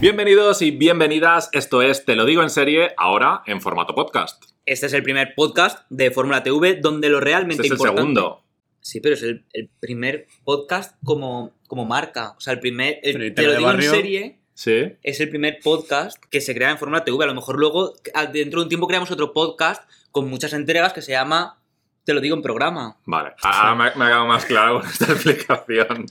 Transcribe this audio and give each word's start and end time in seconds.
Bienvenidos 0.00 0.62
y 0.62 0.70
bienvenidas, 0.70 1.48
esto 1.52 1.82
es 1.82 2.04
Te 2.04 2.14
lo 2.14 2.24
digo 2.24 2.42
en 2.42 2.50
serie, 2.50 2.94
ahora 2.96 3.42
en 3.46 3.60
formato 3.60 3.94
podcast. 3.94 4.42
Este 4.64 4.86
es 4.86 4.92
el 4.92 5.02
primer 5.02 5.34
podcast 5.34 5.80
de 5.90 6.10
Fórmula 6.10 6.42
TV 6.42 6.76
donde 6.76 7.08
lo 7.08 7.20
realmente 7.20 7.62
Este 7.62 7.74
es 7.74 7.80
el 7.80 7.86
importante... 7.88 8.00
segundo. 8.20 8.44
Sí, 8.80 9.00
pero 9.00 9.14
es 9.16 9.22
el, 9.22 9.44
el 9.52 9.68
primer 9.80 10.26
podcast 10.44 10.96
como, 11.04 11.52
como 11.66 11.84
marca. 11.84 12.34
O 12.36 12.40
sea, 12.40 12.52
el 12.52 12.60
primer... 12.60 13.00
el- 13.02 13.12
Pero 13.14 13.24
¿y 13.26 13.34
te 13.34 13.42
lo 13.42 13.50
de 13.52 13.58
digo 13.58 13.70
en 13.72 13.82
serie, 13.82 14.38
Sí. 14.54 14.92
es 15.02 15.20
el 15.20 15.28
primer 15.30 15.58
podcast 15.62 16.22
que 16.30 16.40
se 16.40 16.54
crea 16.54 16.70
en 16.70 16.78
Fórmula 16.78 17.04
TV. 17.04 17.24
A 17.24 17.26
lo 17.28 17.34
mejor 17.34 17.58
luego, 17.58 17.94
dentro 18.32 18.60
de 18.60 18.64
un 18.64 18.68
tiempo, 18.68 18.86
creamos 18.86 19.10
otro 19.10 19.32
podcast 19.32 19.88
con 20.10 20.28
muchas 20.30 20.52
entregas 20.52 20.92
que 20.92 21.02
se 21.02 21.12
llama 21.12 21.60
Te 22.04 22.12
lo 22.14 22.20
digo 22.20 22.36
en 22.36 22.42
programa. 22.42 22.96
Vale, 23.04 23.32
ahora 23.42 23.74
me, 23.74 23.84
me 23.96 24.04
ha 24.04 24.08
quedado 24.08 24.26
más 24.26 24.44
claro 24.44 24.80
con 24.80 24.88
esta 24.88 25.04
explicación. 25.12 26.06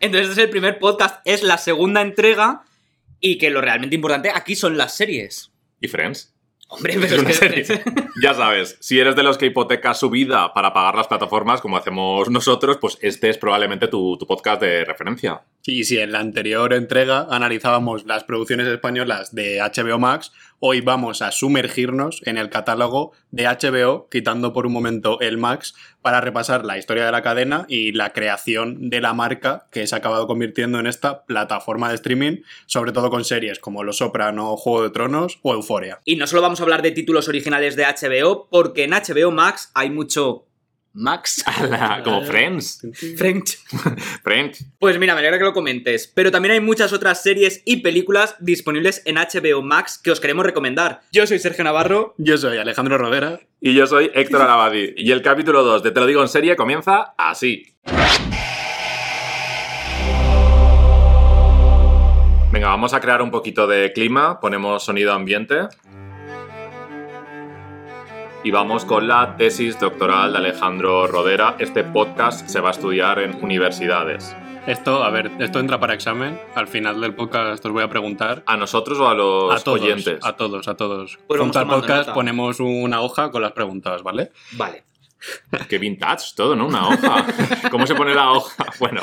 Entonces, 0.00 0.30
este 0.30 0.40
es 0.42 0.46
el 0.46 0.50
primer 0.50 0.78
podcast, 0.78 1.20
es 1.24 1.42
la 1.42 1.58
segunda 1.58 2.00
entrega 2.00 2.62
y 3.20 3.38
que 3.38 3.50
lo 3.50 3.60
realmente 3.60 3.94
importante 3.96 4.30
aquí 4.34 4.54
son 4.56 4.76
las 4.76 4.94
series. 4.96 5.50
¿Y 5.80 5.88
Friends? 5.88 6.34
Hombre, 6.68 6.94
Es 7.02 7.06
pero 7.10 7.22
una 7.22 7.30
es 7.30 7.36
serie. 7.36 7.64
que... 7.64 7.82
Ya 8.22 8.34
sabes, 8.34 8.76
si 8.80 8.98
eres 8.98 9.16
de 9.16 9.22
los 9.22 9.38
que 9.38 9.46
hipoteca 9.46 9.94
su 9.94 10.10
vida 10.10 10.52
para 10.54 10.72
pagar 10.72 10.94
las 10.94 11.06
plataformas 11.08 11.60
como 11.60 11.76
hacemos 11.76 12.28
nosotros, 12.30 12.76
pues 12.80 12.98
este 13.00 13.30
es 13.30 13.38
probablemente 13.38 13.88
tu, 13.88 14.16
tu 14.18 14.26
podcast 14.26 14.60
de 14.60 14.84
referencia. 14.84 15.42
Y 15.64 15.84
si 15.84 15.98
en 15.98 16.12
la 16.12 16.20
anterior 16.20 16.72
entrega 16.72 17.26
analizábamos 17.30 18.04
las 18.06 18.24
producciones 18.24 18.66
españolas 18.68 19.34
de 19.34 19.58
HBO 19.60 19.98
Max, 19.98 20.32
hoy 20.60 20.82
vamos 20.82 21.22
a 21.22 21.32
sumergirnos 21.32 22.20
en 22.26 22.38
el 22.38 22.50
catálogo 22.50 23.12
de 23.30 23.44
HBO, 23.44 24.08
quitando 24.10 24.52
por 24.52 24.66
un 24.66 24.72
momento 24.72 25.18
el 25.20 25.38
Max, 25.38 25.74
para 26.02 26.20
repasar 26.20 26.64
la 26.64 26.78
historia 26.78 27.06
de 27.06 27.12
la 27.12 27.22
cadena 27.22 27.64
y 27.68 27.92
la 27.92 28.12
creación 28.12 28.90
de 28.90 29.00
la 29.00 29.14
marca 29.14 29.66
que 29.72 29.86
se 29.86 29.94
ha 29.94 29.98
acabado 29.98 30.26
convirtiendo 30.26 30.78
en 30.78 30.86
esta 30.86 31.24
plataforma 31.24 31.88
de 31.88 31.94
streaming, 31.96 32.42
sobre 32.66 32.92
todo 32.92 33.10
con 33.10 33.24
series 33.24 33.58
como 33.58 33.82
Los 33.82 33.98
Soprano, 33.98 34.56
Juego 34.56 34.82
de 34.82 34.90
Tronos 34.90 35.38
o 35.42 35.54
Euforia. 35.54 36.00
Y 36.04 36.16
no 36.16 36.26
solo 36.26 36.42
vamos 36.42 36.60
a 36.60 36.62
hablar 36.62 36.82
de 36.82 36.92
títulos 36.92 37.28
originales 37.28 37.74
de 37.74 37.84
HBO, 37.84 38.48
porque 38.50 38.84
en 38.84 38.90
HBO 38.90 39.30
Max 39.30 39.70
hay 39.74 39.90
mucho 39.90 40.44
Max. 40.92 41.44
como 42.04 42.22
Friends. 42.22 42.86
French. 43.16 43.58
Friends. 44.22 44.64
Pues 44.78 44.98
mira, 44.98 45.14
me 45.14 45.20
alegra 45.20 45.38
que 45.38 45.44
lo 45.44 45.52
comentes. 45.52 46.10
Pero 46.14 46.30
también 46.30 46.52
hay 46.52 46.60
muchas 46.60 46.92
otras 46.92 47.22
series 47.22 47.62
y 47.64 47.78
películas 47.78 48.36
disponibles 48.40 49.02
en 49.04 49.16
HBO 49.16 49.62
Max 49.62 49.98
que 50.02 50.10
os 50.10 50.20
queremos 50.20 50.44
recomendar. 50.44 51.02
Yo 51.12 51.26
soy 51.26 51.38
Sergio 51.38 51.64
Navarro. 51.64 52.14
Yo 52.18 52.36
soy 52.38 52.58
Alejandro 52.58 52.98
Rodera. 52.98 53.40
Y 53.60 53.74
yo 53.74 53.86
soy 53.86 54.10
Héctor 54.14 54.42
Alabadi. 54.42 54.94
Y 54.96 55.12
el 55.12 55.22
capítulo 55.22 55.62
2 55.62 55.82
de 55.82 55.90
Te 55.90 56.00
lo 56.00 56.06
digo 56.06 56.22
en 56.22 56.28
serie 56.28 56.56
comienza 56.56 57.14
así. 57.16 57.74
Venga, 62.52 62.68
vamos 62.68 62.94
a 62.94 63.00
crear 63.00 63.22
un 63.22 63.30
poquito 63.30 63.66
de 63.66 63.92
clima. 63.92 64.40
Ponemos 64.40 64.82
sonido 64.82 65.12
ambiente. 65.12 65.68
Y 68.42 68.50
vamos 68.50 68.84
con 68.86 69.06
la 69.06 69.36
tesis 69.36 69.78
doctoral 69.78 70.32
de 70.32 70.38
Alejandro 70.38 71.06
Rodera. 71.06 71.56
Este 71.58 71.84
podcast 71.84 72.48
se 72.48 72.60
va 72.60 72.68
a 72.68 72.72
estudiar 72.72 73.18
en 73.18 73.42
universidades. 73.42 74.34
Esto, 74.66 75.02
a 75.04 75.10
ver, 75.10 75.30
esto 75.40 75.58
entra 75.58 75.78
para 75.78 75.94
examen. 75.94 76.40
Al 76.54 76.66
final 76.66 77.00
del 77.00 77.14
podcast 77.14 77.64
os 77.64 77.72
voy 77.72 77.82
a 77.82 77.88
preguntar. 77.88 78.42
¿A 78.46 78.56
nosotros 78.56 78.98
o 78.98 79.08
a 79.08 79.14
los 79.14 79.60
a 79.60 79.62
todos, 79.64 79.80
oyentes? 79.80 80.24
a 80.24 80.36
todos, 80.36 80.68
a 80.68 80.74
todos. 80.76 81.18
Pues 81.26 81.40
Junto 81.40 81.58
al 81.58 81.66
podcast 81.66 82.00
nota. 82.08 82.14
ponemos 82.14 82.60
una 82.60 83.00
hoja 83.02 83.30
con 83.30 83.42
las 83.42 83.52
preguntas, 83.52 84.02
¿vale? 84.02 84.32
Vale. 84.52 84.84
Qué 85.68 85.78
vintage 85.78 86.32
todo, 86.34 86.56
¿no? 86.56 86.66
Una 86.66 86.88
hoja. 86.88 87.26
¿Cómo 87.70 87.86
se 87.86 87.94
pone 87.94 88.14
la 88.14 88.30
hoja? 88.32 88.64
Bueno, 88.78 89.02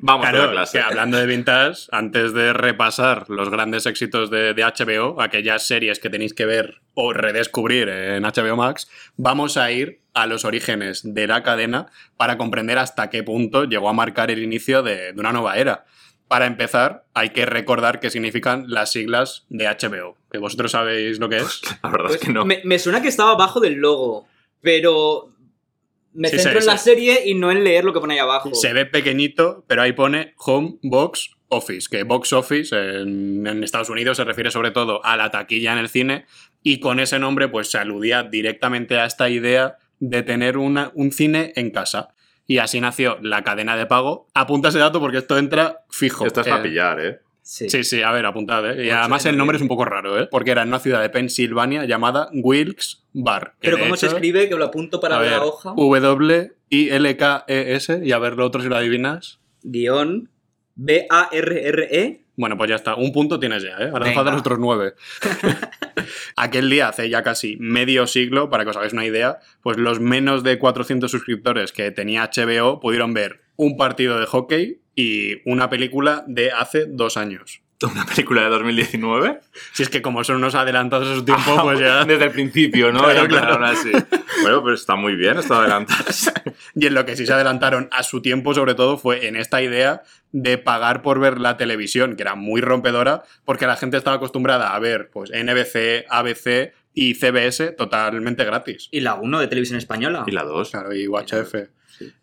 vamos 0.00 0.26
a 0.26 0.32
la 0.32 0.50
clase. 0.50 0.78
que 0.78 0.84
hablando 0.84 1.16
de 1.18 1.26
vintage, 1.26 1.88
antes 1.92 2.32
de 2.32 2.52
repasar 2.52 3.28
los 3.28 3.50
grandes 3.50 3.86
éxitos 3.86 4.30
de, 4.30 4.54
de 4.54 4.62
HBO, 4.64 5.20
aquellas 5.20 5.66
series 5.66 5.98
que 5.98 6.10
tenéis 6.10 6.34
que 6.34 6.46
ver 6.46 6.80
o 6.94 7.12
redescubrir 7.12 7.88
en 7.88 8.22
HBO 8.22 8.56
Max, 8.56 8.88
vamos 9.16 9.56
a 9.56 9.70
ir 9.72 10.00
a 10.14 10.26
los 10.26 10.44
orígenes 10.44 11.02
de 11.04 11.26
la 11.26 11.42
cadena 11.42 11.88
para 12.16 12.38
comprender 12.38 12.78
hasta 12.78 13.10
qué 13.10 13.22
punto 13.22 13.64
llegó 13.64 13.88
a 13.88 13.92
marcar 13.92 14.30
el 14.30 14.42
inicio 14.42 14.82
de, 14.82 15.12
de 15.12 15.20
una 15.20 15.32
nueva 15.32 15.56
era. 15.58 15.84
Para 16.28 16.46
empezar, 16.46 17.04
hay 17.14 17.30
que 17.30 17.46
recordar 17.46 18.00
qué 18.00 18.10
significan 18.10 18.64
las 18.68 18.90
siglas 18.92 19.44
de 19.48 19.66
HBO, 19.66 20.16
que 20.30 20.38
vosotros 20.38 20.72
sabéis 20.72 21.18
lo 21.20 21.28
que 21.28 21.36
es. 21.36 21.60
La 21.82 21.90
verdad 21.90 22.10
es 22.10 22.16
Pues 22.16 22.20
que 22.26 22.32
no. 22.32 22.44
me, 22.44 22.62
me 22.64 22.78
suena 22.78 23.00
que 23.02 23.08
estaba 23.08 23.32
abajo 23.32 23.60
del 23.60 23.74
logo, 23.74 24.26
pero 24.60 25.28
me 26.16 26.28
Sí, 26.28 26.38
centro 26.38 26.60
sí, 26.60 26.66
en 26.66 26.72
la 26.74 26.78
serie 26.78 27.22
y 27.26 27.34
no 27.34 27.50
en 27.50 27.62
leer 27.64 27.84
lo 27.84 27.92
que 27.92 28.00
pone 28.00 28.14
ahí 28.14 28.20
abajo. 28.20 28.54
Se 28.54 28.72
ve 28.72 28.86
pequeñito, 28.86 29.64
pero 29.68 29.82
ahí 29.82 29.92
pone 29.92 30.34
Home 30.38 30.78
Box 30.82 31.36
Office, 31.48 31.88
que 31.90 32.02
Box 32.02 32.32
Office 32.32 32.74
en, 32.74 33.46
en 33.46 33.62
Estados 33.62 33.88
Unidos 33.90 34.16
se 34.16 34.24
refiere 34.24 34.50
sobre 34.50 34.72
todo 34.72 35.04
a 35.04 35.16
la 35.16 35.30
taquilla 35.30 35.72
en 35.72 35.78
el 35.78 35.88
cine 35.88 36.26
y 36.62 36.80
con 36.80 36.98
ese 36.98 37.18
nombre 37.20 37.48
pues 37.48 37.70
se 37.70 37.78
aludía 37.78 38.24
directamente 38.24 38.98
a 38.98 39.04
esta 39.06 39.28
idea 39.30 39.76
de 40.00 40.22
tener 40.22 40.56
una- 40.58 40.90
un 40.94 41.12
cine 41.12 41.52
en 41.56 41.70
casa. 41.70 42.08
Y 42.48 42.58
así 42.58 42.80
nació 42.80 43.18
la 43.22 43.42
cadena 43.42 43.76
de 43.76 43.86
pago. 43.86 44.28
Apunta 44.34 44.68
ese 44.68 44.78
dato 44.78 45.00
porque 45.00 45.18
esto 45.18 45.36
entra 45.36 45.80
fijo. 45.90 46.24
Esto 46.26 46.42
es 46.42 46.46
para 46.48 46.60
Eh, 46.60 46.68
pillar, 46.68 47.00
¿eh? 47.00 47.20
Sí. 47.46 47.70
Sí, 47.70 47.84
sí, 47.84 48.02
a 48.02 48.10
ver, 48.10 48.26
apuntad, 48.26 48.68
¿eh? 48.68 48.86
Y 48.86 48.88
Ocho 48.88 48.98
además 48.98 49.22
de 49.22 49.30
el 49.30 49.36
nombre 49.36 49.56
es 49.56 49.62
un 49.62 49.68
poco 49.68 49.84
raro, 49.84 50.20
¿eh? 50.20 50.26
Porque 50.28 50.50
era 50.50 50.62
en 50.62 50.68
una 50.68 50.80
ciudad 50.80 51.00
de 51.00 51.10
Pensilvania 51.10 51.84
llamada 51.84 52.28
Wilkes 52.32 53.04
Bar. 53.12 53.54
Pero 53.60 53.78
¿cómo 53.78 53.96
se 53.96 54.06
escribe? 54.06 54.48
Que 54.48 54.56
lo 54.56 54.64
apunto 54.64 54.98
para 54.98 55.20
ver 55.20 55.30
la 55.30 55.44
hoja. 55.44 55.72
W-I-L-K-E-S 55.76 58.00
y 58.02 58.10
a 58.10 58.18
ver 58.18 58.34
lo 58.34 58.46
otro 58.46 58.62
si 58.62 58.68
lo 58.68 58.74
adivinas. 58.74 59.38
Guión 59.62 60.28
B-A-R-R-E. 60.74 62.24
Bueno, 62.34 62.58
pues 62.58 62.68
ya 62.68 62.74
está. 62.74 62.96
Un 62.96 63.12
punto 63.12 63.38
tienes 63.38 63.62
ya, 63.62 63.76
¿eh? 63.78 63.90
Ahora 63.92 64.10
faltan 64.10 64.34
otros 64.34 64.58
nueve. 64.58 64.94
Aquel 66.36 66.68
día, 66.68 66.88
hace 66.88 67.08
ya 67.08 67.22
casi 67.22 67.56
medio 67.60 68.08
siglo, 68.08 68.50
para 68.50 68.64
que 68.64 68.70
os 68.70 68.76
hagáis 68.76 68.92
una 68.92 69.06
idea, 69.06 69.38
pues 69.62 69.76
los 69.76 70.00
menos 70.00 70.42
de 70.42 70.58
400 70.58 71.08
suscriptores 71.08 71.70
que 71.70 71.92
tenía 71.92 72.28
HBO 72.28 72.80
pudieron 72.80 73.14
ver 73.14 73.42
un 73.54 73.76
partido 73.76 74.18
de 74.18 74.26
hockey 74.26 74.80
y 74.96 75.48
una 75.48 75.70
película 75.70 76.24
de 76.26 76.50
hace 76.50 76.86
dos 76.86 77.16
años. 77.16 77.62
¿Una 77.82 78.06
película 78.06 78.42
de 78.42 78.48
2019? 78.48 79.40
Si 79.74 79.82
es 79.82 79.90
que 79.90 80.00
como 80.00 80.24
son 80.24 80.36
unos 80.36 80.54
adelantados 80.54 81.08
a 81.08 81.14
su 81.14 81.24
tiempo, 81.24 81.58
pues 81.62 81.78
ya... 81.78 82.04
Desde 82.06 82.24
el 82.24 82.30
principio, 82.30 82.90
¿no? 82.90 83.00
Claro, 83.00 83.28
claro. 83.28 83.64
así. 83.66 83.92
Bueno, 84.42 84.62
pero 84.62 84.74
está 84.74 84.96
muy 84.96 85.14
bien 85.14 85.38
esto 85.38 85.54
de 85.54 85.60
adelantarse. 85.60 86.32
Y 86.74 86.86
en 86.86 86.94
lo 86.94 87.04
que 87.04 87.16
sí 87.16 87.26
se 87.26 87.32
adelantaron 87.32 87.88
a 87.92 88.02
su 88.02 88.22
tiempo, 88.22 88.54
sobre 88.54 88.74
todo, 88.74 88.96
fue 88.96 89.26
en 89.26 89.36
esta 89.36 89.62
idea 89.62 90.02
de 90.32 90.58
pagar 90.58 91.02
por 91.02 91.20
ver 91.20 91.38
la 91.38 91.56
televisión, 91.56 92.16
que 92.16 92.22
era 92.22 92.34
muy 92.34 92.60
rompedora, 92.60 93.24
porque 93.44 93.66
la 93.66 93.76
gente 93.76 93.96
estaba 93.96 94.16
acostumbrada 94.16 94.74
a 94.74 94.78
ver 94.78 95.10
pues 95.10 95.30
NBC, 95.30 96.06
ABC 96.08 96.72
y 96.94 97.14
CBS 97.14 97.72
totalmente 97.72 98.44
gratis. 98.44 98.88
Y 98.90 99.00
la 99.00 99.14
1 99.14 99.40
de 99.40 99.48
televisión 99.48 99.78
española. 99.78 100.24
¿Y 100.26 100.32
la 100.32 100.44
2? 100.44 100.70
Claro, 100.70 100.94
y 100.94 101.06
UHF. 101.08 101.54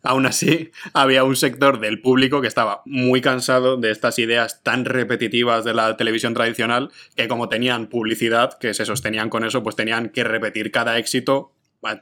Aún 0.04 0.26
así, 0.26 0.72
había 0.94 1.24
un 1.24 1.36
sector 1.36 1.80
del 1.80 2.02
público 2.02 2.42
que 2.42 2.48
estaba 2.48 2.82
muy 2.86 3.22
cansado 3.22 3.78
de 3.78 3.92
estas 3.92 4.20
ideas 4.20 4.62
tan 4.64 4.86
repetitivas 4.86 5.64
de 5.64 5.74
la 5.74 5.98
televisión 5.98 6.34
tradicional 6.34 6.92
que 7.16 7.28
como 7.28 7.50
tenían 7.50 7.88
publicidad, 7.88 8.58
que 8.60 8.74
se 8.74 8.86
sostenían 8.86 9.30
con 9.30 9.44
eso, 9.44 9.64
pues 9.64 9.76
tenían 9.76 10.10
que 10.10 10.24
repetir 10.24 10.72
cada 10.72 10.98
éxito 10.98 11.52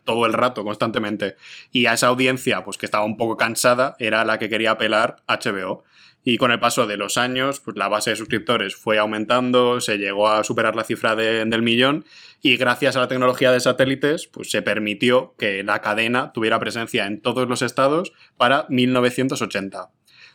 todo 0.03 0.27
el 0.27 0.33
rato, 0.33 0.63
constantemente. 0.63 1.35
Y 1.71 1.87
a 1.87 1.93
esa 1.93 2.07
audiencia, 2.07 2.63
pues 2.63 2.77
que 2.77 2.85
estaba 2.85 3.03
un 3.03 3.17
poco 3.17 3.35
cansada, 3.37 3.95
era 3.99 4.23
la 4.25 4.37
que 4.37 4.49
quería 4.49 4.71
apelar 4.71 5.17
HBO. 5.27 5.83
Y 6.23 6.37
con 6.37 6.51
el 6.51 6.59
paso 6.59 6.85
de 6.85 6.97
los 6.97 7.17
años, 7.17 7.59
pues 7.61 7.75
la 7.77 7.87
base 7.87 8.11
de 8.11 8.15
suscriptores 8.15 8.75
fue 8.75 8.99
aumentando, 8.99 9.81
se 9.81 9.97
llegó 9.97 10.29
a 10.29 10.43
superar 10.43 10.75
la 10.75 10.83
cifra 10.83 11.15
de- 11.15 11.45
del 11.45 11.63
millón 11.63 12.05
y 12.41 12.57
gracias 12.57 12.95
a 12.95 12.99
la 12.99 13.07
tecnología 13.07 13.51
de 13.51 13.59
satélites, 13.59 14.27
pues 14.27 14.49
se 14.49 14.61
permitió 14.61 15.35
que 15.37 15.63
la 15.63 15.81
cadena 15.81 16.31
tuviera 16.33 16.59
presencia 16.59 17.05
en 17.05 17.21
todos 17.21 17.47
los 17.47 17.61
estados 17.61 18.13
para 18.37 18.65
1980. 18.69 19.91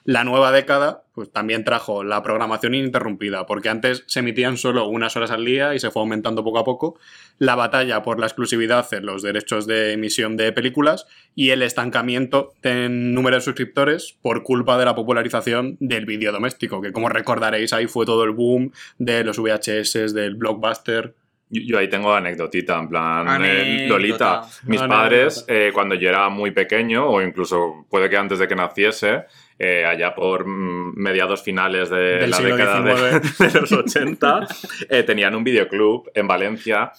La 0.06 0.22
nueva 0.22 0.53
década 0.53 1.03
pues, 1.14 1.32
también 1.32 1.64
trajo 1.64 2.05
la 2.05 2.23
programación 2.23 2.75
ininterrumpida, 2.75 3.44
porque 3.44 3.70
antes 3.70 4.05
se 4.06 4.20
emitían 4.20 4.56
solo 4.56 4.87
unas 4.87 5.17
horas 5.17 5.32
al 5.32 5.44
día 5.44 5.75
y 5.75 5.81
se 5.81 5.91
fue 5.91 6.00
aumentando 6.00 6.44
poco 6.44 6.61
a 6.61 6.64
poco, 6.64 6.97
la 7.38 7.56
batalla 7.56 8.05
por 8.05 8.20
la 8.20 8.26
exclusividad 8.26 8.87
en 8.94 9.05
los 9.05 9.23
derechos 9.23 9.67
de 9.67 9.94
emisión 9.94 10.37
de 10.37 10.52
películas 10.52 11.09
y 11.35 11.50
el 11.50 11.61
estancamiento 11.61 12.55
en 12.62 13.14
número 13.14 13.35
de 13.35 13.43
suscriptores 13.43 14.17
por 14.23 14.44
culpa 14.44 14.79
de 14.79 14.85
la 14.85 14.94
popularización 14.94 15.76
del 15.81 16.06
vídeo 16.06 16.31
doméstico, 16.31 16.81
que 16.81 16.93
como 16.93 17.09
recordaréis 17.09 17.73
ahí 17.73 17.88
fue 17.88 18.06
todo 18.06 18.23
el 18.23 18.31
boom 18.31 18.70
de 18.99 19.25
los 19.25 19.38
VHS, 19.38 20.14
del 20.14 20.37
blockbuster. 20.37 21.17
Yo, 21.48 21.62
yo 21.62 21.78
ahí 21.78 21.88
tengo 21.88 22.12
anécdotita, 22.12 22.78
en 22.78 22.88
plan, 22.88 23.44
eh, 23.44 23.87
Lolita. 23.88 24.43
Mis 24.64 24.81
Anécdota. 24.81 24.88
padres, 24.88 25.44
eh, 25.48 25.70
cuando 25.72 25.94
yo 25.94 26.08
era 26.08 26.28
muy 26.28 26.50
pequeño, 26.50 27.08
o 27.08 27.22
incluso 27.22 27.87
puede 27.88 28.10
que 28.10 28.16
antes 28.16 28.38
de 28.38 28.48
que 28.48 28.56
naciese, 28.56 29.25
eh, 29.58 29.84
allá 29.84 30.14
por 30.14 30.46
mm, 30.46 30.94
mediados 30.96 31.43
finales 31.43 31.88
de 31.88 31.96
Del 31.96 32.31
la 32.31 32.40
década 32.40 32.81
de, 32.81 33.20
de 33.48 33.60
los 33.60 33.72
80, 33.72 34.46
eh, 34.90 35.02
tenían 35.02 35.34
un 35.34 35.44
videoclub 35.44 36.10
en 36.14 36.26
Valencia 36.26 36.93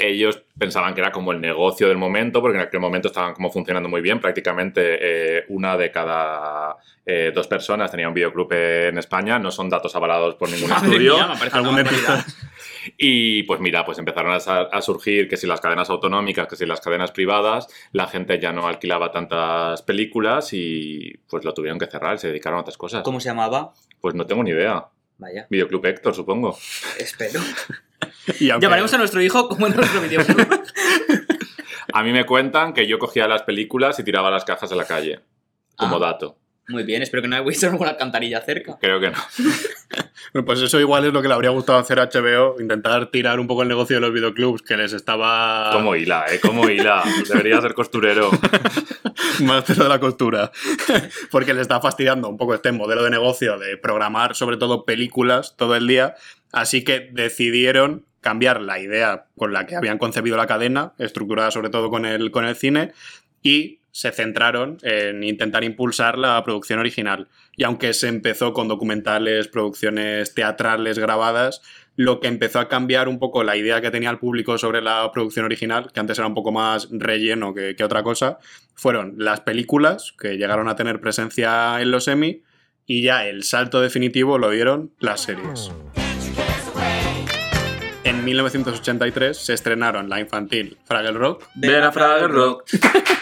ellos 0.00 0.42
pensaban 0.58 0.94
que 0.94 1.00
era 1.00 1.12
como 1.12 1.32
el 1.32 1.40
negocio 1.40 1.88
del 1.88 1.98
momento, 1.98 2.40
porque 2.40 2.56
en 2.56 2.64
aquel 2.64 2.80
momento 2.80 3.08
estaban 3.08 3.34
como 3.34 3.50
funcionando 3.50 3.88
muy 3.88 4.00
bien. 4.00 4.20
Prácticamente 4.20 4.98
eh, 5.38 5.44
una 5.48 5.76
de 5.76 5.90
cada 5.90 6.76
eh, 7.04 7.32
dos 7.34 7.46
personas 7.46 7.90
tenía 7.90 8.08
un 8.08 8.14
videoclub 8.14 8.50
en 8.52 8.98
España. 8.98 9.38
No 9.38 9.50
son 9.50 9.68
datos 9.68 9.94
avalados 9.94 10.36
por 10.36 10.50
ningún 10.50 10.70
estudio. 10.72 11.16
mía, 11.16 12.24
Y 12.96 13.42
pues 13.44 13.60
mira, 13.60 13.84
pues 13.84 13.98
empezaron 13.98 14.32
a 14.32 14.82
surgir 14.82 15.28
que 15.28 15.36
si 15.36 15.46
las 15.46 15.60
cadenas 15.60 15.90
autonómicas, 15.90 16.46
que 16.48 16.56
si 16.56 16.66
las 16.66 16.80
cadenas 16.80 17.10
privadas, 17.12 17.68
la 17.92 18.06
gente 18.06 18.38
ya 18.40 18.52
no 18.52 18.66
alquilaba 18.66 19.10
tantas 19.12 19.82
películas 19.82 20.50
y 20.52 21.18
pues 21.28 21.44
lo 21.44 21.52
tuvieron 21.54 21.78
que 21.78 21.86
cerrar, 21.86 22.18
se 22.18 22.28
dedicaron 22.28 22.58
a 22.58 22.62
otras 22.62 22.76
cosas. 22.78 23.02
¿Cómo 23.02 23.20
se 23.20 23.28
llamaba? 23.28 23.72
Pues 24.00 24.14
no 24.14 24.26
tengo 24.26 24.42
ni 24.44 24.50
idea. 24.50 24.86
Vaya, 25.18 25.46
Videoclub 25.50 25.84
Héctor, 25.86 26.14
supongo. 26.14 26.56
espero. 26.98 27.40
Y 28.38 28.48
aunque- 28.50 28.64
Llamaremos 28.64 28.94
a 28.94 28.98
nuestro 28.98 29.20
hijo 29.20 29.48
como 29.48 29.66
en 29.66 29.76
nuestro 29.76 30.00
videoclub. 30.00 30.46
A 31.92 32.02
mí 32.02 32.12
me 32.12 32.24
cuentan 32.24 32.72
que 32.72 32.86
yo 32.86 32.98
cogía 32.98 33.26
las 33.26 33.42
películas 33.42 33.98
y 33.98 34.04
tiraba 34.04 34.30
las 34.30 34.44
cajas 34.44 34.70
a 34.72 34.76
la 34.76 34.84
calle, 34.84 35.20
como 35.76 35.96
Ah. 35.96 36.00
dato. 36.00 36.36
Muy 36.70 36.84
bien, 36.84 37.02
espero 37.02 37.22
que 37.22 37.28
no 37.28 37.36
hayáis 37.36 37.62
alguna 37.64 37.90
alcantarilla 37.90 38.40
cerca. 38.42 38.78
Creo 38.80 39.00
que 39.00 39.10
no. 39.10 39.18
Bueno, 40.32 40.44
Pues 40.46 40.60
eso 40.60 40.78
igual 40.78 41.04
es 41.06 41.12
lo 41.12 41.22
que 41.22 41.28
le 41.28 41.34
habría 41.34 41.50
gustado 41.50 41.78
hacer 41.78 41.98
a 41.98 42.08
HBO, 42.08 42.60
intentar 42.60 43.10
tirar 43.10 43.40
un 43.40 43.48
poco 43.48 43.62
el 43.62 43.68
negocio 43.68 43.96
de 43.96 44.00
los 44.00 44.12
videoclubs, 44.12 44.62
que 44.62 44.76
les 44.76 44.92
estaba 44.92 45.70
Como 45.72 45.96
hila, 45.96 46.26
¿eh? 46.30 46.38
Como 46.38 46.68
hila. 46.68 47.02
Debería 47.28 47.60
ser 47.60 47.74
costurero. 47.74 48.30
maestro 49.40 49.82
de 49.82 49.88
la 49.88 49.98
costura, 49.98 50.52
porque 51.30 51.54
le 51.54 51.62
está 51.62 51.80
fastidiando 51.80 52.28
un 52.28 52.36
poco 52.36 52.54
este 52.54 52.72
modelo 52.72 53.02
de 53.02 53.10
negocio 53.10 53.58
de 53.58 53.76
programar 53.76 54.34
sobre 54.34 54.56
todo 54.56 54.84
películas 54.84 55.54
todo 55.56 55.76
el 55.76 55.86
día, 55.86 56.14
así 56.52 56.84
que 56.84 57.08
decidieron 57.12 58.06
cambiar 58.20 58.60
la 58.60 58.78
idea 58.78 59.26
con 59.36 59.52
la 59.52 59.66
que 59.66 59.76
habían 59.76 59.98
concebido 59.98 60.36
la 60.36 60.46
cadena, 60.46 60.92
estructurada 60.98 61.50
sobre 61.50 61.70
todo 61.70 61.90
con 61.90 62.04
el, 62.04 62.30
con 62.30 62.44
el 62.44 62.54
cine, 62.54 62.92
y 63.42 63.79
se 63.92 64.12
centraron 64.12 64.78
en 64.82 65.22
intentar 65.24 65.64
impulsar 65.64 66.18
la 66.18 66.42
producción 66.44 66.78
original. 66.78 67.28
Y 67.56 67.64
aunque 67.64 67.92
se 67.92 68.08
empezó 68.08 68.52
con 68.52 68.68
documentales, 68.68 69.48
producciones 69.48 70.34
teatrales 70.34 70.98
grabadas, 70.98 71.62
lo 71.96 72.20
que 72.20 72.28
empezó 72.28 72.60
a 72.60 72.68
cambiar 72.68 73.08
un 73.08 73.18
poco 73.18 73.44
la 73.44 73.56
idea 73.56 73.80
que 73.80 73.90
tenía 73.90 74.10
el 74.10 74.18
público 74.18 74.56
sobre 74.58 74.80
la 74.80 75.10
producción 75.12 75.44
original, 75.44 75.90
que 75.92 76.00
antes 76.00 76.18
era 76.18 76.28
un 76.28 76.34
poco 76.34 76.52
más 76.52 76.88
relleno 76.90 77.52
que, 77.52 77.76
que 77.76 77.84
otra 77.84 78.02
cosa, 78.02 78.38
fueron 78.74 79.14
las 79.18 79.40
películas, 79.40 80.14
que 80.18 80.38
llegaron 80.38 80.68
a 80.68 80.76
tener 80.76 81.00
presencia 81.00 81.80
en 81.80 81.90
los 81.90 82.08
Emmy, 82.08 82.42
y 82.86 83.02
ya 83.02 83.26
el 83.26 83.44
salto 83.44 83.80
definitivo 83.80 84.38
lo 84.38 84.50
dieron 84.50 84.92
las 84.98 85.20
series. 85.20 85.70
En 88.02 88.24
1983 88.24 89.36
se 89.36 89.52
estrenaron 89.52 90.08
la 90.08 90.20
infantil 90.20 90.78
Fraggle 90.84 91.12
Rock, 91.12 91.44
Ver 91.54 91.82
a 91.82 91.92
Fraggle 91.92 92.28
Rock. 92.28 92.64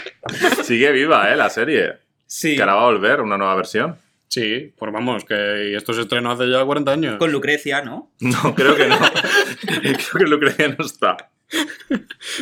Sigue 0.65 0.93
viva, 0.93 1.33
¿eh? 1.33 1.37
La 1.37 1.51
serie. 1.51 1.95
Sí. 2.27 2.57
Que 2.57 2.63
ahora 2.63 2.75
va 2.75 2.83
a 2.83 2.87
volver, 2.87 3.21
una 3.21 3.39
nueva 3.39 3.55
versión. 3.57 3.97
Sí, 4.29 4.75
pues 4.79 4.93
vamos, 4.93 5.25
que 5.25 5.75
esto 5.75 5.95
se 5.95 6.03
estrenó 6.03 6.31
hace 6.33 6.49
ya 6.51 6.63
40 6.63 6.93
años. 6.93 7.17
Con 7.19 7.33
Lucrecia, 7.33 7.81
¿no? 7.83 8.13
No, 8.21 8.55
creo 8.55 8.77
que 8.77 8.87
no. 8.87 8.99
creo 9.81 10.19
que 10.19 10.25
Lucrecia 10.27 10.69
no 10.69 10.85
está. 10.85 11.17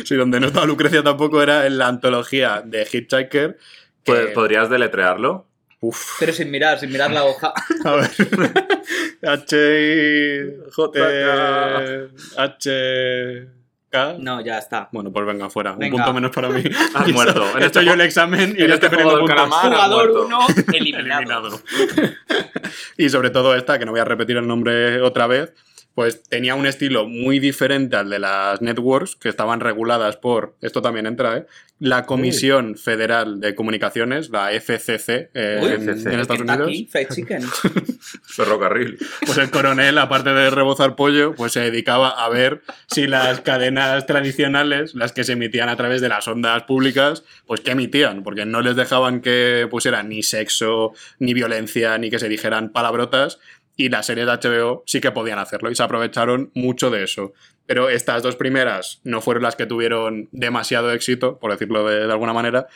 Sí, 0.03 0.15
donde 0.15 0.41
no 0.41 0.47
estaba 0.47 0.65
Lucrecia 0.65 1.01
tampoco 1.01 1.41
era 1.41 1.65
en 1.65 1.77
la 1.77 1.87
antología 1.87 2.61
de 2.65 2.81
Hitchhiker. 2.81 3.29
que- 3.29 3.57
Pues, 4.03 4.27
¿Podrías 4.31 4.69
deletrearlo? 4.69 5.47
Uf, 5.79 6.15
Pero 6.19 6.33
sin 6.33 6.49
mirar, 6.51 6.77
sin 6.79 6.91
mirar 6.91 7.11
la 7.11 7.23
hoja. 7.23 7.53
a 7.85 7.95
ver. 7.95 8.09
H. 9.21 10.57
JK. 10.75 12.37
H. 12.37 13.47
No, 14.19 14.41
ya 14.41 14.57
está. 14.57 14.89
Bueno, 14.91 15.11
pues 15.11 15.25
venga, 15.25 15.49
fuera. 15.49 15.73
Un 15.73 15.89
punto 15.89 16.13
menos 16.13 16.31
para 16.31 16.49
mí. 16.49 16.61
Has 16.93 17.07
muerto. 17.11 17.41
En 17.55 17.63
He 17.63 17.65
este 17.65 17.79
hecho 17.79 17.81
yo 17.81 17.93
el 17.93 18.01
examen 18.01 18.55
y 18.57 18.63
en 18.63 18.71
este 18.71 18.87
estoy 18.87 19.03
poniendo 19.03 19.19
puntos. 19.19 19.49
Jugador 19.49 20.13
muerto. 20.13 20.25
1 20.25 20.47
eliminado. 20.73 21.47
Eliminado. 21.47 21.61
y 22.97 23.09
sobre 23.09 23.29
todo 23.29 23.55
esta, 23.55 23.79
que 23.79 23.85
no 23.85 23.91
voy 23.91 24.01
a 24.01 24.05
repetir 24.05 24.37
el 24.37 24.47
nombre 24.47 25.01
otra 25.01 25.27
vez, 25.27 25.53
pues 25.97 26.21
tenía 26.21 26.53
un 26.53 26.67
estilo 26.67 27.07
muy 27.07 27.39
diferente 27.39 27.95
al 27.95 28.11
de 28.11 28.19
las 28.19 28.61
networks, 28.61 29.15
que 29.15 29.29
estaban 29.29 29.61
reguladas 29.61 30.15
por, 30.15 30.55
esto 30.61 30.79
también 30.79 31.07
entra, 31.07 31.37
¿eh? 31.37 31.47
la 31.79 32.05
Comisión 32.05 32.75
Federal 32.75 33.39
de 33.39 33.55
Comunicaciones, 33.55 34.29
la 34.29 34.51
FCC, 34.51 35.29
eh, 35.33 35.59
Uy, 35.61 35.71
en, 35.71 35.81
FCC. 35.81 36.13
en 36.13 36.19
Estados 36.19 36.41
Unidos. 36.41 36.71
Ferrocarril. 38.25 38.97
Pues 39.25 39.37
el 39.39 39.49
coronel, 39.49 39.97
aparte 39.97 40.29
de 40.29 40.49
rebozar 40.49 40.95
pollo, 40.95 41.33
pues 41.35 41.51
se 41.51 41.59
dedicaba 41.59 42.09
a 42.09 42.29
ver 42.29 42.61
si 42.87 43.07
las 43.07 43.41
cadenas 43.41 44.05
tradicionales, 44.05 44.95
las 44.95 45.11
que 45.11 45.23
se 45.23 45.33
emitían 45.33 45.69
a 45.69 45.75
través 45.75 46.01
de 46.01 46.09
las 46.09 46.27
ondas 46.27 46.63
públicas, 46.63 47.23
pues 47.45 47.61
qué 47.61 47.71
emitían, 47.71 48.23
porque 48.23 48.45
no 48.45 48.61
les 48.61 48.75
dejaban 48.75 49.21
que 49.21 49.67
pusieran 49.69 50.09
ni 50.09 50.23
sexo, 50.23 50.93
ni 51.19 51.33
violencia, 51.33 51.97
ni 51.97 52.09
que 52.09 52.19
se 52.19 52.29
dijeran 52.29 52.69
palabrotas, 52.69 53.39
y 53.77 53.89
las 53.89 54.07
series 54.07 54.25
de 54.25 54.33
HBO 54.33 54.83
sí 54.85 54.99
que 54.99 55.11
podían 55.11 55.39
hacerlo, 55.39 55.71
y 55.71 55.75
se 55.75 55.83
aprovecharon 55.83 56.51
mucho 56.55 56.89
de 56.89 57.03
eso. 57.03 57.31
Pero 57.65 57.89
estas 57.89 58.23
dos 58.23 58.35
primeras 58.35 58.99
no 59.03 59.21
fueron 59.21 59.43
las 59.43 59.55
que 59.55 59.67
tuvieron 59.67 60.27
demasiado 60.31 60.91
éxito, 60.91 61.37
por 61.39 61.51
decirlo 61.51 61.87
de, 61.87 62.07
de 62.07 62.11
alguna 62.11 62.33
manera, 62.33 62.67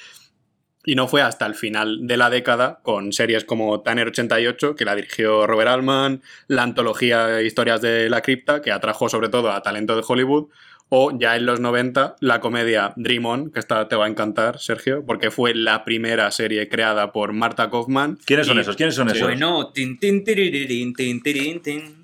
y 0.84 0.96
no 0.96 1.08
fue 1.08 1.22
hasta 1.22 1.46
el 1.46 1.56
final 1.56 2.08
de 2.08 2.18
la 2.18 2.30
década, 2.30 2.80
con 2.84 3.14
series 3.14 3.46
como 3.46 3.82
Tanner 3.82 4.08
88, 4.08 4.76
que 4.76 4.86
la 4.86 4.96
dirigió 4.96 5.46
Robert 5.46 5.70
Altman, 5.70 6.22
la 6.48 6.64
antología 6.64 7.42
Historias 7.42 7.82
de 7.82 8.10
la 8.10 8.22
Cripta, 8.22 8.62
que 8.62 8.72
atrajo 8.72 9.08
sobre 9.08 9.30
todo 9.30 9.52
a 9.52 9.62
talento 9.62 9.96
de 9.96 10.04
Hollywood, 10.08 10.50
o 10.94 11.18
ya 11.18 11.38
en 11.38 11.46
los 11.46 11.62
90, 11.62 12.18
la 12.20 12.42
comedia 12.42 12.92
Dream 12.98 13.26
On, 13.26 13.50
que 13.52 13.60
esta 13.62 13.88
te 13.88 13.96
va 13.96 14.06
a 14.06 14.08
encantar, 14.10 14.60
Sergio, 14.60 15.06
porque 15.06 15.32
fue 15.32 15.56
la 15.56 15.86
primera 15.86 16.30
serie 16.32 16.68
creada 16.68 17.14
por 17.14 17.32
Marta 17.32 17.70
Kaufman. 17.70 18.18
¿Quiénes 18.26 18.46
son 18.46 18.58
y- 18.58 18.60
esos? 18.60 18.76
¿Quiénes 18.76 18.96
son 18.96 19.08
esos? 19.10 19.22
Bueno, 19.22 19.72
tin, 19.72 19.98
tin, 19.98 20.22
tirirín, 20.24 20.94
tin, 20.94 21.24
tirín, 21.24 21.62
tin. 21.62 22.04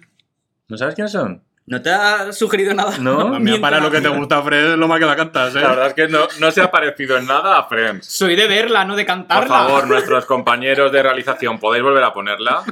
¿No 0.70 0.78
sabes 0.78 0.96
quiénes 0.96 1.12
son? 1.12 1.44
¿No 1.66 1.82
te 1.82 1.90
ha 1.90 2.32
sugerido 2.32 2.74
nada? 2.74 2.98
No. 2.98 3.20
A 3.36 3.40
mí, 3.40 3.60
para 3.60 3.82
lo 3.82 3.92
que 3.92 4.00
te 4.00 4.08
gusta, 4.18 4.42
Fred, 4.42 4.72
es 4.72 4.78
lo 4.78 4.88
más 4.88 5.00
que 5.02 5.06
la 5.06 5.18
cantas, 5.18 5.54
¿eh? 5.54 5.60
La 5.60 5.68
verdad 5.68 5.88
es 5.88 5.94
que 5.94 6.08
no, 6.08 6.22
no 6.40 6.50
se 6.52 6.62
ha 6.62 6.72
parecido 6.72 7.18
en 7.18 7.28
nada 7.28 7.58
a 7.58 7.68
Friends. 7.68 8.06
Soy 8.06 8.38
de 8.38 8.48
verla, 8.48 8.86
no 8.86 8.96
de 8.96 9.06
cantarla. 9.06 9.42
Por 9.42 9.50
favor, 9.50 9.88
nuestros 9.90 10.24
compañeros 10.26 10.94
de 10.94 11.04
realización, 11.04 11.60
¿podéis 11.60 11.84
volver 11.84 12.04
a 12.06 12.14
ponerla? 12.14 12.64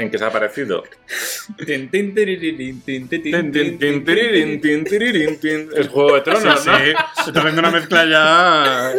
¿En 0.00 0.10
qué 0.10 0.16
se 0.16 0.24
ha 0.24 0.30
parecido? 0.30 0.82
Tin, 1.66 1.90
tin, 1.90 2.14
tirirín, 2.14 2.56
tin, 2.56 2.80
tin, 2.80 3.08
tin, 3.08 3.22
Tin, 3.22 3.32
tin, 3.32 3.52
tin, 3.52 3.78
tin, 3.78 3.78
tin, 3.78 4.04
tirirín, 4.04 4.60
tin, 4.60 4.84
tirirín, 4.84 5.38
tin. 5.38 5.68
Es 5.76 5.88
Juego 5.88 6.14
de 6.14 6.20
Sí, 6.20 6.24
Tronos, 6.24 6.60
sí. 6.62 6.70
¿no? 6.70 6.78
Se 6.78 6.90
está 7.30 7.40
haciendo 7.40 7.60
una 7.60 7.70
mezcla 7.70 8.04
ya. 8.06 8.92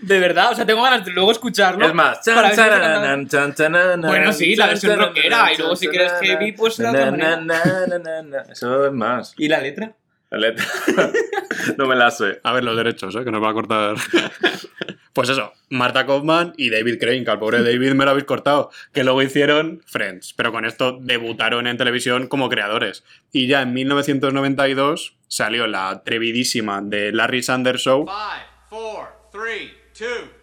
De 0.00 0.18
verdad, 0.18 0.52
o 0.52 0.54
sea, 0.54 0.64
tengo 0.64 0.82
ganas 0.82 1.04
de 1.04 1.10
luego 1.12 1.30
escucharlo. 1.30 1.86
Es 1.86 1.92
más, 1.92 2.20
para 2.24 2.24
chan, 2.24 2.42
ver 2.42 2.50
si 2.50 2.56
charanan, 2.56 3.28
chan, 3.28 3.54
chananan, 3.54 4.00
Bueno, 4.00 4.32
sí, 4.32 4.56
la 4.56 4.68
versión 4.68 4.98
rockera, 4.98 5.52
y 5.52 5.58
luego 5.58 5.76
si 5.76 5.88
quieres 5.88 6.12
heavy, 6.22 6.52
pues 6.52 6.78
la 6.78 6.90
otra 6.90 7.10
manera. 7.10 8.46
Eso 8.50 8.86
es 8.86 8.92
más. 8.92 9.34
¿Y 9.36 9.48
la 9.48 9.60
letra? 9.60 9.94
No 11.78 11.86
me 11.86 11.96
la 11.96 12.10
sé. 12.10 12.40
A 12.42 12.52
ver 12.52 12.64
los 12.64 12.76
derechos, 12.76 13.14
¿eh? 13.16 13.24
que 13.24 13.30
nos 13.30 13.42
va 13.42 13.50
a 13.50 13.54
cortar. 13.54 13.96
pues 15.12 15.28
eso, 15.28 15.52
Marta 15.70 16.06
Kaufman 16.06 16.54
y 16.56 16.70
David 16.70 16.98
Crane, 17.00 17.24
que 17.24 17.30
al 17.30 17.38
pobre 17.38 17.62
David 17.62 17.92
me 17.92 18.04
lo 18.04 18.10
habéis 18.10 18.26
cortado, 18.26 18.70
que 18.92 19.04
luego 19.04 19.22
hicieron 19.22 19.82
Friends, 19.86 20.32
pero 20.34 20.52
con 20.52 20.64
esto 20.64 20.98
debutaron 21.00 21.66
en 21.66 21.76
televisión 21.76 22.28
como 22.28 22.48
creadores. 22.48 23.04
Y 23.32 23.46
ya 23.46 23.62
en 23.62 23.72
1992 23.72 25.16
salió 25.28 25.66
la 25.66 25.90
atrevidísima 25.90 26.80
de 26.82 27.12
Larry 27.12 27.42
Sanders 27.42 27.82
Show, 27.82 28.06
Five, 28.06 28.46
four, 28.68 29.08
three, 29.32 29.72
two. 29.96 30.36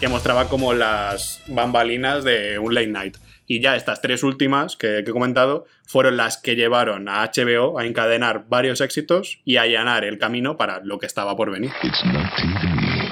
que 0.00 0.08
mostraba 0.08 0.48
como 0.48 0.74
las 0.74 1.42
bambalinas 1.48 2.22
de 2.22 2.58
un 2.58 2.72
late 2.72 2.86
night. 2.86 3.16
Y 3.48 3.60
ya 3.60 3.74
estas 3.74 4.00
tres 4.00 4.22
últimas 4.22 4.76
que, 4.76 5.02
que 5.04 5.10
he 5.10 5.12
comentado 5.12 5.66
fueron 5.84 6.16
las 6.16 6.36
que 6.36 6.54
llevaron 6.54 7.08
a 7.08 7.24
HBO 7.24 7.78
a 7.78 7.86
encadenar 7.86 8.44
varios 8.48 8.80
éxitos 8.80 9.40
y 9.44 9.56
a 9.56 9.62
allanar 9.62 10.04
el 10.04 10.18
camino 10.18 10.56
para 10.56 10.80
lo 10.84 10.98
que 10.98 11.06
estaba 11.06 11.36
por 11.36 11.50
venir. 11.50 11.72
It's 11.82 12.04
not 12.04 12.30
TV. 12.36 13.08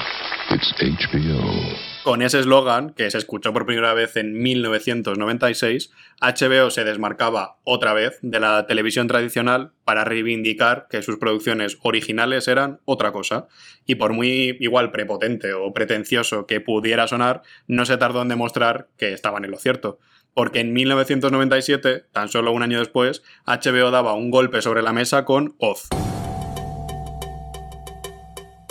It's 0.55 0.73
HBO. 0.78 1.97
Con 2.07 2.23
ese 2.23 2.38
eslogan, 2.38 2.90
que 2.90 3.11
se 3.11 3.19
escuchó 3.19 3.52
por 3.52 3.66
primera 3.66 3.93
vez 3.93 4.16
en 4.16 4.40
1996, 4.40 5.90
HBO 6.21 6.71
se 6.71 6.85
desmarcaba 6.85 7.57
otra 7.64 7.95
vez 7.95 8.21
de 8.23 8.38
la 8.38 8.64
televisión 8.69 9.09
tradicional 9.09 9.73
para 9.85 10.05
reivindicar 10.05 10.87
que 10.88 11.02
sus 11.02 11.16
producciones 11.16 11.78
originales 11.83 12.47
eran 12.47 12.78
otra 12.85 13.11
cosa. 13.11 13.49
Y 13.87 13.97
por 13.97 14.12
muy 14.12 14.57
igual 14.61 14.93
prepotente 14.93 15.52
o 15.52 15.73
pretencioso 15.73 16.47
que 16.47 16.61
pudiera 16.61 17.09
sonar, 17.09 17.43
no 17.66 17.85
se 17.85 17.97
tardó 17.97 18.23
en 18.23 18.28
demostrar 18.28 18.87
que 18.97 19.12
estaban 19.12 19.45
en 19.45 19.50
lo 19.50 19.59
cierto. 19.59 19.99
Porque 20.37 20.61
en 20.61 20.75
1997, 20.75 22.05
tan 22.12 22.28
solo 22.28 22.52
un 22.52 22.62
año 22.62 22.78
después, 22.78 23.23
HBO 23.47 23.90
daba 23.90 24.12
un 24.12 24.31
golpe 24.31 24.61
sobre 24.61 24.83
la 24.83 24.93
mesa 24.93 25.25
con 25.25 25.57
Oz 25.59 25.88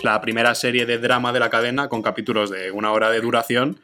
la 0.04 0.22
primera 0.22 0.54
serie 0.54 0.86
de 0.86 1.00
drama 1.00 1.34
de 1.34 1.40
la 1.40 1.50
cadena 1.50 1.90
con 1.90 2.04
capítulos 2.04 2.52
de 2.52 2.70
una 2.70 2.92
hora 2.92 3.10
de 3.10 3.22
duración 3.22 3.80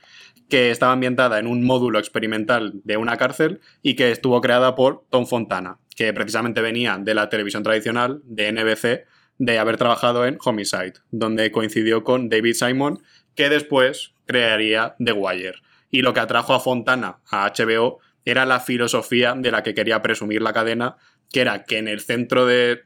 que 0.50 0.70
estaba 0.70 0.94
ambientada 0.94 1.40
en 1.40 1.48
un 1.48 1.64
módulo 1.64 1.98
experimental 1.98 2.74
de 2.84 2.98
una 2.98 3.18
cárcel 3.18 3.60
y 3.82 3.96
que 3.96 4.12
estuvo 4.12 4.40
creada 4.40 4.76
por 4.76 5.04
Tom 5.10 5.26
Fontana, 5.26 5.80
que 5.96 6.14
precisamente 6.14 6.62
venía 6.62 7.00
de 7.00 7.16
la 7.16 7.30
televisión 7.30 7.64
tradicional, 7.64 8.22
de 8.26 8.52
NBC, 8.52 9.08
de 9.40 9.58
haber 9.58 9.78
trabajado 9.78 10.28
en 10.28 10.38
Homicide, 10.46 10.94
donde 11.10 11.52
coincidió 11.52 12.04
con 12.04 12.30
David 12.30 12.54
Simon, 12.54 13.02
que 13.34 13.50
después 13.50 14.14
crearía 14.28 14.94
The 15.04 15.14
Wire. 15.14 15.56
Y 15.92 16.02
lo 16.02 16.14
que 16.14 16.22
atrajo 16.22 16.54
a 16.54 16.60
Fontana 16.60 17.20
a 17.30 17.52
HBO 17.52 18.00
era 18.26 18.46
la 18.46 18.60
filosofía 18.60 19.36
de 19.38 19.52
la 19.52 19.64
que 19.64 19.74
quería 19.74 20.02
presumir 20.02 20.42
la 20.42 20.54
cadena, 20.54 20.98
que 21.32 21.42
era 21.42 21.64
que 21.66 21.78
en 21.78 21.88
el 21.88 22.02
centro 22.02 22.46
de, 22.46 22.82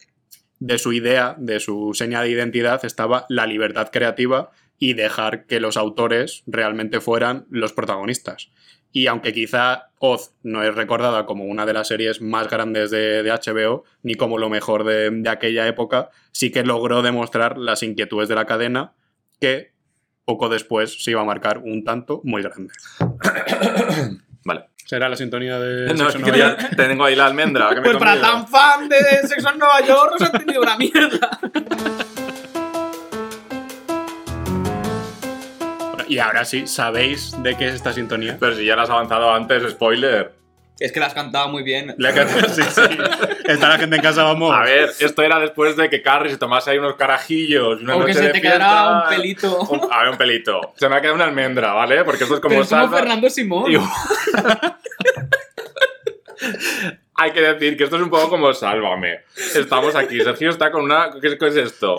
de 0.60 0.78
su 0.78 0.94
idea, 0.94 1.36
de 1.38 1.60
su 1.60 1.94
seña 1.94 2.22
de 2.22 2.30
identidad, 2.30 2.84
estaba 2.84 3.26
la 3.30 3.46
libertad 3.46 3.90
creativa 3.92 4.52
y 4.78 4.94
dejar 4.94 5.46
que 5.46 5.60
los 5.60 5.78
autores 5.78 6.44
realmente 6.48 7.00
fueran 7.00 7.46
los 7.50 7.74
protagonistas. 7.74 8.50
Y 8.92 9.08
aunque 9.08 9.34
quizá 9.34 9.90
Oz 10.00 10.34
no 10.42 10.64
es 10.64 10.74
recordada 10.74 11.26
como 11.26 11.44
una 11.46 11.66
de 11.66 11.74
las 11.74 11.90
series 11.90 12.22
más 12.22 12.50
grandes 12.50 12.92
de, 12.92 13.24
de 13.24 13.32
HBO, 13.32 13.84
ni 14.04 14.16
como 14.16 14.38
lo 14.38 14.50
mejor 14.50 14.86
de, 14.86 15.12
de 15.12 15.30
aquella 15.30 15.68
época, 15.68 16.10
sí 16.32 16.50
que 16.50 16.64
logró 16.64 17.02
demostrar 17.02 17.58
las 17.58 17.84
inquietudes 17.84 18.30
de 18.30 18.36
la 18.36 18.46
cadena 18.46 18.94
que 19.42 19.75
poco 20.26 20.50
después 20.50 21.04
se 21.04 21.12
iba 21.12 21.22
a 21.22 21.26
marcar 21.26 21.60
un 21.60 21.84
tanto 21.84 22.22
muy 22.24 22.42
grande. 22.42 22.74
Vale. 24.44 24.66
¿Será 24.86 25.10
la 25.10 25.16
sintonía 25.16 25.60
de 25.60 25.94
No, 25.96 26.08
es 26.08 26.14
Sexo 26.14 26.26
que 26.26 26.32
Nueva 26.32 26.58
York? 26.58 26.76
tengo 26.76 27.06
ahí 27.06 27.16
la 27.16 27.26
almendra. 27.26 27.70
que 27.70 27.76
me 27.76 27.82
he 27.82 27.84
Pues 27.84 27.98
para 27.98 28.22
tan 28.22 28.48
fan 28.48 28.88
de 28.90 28.98
Sexo 29.28 29.50
en 29.50 29.58
Nueva 29.60 29.82
York 29.82 30.16
nos 30.20 30.30
han 30.30 30.40
tenido 30.40 30.62
una 30.62 30.78
mierda. 30.78 31.40
Y 36.08 36.20
ahora 36.20 36.46
sí, 36.46 36.68
¿sabéis 36.68 37.36
de 37.42 37.58
qué 37.58 37.68
es 37.68 37.74
esta 37.74 37.92
sintonía? 37.92 38.38
Pero 38.40 38.56
si 38.56 38.64
ya 38.66 38.76
la 38.76 38.84
has 38.84 38.90
avanzado 38.92 39.34
antes, 39.34 39.64
spoiler. 39.72 40.34
Es 40.78 40.92
que 40.92 41.00
la 41.00 41.06
has 41.06 41.14
cantado 41.14 41.48
muy 41.50 41.64
bien. 41.64 41.96
La 41.98 42.14
que- 42.14 42.26
sí, 42.50 42.62
sí. 42.64 42.82
Está 43.46 43.70
la 43.70 43.78
gente 43.78 43.96
en 43.96 44.02
casa, 44.02 44.24
vamos. 44.24 44.54
A 44.54 44.62
ver, 44.64 44.92
esto 45.00 45.22
era 45.22 45.40
después 45.40 45.78
de 45.78 45.90
que 45.90 46.02
Carrie 46.02 46.32
se 46.32 46.38
tomase 46.38 46.72
ahí 46.72 46.78
unos 46.78 46.96
carajillos. 46.96 47.80
Una 47.82 47.96
O 47.96 48.04
que 48.06 48.14
se 48.14 48.22
de 48.22 48.28
te 48.34 48.42
fiesta. 48.42 48.58
quedará 48.58 49.02
un 49.04 49.10
pelito. 49.10 49.60
Un- 49.70 49.88
a 49.92 50.00
ver, 50.02 50.10
un 50.10 50.18
pelito. 50.18 50.74
Se 50.76 50.90
me 50.90 50.96
ha 50.96 51.02
quedado 51.02 51.16
una 51.16 51.26
almendra, 51.26 51.72
¿vale? 51.74 52.04
Porque 52.04 52.24
esto 52.24 52.36
es 52.36 52.42
como 52.42 52.50
Pero 52.52 52.64
es 52.64 52.70
como 52.70 52.82
salsa. 52.82 52.98
Fernando 52.98 53.30
Simón. 53.30 53.72
Y- 53.72 53.78
Hay 57.18 57.32
que 57.32 57.40
decir 57.42 57.78
que 57.78 57.86
esto 57.86 57.96
es 57.96 58.02
un 58.02 58.10
poco 58.10 58.30
como 58.30 58.54
Sálvame. 58.54 59.22
Estamos 59.56 59.96
aquí. 59.96 60.20
Sergio 60.22 60.50
está 60.50 60.70
con 60.70 60.84
una. 60.84 61.12
¿Qué, 61.22 61.38
qué 61.38 61.48
es 61.48 61.56
esto? 61.56 61.98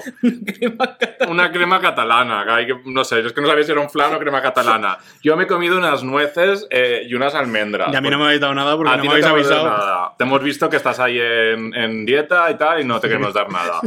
Una 1.29 1.51
crema 1.51 1.81
catalana. 1.81 2.45
que 2.45 2.51
hay 2.51 2.67
que- 2.67 2.77
no 2.85 3.03
sé, 3.05 3.21
es 3.21 3.33
que 3.33 3.41
no 3.41 3.47
sabía 3.49 3.65
si 3.65 3.73
era 3.73 3.81
un 3.81 3.89
flan 3.91 4.15
o 4.15 4.19
crema 4.19 4.43
catalana. 4.43 4.99
Yo 5.23 5.37
me 5.37 5.45
he 5.45 5.47
comido 5.47 5.79
unas 5.79 6.03
nueces 6.03 6.67
eh, 6.71 7.03
y 7.09 7.15
unas 7.15 7.35
almendras. 7.35 7.93
Y 7.93 7.97
a 7.97 8.01
mí 8.01 8.11
no 8.11 8.19
me 8.19 8.25
habéis 8.27 8.41
dado 8.41 8.55
nada 8.55 8.77
porque 8.77 8.93
A 8.93 8.97
no 8.99 9.05
me 9.05 9.09
habéis 9.11 9.25
te 9.27 9.33
hemos 9.33 9.49
dado 9.49 9.61
avisado. 9.67 9.87
nada. 9.87 10.15
Te 10.19 10.25
hemos 10.25 10.43
visto 10.43 10.69
que 10.69 10.77
estás 10.77 11.01
ahí 11.01 11.19
en, 11.19 11.75
en 11.75 12.05
dieta 12.07 12.51
y 12.51 12.55
tal 12.57 12.81
y 12.81 12.85
no 12.85 13.01
te 13.01 13.09
queremos 13.09 13.33
dar 13.33 13.51
nada. 13.51 13.81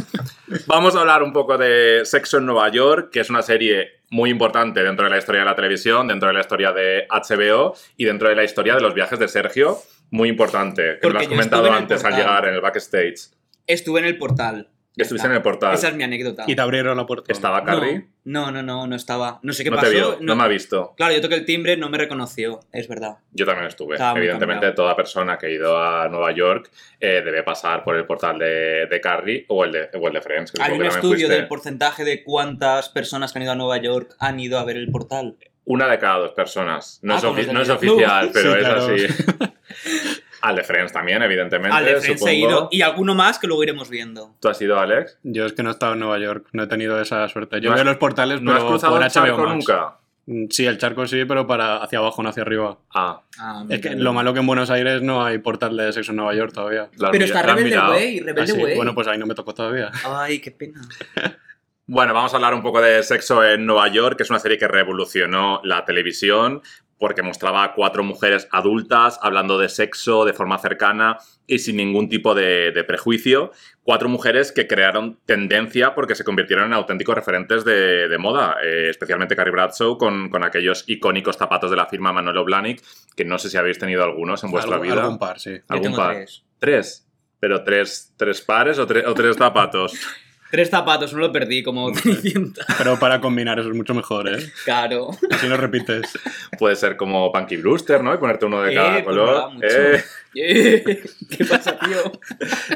Vamos 0.66 0.96
a 0.96 1.02
hablar 1.02 1.22
un 1.22 1.32
poco 1.32 1.58
de 1.58 2.02
Sexo 2.06 2.38
en 2.40 2.48
Nueva 2.48 2.70
York, 2.70 3.10
que 3.12 3.20
es 3.20 3.30
una 3.30 3.42
serie 3.44 4.00
muy 4.10 4.32
importante 4.32 4.82
dentro 4.82 5.06
de 5.06 5.12
la 5.12 5.20
historia 5.20 5.42
de 5.42 5.46
la 5.46 5.56
televisión, 5.56 6.08
dentro 6.08 6.28
de 6.30 6.34
la 6.34 6.40
historia 6.42 6.72
de 6.72 7.06
HBO 7.10 7.76
y 7.98 8.06
dentro 8.06 8.30
de 8.30 8.36
la 8.36 8.44
historia 8.44 8.74
de 8.74 8.82
los 8.82 8.96
viajes 8.96 9.20
de 9.20 9.28
Sergio. 9.28 9.78
Muy 10.12 10.30
importante, 10.30 10.82
que 10.82 10.98
Porque 11.02 11.14
lo 11.14 11.20
has 11.20 11.28
comentado 11.28 11.72
antes 11.72 12.04
al 12.04 12.16
llegar 12.16 12.48
en 12.48 12.56
el 12.56 12.62
backstage. 12.62 13.30
Estuve 13.68 14.00
en 14.00 14.06
el 14.08 14.18
portal. 14.18 14.70
Estuviste 14.98 15.28
en 15.28 15.34
el 15.36 15.42
portal. 15.42 15.74
Esa 15.74 15.88
es 15.90 15.96
mi 15.96 16.04
anécdota. 16.04 16.44
Y 16.46 16.56
te 16.56 16.62
abrieron 16.62 16.98
la 16.98 17.06
puerta. 17.06 17.32
¿Estaba 17.32 17.64
Carrie? 17.64 18.08
No, 18.26 18.52
no, 18.52 18.62
no, 18.62 18.86
no 18.86 18.96
estaba. 18.98 19.40
No 19.44 19.54
sé 19.54 19.64
qué 19.64 19.70
No 19.70 19.78
pasó. 19.78 19.88
te 19.90 19.96
vio, 19.96 20.18
no 20.20 20.36
me 20.36 20.44
ha 20.44 20.48
visto. 20.48 20.94
Claro, 20.98 21.14
yo 21.14 21.22
toqué 21.22 21.36
el 21.36 21.46
timbre, 21.46 21.78
no 21.78 21.90
me 21.90 21.98
reconoció, 21.98 22.60
es 22.74 22.90
verdad. 22.90 23.20
Yo 23.32 23.46
también 23.46 23.68
estuve. 23.68 23.96
Estaba 23.96 24.20
Evidentemente, 24.20 24.72
toda 24.74 24.98
persona 24.98 25.38
que 25.38 25.46
ha 25.46 25.50
ido 25.52 25.78
a 25.82 26.10
Nueva 26.10 26.34
York 26.34 26.70
eh, 27.00 27.22
debe 27.24 27.44
pasar 27.44 27.84
por 27.86 27.96
el 27.96 28.06
portal 28.06 28.40
de, 28.40 28.88
de 28.88 29.00
Carrie 29.02 29.46
o 29.48 29.64
el 29.64 29.72
de, 29.72 29.90
o 29.98 30.08
el 30.08 30.14
de 30.14 30.22
Friends. 30.22 30.52
que 30.52 30.62
Hay 30.62 30.78
un 30.78 30.86
estudio 30.86 31.12
fuiste. 31.28 31.34
del 31.34 31.48
porcentaje 31.48 32.04
de 32.04 32.24
cuántas 32.24 32.90
personas 32.90 33.32
que 33.32 33.40
han 33.40 33.44
ido 33.44 33.54
a 33.54 33.56
Nueva 33.56 33.78
York 33.78 34.16
han 34.20 34.38
ido 34.42 34.60
a 34.60 34.66
ver 34.66 34.76
el 34.76 34.92
portal. 34.92 35.38
Una 35.72 35.88
de 35.88 36.00
cada 36.00 36.18
dos 36.18 36.32
personas. 36.32 37.00
No, 37.04 37.14
Ah, 37.14 37.18
es, 37.18 37.24
ofi- 37.24 37.52
no 37.52 37.62
oficial, 37.62 38.30
pero 38.34 38.54
Sí, 38.54 38.58
es 38.60 38.66
claro. 38.66 38.86
así. 38.86 39.54
Al 40.42 40.56
de 40.56 40.64
Friends 40.64 40.92
también, 40.94 41.22
evidentemente. 41.22 41.76
Al 41.78 41.86
de 41.86 41.96
Friends 41.98 42.20
supongo. 42.22 42.30
he 42.32 42.36
ido 42.36 42.70
y 42.72 42.82
alguno 42.82 43.14
más 43.14 43.38
que 43.38 43.46
luego 43.48 43.62
iremos 43.64 43.90
viendo. 43.90 44.36
¿Tú 44.40 44.48
has 44.50 44.60
ido, 44.62 44.80
Alex? 44.80 45.20
Yo 45.24 45.46
es 45.46 45.54
que 45.54 45.62
no 45.64 45.70
he 45.70 45.74
estado 45.74 45.94
en 45.94 46.00
Nueva 46.00 46.18
York, 46.18 46.48
no 46.54 46.64
he 46.64 46.68
tenido 46.68 47.00
esa 47.00 47.28
suerte. 47.28 47.62
Yo 47.62 47.70
¿No 47.70 47.76
veo 47.76 47.82
has- 47.84 47.88
los 47.88 47.98
portales, 47.98 48.42
¿No 48.42 48.52
has 48.52 48.58
pero 48.60 48.70
cruzado 48.70 48.94
por 48.96 49.04
el 49.04 49.12
charco 49.12 49.36
HBO 49.36 49.44
Max. 49.46 49.56
nunca? 49.56 49.96
Mm, 50.26 50.46
Sí, 50.50 50.66
el 50.66 50.78
charco 50.78 51.06
sí, 51.06 51.26
pero 51.26 51.46
para 51.46 51.84
hacia 51.84 52.00
abajo, 52.00 52.24
no 52.24 52.30
hacia 52.30 52.42
arriba. 52.44 52.78
Ah, 52.96 53.22
Ah, 53.40 53.64
Es 53.70 53.80
que 53.82 53.90
mira. 53.90 54.02
lo 54.02 54.14
malo 54.14 54.34
que 54.34 54.40
en 54.40 54.48
Buenos 54.48 54.70
Aires 54.72 55.02
no 55.04 55.24
hay 55.26 55.38
portal 55.40 55.76
de 55.78 55.92
sexo 55.94 56.14
en 56.14 56.18
Nueva 56.18 56.34
York 56.34 56.52
todavía. 56.54 56.90
Pero 57.12 57.26
está 57.26 57.42
Rebelde. 57.44 57.78
Way, 57.78 58.20
Rebelde 58.22 58.42
Ah, 58.42 58.48
sí, 58.48 58.54
Way. 58.64 58.76
Bueno, 58.76 58.96
pues 58.96 59.08
ahí 59.08 59.18
no 59.20 59.26
me 59.28 59.36
tocó 59.36 59.54
todavía. 59.54 59.92
Ay, 60.06 60.40
qué 60.40 60.50
pena. 60.52 60.82
Bueno, 61.92 62.14
vamos 62.14 62.32
a 62.34 62.36
hablar 62.36 62.54
un 62.54 62.62
poco 62.62 62.82
de 62.82 63.02
Sexo 63.02 63.44
en 63.44 63.66
Nueva 63.66 63.88
York, 63.88 64.16
que 64.16 64.22
es 64.22 64.30
una 64.30 64.38
serie 64.38 64.60
que 64.60 64.68
revolucionó 64.68 65.60
la 65.64 65.86
televisión 65.86 66.62
porque 67.00 67.24
mostraba 67.24 67.64
a 67.64 67.74
cuatro 67.74 68.04
mujeres 68.04 68.48
adultas 68.52 69.18
hablando 69.24 69.58
de 69.58 69.70
sexo 69.70 70.24
de 70.24 70.34
forma 70.34 70.60
cercana 70.60 71.18
y 71.48 71.58
sin 71.60 71.78
ningún 71.78 72.08
tipo 72.08 72.36
de, 72.36 72.72
de 72.72 72.84
prejuicio. 72.84 73.52
Cuatro 73.82 74.08
mujeres 74.08 74.52
que 74.52 74.68
crearon 74.68 75.18
tendencia 75.26 75.96
porque 75.96 76.14
se 76.14 76.24
convirtieron 76.24 76.66
en 76.68 76.74
auténticos 76.74 77.16
referentes 77.16 77.66
de, 77.66 78.08
de 78.08 78.18
moda, 78.20 78.58
eh, 78.64 78.90
especialmente 78.92 79.36
Carrie 79.36 79.54
Bradshaw 79.54 79.98
con, 79.98 80.30
con 80.30 80.44
aquellos 80.44 80.84
icónicos 80.88 81.38
zapatos 81.38 81.72
de 81.72 81.78
la 81.78 81.88
firma 81.88 82.14
Manolo 82.14 82.44
Blahnik, 82.46 82.84
que 83.16 83.26
no 83.26 83.40
sé 83.40 83.50
si 83.50 83.58
habéis 83.58 83.80
tenido 83.80 84.04
algunos 84.04 84.44
en 84.44 84.52
vuestra 84.52 84.76
Algo- 84.76 84.84
vida. 84.84 85.02
Algún 85.02 85.18
par, 85.18 85.40
sí. 85.40 85.56
Yo 85.56 85.64
¿Algún 85.70 85.84
tengo 85.86 85.98
par? 85.98 86.14
tres. 86.18 86.44
Tres. 86.60 87.08
Pero 87.40 87.64
tres, 87.64 88.14
tres 88.16 88.42
pares 88.42 88.78
o, 88.78 88.86
tre- 88.86 89.08
o 89.08 89.14
tres 89.16 89.38
zapatos. 89.38 89.94
Tres 90.52 90.70
zapatos, 90.70 91.14
no 91.14 91.20
lo 91.20 91.32
perdí 91.32 91.62
como 91.64 91.94
Cenicienta. 91.96 92.66
Pero 92.78 92.98
para 93.00 93.22
combinar 93.22 93.60
eso 93.60 93.70
es 93.70 93.76
mucho 93.76 93.94
mejor, 93.94 94.28
¿eh? 94.30 94.52
Claro. 94.66 95.10
Así 95.32 95.48
no 95.48 95.58
repites. 95.58 96.18
Puede 96.58 96.76
ser 96.76 96.98
como 96.98 97.32
Punky 97.32 97.58
Brewster, 97.58 98.04
¿no? 98.04 98.14
Y 98.14 98.18
ponerte 98.18 98.46
uno 98.46 98.62
de 98.64 98.74
cada 98.74 98.98
Eh, 98.98 99.04
pues 99.04 99.16
color. 99.16 99.52
mucho. 99.54 99.68
Eh. 99.68 100.04
¿Qué 100.34 101.46
pasa, 101.50 101.78
tío? 101.80 102.12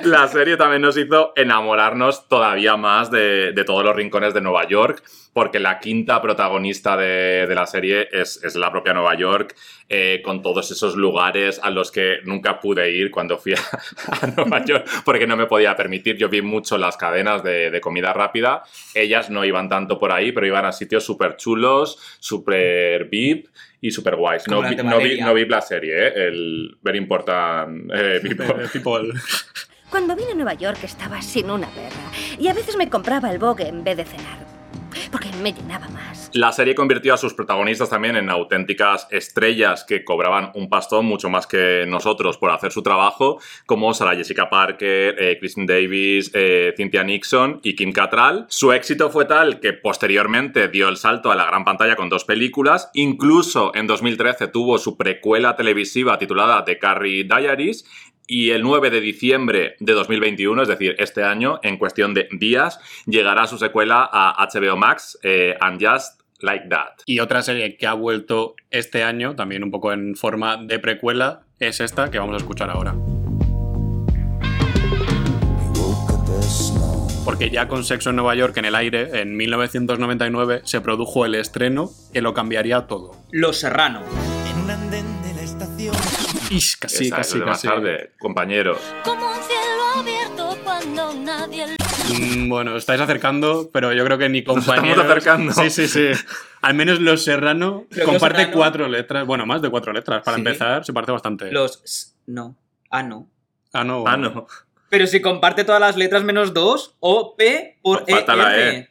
La 0.06 0.28
serie 0.28 0.58
también 0.58 0.82
nos 0.82 0.98
hizo 0.98 1.34
enamorarnos 1.36 2.28
todavía 2.28 2.78
más 2.78 3.12
de, 3.12 3.54
todos 3.66 3.84
los 3.84 3.96
rincones 3.96 4.34
de 4.34 4.42
Nueva 4.42 4.68
York, 4.68 5.04
porque 5.34 5.60
la 5.60 5.80
quinta 5.80 6.20
protagonista 6.20 6.98
de, 6.98 7.48
la 7.54 7.68
serie 7.68 8.08
es, 8.12 8.44
es 8.44 8.56
la 8.56 8.72
propia 8.72 8.94
Nueva 8.94 9.16
York, 9.16 9.56
eh, 9.88 10.22
con 10.26 10.42
todos 10.42 10.72
esos 10.72 10.96
lugares 10.96 11.60
a 11.62 11.70
los 11.70 11.92
que 11.92 12.18
nunca 12.24 12.60
pude 12.60 12.90
ir 12.90 13.12
cuando 13.12 13.38
fui 13.38 13.54
a, 14.22 14.28
Nueva 14.36 14.66
York, 14.66 14.88
porque 15.06 15.28
no 15.28 15.38
me 15.38 15.46
podía 15.46 15.76
permitir. 15.76 16.18
Yo 16.18 16.30
vi 16.30 16.42
mucho 16.42 16.80
las 16.80 16.98
cadenas 16.98 17.44
de, 17.44 17.70
de 17.70 17.82
comida 17.82 18.14
rápida, 18.14 18.64
ellas 18.96 19.30
no 19.30 19.46
iban 19.46 19.70
tanto 19.70 20.00
por 20.00 20.12
ahí, 20.12 20.32
pero 20.32 20.48
iban 20.48 20.66
a 20.66 20.72
sitios 20.72 21.04
súper 21.04 21.38
chulos, 21.38 22.00
súper 22.20 23.06
VIP. 23.10 23.48
Y 23.84 23.92
super 23.92 24.16
guays. 24.16 24.48
No, 24.48 24.62
vi, 24.62 24.78
no, 24.78 24.98
vi, 24.98 25.20
no 25.20 25.34
vi 25.34 25.46
la 25.46 25.60
serie, 25.60 26.08
¿eh? 26.08 26.14
el 26.16 26.78
Very 26.82 27.00
Important 27.00 27.92
eh, 27.94 28.22
People. 28.24 28.70
People. 28.72 29.12
Cuando 29.90 30.16
vine 30.16 30.32
a 30.32 30.36
Nueva 30.36 30.54
York 30.54 30.80
estaba 30.84 31.22
sin 31.22 31.52
una 31.52 31.68
perra 31.68 32.12
y 32.40 32.48
a 32.48 32.54
veces 32.54 32.78
me 32.78 32.90
compraba 32.90 33.30
el 33.30 33.40
Vogue 33.40 33.68
en 33.68 33.84
vez 33.84 33.98
de 33.98 34.06
cenar, 34.06 34.38
porque 35.14 35.30
me 35.44 35.54
llenaba 35.54 35.88
más. 35.90 36.32
La 36.34 36.52
serie 36.52 36.74
convirtió 36.74 37.14
a 37.14 37.18
sus 37.18 37.36
protagonistas 37.36 37.92
también 37.92 38.16
en 38.16 38.32
auténticas 38.32 39.08
estrellas 39.12 39.86
que 39.88 40.04
cobraban 40.04 40.52
un 40.56 40.70
pastón 40.70 41.06
mucho 41.06 41.30
más 41.30 41.46
que 41.46 41.86
nosotros 41.88 42.40
por 42.40 42.50
hacer 42.50 42.72
su 42.72 42.82
trabajo, 42.82 43.40
como 43.68 43.94
Sarah 43.94 44.16
Jessica 44.16 44.50
Parker, 44.50 45.16
eh, 45.20 45.38
Christine 45.40 45.68
Davis, 45.68 46.32
eh, 46.34 46.74
Cynthia 46.76 47.04
Nixon 47.04 47.60
y 47.62 47.76
Kim 47.76 47.92
Cattrall. 47.92 48.48
Su 48.50 48.74
éxito 48.74 49.12
fue 49.12 49.26
tal 49.26 49.60
que 49.60 49.74
posteriormente 49.74 50.68
dio 50.68 50.90
el 50.90 50.98
salto 50.98 51.32
a 51.32 51.36
la 51.36 51.46
gran 51.46 51.64
pantalla 51.64 51.96
con 51.96 52.10
dos 52.10 52.26
películas, 52.26 52.90
incluso 52.96 53.72
en 53.76 53.86
2013 53.86 54.48
tuvo 54.48 54.80
su 54.80 54.98
precuela 54.98 55.56
televisiva 55.56 56.18
titulada 56.18 56.66
The 56.66 56.80
Carrie 56.80 57.24
Diaries 57.24 57.86
y 58.28 58.52
el 58.52 58.62
9 58.62 58.90
de 58.90 59.02
diciembre 59.02 59.76
de 59.80 59.94
2021, 59.94 60.62
es 60.62 60.68
decir, 60.68 60.96
este 61.00 61.24
año, 61.24 61.60
en 61.64 61.78
cuestión 61.78 62.14
de 62.14 62.28
días, 62.32 62.80
llegará 63.06 63.48
su 63.48 63.58
secuela 63.58 64.10
a 64.12 64.48
HBO 64.54 64.78
Max, 64.78 65.18
eh, 65.24 65.56
And 65.60 65.84
Just 65.84 66.22
Like 66.40 66.68
That. 66.70 67.04
Y 67.06 67.20
otra 67.20 67.42
serie 67.42 67.78
que 67.78 67.88
ha 67.88 67.94
vuelto 67.94 68.56
este 68.70 69.04
año, 69.04 69.36
también 69.36 69.64
un 69.64 69.72
poco 69.72 69.94
en 69.94 70.16
forma 70.16 70.58
de 70.58 70.80
precuela, 70.80 71.44
es 71.60 71.80
esta 71.80 72.12
que 72.12 72.20
vamos 72.20 72.36
a 72.36 72.38
escuchar 72.38 72.70
ahora. 72.70 72.96
Porque 77.26 77.50
ya 77.50 77.70
con 77.70 77.86
Sexo 77.86 78.10
en 78.10 78.18
Nueva 78.18 78.36
York 78.36 78.58
en 78.58 78.66
el 78.66 78.76
aire, 78.76 79.22
en 79.22 79.38
1999 79.38 80.62
se 80.66 80.82
produjo 80.82 81.26
el 81.26 81.36
estreno 81.36 81.90
que 82.12 82.22
lo 82.22 82.34
cambiaría 82.34 82.82
todo. 82.88 83.16
Los 83.32 83.60
Serrano. 83.60 84.02
En 84.50 84.62
un 84.62 84.70
andén 84.70 85.06
de 85.24 85.34
la 85.34 85.42
estación. 85.42 85.96
Ish, 86.54 86.78
casi, 86.78 87.10
casi, 87.10 87.40
de 87.40 87.46
más 87.46 87.58
casi. 87.58 87.68
tarde, 87.68 88.12
compañeros. 88.20 88.78
Como 89.04 89.28
un 89.28 89.36
cielo 89.36 89.84
abierto 89.96 90.58
cuando 90.64 91.14
nadie 91.14 91.68
lo 91.68 91.74
Mm, 92.14 92.50
Bueno, 92.50 92.76
estáis 92.76 93.00
acercando, 93.00 93.70
pero 93.72 93.94
yo 93.94 94.04
creo 94.06 94.18
que 94.18 94.28
ni 94.30 94.42
Nos 94.42 94.58
estamos 94.68 94.98
acercando. 94.98 95.52
Sí, 95.54 95.70
sí, 95.70 95.88
sí. 95.88 96.10
Al 96.62 96.74
menos 96.74 97.00
Los 97.00 97.24
Serrano 97.24 97.86
comparte 98.06 98.40
Serrano- 98.40 98.54
cuatro 98.58 98.88
letras. 98.90 99.26
Bueno, 99.26 99.46
más 99.46 99.62
de 99.62 99.70
cuatro 99.70 99.94
letras. 99.94 100.22
Para 100.24 100.36
Sí. 100.36 100.42
empezar, 100.42 100.84
se 100.86 100.92
parece 100.94 101.12
bastante. 101.14 101.52
Los... 101.52 101.82
s- 101.84 102.08
No. 102.28 102.56
Ah, 102.90 103.04
no. 103.04 103.30
Ah, 103.72 103.84
no. 103.84 104.04
Ah, 104.06 104.18
no. 104.18 104.48
Pero 104.90 105.08
si 105.08 105.22
comparte 105.22 105.64
todas 105.64 105.80
las 105.82 105.96
letras 105.96 106.24
menos 106.24 106.54
dos, 106.54 106.96
O, 107.00 107.36
P 107.36 107.80
por 107.82 108.04
E, 108.08 108.12
Falta 108.12 108.36
la. 108.36 108.60
E. 108.60 108.90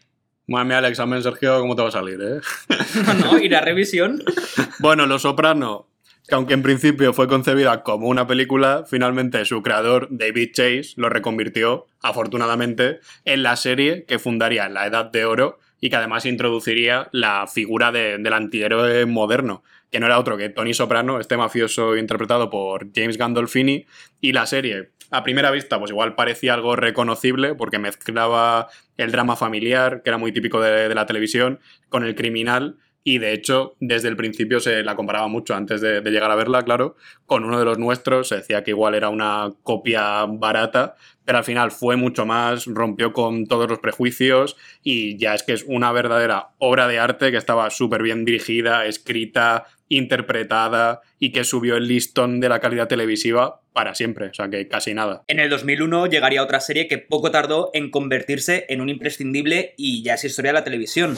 Madre 0.49 0.64
mía, 0.66 0.78
el 0.81 0.85
examen, 0.87 1.23
Sergio, 1.23 1.61
¿cómo 1.61 1.76
te 1.76 1.83
va 1.83 1.88
a 1.88 1.92
salir, 1.92 2.19
eh? 2.21 2.40
No, 3.07 3.33
no, 3.33 3.38
ir 3.38 3.54
a 3.54 3.61
revisión. 3.61 4.23
Bueno, 4.81 5.07
Los 5.07 5.23
Soprano, 5.23 5.87
que 6.29 6.35
aunque 6.35 6.55
en 6.55 6.62
principio 6.62 7.12
fue 7.12 7.26
concebida 7.29 7.83
como 7.83 8.09
una 8.09 8.26
película, 8.26 8.85
finalmente 8.88 9.45
su 9.45 9.62
creador, 9.62 10.09
David 10.11 10.50
Chase, 10.52 10.93
lo 10.97 11.09
reconvirtió, 11.09 11.87
afortunadamente, 12.00 13.00
en 13.25 13.43
la 13.43 13.57
serie 13.57 14.05
que 14.05 14.19
fundaría 14.19 14.69
la 14.69 14.87
Edad 14.87 15.11
de 15.11 15.25
Oro 15.25 15.59
y 15.81 15.91
que 15.91 15.97
además 15.97 16.25
introduciría 16.26 17.09
la 17.12 17.47
figura 17.52 17.91
de- 17.91 18.19
del 18.19 18.33
antihéroe 18.33 19.05
moderno, 19.07 19.64
que 19.91 19.99
no 19.99 20.07
era 20.07 20.19
otro 20.21 20.37
que 20.37 20.49
Tony 20.49 20.75
Soprano, 20.75 21.19
este 21.19 21.37
mafioso 21.37 21.97
interpretado 21.97 22.50
por 22.50 22.87
James 22.95 23.19
Gandolfini, 23.19 23.85
y 24.21 24.33
la 24.33 24.47
serie, 24.47 24.91
a 25.11 25.25
primera 25.25 25.50
vista, 25.50 25.79
pues 25.81 25.91
igual 25.91 26.14
parecía 26.14 26.55
algo 26.55 26.76
reconocible 26.76 27.55
porque 27.57 27.79
mezclaba 27.81 28.69
el 28.97 29.11
drama 29.11 29.35
familiar, 29.37 30.02
que 30.02 30.11
era 30.11 30.19
muy 30.19 30.33
típico 30.33 30.61
de, 30.61 30.88
de 30.88 30.95
la 30.95 31.05
televisión, 31.05 31.59
con 31.88 32.05
el 32.05 32.14
criminal, 32.14 32.76
y 33.04 33.18
de 33.18 33.32
hecho, 33.32 33.76
desde 33.80 34.09
el 34.09 34.16
principio 34.16 34.61
se 34.61 34.82
la 34.85 34.94
comparaba 34.94 35.26
mucho, 35.26 35.54
antes 35.54 35.80
de, 35.80 36.00
llegar 36.02 36.30
a 36.30 36.37
verla, 36.37 36.62
claro, 36.62 36.97
con 37.26 37.44
uno 37.44 37.59
de 37.59 37.64
los 37.64 37.78
nuestros, 37.78 38.28
se 38.28 38.37
decía 38.37 38.62
que 38.62 38.71
igual 38.71 38.94
era 38.94 39.09
una 39.09 39.52
copia 39.62 40.25
barata, 40.26 40.94
pero 41.25 41.38
al 41.38 41.44
final 41.44 41.73
fue 41.73 41.97
mucho 41.97 42.26
más, 42.26 42.66
rompió 42.66 43.12
con 43.12 43.47
todos 43.47 43.68
los 43.68 43.80
prejuicios 43.80 44.56
y 44.82 45.16
ya 45.16 45.35
es 45.35 45.42
que 45.42 45.52
es 45.52 45.64
una 45.66 45.90
verdadera 45.92 46.50
obra 46.59 46.87
de 46.87 46.99
arte 46.99 47.30
que 47.30 47.37
estaba 47.37 47.71
súper 47.71 48.02
bien 48.02 48.25
dirigida, 48.25 48.87
escrita, 48.87 49.66
interpretada 49.88 51.00
y 51.18 51.32
que 51.32 51.44
subió 51.44 51.76
el 51.76 51.88
listón 51.88 52.40
de 52.40 52.49
la 52.49 52.61
calidad 52.61 52.88
televisiva 52.88 53.61
para 53.73 53.94
siempre, 53.94 54.28
o 54.28 54.35
sea 54.35 54.49
que 54.49 54.68
casi 54.68 54.94
nada. 54.94 55.23
En 55.28 55.40
el 55.40 55.50
2001 55.50 56.06
llegaría 56.06 56.42
otra 56.42 56.61
serie 56.61 56.88
que 56.88 56.99
poco 56.99 57.30
tardó 57.30 57.71
en 57.75 57.90
convertirse 57.90 58.66
en 58.68 58.80
un 58.80 58.88
imprescindible 58.88 59.75
y 59.76 60.02
ya 60.02 60.14
es 60.14 60.25
historia 60.25 60.50
de 60.50 60.59
la 60.59 60.64
televisión. 60.64 61.16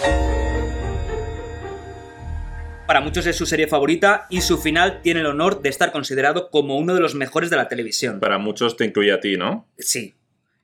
Para 2.86 3.00
muchos 3.00 3.26
es 3.26 3.36
su 3.36 3.46
serie 3.46 3.66
favorita 3.66 4.26
y 4.28 4.42
su 4.42 4.58
final 4.58 5.00
tiene 5.02 5.20
el 5.20 5.26
honor 5.26 5.62
de 5.62 5.70
estar 5.70 5.90
considerado 5.90 6.50
como 6.50 6.76
uno 6.76 6.94
de 6.94 7.00
los 7.00 7.14
mejores 7.14 7.48
de 7.48 7.56
la 7.56 7.66
televisión. 7.68 8.20
Para 8.20 8.38
muchos 8.38 8.76
te 8.76 8.84
incluye 8.84 9.10
a 9.12 9.20
ti, 9.20 9.36
¿no? 9.38 9.66
Sí, 9.78 10.14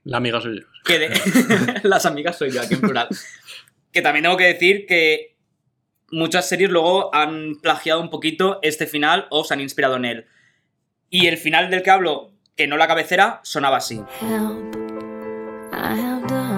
La 0.04 0.18
amiga 0.18 0.40
soy 0.40 0.60
yo. 0.60 0.66
que 0.84 0.98
de- 0.98 1.80
las 1.82 2.04
amigas 2.04 2.36
soy 2.36 2.50
yo 2.50 2.60
aquí 2.60 2.74
en 2.74 2.80
plural. 2.82 3.08
Que 3.90 4.02
también 4.02 4.24
tengo 4.24 4.36
que 4.36 4.44
decir 4.44 4.84
que 4.86 5.36
muchas 6.10 6.46
series 6.46 6.70
luego 6.70 7.14
han 7.14 7.54
plagiado 7.62 8.00
un 8.02 8.10
poquito 8.10 8.58
este 8.62 8.86
final 8.86 9.26
o 9.30 9.42
se 9.44 9.54
han 9.54 9.60
inspirado 9.60 9.96
en 9.96 10.04
él. 10.04 10.26
Y 11.08 11.26
el 11.26 11.38
final 11.38 11.70
del 11.70 11.82
que 11.82 11.90
hablo, 11.90 12.32
que 12.54 12.66
no 12.66 12.76
la 12.76 12.86
cabecera, 12.86 13.40
sonaba 13.44 13.78
así. 13.78 13.96
Help, 14.20 14.76
I 15.72 15.98
have 15.98 16.26
done 16.28 16.49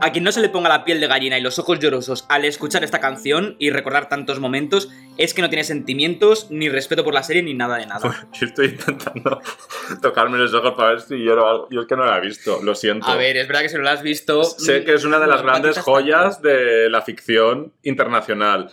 A 0.00 0.12
quien 0.12 0.22
no 0.22 0.30
se 0.30 0.40
le 0.40 0.48
ponga 0.48 0.68
la 0.68 0.84
piel 0.84 1.00
de 1.00 1.08
gallina 1.08 1.38
y 1.38 1.40
los 1.40 1.58
ojos 1.58 1.80
llorosos 1.80 2.24
al 2.28 2.44
escuchar 2.44 2.84
esta 2.84 3.00
canción 3.00 3.56
y 3.58 3.70
recordar 3.70 4.08
tantos 4.08 4.38
momentos, 4.38 4.90
es 5.16 5.34
que 5.34 5.42
no 5.42 5.48
tiene 5.48 5.64
sentimientos, 5.64 6.50
ni 6.50 6.68
respeto 6.68 7.02
por 7.02 7.14
la 7.14 7.24
serie, 7.24 7.42
ni 7.42 7.52
nada 7.52 7.78
de 7.78 7.86
nada. 7.86 8.28
Yo 8.32 8.46
estoy 8.46 8.66
intentando 8.66 9.40
tocarme 10.02 10.38
los 10.38 10.54
ojos 10.54 10.74
para 10.76 10.90
ver 10.90 11.00
si 11.00 11.18
lloro 11.18 11.48
algo. 11.48 11.68
Yo 11.70 11.80
es 11.80 11.88
que 11.88 11.96
no 11.96 12.04
la 12.04 12.18
he 12.18 12.20
visto, 12.20 12.60
lo 12.62 12.76
siento. 12.76 13.08
A 13.08 13.16
ver, 13.16 13.36
es 13.36 13.48
verdad 13.48 13.62
que 13.62 13.68
si 13.70 13.76
no 13.76 13.82
lo 13.82 13.90
has 13.90 14.02
visto... 14.02 14.44
Sé 14.44 14.84
que 14.84 14.94
es 14.94 15.04
una 15.04 15.18
de 15.18 15.26
las 15.26 15.42
mm, 15.42 15.46
grandes 15.46 15.68
patitas 15.70 15.84
joyas 15.84 16.42
de 16.42 16.88
la 16.88 17.02
ficción 17.02 17.72
internacional. 17.82 18.70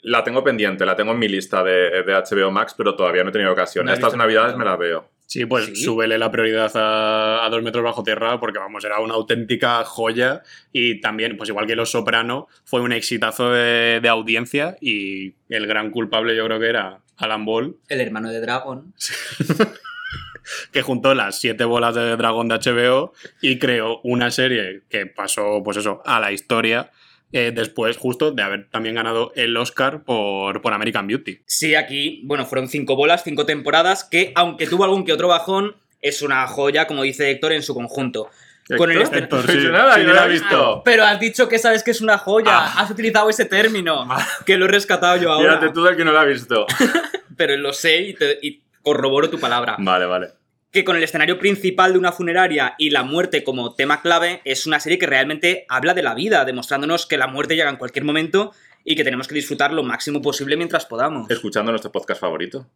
La 0.00 0.24
tengo 0.24 0.42
pendiente, 0.42 0.86
la 0.86 0.96
tengo 0.96 1.12
en 1.12 1.18
mi 1.18 1.28
lista 1.28 1.62
de, 1.62 2.02
de 2.04 2.14
HBO 2.14 2.50
Max, 2.50 2.74
pero 2.76 2.96
todavía 2.96 3.22
no 3.22 3.28
he 3.28 3.32
tenido 3.32 3.52
ocasión. 3.52 3.84
No 3.84 3.92
Estas 3.92 4.16
navidades 4.16 4.56
me 4.56 4.64
la 4.64 4.76
veo. 4.76 5.10
Sí, 5.28 5.44
pues 5.44 5.66
¿Sí? 5.66 5.76
súbele 5.76 6.16
la 6.16 6.30
prioridad 6.30 6.74
a, 6.74 7.44
a 7.44 7.50
dos 7.50 7.62
metros 7.62 7.84
bajo 7.84 8.02
tierra 8.02 8.40
porque, 8.40 8.58
vamos, 8.58 8.82
era 8.82 8.98
una 9.00 9.12
auténtica 9.12 9.84
joya 9.84 10.42
y 10.72 11.02
también, 11.02 11.36
pues 11.36 11.50
igual 11.50 11.66
que 11.66 11.76
Los 11.76 11.90
Soprano, 11.90 12.48
fue 12.64 12.80
un 12.80 12.92
exitazo 12.92 13.50
de, 13.50 14.00
de 14.00 14.08
audiencia 14.08 14.78
y 14.80 15.34
el 15.50 15.66
gran 15.66 15.90
culpable 15.90 16.34
yo 16.34 16.46
creo 16.46 16.58
que 16.58 16.70
era 16.70 17.00
Alan 17.18 17.44
Ball, 17.44 17.76
El 17.90 18.00
hermano 18.00 18.30
de 18.30 18.40
Dragon. 18.40 18.94
que 20.72 20.80
juntó 20.80 21.14
las 21.14 21.38
siete 21.38 21.64
bolas 21.64 21.94
de 21.94 22.16
dragón 22.16 22.48
de 22.48 22.54
HBO 22.54 23.12
y 23.42 23.58
creó 23.58 24.00
una 24.04 24.30
serie 24.30 24.80
que 24.88 25.04
pasó, 25.04 25.60
pues 25.62 25.76
eso, 25.76 26.00
a 26.06 26.20
la 26.20 26.32
historia 26.32 26.90
eh, 27.32 27.52
después 27.54 27.96
justo 27.96 28.30
de 28.32 28.42
haber 28.42 28.68
también 28.70 28.94
ganado 28.94 29.32
el 29.36 29.56
Oscar 29.56 30.02
por, 30.04 30.62
por 30.62 30.72
American 30.72 31.06
Beauty. 31.06 31.40
Sí, 31.46 31.74
aquí, 31.74 32.22
bueno, 32.24 32.46
fueron 32.46 32.68
cinco 32.68 32.96
bolas, 32.96 33.22
cinco 33.24 33.44
temporadas, 33.46 34.04
que 34.04 34.32
aunque 34.34 34.66
tuvo 34.66 34.84
algún 34.84 35.04
que 35.04 35.12
otro 35.12 35.28
bajón, 35.28 35.76
es 36.00 36.22
una 36.22 36.46
joya, 36.46 36.86
como 36.86 37.02
dice 37.02 37.30
Héctor, 37.30 37.52
en 37.52 37.62
su 37.62 37.74
conjunto. 37.74 38.30
Con 38.76 38.90
el 38.90 39.00
Héctor, 39.00 39.40
este- 39.40 39.52
sí. 39.52 39.58
dicho 39.58 39.72
nada, 39.72 39.94
Sí, 39.94 40.02
yo 40.04 40.12
la 40.12 40.26
he 40.26 40.28
visto. 40.28 40.82
Pero 40.84 41.02
has 41.04 41.18
dicho 41.18 41.48
que 41.48 41.58
sabes 41.58 41.82
que 41.82 41.90
es 41.90 42.00
una 42.02 42.18
joya. 42.18 42.50
Ah. 42.52 42.74
Has 42.82 42.90
utilizado 42.90 43.30
ese 43.30 43.46
término. 43.46 44.06
Que 44.44 44.56
lo 44.58 44.66
he 44.66 44.68
rescatado 44.68 45.16
yo 45.16 45.32
ahora. 45.32 45.54
Fíjate 45.58 45.72
tú 45.72 45.82
del 45.84 45.96
que 45.96 46.04
no 46.04 46.12
la 46.12 46.24
he 46.24 46.28
visto. 46.28 46.66
Pero 47.36 47.56
lo 47.56 47.72
sé 47.72 47.96
y, 48.02 48.14
te- 48.14 48.38
y 48.42 48.60
corroboro 48.82 49.30
tu 49.30 49.38
palabra. 49.40 49.76
vale, 49.78 50.04
vale. 50.06 50.28
Que 50.70 50.84
con 50.84 50.96
el 50.96 51.02
escenario 51.02 51.38
principal 51.38 51.92
de 51.92 51.98
una 51.98 52.12
funeraria 52.12 52.74
y 52.78 52.90
la 52.90 53.02
muerte 53.02 53.44
como 53.44 53.74
tema 53.74 54.02
clave, 54.02 54.42
es 54.44 54.66
una 54.66 54.80
serie 54.80 54.98
que 54.98 55.06
realmente 55.06 55.64
habla 55.68 55.94
de 55.94 56.02
la 56.02 56.14
vida, 56.14 56.44
demostrándonos 56.44 57.06
que 57.06 57.16
la 57.16 57.26
muerte 57.26 57.56
llega 57.56 57.70
en 57.70 57.76
cualquier 57.76 58.04
momento 58.04 58.52
y 58.84 58.96
que 58.96 59.04
tenemos 59.04 59.28
que 59.28 59.34
disfrutar 59.34 59.72
lo 59.72 59.82
máximo 59.82 60.20
posible 60.20 60.56
mientras 60.56 60.86
podamos. 60.86 61.30
Escuchando 61.30 61.72
nuestro 61.72 61.92
podcast 61.92 62.20
favorito. 62.20 62.66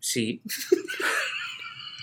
Sí. 0.00 0.42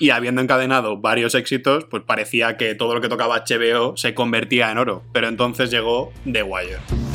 Y 0.02 0.12
habiendo 0.12 0.42
encadenado 0.42 0.98
varios 0.98 1.36
éxitos, 1.36 1.84
pues 1.84 2.04
parecía 2.04 2.56
que 2.56 2.74
todo 2.74 2.96
lo 2.96 3.02
que 3.02 3.10
tocaba 3.10 3.44
HBO 3.46 3.98
se 3.98 4.14
convertía 4.14 4.72
en 4.72 4.78
oro. 4.78 5.04
Pero 5.12 5.28
entonces 5.28 5.70
llegó 5.70 6.14
The 6.24 6.44
Wire. 6.44 7.09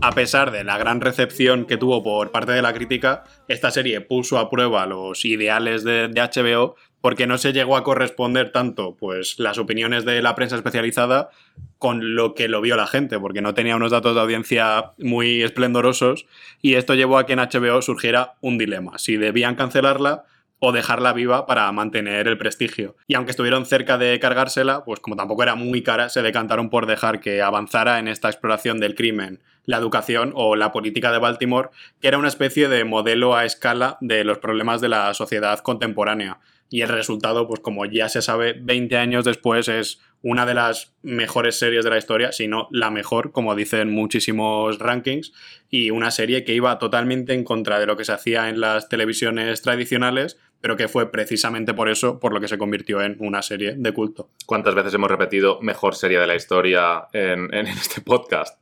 A 0.00 0.12
pesar 0.12 0.52
de 0.52 0.62
la 0.62 0.78
gran 0.78 1.00
recepción 1.00 1.64
que 1.64 1.76
tuvo 1.76 2.04
por 2.04 2.30
parte 2.30 2.52
de 2.52 2.62
la 2.62 2.72
crítica, 2.72 3.24
esta 3.48 3.72
serie 3.72 4.00
puso 4.00 4.38
a 4.38 4.48
prueba 4.48 4.86
los 4.86 5.24
ideales 5.24 5.82
de, 5.82 6.08
HBO 6.08 6.76
porque 7.00 7.26
no 7.26 7.36
se 7.36 7.52
llegó 7.52 7.76
a 7.76 7.82
corresponder 7.82 8.52
tanto 8.52 8.96
pues, 8.96 9.40
las 9.40 9.58
opiniones 9.58 10.04
de 10.04 10.22
la 10.22 10.36
prensa 10.36 10.54
especializada 10.54 11.30
con 11.78 12.14
lo 12.14 12.34
que 12.34 12.46
lo 12.46 12.60
vio 12.60 12.76
la 12.76 12.86
gente, 12.86 13.18
porque 13.18 13.40
no 13.40 13.54
tenía 13.54 13.74
unos 13.74 13.90
datos 13.90 14.14
de 14.14 14.20
audiencia 14.20 14.92
muy 14.98 15.42
esplendorosos 15.42 16.26
y 16.62 16.74
esto 16.74 16.94
llevó 16.94 17.18
a 17.18 17.26
que 17.26 17.32
en 17.32 17.40
HBO 17.40 17.82
surgiera 17.82 18.34
un 18.40 18.56
dilema, 18.56 18.98
si 18.98 19.16
debían 19.16 19.56
cancelarla 19.56 20.24
o 20.60 20.72
dejarla 20.72 21.12
viva 21.12 21.46
para 21.46 21.70
mantener 21.72 22.28
el 22.28 22.38
prestigio. 22.38 22.96
Y 23.06 23.14
aunque 23.14 23.30
estuvieron 23.30 23.66
cerca 23.66 23.98
de 23.98 24.18
cargársela, 24.20 24.84
pues 24.84 25.00
como 25.00 25.16
tampoco 25.16 25.42
era 25.42 25.54
muy 25.56 25.82
cara, 25.82 26.08
se 26.08 26.22
decantaron 26.22 26.70
por 26.70 26.86
dejar 26.86 27.20
que 27.20 27.42
avanzara 27.42 27.98
en 27.98 28.08
esta 28.08 28.28
exploración 28.28 28.80
del 28.80 28.94
crimen, 28.94 29.40
la 29.68 29.76
educación 29.76 30.32
o 30.34 30.56
la 30.56 30.72
política 30.72 31.12
de 31.12 31.18
Baltimore, 31.18 31.68
que 32.00 32.08
era 32.08 32.16
una 32.16 32.28
especie 32.28 32.68
de 32.68 32.84
modelo 32.84 33.36
a 33.36 33.44
escala 33.44 33.98
de 34.00 34.24
los 34.24 34.38
problemas 34.38 34.80
de 34.80 34.88
la 34.88 35.12
sociedad 35.12 35.58
contemporánea. 35.58 36.40
Y 36.70 36.80
el 36.80 36.88
resultado, 36.88 37.46
pues 37.46 37.60
como 37.60 37.84
ya 37.84 38.08
se 38.08 38.22
sabe, 38.22 38.54
20 38.58 38.96
años 38.96 39.26
después 39.26 39.68
es 39.68 40.00
una 40.22 40.46
de 40.46 40.54
las 40.54 40.94
mejores 41.02 41.58
series 41.58 41.84
de 41.84 41.90
la 41.90 41.98
historia, 41.98 42.32
si 42.32 42.48
no 42.48 42.68
la 42.70 42.90
mejor, 42.90 43.30
como 43.30 43.54
dicen 43.54 43.90
muchísimos 43.90 44.78
rankings, 44.78 45.34
y 45.68 45.90
una 45.90 46.10
serie 46.12 46.44
que 46.44 46.54
iba 46.54 46.78
totalmente 46.78 47.34
en 47.34 47.44
contra 47.44 47.78
de 47.78 47.84
lo 47.84 47.98
que 47.98 48.06
se 48.06 48.12
hacía 48.12 48.48
en 48.48 48.60
las 48.60 48.88
televisiones 48.88 49.60
tradicionales, 49.60 50.38
pero 50.62 50.76
que 50.76 50.88
fue 50.88 51.12
precisamente 51.12 51.74
por 51.74 51.90
eso 51.90 52.18
por 52.20 52.32
lo 52.32 52.40
que 52.40 52.48
se 52.48 52.56
convirtió 52.56 53.02
en 53.02 53.16
una 53.20 53.42
serie 53.42 53.74
de 53.76 53.92
culto. 53.92 54.30
¿Cuántas 54.46 54.74
veces 54.74 54.94
hemos 54.94 55.10
repetido 55.10 55.60
mejor 55.60 55.94
serie 55.94 56.18
de 56.18 56.26
la 56.26 56.36
historia 56.36 57.06
en, 57.12 57.52
en 57.52 57.66
este 57.66 58.00
podcast? 58.00 58.58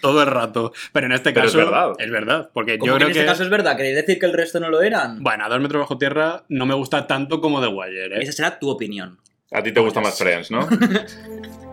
Todo 0.00 0.22
el 0.22 0.28
rato. 0.28 0.72
Pero 0.92 1.06
en 1.06 1.12
este 1.12 1.32
Pero 1.32 1.46
es 1.46 1.52
caso 1.52 1.64
verdad. 1.66 1.92
es 1.98 2.10
verdad, 2.10 2.50
porque 2.52 2.72
yo 2.72 2.78
que 2.78 2.90
creo 2.92 2.96
en 2.96 3.02
este 3.08 3.20
que 3.20 3.26
caso 3.26 3.42
es 3.42 3.50
verdad, 3.50 3.76
¿queréis 3.76 3.96
decir 3.96 4.18
que 4.18 4.26
el 4.26 4.32
resto 4.32 4.58
no 4.60 4.70
lo 4.70 4.82
eran? 4.82 5.22
bueno, 5.22 5.44
a 5.44 5.48
dos 5.48 5.60
metros 5.60 5.80
bajo 5.80 5.98
tierra 5.98 6.44
no 6.48 6.66
me 6.66 6.74
gusta 6.74 7.06
tanto 7.06 7.40
como 7.40 7.60
The 7.60 7.68
Wire, 7.68 8.16
¿eh? 8.16 8.22
Esa 8.22 8.32
será 8.32 8.58
tu 8.58 8.68
opinión. 8.70 9.18
A 9.52 9.62
ti 9.62 9.72
te 9.72 9.80
gusta 9.80 10.00
más 10.00 10.18
Friends, 10.18 10.50
¿no? 10.50 10.66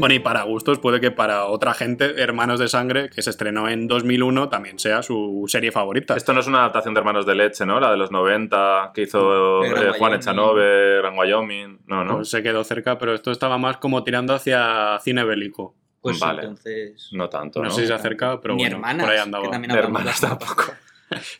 Bueno, 0.00 0.14
y 0.14 0.18
para 0.18 0.42
gustos 0.42 0.78
puede 0.78 1.00
que 1.00 1.10
para 1.10 1.44
otra 1.46 1.74
gente, 1.74 2.20
Hermanos 2.20 2.58
de 2.58 2.68
Sangre, 2.68 3.10
que 3.10 3.22
se 3.22 3.30
estrenó 3.30 3.68
en 3.68 3.86
2001, 3.86 4.48
también 4.48 4.78
sea 4.78 5.02
su 5.02 5.44
serie 5.46 5.70
favorita. 5.70 6.16
Esto 6.16 6.32
no 6.32 6.40
es 6.40 6.46
una 6.46 6.58
adaptación 6.60 6.94
de 6.94 7.00
Hermanos 7.00 7.26
de 7.26 7.34
Leche, 7.34 7.64
¿no? 7.66 7.78
La 7.78 7.90
de 7.90 7.96
los 7.96 8.10
90 8.10 8.92
que 8.94 9.02
hizo 9.02 9.64
eh, 9.64 9.92
Juan. 9.98 10.14
Echanove, 10.14 10.98
Gran 10.98 11.16
Wyoming. 11.18 11.80
No, 11.86 12.04
no. 12.04 12.16
Pues 12.16 12.30
se 12.30 12.42
quedó 12.42 12.64
cerca, 12.64 12.98
pero 12.98 13.14
esto 13.14 13.30
estaba 13.30 13.58
más 13.58 13.76
como 13.76 14.02
tirando 14.02 14.34
hacia 14.34 14.98
cine 15.02 15.22
bélico. 15.24 15.74
Pues 16.00 16.18
Vale. 16.18 16.40
entonces... 16.42 17.10
No 17.12 17.28
tanto, 17.28 17.60
No, 17.60 17.66
¿no? 17.66 17.70
sé 17.70 17.82
si 17.82 17.86
se 17.88 17.92
acerca, 17.94 18.40
pero 18.40 18.54
Ni 18.54 18.62
bueno, 18.62 18.76
hermanas, 18.76 19.04
por 19.04 19.10
ahí 19.12 19.16
que 19.18 19.22
andaba. 19.22 19.50
también 19.50 19.70
hermanas 19.76 20.20
tampoco. 20.20 20.64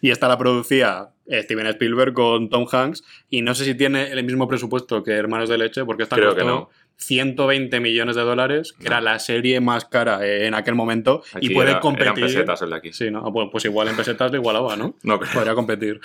Y 0.00 0.10
esta 0.10 0.26
la 0.26 0.36
producía 0.36 1.10
eh, 1.28 1.42
Steven 1.44 1.64
Spielberg 1.68 2.12
con 2.12 2.48
Tom 2.48 2.66
Hanks. 2.70 3.04
Y 3.28 3.40
no 3.42 3.54
sé 3.54 3.64
si 3.64 3.76
tiene 3.76 4.10
el 4.10 4.24
mismo 4.24 4.48
presupuesto 4.48 5.02
que 5.04 5.12
Hermanos 5.12 5.48
de 5.48 5.58
Leche, 5.58 5.84
porque 5.84 6.02
esta 6.02 6.16
Creo 6.16 6.34
que 6.34 6.40
costó 6.42 6.54
no. 6.54 6.70
120 7.00 7.80
millones 7.80 8.14
de 8.16 8.22
dólares, 8.22 8.74
que 8.78 8.86
era 8.86 9.00
la 9.00 9.18
serie 9.18 9.60
más 9.60 9.84
cara 9.84 10.24
eh, 10.26 10.46
en 10.46 10.54
aquel 10.54 10.74
momento. 10.74 11.22
Aquí 11.32 11.46
y 11.46 11.54
puede 11.54 11.70
era- 11.70 11.80
competir. 11.80 12.08
Eran 12.08 12.26
pesetas 12.26 12.62
el 12.62 12.70
de 12.70 12.76
aquí. 12.76 12.92
Sí, 12.92 13.10
¿no? 13.10 13.24
Pues, 13.32 13.48
pues 13.50 13.64
igual 13.64 13.88
en 13.88 13.96
pesetas 13.96 14.30
le 14.30 14.38
igualaba, 14.38 14.76
¿no? 14.76 14.94
No 15.02 15.18
creo. 15.18 15.32
Podría 15.32 15.54
competir. 15.54 16.00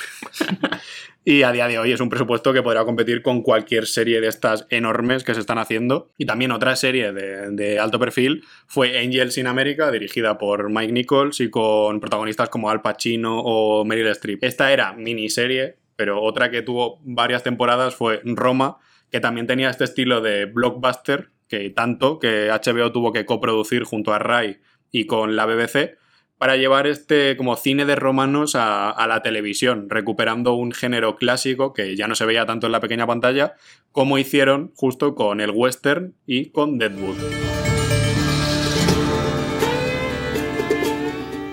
y 1.26 1.42
a 1.44 1.52
día 1.52 1.68
de 1.68 1.80
hoy 1.80 1.92
es 1.92 2.00
un 2.00 2.10
presupuesto 2.10 2.54
que 2.54 2.62
podrá 2.62 2.86
competir 2.86 3.22
con 3.22 3.42
cualquier 3.42 3.88
serie 3.88 4.22
de 4.22 4.28
estas 4.28 4.68
enormes 4.70 5.24
que 5.24 5.34
se 5.34 5.40
están 5.40 5.58
haciendo. 5.58 6.10
Y 6.18 6.26
también 6.26 6.52
otra 6.52 6.76
serie 6.76 7.12
de, 7.12 7.52
de 7.52 7.80
alto 7.80 8.00
perfil 8.00 8.44
fue 8.68 9.00
Angels 9.00 9.38
in 9.38 9.48
America, 9.48 9.92
dirigida 9.92 10.38
por 10.38 10.70
Mike 10.70 10.94
Nichols 10.94 11.40
y 11.42 11.50
con 11.50 12.00
protagonistas 12.00 12.50
como 12.50 12.70
Al 12.70 12.82
Pacino 12.82 13.40
o 13.42 13.84
Meryl 13.86 14.08
Streep. 14.08 14.44
Esta 14.44 14.72
era 14.72 14.94
miniserie, 14.94 15.78
pero 15.96 16.22
otra 16.22 16.52
que 16.52 16.62
tuvo 16.62 17.00
varias 17.04 17.44
temporadas 17.44 17.96
fue 17.96 18.22
Roma, 18.24 18.78
que 19.15 19.21
también 19.21 19.47
tenía 19.47 19.69
este 19.69 19.86
estilo 19.86 20.19
de 20.19 20.43
blockbuster, 20.43 21.30
que 21.47 21.69
tanto 21.69 22.19
que 22.19 22.49
HBO 22.49 22.91
tuvo 22.91 23.13
que 23.13 23.25
coproducir 23.25 23.86
junto 23.86 24.13
a 24.13 24.19
Rai 24.19 24.60
y 24.91 25.06
con 25.06 25.38
la 25.38 25.45
BBC 25.45 25.95
para 26.38 26.58
llevar 26.58 26.86
este 26.86 27.38
como 27.38 27.56
cine 27.56 27.86
de 27.86 27.95
romanos 27.95 28.56
a, 28.56 28.89
a 28.89 29.08
la 29.08 29.21
televisión, 29.21 29.89
recuperando 29.89 30.56
un 30.56 30.73
género 30.73 31.15
clásico 31.15 31.71
que 31.71 31.95
ya 31.95 32.10
no 32.10 32.15
se 32.15 32.25
veía 32.25 32.45
tanto 32.45 32.65
en 32.65 32.73
la 32.73 32.82
pequeña 32.82 33.08
pantalla, 33.08 33.54
como 33.93 34.17
hicieron 34.17 34.73
justo 34.75 35.15
con 35.15 35.39
el 35.39 35.51
western 35.51 36.13
y 36.25 36.47
con 36.47 36.78
Deadwood. 36.78 37.15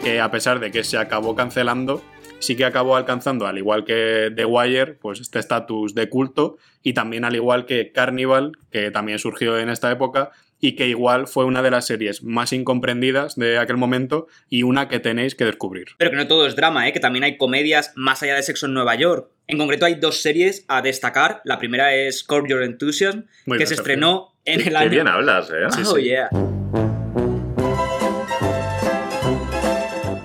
Que 0.02 0.20
a 0.20 0.32
pesar 0.32 0.58
de 0.58 0.72
que 0.72 0.82
se 0.82 0.98
acabó 0.98 1.36
cancelando, 1.36 2.02
sí 2.42 2.56
que 2.56 2.64
acabó 2.64 2.96
alcanzando, 2.96 3.46
al 3.46 3.56
igual 3.56 3.84
que 3.84 4.30
The 4.34 4.44
Wire, 4.44 4.94
pues 4.94 5.20
este 5.20 5.38
estatus 5.38 5.94
de 5.94 6.08
culto, 6.08 6.58
y 6.82 6.92
también 6.92 7.24
al 7.24 7.36
igual 7.36 7.64
que 7.64 7.92
Carnival, 7.92 8.52
que 8.70 8.90
también 8.90 9.18
surgió 9.18 9.58
en 9.58 9.70
esta 9.70 9.90
época, 9.90 10.32
y 10.60 10.76
que 10.76 10.86
igual 10.86 11.26
fue 11.26 11.44
una 11.44 11.60
de 11.60 11.72
las 11.72 11.86
series 11.86 12.22
más 12.22 12.52
incomprendidas 12.52 13.34
de 13.34 13.58
aquel 13.58 13.76
momento 13.76 14.28
y 14.48 14.62
una 14.62 14.88
que 14.88 15.00
tenéis 15.00 15.34
que 15.34 15.44
descubrir. 15.44 15.88
Pero 15.98 16.12
que 16.12 16.16
no 16.16 16.28
todo 16.28 16.46
es 16.46 16.54
drama, 16.54 16.86
¿eh? 16.88 16.92
que 16.92 17.00
también 17.00 17.24
hay 17.24 17.36
comedias 17.36 17.92
más 17.96 18.22
allá 18.22 18.36
de 18.36 18.44
Sexo 18.44 18.66
en 18.66 18.74
Nueva 18.74 18.94
York. 18.94 19.28
En 19.48 19.58
concreto 19.58 19.86
hay 19.86 19.96
dos 19.96 20.22
series 20.22 20.64
a 20.68 20.80
destacar. 20.80 21.40
La 21.44 21.58
primera 21.58 21.94
es 21.94 22.22
Curb 22.22 22.46
Your 22.46 22.62
Enthusiasm, 22.62 23.24
Muy 23.44 23.58
que 23.58 23.64
bien, 23.64 23.68
se 23.68 23.74
estrenó 23.74 24.34
en 24.44 24.62
Qué 24.62 24.68
el 24.68 24.76
año... 24.76 24.90
bien 24.90 25.08
hablas, 25.08 25.50
¿eh? 25.50 25.82
oh, 25.84 25.98
yeah. 25.98 26.30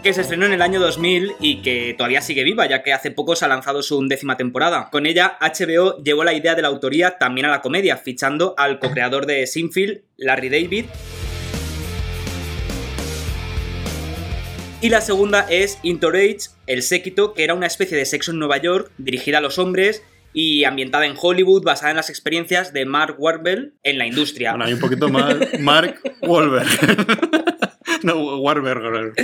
Que 0.08 0.13
se 0.13 0.22
estrenó 0.22 0.46
en 0.46 0.54
el 0.54 0.62
año 0.62 0.80
2000 0.80 1.34
y 1.41 1.62
que 1.62 1.93
todavía 1.98 2.22
sigue 2.22 2.46
viva, 2.46 2.65
ya 2.65 2.82
que 2.82 2.93
hace 2.93 3.12
poco 3.12 3.36
se 3.36 3.43
ha 3.43 3.50
lanzado 3.50 3.84
su 3.84 3.98
undécima 3.98 4.38
temporada. 4.38 4.88
Con 4.89 5.06
ella, 5.06 5.38
HBO 5.41 6.02
llevó 6.02 6.24
la 6.24 6.34
idea 6.34 6.56
de 6.56 6.62
la 6.62 6.70
autoría 6.70 7.17
también 7.17 7.46
a 7.46 7.50
la 7.50 7.62
comedia, 7.62 7.98
fichando 7.98 8.56
al 8.58 8.80
co-creador 8.80 9.26
de 9.26 9.46
Sinfield, 9.46 10.04
Larry 10.15 10.48
David. 10.48 10.86
Y 14.80 14.88
la 14.88 15.02
segunda 15.02 15.46
es 15.50 15.78
Into 15.84 16.10
Rage, 16.10 16.52
El 16.67 16.84
Séquito, 16.84 17.34
que 17.34 17.43
era 17.43 17.54
una 17.54 17.67
especie 17.67 17.98
de 17.98 18.06
sexo 18.06 18.32
en 18.32 18.39
Nueva 18.39 18.56
York, 18.60 18.89
dirigida 18.98 19.39
a 19.39 19.41
los 19.41 19.60
hombres 19.60 20.04
y 20.32 20.63
ambientada 20.63 21.06
en 21.06 21.15
Hollywood, 21.22 21.65
basada 21.65 21.89
en 21.89 21.98
las 21.98 22.10
experiencias 22.10 22.72
de 22.72 22.86
Mark 22.86 23.17
Wahlberg 23.20 23.74
en 23.84 23.98
la 23.98 24.08
industria. 24.08 24.52
Bueno, 24.52 24.67
hay 24.67 24.74
un 24.74 24.80
poquito 24.80 25.10
más. 25.10 25.36
Mark 25.60 26.00
Wahlberg. 26.22 27.43
no, 28.08 28.38
Wahlberg. 28.39 29.13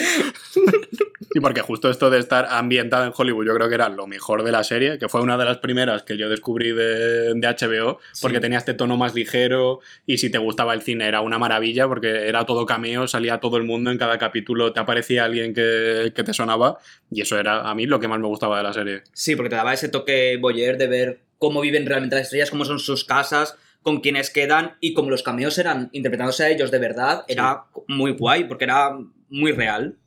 Sí, 1.33 1.39
porque 1.39 1.61
justo 1.61 1.89
esto 1.89 2.11
de 2.11 2.19
estar 2.19 2.45
ambientado 2.47 3.05
en 3.05 3.13
Hollywood, 3.15 3.47
yo 3.47 3.55
creo 3.55 3.67
que 3.67 3.73
era 3.73 3.89
lo 3.89 4.05
mejor 4.05 4.43
de 4.43 4.51
la 4.51 4.63
serie, 4.63 4.99
que 4.99 5.09
fue 5.09 5.19
una 5.21 5.35
de 5.35 5.45
las 5.45 5.57
primeras 5.57 6.03
que 6.03 6.15
yo 6.15 6.29
descubrí 6.29 6.73
de, 6.73 7.33
de 7.33 7.47
HBO, 7.47 7.99
porque 8.21 8.35
Sí. 8.37 8.41
tenía 8.41 8.59
este 8.59 8.75
tono 8.75 8.97
más 8.97 9.15
ligero 9.15 9.79
y 10.05 10.19
si 10.19 10.29
te 10.29 10.37
gustaba 10.37 10.75
el 10.75 10.83
cine 10.83 11.07
era 11.07 11.21
una 11.21 11.39
maravilla, 11.39 11.87
porque 11.87 12.27
era 12.27 12.45
todo 12.45 12.67
cameo, 12.67 13.07
salía 13.07 13.39
todo 13.39 13.57
el 13.57 13.63
mundo 13.63 13.89
en 13.89 13.97
cada 13.97 14.19
capítulo, 14.19 14.73
te 14.73 14.79
aparecía 14.81 15.25
alguien 15.25 15.55
que, 15.55 16.11
que 16.15 16.23
te 16.23 16.33
sonaba, 16.35 16.77
y 17.09 17.21
eso 17.21 17.39
era 17.39 17.67
a 17.67 17.73
mí 17.73 17.87
lo 17.87 17.99
que 17.99 18.07
más 18.07 18.19
me 18.19 18.27
gustaba 18.27 18.57
de 18.57 18.63
la 18.63 18.73
serie. 18.73 19.01
Sí, 19.13 19.35
porque 19.35 19.49
te 19.49 19.55
daba 19.55 19.73
ese 19.73 19.89
toque 19.89 20.37
boyer 20.39 20.77
de 20.77 20.85
ver 20.87 21.19
cómo 21.39 21.61
viven 21.61 21.87
realmente 21.87 22.15
las 22.15 22.25
estrellas, 22.25 22.51
cómo 22.51 22.63
son 22.63 22.77
sus 22.77 23.05
casas, 23.05 23.57
con 23.83 23.99
quienes 23.99 24.31
quedan 24.31 24.77
y 24.79 24.93
como 24.93 25.09
los 25.09 25.23
cameos 25.23 25.57
eran 25.57 25.89
interpretándose 25.91 26.45
a 26.45 26.49
ellos 26.49 26.71
de 26.71 26.79
verdad, 26.79 27.25
era 27.27 27.65
muy 27.87 28.13
guay 28.13 28.45
porque 28.45 28.63
era 28.63 28.97
muy 29.29 29.51
real. 29.51 29.97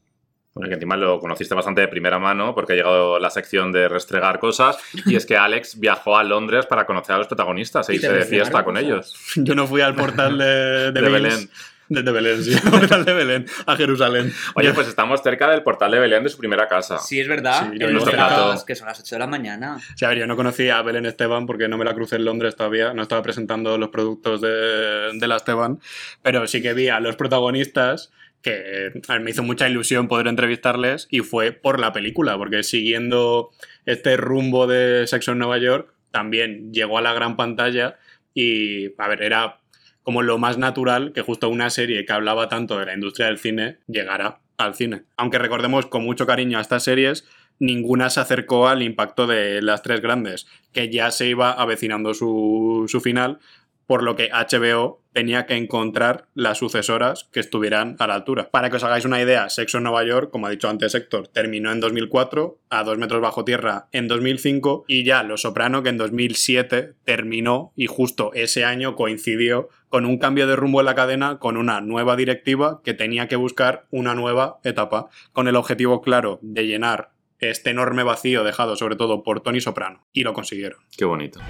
Bueno, 0.54 0.70
que 0.70 0.74
encima 0.74 0.96
lo 0.96 1.20
conociste 1.20 1.54
bastante 1.54 1.82
de 1.82 1.88
primera 1.88 2.18
mano 2.18 2.54
porque 2.54 2.72
ha 2.72 2.76
llegado 2.76 3.18
la 3.18 3.28
sección 3.28 3.72
de 3.72 3.88
restregar 3.88 4.38
cosas 4.38 4.78
y 5.04 5.14
es 5.14 5.26
que 5.26 5.36
Alex 5.36 5.78
viajó 5.80 6.16
a 6.16 6.24
Londres 6.24 6.64
para 6.64 6.86
conocer 6.86 7.14
a 7.14 7.18
los 7.18 7.26
protagonistas 7.26 7.88
e 7.90 7.92
Y 7.92 7.96
irse 7.96 8.10
de 8.10 8.24
fiesta 8.24 8.64
con 8.64 8.74
cosas. 8.74 8.86
ellos. 8.88 9.14
Yo 9.36 9.54
no 9.54 9.66
fui 9.66 9.82
al 9.82 9.94
portal 9.94 10.38
de, 10.38 10.92
de, 10.92 10.92
De 10.92 11.00
Bills. 11.02 11.12
Belén. 11.12 11.50
De, 11.88 12.02
de 12.02 12.12
Belén, 12.12 12.42
sí, 12.42 12.54
al 12.64 12.70
portal 12.70 13.04
de 13.04 13.12
Belén, 13.14 13.46
a 13.66 13.76
Jerusalén. 13.76 14.32
Oye, 14.54 14.72
pues 14.72 14.88
estamos 14.88 15.22
cerca 15.22 15.50
del 15.50 15.62
portal 15.62 15.90
de 15.90 15.98
Belén 15.98 16.24
de 16.24 16.30
su 16.30 16.38
primera 16.38 16.68
casa. 16.68 16.98
Sí, 16.98 17.20
es 17.20 17.28
verdad. 17.28 17.70
Sí, 17.72 17.78
en 17.82 17.98
casas, 17.98 18.64
que 18.64 18.74
son 18.74 18.88
las 18.88 19.00
8 19.00 19.14
de 19.14 19.18
la 19.18 19.26
mañana. 19.26 19.78
Sí, 19.94 20.04
a 20.04 20.08
ver, 20.08 20.18
yo 20.18 20.26
no 20.26 20.36
conocí 20.36 20.68
a 20.68 20.82
Belén 20.82 21.06
Esteban 21.06 21.46
porque 21.46 21.68
no 21.68 21.78
me 21.78 21.84
la 21.84 21.94
crucé 21.94 22.16
en 22.16 22.24
Londres 22.24 22.56
todavía, 22.56 22.92
no 22.94 23.02
estaba 23.02 23.22
presentando 23.22 23.78
los 23.78 23.90
productos 23.90 24.40
de, 24.40 25.12
de 25.14 25.26
la 25.26 25.36
Esteban, 25.36 25.80
pero 26.22 26.46
sí 26.46 26.62
que 26.62 26.74
vi 26.74 26.88
a 26.88 27.00
los 27.00 27.16
protagonistas 27.16 28.12
que 28.42 28.92
a 29.08 29.12
ver, 29.14 29.22
me 29.22 29.30
hizo 29.30 29.42
mucha 29.42 29.68
ilusión 29.68 30.08
poder 30.08 30.28
entrevistarles 30.28 31.08
y 31.10 31.20
fue 31.20 31.52
por 31.52 31.80
la 31.80 31.92
película, 31.92 32.36
porque 32.36 32.62
siguiendo 32.62 33.50
este 33.86 34.16
rumbo 34.16 34.66
de 34.66 35.06
Sexo 35.06 35.32
en 35.32 35.38
Nueva 35.38 35.58
York, 35.58 35.92
también 36.12 36.72
llegó 36.72 36.98
a 36.98 37.02
la 37.02 37.12
gran 37.12 37.36
pantalla 37.36 37.98
y, 38.34 38.92
a 39.00 39.08
ver, 39.08 39.22
era 39.22 39.58
como 40.06 40.22
lo 40.22 40.38
más 40.38 40.56
natural 40.56 41.12
que 41.12 41.22
justo 41.22 41.48
una 41.48 41.68
serie 41.68 42.04
que 42.04 42.12
hablaba 42.12 42.48
tanto 42.48 42.78
de 42.78 42.86
la 42.86 42.94
industria 42.94 43.26
del 43.26 43.38
cine 43.38 43.78
llegara 43.88 44.38
al 44.56 44.76
cine. 44.76 45.02
Aunque 45.16 45.38
recordemos 45.38 45.86
con 45.86 46.04
mucho 46.04 46.28
cariño 46.28 46.58
a 46.58 46.60
estas 46.60 46.84
series, 46.84 47.26
ninguna 47.58 48.08
se 48.08 48.20
acercó 48.20 48.68
al 48.68 48.84
impacto 48.84 49.26
de 49.26 49.60
las 49.62 49.82
tres 49.82 50.00
grandes, 50.00 50.46
que 50.72 50.92
ya 50.92 51.10
se 51.10 51.26
iba 51.26 51.50
avecinando 51.50 52.14
su, 52.14 52.84
su 52.86 53.00
final, 53.00 53.40
por 53.86 54.02
lo 54.02 54.16
que 54.16 54.30
HBO 54.30 55.00
tenía 55.12 55.46
que 55.46 55.54
encontrar 55.54 56.26
las 56.34 56.58
sucesoras 56.58 57.28
que 57.32 57.40
estuvieran 57.40 57.96
a 57.98 58.06
la 58.06 58.14
altura. 58.14 58.50
Para 58.50 58.68
que 58.68 58.76
os 58.76 58.84
hagáis 58.84 59.06
una 59.06 59.20
idea, 59.22 59.48
Sexo 59.48 59.78
en 59.78 59.84
Nueva 59.84 60.04
York, 60.04 60.30
como 60.30 60.46
ha 60.46 60.50
dicho 60.50 60.68
antes 60.68 60.94
Héctor, 60.94 61.28
terminó 61.28 61.72
en 61.72 61.80
2004, 61.80 62.58
a 62.68 62.84
dos 62.84 62.98
metros 62.98 63.22
bajo 63.22 63.44
tierra 63.44 63.88
en 63.92 64.08
2005 64.08 64.84
y 64.88 65.04
ya 65.04 65.22
Los 65.22 65.42
Soprano, 65.42 65.82
que 65.82 65.88
en 65.88 65.96
2007 65.96 66.94
terminó 67.04 67.72
y 67.76 67.86
justo 67.86 68.32
ese 68.34 68.64
año 68.64 68.94
coincidió 68.94 69.70
con 69.88 70.04
un 70.04 70.18
cambio 70.18 70.46
de 70.46 70.56
rumbo 70.56 70.80
en 70.80 70.86
la 70.86 70.94
cadena, 70.94 71.38
con 71.38 71.56
una 71.56 71.80
nueva 71.80 72.16
directiva 72.16 72.82
que 72.84 72.92
tenía 72.92 73.28
que 73.28 73.36
buscar 73.36 73.86
una 73.90 74.14
nueva 74.14 74.58
etapa, 74.64 75.08
con 75.32 75.48
el 75.48 75.56
objetivo 75.56 76.02
claro 76.02 76.38
de 76.42 76.66
llenar 76.66 77.12
este 77.38 77.70
enorme 77.70 78.02
vacío 78.02 78.44
dejado 78.44 78.76
sobre 78.76 78.96
todo 78.96 79.22
por 79.22 79.40
Tony 79.40 79.60
Soprano. 79.60 80.06
Y 80.12 80.24
lo 80.24 80.32
consiguieron. 80.32 80.80
Qué 80.96 81.04
bonito. 81.04 81.40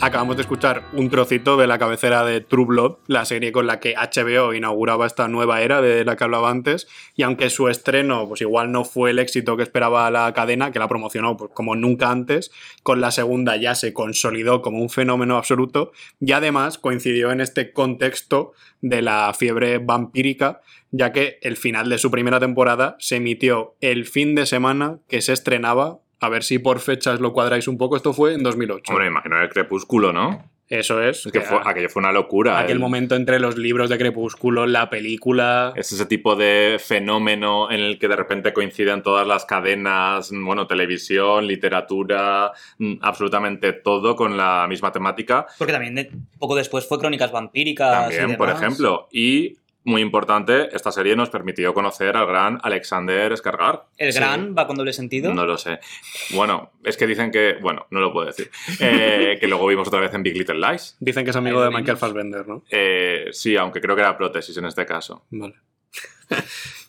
Acabamos 0.00 0.36
de 0.36 0.42
escuchar 0.42 0.84
un 0.92 1.08
trocito 1.08 1.56
de 1.56 1.66
la 1.66 1.78
cabecera 1.78 2.24
de 2.24 2.42
True 2.42 2.66
Blood, 2.66 2.96
la 3.06 3.24
serie 3.24 3.52
con 3.52 3.66
la 3.66 3.80
que 3.80 3.94
HBO 3.94 4.52
inauguraba 4.52 5.06
esta 5.06 5.28
nueva 5.28 5.62
era 5.62 5.80
de 5.80 6.04
la 6.04 6.16
que 6.16 6.24
hablaba 6.24 6.50
antes, 6.50 6.88
y 7.16 7.22
aunque 7.22 7.48
su 7.48 7.68
estreno 7.68 8.28
pues 8.28 8.42
igual 8.42 8.70
no 8.70 8.84
fue 8.84 9.10
el 9.10 9.18
éxito 9.18 9.56
que 9.56 9.62
esperaba 9.62 10.10
la 10.10 10.32
cadena, 10.34 10.72
que 10.72 10.78
la 10.78 10.88
promocionó 10.88 11.36
pues, 11.38 11.52
como 11.54 11.74
nunca 11.74 12.10
antes, 12.10 12.50
con 12.82 13.00
la 13.00 13.12
segunda 13.12 13.56
ya 13.56 13.74
se 13.74 13.94
consolidó 13.94 14.60
como 14.60 14.82
un 14.82 14.90
fenómeno 14.90 15.38
absoluto 15.38 15.92
y 16.20 16.32
además 16.32 16.76
coincidió 16.76 17.30
en 17.30 17.40
este 17.40 17.72
contexto 17.72 18.52
de 18.82 19.00
la 19.00 19.32
fiebre 19.32 19.78
vampírica, 19.78 20.60
ya 20.90 21.12
que 21.12 21.38
el 21.40 21.56
final 21.56 21.88
de 21.88 21.96
su 21.96 22.10
primera 22.10 22.40
temporada 22.40 22.96
se 22.98 23.16
emitió 23.16 23.74
el 23.80 24.04
fin 24.04 24.34
de 24.34 24.44
semana 24.44 24.98
que 25.08 25.22
se 25.22 25.32
estrenaba 25.32 26.00
a 26.24 26.28
ver 26.28 26.42
si 26.42 26.58
por 26.58 26.80
fechas 26.80 27.20
lo 27.20 27.32
cuadráis 27.32 27.68
un 27.68 27.78
poco. 27.78 27.96
Esto 27.96 28.12
fue 28.12 28.34
en 28.34 28.42
2008. 28.42 28.92
Hombre, 28.92 29.06
imagino 29.08 29.40
el 29.40 29.48
crepúsculo, 29.48 30.12
¿no? 30.12 30.50
Eso 30.66 31.02
es. 31.02 31.26
Es 31.26 31.30
que 31.30 31.42
fue, 31.42 31.58
aquello 31.62 31.90
fue 31.90 32.00
una 32.00 32.10
locura. 32.10 32.58
aquel 32.58 32.72
el- 32.72 32.78
momento 32.78 33.14
entre 33.16 33.38
los 33.38 33.58
libros 33.58 33.90
de 33.90 33.98
Crepúsculo, 33.98 34.66
la 34.66 34.88
película. 34.88 35.74
Es 35.76 35.92
ese 35.92 36.06
tipo 36.06 36.36
de 36.36 36.78
fenómeno 36.82 37.70
en 37.70 37.80
el 37.80 37.98
que 37.98 38.08
de 38.08 38.16
repente 38.16 38.54
coinciden 38.54 39.02
todas 39.02 39.26
las 39.26 39.44
cadenas, 39.44 40.30
bueno, 40.32 40.66
televisión, 40.66 41.46
literatura, 41.46 42.52
mm, 42.78 42.94
absolutamente 43.02 43.74
todo 43.74 44.16
con 44.16 44.38
la 44.38 44.66
misma 44.66 44.90
temática. 44.90 45.46
Porque 45.58 45.72
también 45.74 45.94
de- 45.96 46.10
poco 46.38 46.54
después 46.56 46.86
fue 46.88 46.98
Crónicas 46.98 47.30
Vampíricas. 47.30 48.10
y 48.12 48.16
También, 48.16 48.38
por 48.38 48.48
ejemplo. 48.48 49.06
Y, 49.12 49.58
muy 49.84 50.00
importante, 50.02 50.74
esta 50.74 50.90
serie 50.90 51.14
nos 51.14 51.30
permitió 51.30 51.72
conocer 51.74 52.16
al 52.16 52.26
gran 52.26 52.58
Alexander 52.62 53.32
Skarsgård. 53.32 53.82
¿El 53.98 54.12
Sí. 54.12 54.18
gran 54.18 54.54
va 54.56 54.66
con 54.66 54.76
doble 54.76 54.92
sentido? 54.92 55.32
No 55.34 55.44
lo 55.46 55.56
sé. 55.58 55.78
Bueno, 56.30 56.72
es 56.82 56.96
que 56.96 57.06
dicen 57.06 57.30
que, 57.30 57.56
bueno, 57.60 57.86
no 57.90 58.00
lo 58.00 58.12
puedo 58.12 58.26
decir. 58.26 58.50
Eh, 58.80 59.36
que 59.40 59.46
luego 59.46 59.66
vimos 59.66 59.86
otra 59.88 60.00
vez 60.00 60.12
en 60.14 60.22
Big 60.22 60.36
Little 60.36 60.58
Lies. 60.58 60.96
Dicen 61.00 61.24
que 61.24 61.30
es 61.30 61.36
amigo 61.36 61.62
de 61.62 61.70
Michael. 61.70 61.96
Fassbender, 61.98 62.48
¿no? 62.48 62.64
Eh, 62.70 63.28
sí, 63.32 63.56
aunque 63.56 63.80
creo 63.80 63.94
que 63.94 64.02
era 64.02 64.16
prótesis 64.16 64.56
en 64.56 64.64
este 64.66 64.86
caso. 64.86 65.24
Vale. 65.30 65.54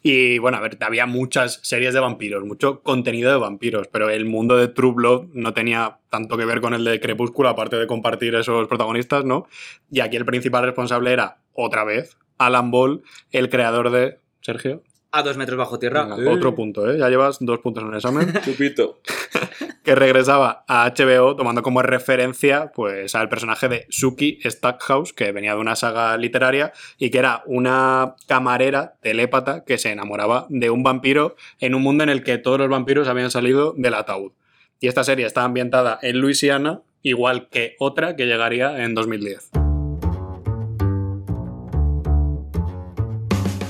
Y 0.07 0.37
bueno, 0.37 0.57
a 0.57 0.61
ver, 0.61 0.77
había 0.81 1.07
muchas 1.07 1.59
series 1.63 1.91
de 1.95 1.99
vampiros, 1.99 2.43
mucho 2.45 2.81
contenido 2.83 3.31
de 3.31 3.37
vampiros, 3.37 3.87
pero 3.87 4.11
el 4.11 4.25
mundo 4.25 4.55
de 4.55 4.67
True 4.67 4.93
Blood 4.93 5.29
no 5.33 5.51
tenía 5.55 5.97
tanto 6.11 6.37
que 6.37 6.45
ver 6.45 6.61
con 6.61 6.75
el 6.75 6.83
de 6.83 6.99
Crepúsculo, 6.99 7.49
aparte 7.49 7.75
de 7.77 7.87
compartir 7.87 8.35
esos 8.35 8.67
protagonistas, 8.67 9.25
¿no? 9.25 9.47
Y 9.89 10.01
aquí 10.01 10.15
el 10.15 10.25
principal 10.25 10.63
responsable 10.63 11.11
era, 11.11 11.39
otra 11.53 11.83
vez, 11.85 12.17
Alan 12.37 12.71
Ball, 12.71 13.01
el 13.31 13.49
creador 13.49 13.91
de... 13.91 14.19
Sergio. 14.41 14.83
A 15.11 15.23
dos 15.23 15.37
metros 15.37 15.57
bajo 15.57 15.79
tierra. 15.79 16.03
Venga, 16.03 16.31
otro 16.31 16.53
punto, 16.53 16.91
¿eh? 16.91 16.97
Ya 16.99 17.09
llevas 17.09 17.37
dos 17.39 17.59
puntos 17.59 17.83
en 17.83 17.89
el 17.89 17.95
examen. 17.95 18.33
Chupito. 18.43 18.99
que 19.85 19.95
regresaba 19.95 20.65
a 20.67 20.89
HBO 20.89 21.35
tomando 21.35 21.61
como 21.61 21.81
referencia 21.81 22.71
pues 22.75 23.15
al 23.15 23.29
personaje 23.29 23.69
de 23.69 23.85
Suki 23.89 24.39
Stackhouse, 24.43 25.13
que 25.13 25.31
venía 25.31 25.53
de 25.53 25.61
una 25.61 25.75
saga 25.75 26.17
literaria 26.17 26.73
y 26.97 27.11
que 27.11 27.19
era 27.19 27.43
una 27.45 28.15
camarera 28.27 28.95
telépata 29.01 29.63
que 29.63 29.77
se 29.77 29.91
enamoraba 29.91 30.47
de 30.49 30.69
un 30.71 30.83
vampiro 30.83 31.35
en 31.59 31.75
un 31.75 31.83
mundo 31.83 32.03
en 32.03 32.09
el 32.09 32.23
que 32.23 32.37
todos 32.37 32.59
los 32.59 32.69
vampiros 32.69 33.07
habían 33.07 33.31
salido 33.31 33.73
del 33.77 33.93
ataúd. 33.93 34.33
Y 34.81 34.87
esta 34.87 35.03
serie 35.03 35.25
está 35.25 35.43
ambientada 35.43 35.97
en 36.01 36.19
Luisiana, 36.19 36.81
igual 37.03 37.47
que 37.49 37.75
otra 37.79 38.15
que 38.15 38.25
llegaría 38.25 38.83
en 38.83 38.95
2010. 38.95 39.64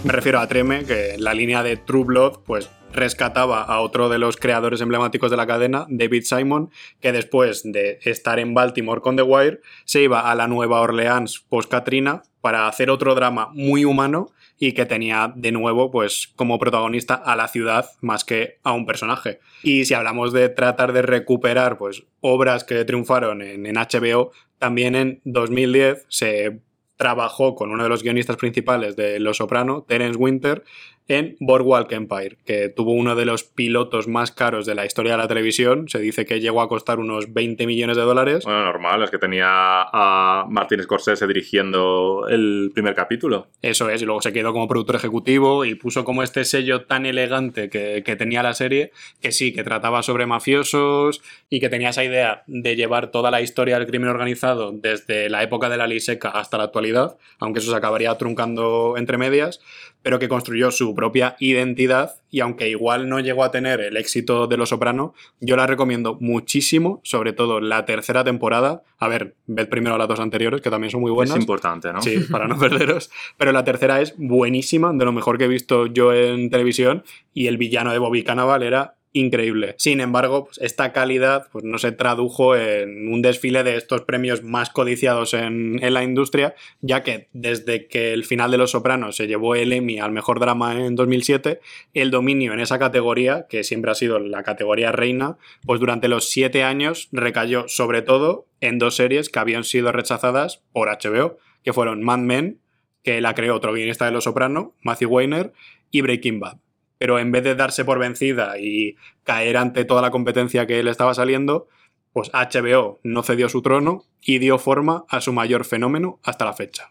Me 0.05 0.11
refiero 0.11 0.39
a 0.39 0.47
Treme, 0.47 0.85
que 0.85 1.15
en 1.15 1.23
la 1.23 1.33
línea 1.33 1.63
de 1.63 1.77
True 1.77 2.03
Blood, 2.03 2.41
pues 2.45 2.69
rescataba 2.93 3.63
a 3.63 3.79
otro 3.79 4.07
de 4.07 4.19
los 4.19 4.37
creadores 4.37 4.79
emblemáticos 4.81 5.31
de 5.31 5.37
la 5.37 5.47
cadena, 5.47 5.87
David 5.89 6.25
Simon, 6.25 6.69
que 7.01 7.11
después 7.11 7.63
de 7.63 7.97
estar 8.03 8.37
en 8.37 8.53
Baltimore 8.53 9.01
con 9.01 9.15
The 9.15 9.23
Wire, 9.23 9.61
se 9.83 10.03
iba 10.03 10.29
a 10.29 10.35
la 10.35 10.47
Nueva 10.47 10.81
Orleans 10.81 11.39
post-Katrina 11.49 12.21
para 12.39 12.67
hacer 12.67 12.91
otro 12.91 13.15
drama 13.15 13.49
muy 13.53 13.83
humano 13.83 14.27
y 14.59 14.73
que 14.73 14.85
tenía 14.85 15.33
de 15.35 15.51
nuevo 15.51 15.89
pues 15.89 16.31
como 16.35 16.59
protagonista 16.59 17.15
a 17.15 17.35
la 17.35 17.47
ciudad 17.47 17.89
más 18.01 18.23
que 18.23 18.59
a 18.61 18.73
un 18.73 18.85
personaje. 18.85 19.39
Y 19.63 19.85
si 19.85 19.95
hablamos 19.95 20.33
de 20.33 20.49
tratar 20.49 20.93
de 20.93 21.01
recuperar 21.01 21.79
pues 21.79 22.03
obras 22.21 22.63
que 22.63 22.85
triunfaron 22.85 23.41
en, 23.41 23.65
en 23.65 23.75
HBO, 23.75 24.31
también 24.59 24.93
en 24.93 25.21
2010 25.25 26.05
se 26.09 26.61
trabajó 26.97 27.55
con 27.55 27.71
uno 27.71 27.83
de 27.83 27.89
los 27.89 28.03
guionistas 28.03 28.37
principales 28.37 28.95
de 28.95 29.19
Los 29.19 29.37
Soprano, 29.37 29.83
Terence 29.87 30.17
Winter, 30.17 30.63
en 31.07 31.35
Boardwalk 31.39 31.91
Empire, 31.91 32.37
que 32.45 32.69
tuvo 32.69 32.91
uno 32.91 33.15
de 33.15 33.25
los 33.25 33.43
pilotos 33.43 34.07
más 34.07 34.31
caros 34.31 34.65
de 34.65 34.75
la 34.75 34.85
historia 34.85 35.13
de 35.13 35.17
la 35.19 35.27
televisión. 35.27 35.87
Se 35.87 35.99
dice 35.99 36.25
que 36.25 36.39
llegó 36.39 36.61
a 36.61 36.67
costar 36.67 36.99
unos 36.99 37.33
20 37.33 37.67
millones 37.67 37.97
de 37.97 38.03
dólares. 38.03 38.45
Bueno, 38.45 38.63
normal, 38.63 39.03
es 39.03 39.11
que 39.11 39.17
tenía 39.17 39.45
a 39.47 40.45
Martin 40.49 40.81
Scorsese 40.81 41.27
dirigiendo 41.27 42.27
el 42.27 42.71
primer 42.73 42.95
capítulo. 42.95 43.47
Eso 43.61 43.89
es, 43.89 44.01
y 44.01 44.05
luego 44.05 44.21
se 44.21 44.33
quedó 44.33 44.53
como 44.53 44.67
productor 44.67 44.95
ejecutivo 44.95 45.65
y 45.65 45.75
puso 45.75 46.03
como 46.03 46.23
este 46.23 46.43
sello 46.45 46.85
tan 46.85 47.05
elegante 47.05 47.69
que, 47.69 48.03
que 48.03 48.15
tenía 48.15 48.41
la 48.41 48.53
serie, 48.53 48.91
que 49.21 49.31
sí, 49.31 49.53
que 49.53 49.63
trataba 49.63 50.01
sobre 50.01 50.25
mafiosos 50.25 51.21
y 51.49 51.59
que 51.59 51.69
tenía 51.69 51.89
esa 51.89 52.03
idea 52.03 52.43
de 52.47 52.75
llevar 52.75 53.11
toda 53.11 53.31
la 53.31 53.41
historia 53.41 53.77
del 53.77 53.87
crimen 53.87 54.09
organizado 54.09 54.71
desde 54.71 55.29
la 55.29 55.43
época 55.43 55.69
de 55.69 55.77
la 55.77 55.87
ley 55.87 55.99
seca 55.99 56.29
hasta 56.29 56.57
la 56.57 56.65
actualidad, 56.65 57.17
aunque 57.39 57.59
eso 57.59 57.71
se 57.71 57.77
acabaría 57.77 58.15
truncando 58.17 58.95
entre 58.97 59.17
medias, 59.17 59.61
pero 60.05 60.19
que 60.19 60.29
construyó 60.29 60.69
su 60.69 60.93
propia 60.93 61.35
identidad 61.39 62.21
y 62.29 62.41
aunque 62.41 62.69
igual 62.69 63.09
no 63.09 63.19
llegó 63.21 63.43
a 63.43 63.49
tener 63.49 63.81
el 63.81 63.97
éxito 63.97 64.45
de 64.45 64.55
Los 64.55 64.69
Soprano, 64.69 65.15
yo 65.39 65.55
la 65.55 65.65
recomiendo 65.65 66.19
muchísimo, 66.21 67.01
sobre 67.03 67.33
todo 67.33 67.59
la 67.59 67.85
tercera 67.85 68.23
temporada. 68.23 68.83
A 68.99 69.07
ver, 69.07 69.33
ved 69.47 69.67
primero 69.67 69.97
las 69.97 70.07
dos 70.07 70.19
anteriores, 70.19 70.61
que 70.61 70.69
también 70.69 70.91
son 70.91 71.01
muy 71.01 71.09
buenas. 71.09 71.35
Es 71.35 71.41
importante, 71.41 71.91
¿no? 71.91 72.03
Sí, 72.03 72.19
para 72.29 72.47
no 72.47 72.55
perderos. 72.59 73.09
Pero 73.37 73.51
la 73.51 73.63
tercera 73.63 73.99
es 73.99 74.13
buenísima, 74.15 74.93
de 74.93 75.05
lo 75.05 75.11
mejor 75.11 75.39
que 75.39 75.45
he 75.45 75.47
visto 75.47 75.87
yo 75.87 76.13
en 76.13 76.51
televisión, 76.51 77.03
y 77.33 77.47
el 77.47 77.57
villano 77.57 77.91
de 77.91 77.97
Bobby 77.97 78.23
Cannavale 78.23 78.67
era 78.67 78.94
increíble. 79.15 79.75
Sin 79.77 80.01
embargo, 80.01 80.45
pues, 80.45 80.59
esta 80.59 80.91
calidad 80.91 81.47
pues, 81.51 81.63
no 81.63 81.77
se 81.77 81.93
tradujo 81.93 82.55
en 82.55 83.07
un 83.07 83.21
desfile 83.21 83.63
de 83.63 83.77
estos 83.77 84.01
premios 84.01 84.43
más 84.43 84.69
codiciados 84.69 85.33
en, 85.33 85.79
la 85.81 86.03
industria, 86.03 86.53
ya 86.81 87.01
que 87.01 87.29
desde 87.31 87.87
que 87.87 88.11
el 88.11 88.25
final 88.25 88.51
de 88.51 88.57
Los 88.57 88.71
Sopranos 88.71 89.15
se 89.15 89.27
llevó 89.27 89.55
el 89.55 89.71
Emmy 89.71 89.99
al 89.99 90.11
mejor 90.11 90.41
drama 90.41 90.77
en 90.77 90.95
2007, 90.95 91.61
el 91.93 92.11
dominio 92.11 92.51
en 92.51 92.59
esa 92.59 92.77
categoría, 92.77 93.47
que 93.49 93.63
siempre 93.63 93.91
ha 93.91 93.95
sido 93.95 94.19
la 94.19 94.43
categoría 94.43 94.91
reina, 94.91 95.37
pues 95.65 95.79
durante 95.79 96.09
los 96.09 96.29
siete 96.29 96.63
años 96.63 97.07
recayó 97.13 97.69
sobre 97.69 98.01
todo 98.01 98.47
en 98.59 98.79
dos 98.79 98.97
series 98.97 99.29
que 99.29 99.39
habían 99.39 99.63
sido 99.63 99.93
rechazadas 99.93 100.61
por 100.73 100.89
HBO, 100.89 101.37
que 101.63 101.71
fueron 101.71 102.03
Mad 102.03 102.19
Men, 102.19 102.59
que 103.01 103.21
la 103.21 103.33
creó 103.33 103.55
otro 103.55 103.71
guionista 103.71 104.05
de 104.05 104.11
Los 104.11 104.25
Sopranos, 104.25 104.71
Matthew 104.81 105.09
Weiner, 105.09 105.53
y 105.91 106.01
Breaking 106.01 106.41
Bad 106.41 106.64
pero 107.05 107.19
en 107.19 107.31
vez 107.31 107.43
de 107.43 107.53
darse 107.53 107.85
por 107.85 107.99
vencida 107.99 108.57
y 108.59 108.95
caer 109.23 109.57
ante 109.57 109.85
toda 109.85 110.01
la 110.01 110.09
competencia 110.09 110.65
que 110.65 110.81
le 110.81 110.89
estaba 110.89 111.13
saliendo, 111.13 111.67
pues 112.13 112.31
HBO 112.33 112.97
no 113.03 113.21
cedió 113.21 113.47
su 113.47 113.61
trono 113.61 114.05
y 114.23 114.39
dio 114.39 114.57
forma 114.57 115.05
a 115.07 115.21
su 115.21 115.31
mayor 115.31 115.65
fenómeno 115.65 116.17
hasta 116.23 116.45
la 116.45 116.53
fecha. 116.53 116.89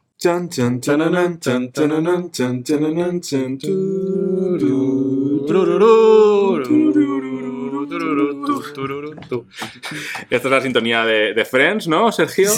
Esta 10.30 10.48
es 10.48 10.52
la 10.52 10.60
sintonía 10.60 11.04
de, 11.04 11.34
de 11.34 11.44
Friends, 11.44 11.88
¿no, 11.88 12.12
Sergio? 12.12 12.50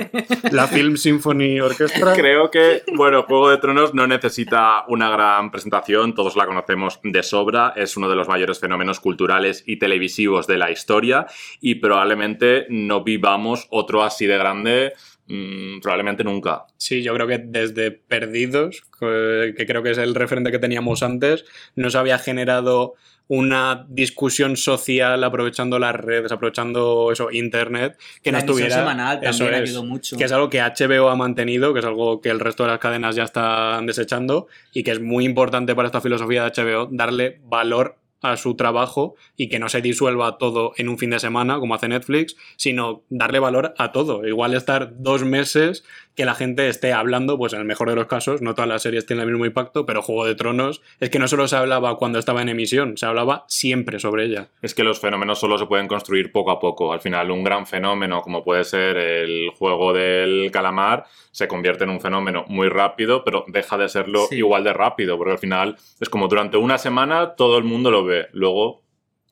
La 0.50 0.66
Film 0.66 0.96
Symphony 0.96 1.60
Orchestra. 1.60 2.12
Creo 2.14 2.50
que, 2.50 2.82
bueno, 2.94 3.22
Juego 3.22 3.50
de 3.50 3.58
Tronos 3.58 3.94
no 3.94 4.06
necesita 4.06 4.84
una 4.88 5.10
gran 5.10 5.50
presentación, 5.50 6.14
todos 6.14 6.36
la 6.36 6.46
conocemos 6.46 7.00
de 7.02 7.22
sobra, 7.22 7.72
es 7.76 7.96
uno 7.96 8.08
de 8.08 8.16
los 8.16 8.28
mayores 8.28 8.58
fenómenos 8.58 9.00
culturales 9.00 9.64
y 9.66 9.78
televisivos 9.78 10.46
de 10.46 10.58
la 10.58 10.70
historia 10.70 11.26
y 11.60 11.76
probablemente 11.76 12.66
no 12.68 13.02
vivamos 13.02 13.66
otro 13.70 14.02
así 14.02 14.26
de 14.26 14.38
grande 14.38 14.92
Mm, 15.26 15.80
probablemente 15.80 16.22
nunca. 16.22 16.66
Sí, 16.76 17.02
yo 17.02 17.14
creo 17.14 17.26
que 17.26 17.38
desde 17.38 17.90
Perdidos, 17.90 18.82
que 19.00 19.64
creo 19.66 19.82
que 19.82 19.92
es 19.92 19.98
el 19.98 20.14
referente 20.14 20.50
que 20.50 20.58
teníamos 20.58 21.02
antes, 21.02 21.46
no 21.76 21.88
se 21.88 21.96
había 21.96 22.18
generado 22.18 22.94
una 23.28 23.86
discusión 23.88 24.56
social 24.56 25.22
aprovechando 25.24 25.78
las 25.78 25.94
redes, 25.94 26.30
aprovechando 26.30 27.10
eso, 27.10 27.30
internet, 27.30 27.98
que 28.22 28.30
La 28.30 28.38
no 28.38 28.40
estuviera. 28.40 28.76
semanal 28.76 29.20
eso 29.22 29.44
también 29.44 29.62
es, 29.64 29.70
ayudó 29.70 29.84
mucho. 29.84 30.16
Que 30.16 30.24
es 30.24 30.32
algo 30.32 30.50
que 30.50 30.60
HBO 30.60 31.08
ha 31.08 31.16
mantenido, 31.16 31.72
que 31.72 31.80
es 31.80 31.86
algo 31.86 32.20
que 32.20 32.30
el 32.30 32.40
resto 32.40 32.64
de 32.64 32.70
las 32.70 32.78
cadenas 32.78 33.16
ya 33.16 33.24
están 33.24 33.86
desechando 33.86 34.48
y 34.72 34.82
que 34.82 34.90
es 34.90 35.00
muy 35.00 35.24
importante 35.24 35.74
para 35.74 35.86
esta 35.86 36.00
filosofía 36.00 36.44
de 36.44 36.62
HBO 36.62 36.88
darle 36.90 37.40
valor 37.44 37.96
a 38.24 38.38
su 38.38 38.56
trabajo 38.56 39.16
y 39.36 39.48
que 39.48 39.58
no 39.58 39.68
se 39.68 39.82
disuelva 39.82 40.38
todo 40.38 40.72
en 40.78 40.88
un 40.88 40.98
fin 40.98 41.10
de 41.10 41.20
semana 41.20 41.58
como 41.58 41.74
hace 41.74 41.88
Netflix, 41.88 42.36
sino 42.56 43.02
darle 43.10 43.38
valor 43.38 43.74
a 43.76 43.92
todo. 43.92 44.26
Igual 44.26 44.54
estar 44.54 44.94
dos 44.96 45.24
meses 45.24 45.84
que 46.14 46.24
la 46.24 46.34
gente 46.34 46.68
esté 46.68 46.92
hablando, 46.92 47.36
pues 47.36 47.52
en 47.52 47.60
el 47.60 47.64
mejor 47.64 47.90
de 47.90 47.96
los 47.96 48.06
casos, 48.06 48.40
no 48.40 48.54
todas 48.54 48.68
las 48.68 48.82
series 48.82 49.04
tienen 49.06 49.24
el 49.26 49.32
mismo 49.32 49.46
impacto, 49.46 49.84
pero 49.84 50.00
Juego 50.02 50.24
de 50.24 50.34
Tronos 50.34 50.80
es 51.00 51.10
que 51.10 51.18
no 51.18 51.26
solo 51.26 51.48
se 51.48 51.56
hablaba 51.56 51.96
cuando 51.96 52.18
estaba 52.18 52.40
en 52.42 52.48
emisión, 52.48 52.96
se 52.96 53.06
hablaba 53.06 53.44
siempre 53.48 53.98
sobre 53.98 54.26
ella. 54.26 54.48
Es 54.62 54.74
que 54.74 54.84
los 54.84 55.00
fenómenos 55.00 55.40
solo 55.40 55.58
se 55.58 55.66
pueden 55.66 55.88
construir 55.88 56.30
poco 56.30 56.52
a 56.52 56.60
poco. 56.60 56.92
Al 56.92 57.00
final, 57.00 57.30
un 57.30 57.42
gran 57.42 57.66
fenómeno 57.66 58.22
como 58.22 58.44
puede 58.44 58.64
ser 58.64 58.96
el 58.96 59.50
juego 59.50 59.92
del 59.92 60.50
calamar 60.52 61.04
se 61.32 61.48
convierte 61.48 61.82
en 61.82 61.90
un 61.90 62.00
fenómeno 62.00 62.44
muy 62.46 62.68
rápido, 62.68 63.24
pero 63.24 63.44
deja 63.48 63.76
de 63.76 63.88
serlo 63.88 64.26
Sí. 64.28 64.36
igual 64.36 64.62
de 64.62 64.72
rápido, 64.72 65.16
porque 65.18 65.32
al 65.32 65.38
final 65.38 65.76
es 65.98 66.08
como 66.08 66.28
durante 66.28 66.56
una 66.58 66.78
semana 66.78 67.34
todo 67.34 67.58
el 67.58 67.64
mundo 67.64 67.90
lo 67.90 68.04
ve, 68.04 68.28
luego 68.32 68.83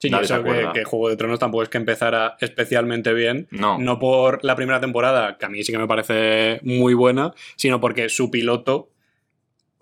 Sí, 0.03 0.09
y 0.09 0.11
nadie 0.11 0.27
se 0.27 0.35
eso 0.35 0.73
que, 0.73 0.83
Juego 0.83 1.11
de 1.11 1.17
Tronos 1.17 1.39
tampoco 1.39 1.63
es 1.63 1.69
que 1.69 1.79
empezara 1.79 2.37
especialmente 2.41 3.13
bien. 3.13 3.47
No. 3.53 3.79
No 3.79 4.01
por 4.01 4.45
la 4.45 4.57
primera 4.57 4.81
temporada, 4.81 5.39
que 5.39 5.47
a 5.47 5.49
mí 5.49 5.63
sí 5.63 5.71
que 5.71 5.79
me 5.79 5.87
parece 5.87 6.59
muy 6.65 6.93
buena, 6.95 7.35
sino 7.55 7.81
porque 7.81 8.09
su 8.09 8.29
piloto 8.29 8.91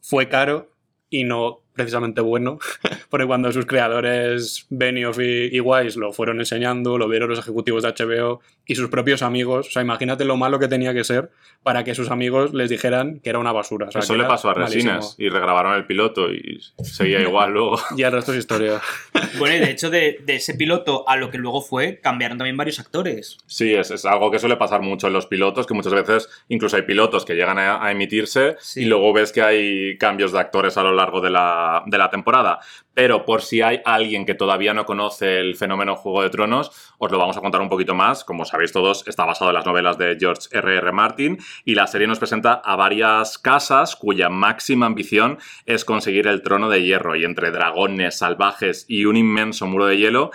fue 0.03 0.29
caro 0.29 0.75
y 1.09 1.25
no 1.25 1.61
precisamente 1.73 2.21
bueno, 2.21 2.59
porque 3.09 3.27
cuando 3.27 3.51
sus 3.51 3.65
creadores 3.65 4.67
Benioff 4.69 5.19
y, 5.21 5.57
y 5.57 5.61
Weiss 5.61 5.97
lo 5.97 6.13
fueron 6.13 6.39
enseñando, 6.39 6.99
lo 6.99 7.09
vieron 7.09 7.31
los 7.31 7.39
ejecutivos 7.39 7.83
de 7.83 7.89
HBO 7.89 8.43
y 8.71 8.77
sus 8.77 8.89
propios 8.89 9.23
amigos, 9.23 9.67
o 9.67 9.71
sea, 9.73 9.83
imagínate 9.83 10.25
lo 10.25 10.37
malo 10.37 10.59
que 10.61 10.69
tenía 10.69 10.95
que 10.95 11.03
ser 11.03 11.31
para 11.65 11.83
que 11.83 11.95
sus 11.95 12.11
amigos 12.11 12.55
les 12.55 12.71
dijeran 12.71 13.19
que 13.21 13.31
era 13.31 13.39
una 13.41 13.51
basura. 13.53 13.89
o 13.89 13.91
sea, 13.91 14.01
Eso 14.01 14.15
le 14.17 14.25
pasó 14.25 14.49
a 14.51 14.55
malísimo. 14.55 14.93
Resines 14.95 15.17
y 15.19 15.29
regrabaron 15.29 15.75
el 15.75 15.87
piloto 15.87 16.33
y 16.33 16.61
seguía 16.85 17.21
igual 17.21 17.53
luego. 17.53 17.79
Y 17.97 18.03
el 18.05 18.13
resto 18.13 18.33
es 18.33 18.39
historia. 18.39 18.81
Bueno, 19.39 19.57
y 19.57 19.59
de 19.61 19.71
hecho, 19.71 19.91
de, 19.91 20.19
de 20.25 20.37
ese 20.37 20.55
piloto 20.55 21.09
a 21.09 21.17
lo 21.17 21.31
que 21.31 21.39
luego 21.39 21.61
fue, 21.63 22.01
cambiaron 22.01 22.37
también 22.39 22.57
varios 22.57 22.79
actores. 22.81 23.39
Sí, 23.47 23.75
es, 23.75 23.91
es 23.91 24.05
algo 24.05 24.31
que 24.31 24.39
suele 24.39 24.57
pasar 24.57 24.83
mucho 24.83 25.07
en 25.07 25.13
los 25.13 25.27
pilotos, 25.27 25.67
que 25.67 25.75
muchas 25.75 25.93
veces 25.95 26.29
incluso 26.49 26.77
hay 26.77 26.83
pilotos 26.83 27.25
que 27.25 27.35
llegan 27.35 27.59
a, 27.59 27.85
a 27.85 27.91
emitirse 27.93 28.57
Sí. 28.61 28.83
y 28.83 28.85
luego 28.87 29.13
ves 29.13 29.33
que 29.33 29.43
hay 29.43 29.99
cambios 29.99 30.33
de 30.33 30.41
actores 30.41 30.77
a 30.77 30.83
lo 30.83 30.93
largo 30.93 31.21
de 31.21 31.31
la, 31.31 31.83
de 31.87 31.99
la 31.99 32.11
temporada. 32.11 32.61
Pero 33.01 33.25
por 33.25 33.41
si 33.41 33.63
hay 33.63 33.81
alguien 33.87 34.27
que 34.27 34.35
todavía 34.35 34.75
no 34.75 34.85
conoce 34.85 35.41
el 35.41 35.57
fenómeno 35.57 35.97
Juego 35.97 36.21
de 36.23 36.29
Tronos, 36.29 36.93
os 36.99 37.11
lo 37.11 37.17
vamos 37.17 37.35
a 37.35 37.41
contar 37.41 37.63
un 37.63 37.71
poquito 37.71 37.95
más. 37.95 38.25
Como 38.25 38.45
sabéis 38.45 38.73
todos, 38.73 39.09
está 39.09 39.25
basado 39.25 39.49
en 39.51 39.55
las 39.55 39.65
novelas 39.65 39.97
de 39.97 40.19
George 40.21 40.49
R.R. 40.53 40.77
R. 40.77 40.93
Martin 40.93 41.39
y 41.65 41.77
la 41.77 41.87
serie 41.87 42.07
nos 42.07 42.19
presenta 42.19 42.53
a 42.53 42.77
varias 42.77 43.39
casas 43.39 43.97
cuya 43.97 44.29
máxima 44.29 44.85
ambición 44.85 45.39
es 45.65 45.87
conseguir 45.87 46.27
el 46.27 46.43
trono 46.43 46.69
de 46.69 46.83
hierro 46.83 47.17
y 47.17 47.25
entre 47.25 47.51
dragones 47.51 48.19
salvajes 48.19 48.85
y 48.87 49.07
un 49.07 49.17
inmenso 49.17 49.67
muro 49.67 49.87
de 49.87 49.97
hielo 49.97 50.31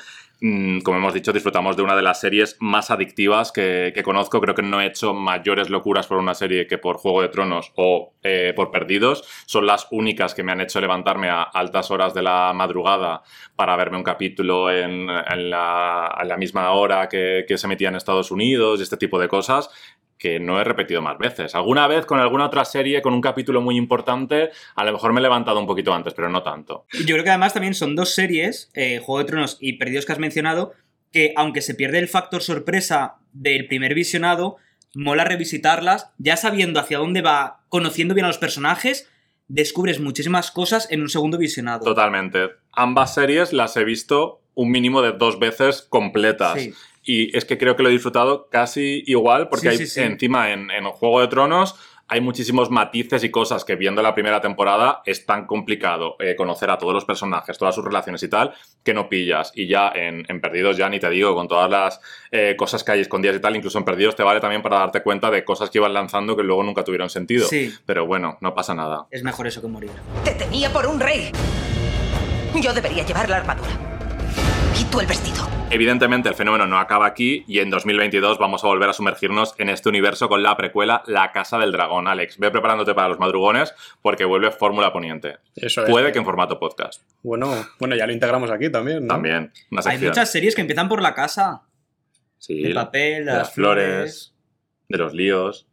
como 0.83 0.97
hemos 0.97 1.13
dicho, 1.13 1.33
disfrutamos 1.33 1.75
de 1.77 1.83
una 1.83 1.95
de 1.95 2.01
las 2.01 2.19
series 2.19 2.57
más 2.59 2.91
adictivas 2.91 3.51
que, 3.51 3.93
conozco. 4.03 4.41
Creo 4.41 4.53
que 4.53 4.61
no 4.61 4.81
he 4.81 4.85
hecho 4.85 5.13
mayores 5.13 5.69
locuras 5.69 6.07
por 6.07 6.17
una 6.17 6.35
serie 6.35 6.67
que 6.67 6.77
por 6.77 6.97
Juego 6.97 7.21
de 7.21 7.29
Tronos 7.29 7.71
o 7.75 8.13
eh, 8.21 8.53
por 8.55 8.69
Perdidos. 8.69 9.23
Son 9.45 9.65
las 9.65 9.87
únicas 9.91 10.35
que 10.35 10.43
me 10.43 10.51
han 10.51 10.61
hecho 10.61 10.81
levantarme 10.81 11.29
a 11.29 11.43
altas 11.43 11.89
horas 11.89 12.13
de 12.13 12.21
la 12.21 12.51
madrugada 12.53 13.23
para 13.55 13.75
verme 13.75 13.97
un 13.97 14.03
capítulo 14.03 14.69
en, 14.69 15.07
la, 15.07 16.35
misma 16.37 16.71
hora 16.71 17.07
que, 17.07 17.45
que 17.47 17.57
se 17.57 17.67
emitía 17.67 17.89
en 17.89 17.95
Estados 17.95 18.29
Unidos 18.29 18.79
y 18.79 18.83
este 18.83 18.97
tipo 18.97 19.19
de 19.19 19.27
cosas 19.27 19.69
que 20.25 20.39
no 20.39 20.59
he 20.59 20.63
repetido 20.63 21.03
más 21.03 21.19
veces. 21.19 21.53
Alguna 21.53 21.87
vez 21.87 22.07
con 22.07 22.19
alguna 22.19 22.47
otra 22.47 22.65
serie, 22.65 23.03
con 23.03 23.13
un 23.13 23.21
capítulo 23.21 23.61
muy 23.61 23.77
importante, 23.77 24.49
a 24.73 24.83
lo 24.83 24.91
mejor 24.91 25.13
me 25.13 25.19
he 25.19 25.21
levantado 25.21 25.59
un 25.59 25.67
poquito 25.67 25.93
antes, 25.93 26.15
pero 26.15 26.29
no 26.29 26.41
tanto. 26.41 26.87
Yo 26.93 27.13
creo 27.13 27.23
que 27.23 27.29
además 27.29 27.53
también 27.53 27.75
son 27.75 27.95
dos 27.95 28.15
series, 28.15 28.71
eh, 28.73 28.99
Juego 29.03 29.19
de 29.19 29.25
Tronos 29.25 29.59
y 29.61 29.73
Perdidos 29.73 30.07
que 30.07 30.13
has 30.13 30.17
mencionado, 30.17 30.73
que 31.11 31.33
aunque 31.35 31.61
se 31.61 31.75
pierde 31.75 31.99
el 31.99 32.07
factor 32.07 32.41
sorpresa 32.41 33.17
del 33.33 33.67
primer 33.67 33.93
visionado, 33.93 34.57
mola 34.95 35.25
revisitarlas, 35.25 36.09
ya 36.17 36.37
sabiendo 36.37 36.79
hacia 36.79 36.97
dónde 36.97 37.21
va, 37.21 37.59
conociendo 37.69 38.15
bien 38.15 38.25
a 38.25 38.29
los 38.29 38.39
personajes, 38.39 39.07
descubres 39.47 39.99
muchísimas 39.99 40.49
cosas 40.49 40.87
en 40.89 41.01
un 41.01 41.09
segundo 41.09 41.37
visionado. 41.37 41.85
Totalmente. 41.85 42.49
Ambas 42.71 43.13
series 43.13 43.53
las 43.53 43.77
he 43.77 43.83
visto 43.83 44.41
un 44.55 44.71
mínimo 44.71 45.03
de 45.03 45.11
dos 45.11 45.37
veces 45.37 45.83
completas. 45.87 46.59
Sí. 46.59 46.73
Y 47.05 47.35
es 47.37 47.45
que 47.45 47.57
creo 47.57 47.75
que 47.75 47.83
lo 47.83 47.89
he 47.89 47.91
disfrutado 47.93 48.49
casi 48.49 49.03
igual, 49.05 49.47
porque 49.47 49.69
Sí, 49.71 49.81
hay 49.81 49.87
sí, 49.87 50.01
encima 50.01 50.51
en, 50.51 50.71
en 50.71 50.85
Juego 50.85 51.21
de 51.21 51.27
Tronos 51.27 51.75
hay 52.07 52.21
muchísimos 52.21 52.69
matices 52.69 53.23
y 53.23 53.31
cosas 53.31 53.65
que 53.65 53.75
viendo 53.75 54.01
la 54.01 54.13
primera 54.13 54.39
temporada 54.39 55.01
es 55.05 55.25
tan 55.25 55.47
complicado 55.47 56.15
eh, 56.19 56.35
conocer 56.35 56.69
a 56.69 56.77
todos 56.77 56.93
los 56.93 57.05
personajes, 57.05 57.57
todas 57.57 57.73
sus 57.73 57.83
relaciones 57.83 58.21
y 58.21 58.27
tal, 58.27 58.53
que 58.83 58.93
no 58.93 59.09
pillas. 59.09 59.51
Y 59.55 59.67
ya 59.67 59.91
en, 59.93 60.23
en 60.27 60.39
Perdidos, 60.39 60.77
ya 60.77 60.87
ni 60.89 60.99
te 60.99 61.09
digo, 61.09 61.33
con 61.33 61.47
todas 61.47 61.69
las 61.69 61.99
eh, 62.31 62.55
cosas 62.57 62.83
que 62.83 62.91
hay 62.91 63.01
escondidas 63.01 63.35
y 63.37 63.39
tal, 63.39 63.55
incluso 63.55 63.79
en 63.79 63.85
Perdidos 63.85 64.15
te 64.15 64.23
vale 64.23 64.39
también 64.39 64.61
para 64.61 64.79
darte 64.79 65.01
cuenta 65.01 65.31
de 65.31 65.43
cosas 65.43 65.69
que 65.69 65.79
iban 65.79 65.93
lanzando 65.93 66.35
que 66.35 66.43
luego 66.43 66.63
nunca 66.63 66.83
tuvieron 66.83 67.09
sentido. 67.09 67.47
Sí. 67.47 67.73
Pero 67.85 68.05
bueno, 68.05 68.37
no 68.41 68.53
pasa 68.53 68.75
nada. 68.75 69.07
Es 69.09 69.23
mejor 69.23 69.47
eso 69.47 69.61
que 69.61 69.67
morir. 69.67 69.91
Te 70.23 70.31
tenía 70.31 70.71
por 70.71 70.85
un 70.85 70.99
rey. 70.99 71.31
Yo 72.61 72.73
debería 72.73 73.03
llevar 73.03 73.29
la 73.29 73.37
armadura. 73.37 73.94
Y 74.79 74.83
tú 74.85 74.99
el 74.99 75.07
vestido. 75.07 75.47
Evidentemente 75.71 76.29
el 76.29 76.35
fenómeno 76.35 76.67
no 76.67 76.77
acaba 76.77 77.05
aquí 77.05 77.43
y 77.47 77.59
en 77.59 77.69
2022 77.69 78.37
vamos 78.37 78.63
a 78.63 78.67
volver 78.67 78.89
a 78.89 78.93
sumergirnos 78.93 79.55
en 79.57 79.69
este 79.69 79.89
universo 79.89 80.29
con 80.29 80.43
la 80.43 80.55
precuela 80.57 81.01
La 81.07 81.31
Casa 81.31 81.57
del 81.57 81.71
Dragón. 81.71 82.07
Alex, 82.07 82.37
ve 82.37 82.51
preparándote 82.51 82.93
para 82.93 83.07
los 83.07 83.19
madrugones 83.19 83.73
porque 84.01 84.25
vuelve 84.25 84.51
Fórmula 84.51 84.91
Poniente. 84.91 85.37
Eso 85.55 85.83
es. 85.83 85.89
Puede 85.89 86.11
que 86.11 86.19
en 86.19 86.25
formato 86.25 86.59
podcast. 86.59 87.01
Bueno, 87.23 87.53
bueno, 87.79 87.95
ya 87.95 88.05
lo 88.05 88.13
integramos 88.13 88.51
aquí 88.51 88.69
también, 88.69 89.07
¿no? 89.07 89.13
También. 89.13 89.51
Una 89.71 89.81
Hay 89.85 89.97
muchas 89.97 90.31
series 90.31 90.55
que 90.55 90.61
empiezan 90.61 90.89
por 90.89 91.01
la 91.01 91.13
casa. 91.13 91.63
Sí, 92.37 92.61
de 92.61 92.73
papel, 92.73 93.25
las 93.25 93.37
las 93.37 93.53
flores, 93.53 94.35
de 94.89 94.97
los 94.97 95.13
líos, 95.13 95.67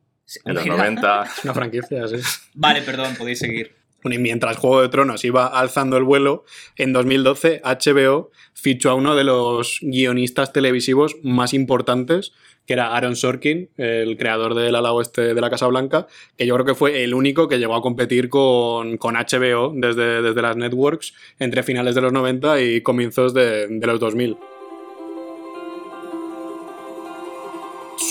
en 0.44 0.54
los 0.54 0.64
90. 0.64 1.22
Es 1.38 1.44
una 1.44 1.54
franquicia, 1.54 2.08
sí. 2.08 2.16
Vale, 2.54 2.82
perdón, 2.82 3.14
podéis 3.16 3.40
seguir. 3.40 3.81
Mientras 4.04 4.56
Juego 4.56 4.82
de 4.82 4.88
Tronos 4.88 5.24
iba 5.24 5.46
alzando 5.46 5.96
el 5.96 6.04
vuelo, 6.04 6.44
en 6.76 6.92
2012 6.92 7.62
HBO 7.64 8.30
fichó 8.54 8.90
a 8.90 8.94
uno 8.94 9.14
de 9.14 9.24
los 9.24 9.78
guionistas 9.80 10.52
televisivos 10.52 11.16
más 11.22 11.54
importantes, 11.54 12.32
que 12.66 12.74
era 12.74 12.94
Aaron 12.94 13.16
Sorkin, 13.16 13.70
el 13.76 14.16
creador 14.16 14.54
del 14.54 14.74
ala 14.74 14.92
oeste 14.92 15.34
de 15.34 15.40
la 15.40 15.50
Casa 15.50 15.66
Blanca, 15.66 16.06
que 16.36 16.46
yo 16.46 16.54
creo 16.54 16.66
que 16.66 16.74
fue 16.74 17.02
el 17.02 17.14
único 17.14 17.48
que 17.48 17.58
llegó 17.58 17.74
a 17.74 17.82
competir 17.82 18.28
con, 18.28 18.98
con 18.98 19.14
HBO 19.14 19.72
desde, 19.74 20.22
desde 20.22 20.42
las 20.42 20.56
networks 20.56 21.14
entre 21.38 21.62
finales 21.62 21.94
de 21.94 22.00
los 22.00 22.12
90 22.12 22.60
y 22.60 22.80
comienzos 22.82 23.34
de, 23.34 23.66
de 23.68 23.86
los 23.86 23.98
2000. 23.98 24.36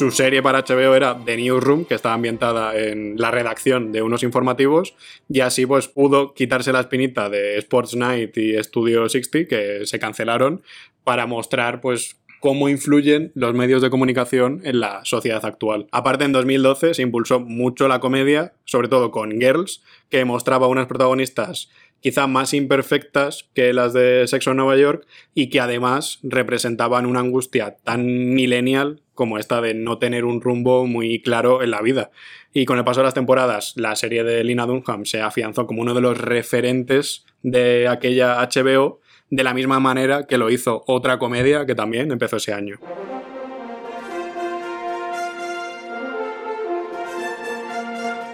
Su 0.02 0.10
serie 0.10 0.42
para 0.42 0.64
HBO 0.64 0.96
era 0.96 1.16
The 1.24 1.38
Newsroom, 1.38 1.86
que 1.86 1.94
estaba 1.94 2.16
ambientada 2.16 2.76
en 2.76 3.18
la 3.20 3.30
redacción 3.30 3.92
de 3.92 4.02
unos 4.02 4.24
informativos, 4.24 4.96
y 5.30 5.42
así 5.42 5.68
pues 5.68 5.90
pudo 5.90 6.34
quitarse 6.34 6.74
la 6.74 6.80
espinita 6.80 7.30
de 7.30 7.60
Sports 7.60 7.96
Night 7.96 8.36
y 8.36 8.58
Studio 8.64 9.08
60, 9.08 9.48
que 9.48 9.86
se 9.86 10.00
cancelaron, 10.00 10.64
para 11.04 11.28
mostrar 11.28 11.82
pues 11.82 12.20
cómo 12.40 12.68
influyen 12.68 13.32
los 13.36 13.54
medios 13.54 13.84
de 13.84 13.92
comunicación 13.92 14.62
en 14.64 14.80
la 14.80 15.06
sociedad 15.06 15.46
actual. 15.46 15.86
Aparte, 15.92 16.26
en 16.26 16.32
2012 16.32 16.96
se 16.96 17.04
impulsó 17.04 17.40
mucho 17.40 17.88
la 17.88 18.00
comedia, 18.00 18.54
sobre 18.66 18.88
todo 18.88 19.12
con 19.12 19.40
Girls, 19.40 19.84
que 20.10 20.26
mostraba 20.26 20.66
unas 20.66 20.88
protagonistas 20.88 21.70
quizá 22.00 22.26
más 22.26 22.56
imperfectas 22.56 23.48
que 23.54 23.72
las 23.74 23.94
de 23.94 24.28
Sexo 24.28 24.50
en 24.50 24.58
Nueva 24.58 24.78
York 24.78 25.06
y 25.36 25.52
que 25.52 25.60
además 25.60 26.18
representaban 26.24 27.06
una 27.06 27.20
angustia 27.20 27.78
tan 27.84 28.34
millennial 28.34 29.02
como 29.22 29.38
esta 29.38 29.62
de 29.62 29.76
no 29.76 30.00
tener 30.00 30.26
un 30.26 30.42
rumbo 30.42 30.88
muy 30.88 31.22
claro 31.22 31.62
en 31.62 31.70
la 31.70 31.80
vida. 31.84 32.10
Y 32.54 32.66
con 32.66 32.80
el 32.80 32.84
paso 32.84 33.02
de 33.02 33.04
las 33.04 33.14
temporadas, 33.14 33.74
la 33.76 33.96
serie 33.96 34.24
de 34.24 34.44
Lina 34.44 34.66
Dunham 34.66 35.06
se 35.06 35.22
afianzó 35.22 35.68
como 35.68 35.84
uno 35.84 35.94
de 35.94 36.02
los 36.02 36.18
referentes 36.18 37.24
de 37.44 37.88
aquella 37.88 38.42
HBO, 38.42 39.00
de 39.30 39.44
la 39.44 39.54
misma 39.54 39.80
manera 39.80 40.26
que 40.26 40.40
lo 40.40 40.50
hizo 40.50 40.84
otra 40.88 41.20
comedia 41.20 41.68
que 41.68 41.76
también 41.76 42.12
empezó 42.12 42.38
ese 42.38 42.52
año. 42.52 42.80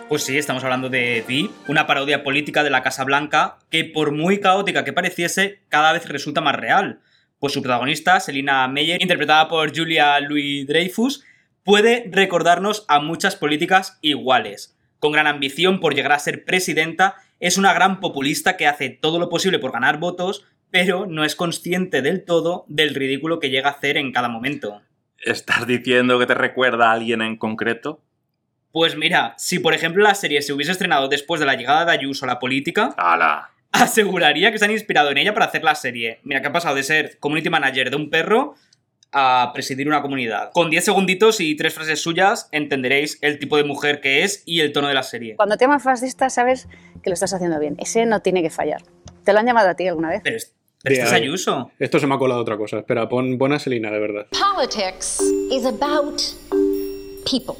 Pues 0.08 0.23
sí, 0.23 0.38
estamos 0.38 0.63
hablando 0.63 0.88
de 0.88 1.21
VIP, 1.28 1.52
una 1.67 1.86
parodia 1.86 2.23
política 2.23 2.63
de 2.63 2.69
la 2.69 2.82
Casa 2.82 3.04
Blanca 3.04 3.58
que 3.69 3.84
por 3.84 4.13
muy 4.13 4.39
caótica 4.39 4.86
que 4.86 4.93
pareciese, 4.93 5.60
cada 5.67 5.91
vez 5.91 6.08
resulta 6.08 6.39
más 6.39 6.56
real. 6.56 7.02
Pues 7.39 7.54
su 7.54 7.62
protagonista, 7.62 8.19
Selina 8.19 8.67
Meyer, 8.67 9.02
interpretada 9.02 9.47
por 9.47 9.76
Julia 9.76 10.19
Louis 10.19 10.65
Dreyfus, 10.65 11.23
puede 11.63 12.10
recordarnos 12.12 12.86
a 12.88 13.00
muchas 13.00 13.36
políticas 13.36 14.00
iguales. 14.02 14.76
Con 15.00 15.12
gran 15.12 15.28
ambición 15.28 15.80
por 15.80 15.93
llegar 15.93 16.13
a 16.13 16.19
ser 16.19 16.45
presidenta, 16.45 17.15
es 17.39 17.58
una 17.58 17.73
gran 17.73 18.00
populista 18.00 18.58
que 18.58 18.65
hace 18.65 18.89
todo 18.89 19.19
lo 19.19 19.30
posible 19.30 19.60
por 19.60 19.71
ganar 19.71 20.00
votos, 20.00 20.45
pero 20.71 21.06
no 21.06 21.23
es 21.23 21.36
consciente 21.36 22.02
del 22.02 22.26
todo 22.26 22.65
del 22.67 22.95
ridículo 22.95 23.39
que 23.39 23.50
llega 23.50 23.69
a 23.69 23.73
hacer 23.73 23.97
en 23.97 24.12
cada 24.12 24.30
momento. 24.30 24.82
¿Estás 25.19 25.67
diciendo 25.67 26.17
que 26.17 26.26
te 26.26 26.34
recuerda 26.34 26.89
a 26.89 26.93
alguien 26.93 27.21
en 27.21 27.38
concreto? 27.38 28.02
Pues 28.71 28.95
mira, 28.95 29.34
si 29.38 29.60
por 29.60 29.73
ejemplo 29.73 30.04
la 30.04 30.15
serie 30.15 30.41
se 30.41 30.54
hubiese 30.54 30.71
estrenado 30.71 31.08
después 31.08 31.39
de 31.39 31.45
la 31.45 31.56
llegada 31.56 31.86
de 31.86 31.91
Ayuso 31.91 32.26
a 32.26 32.28
la 32.28 32.39
política, 32.39 32.95
¡Hala! 32.97 33.52
aseguraría 33.82 34.52
que 34.52 34.60
se 34.60 34.66
han 34.66 34.72
inspirado 34.72 35.12
en 35.12 35.18
ella 35.18 35.34
para 35.34 35.46
hacer 35.46 35.63
la 35.63 35.76
serie. 35.76 36.20
Mira, 36.24 36.42
que 36.42 36.48
ha 36.48 36.52
pasado 36.52 36.76
de 36.76 36.84
ser 36.84 37.18
community 37.20 37.50
manager 37.50 37.90
de 37.90 37.96
un 37.96 38.10
perro 38.10 38.56
a 39.13 39.52
presidir 39.54 39.88
una 39.88 40.02
comunidad. 40.02 40.52
Con 40.52 40.70
10 40.70 40.84
segunditos 40.84 41.40
y 41.40 41.56
tres 41.56 41.74
frases 41.74 42.02
suyas 42.02 42.50
entenderéis 42.52 43.18
el 43.22 43.40
tipo 43.40 43.58
de 43.58 43.63
mujer 43.63 44.02
que 44.02 44.24
es 44.24 44.44
y 44.46 44.60
el 44.60 44.74
tono 44.74 44.88
de 44.88 44.94
la 44.94 45.04
serie. 45.04 45.36
Cuando 45.36 45.58
te 45.58 45.68
fascista, 45.80 46.30
sabes 46.30 46.68
que 47.02 47.10
lo 47.10 47.13
estás 47.13 47.34
haciendo 47.34 47.60
bien. 47.60 47.76
Ese 47.80 48.06
no 48.06 48.22
tiene 48.22 48.42
que 48.42 48.50
fallar. 48.50 48.82
¿Te 49.24 49.34
lo 49.34 49.40
han 49.40 49.46
llamado 49.46 49.70
a 49.70 49.76
ti 49.76 49.88
alguna 49.88 50.10
vez? 50.10 50.22
Pero, 50.24 50.38
pero 50.84 50.96
esto 50.96 51.08
es. 51.08 51.13
Ayuso. 51.13 51.72
Esto 51.80 52.00
se 52.00 52.08
me 52.08 52.16
ha 52.16 52.18
colado 52.18 52.42
otra 52.42 52.58
cosa. 52.58 52.80
Espera, 52.80 53.08
pon, 53.08 53.38
pon 53.38 53.54
a 53.54 53.60
Selina, 53.60 53.92
de 53.92 54.00
verdad. 54.00 54.28
Politics 54.32 55.22
is 55.52 55.66
about 55.66 56.22
people. 57.26 57.56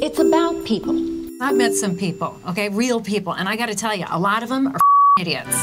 It's 0.00 0.18
about 0.18 0.64
people. 0.66 1.22
I've 1.40 1.56
met 1.56 1.74
some 1.74 1.96
people, 1.96 2.34
okay, 2.48 2.68
real 2.68 3.00
people, 3.00 3.32
and 3.32 3.48
I 3.48 3.56
got 3.56 3.66
to 3.66 3.74
tell 3.74 3.96
you, 3.96 4.04
a 4.08 4.18
lot 4.18 4.44
of 4.44 4.48
them 4.48 4.68
are. 4.68 4.91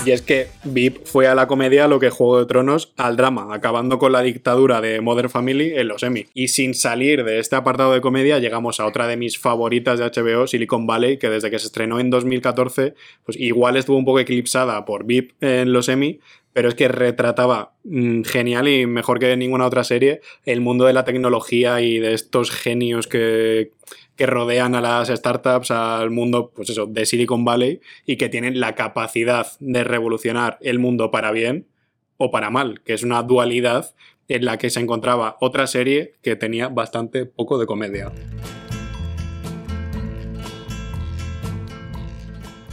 Y 0.06 0.12
es 0.12 0.22
que 0.22 0.48
VIP 0.64 1.06
fue 1.06 1.28
a 1.28 1.34
la 1.34 1.48
comedia 1.48 1.88
lo 1.88 2.00
que 2.00 2.12
Juego 2.12 2.40
de 2.40 2.46
Tronos 2.46 2.94
al 2.98 3.18
drama, 3.18 3.48
acabando 3.52 3.98
con 3.98 4.12
la 4.12 4.22
dictadura 4.22 4.80
de 4.80 5.02
Modern 5.02 5.30
Family 5.30 5.74
en 5.76 5.88
los 5.88 6.04
Emmy. 6.04 6.28
Y 6.36 6.50
sin 6.50 6.76
salir 6.76 7.24
de 7.24 7.40
este 7.40 7.56
apartado 7.56 7.92
de 7.94 8.00
comedia, 8.00 8.38
llegamos 8.38 8.80
a 8.80 8.86
otra 8.86 9.08
de 9.08 9.18
mis 9.18 9.40
favoritas 9.40 9.98
de 9.98 10.06
HBO, 10.06 10.46
Silicon 10.46 10.86
Valley, 10.86 11.18
que 11.18 11.30
desde 11.30 11.50
que 11.50 11.58
se 11.58 11.66
estrenó 11.66 12.00
en 12.00 12.12
2014, 12.12 12.94
pues 13.26 13.40
igual 13.40 13.76
estuvo 13.76 13.98
un 13.98 14.06
poco 14.06 14.20
eclipsada 14.20 14.86
por 14.86 15.06
VIP 15.06 15.32
en 15.42 15.74
los 15.74 15.90
Emmy, 15.90 16.20
pero 16.54 16.70
es 16.70 16.76
que 16.76 16.88
retrataba 16.88 17.74
mm, 17.86 18.22
genial 18.24 18.68
y 18.68 18.86
mejor 18.86 19.20
que 19.20 19.36
ninguna 19.36 19.66
otra 19.66 19.84
serie 19.84 20.22
el 20.46 20.62
mundo 20.62 20.86
de 20.86 20.94
la 20.94 21.06
tecnología 21.06 21.82
y 21.82 21.98
de 21.98 22.14
estos 22.14 22.52
genios 22.52 23.08
que, 23.08 23.72
que 24.20 24.26
rodean 24.26 24.76
a 24.76 24.82
las 24.82 25.08
startups, 25.08 25.72
al 25.72 26.12
mundo, 26.12 26.52
pues 26.54 26.70
eso, 26.70 26.86
de 26.86 27.06
Silicon 27.06 27.46
Valley 27.46 27.80
y 28.06 28.18
que 28.18 28.28
tienen 28.28 28.60
la 28.60 28.76
capacidad 28.76 29.48
de 29.62 29.86
revolucionar 29.86 30.58
el 30.60 30.78
mundo 30.78 31.10
para 31.10 31.32
bien 31.32 31.70
o 32.18 32.30
para 32.30 32.50
mal, 32.50 32.82
que 32.82 32.94
es 32.94 33.04
una 33.04 33.24
dualidad 33.24 33.96
en 34.28 34.44
la 34.44 34.58
que 34.58 34.70
se 34.70 34.82
encontraba 34.82 35.38
otra 35.40 35.68
serie 35.68 36.16
que 36.22 36.36
tenía 36.36 36.68
bastante 36.68 37.26
poco 37.26 37.58
de 37.58 37.66
comedia. 37.66 38.12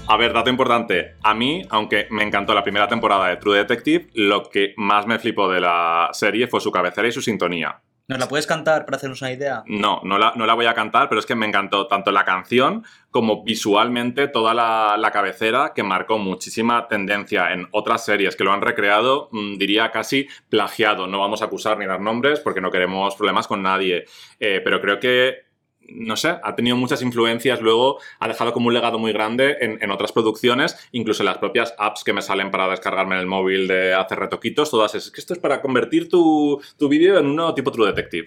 A 0.09 0.17
ver, 0.17 0.33
dato 0.33 0.51
importante. 0.51 1.15
A 1.23 1.33
mí, 1.33 1.63
aunque 1.71 2.09
me 2.11 2.25
encantó 2.25 2.55
la 2.55 2.65
primera 2.65 2.89
temporada 2.89 3.29
de 3.29 3.37
True 3.37 3.59
Detective, 3.59 4.09
lo 4.15 4.51
que 4.51 4.75
más 4.77 5.07
me 5.07 5.21
flipó 5.21 5.49
de 5.49 5.61
la 5.61 6.09
serie 6.11 6.49
fue 6.49 6.61
su 6.61 6.73
cabecera 6.73 7.07
y 7.07 7.13
su 7.13 7.23
sintonía. 7.23 7.83
¿Nos 8.09 8.21
la 8.21 8.29
puedes 8.29 8.47
cantar 8.47 8.85
para 8.85 8.99
hacernos 8.99 9.21
una 9.21 9.33
idea? 9.33 9.65
No, 9.67 10.01
no 10.05 10.17
la, 10.17 10.33
no 10.37 10.47
la 10.47 10.55
voy 10.55 10.67
a 10.67 10.75
cantar, 10.75 11.09
pero 11.09 11.19
es 11.19 11.27
que 11.27 11.35
me 11.35 11.45
encantó 11.47 11.89
tanto 11.89 12.13
la 12.13 12.25
canción 12.25 12.85
como 13.11 13.43
visualmente 13.43 14.29
toda 14.29 14.55
la, 14.55 14.97
la 14.97 15.11
cabecera 15.11 15.73
que 15.75 15.83
marcó 15.83 16.17
muchísima 16.19 16.87
tendencia 16.87 17.53
en 17.53 17.67
otras 17.73 18.05
series 18.05 18.37
que 18.37 18.45
lo 18.45 18.53
han 18.53 18.61
recreado, 18.61 19.29
mm, 19.33 19.57
diría 19.57 19.91
casi 19.91 20.29
plagiado. 20.49 21.09
No 21.09 21.19
vamos 21.19 21.43
a 21.43 21.47
acusar 21.47 21.79
ni 21.79 21.87
dar 21.87 22.01
nombres 22.01 22.39
porque 22.39 22.61
no 22.61 22.71
queremos 22.71 23.17
problemas 23.17 23.49
con 23.49 23.63
nadie, 23.63 24.05
Eh, 24.39 24.61
pero 24.63 24.81
creo 24.81 25.01
que 25.01 25.46
no 25.89 26.17
sé, 26.17 26.37
ha 26.43 26.55
tenido 26.55 26.77
muchas 26.77 27.03
influencias, 27.03 27.61
luego 27.61 27.99
ha 28.19 28.29
dejado 28.29 28.53
como 28.53 28.69
un 28.69 28.75
legado 28.75 28.99
muy 28.99 29.13
grande 29.13 29.57
en, 29.61 29.79
en 29.83 29.91
otras 29.91 30.13
producciones, 30.13 30.77
incluso 30.93 31.23
en 31.23 31.27
las 31.27 31.39
propias 31.39 31.75
apps 31.79 32.05
que 32.05 32.13
me 32.13 32.23
salen 32.23 32.51
para 32.51 32.69
descargarme 32.69 33.15
en 33.15 33.21
el 33.21 33.27
móvil 33.27 33.69
de 33.69 33.95
hacer 33.95 34.19
retoquitos, 34.19 34.71
todas 34.71 34.95
esas. 34.95 35.07
Es 35.07 35.13
que 35.13 35.21
esto 35.21 35.35
es 35.35 35.39
para 35.39 35.61
convertir 35.61 36.09
tu, 36.09 36.61
tu 36.79 36.89
vídeo 36.89 37.19
en 37.19 37.27
uno 37.27 37.55
tipo 37.55 37.71
True 37.71 37.87
Detective. 37.87 38.27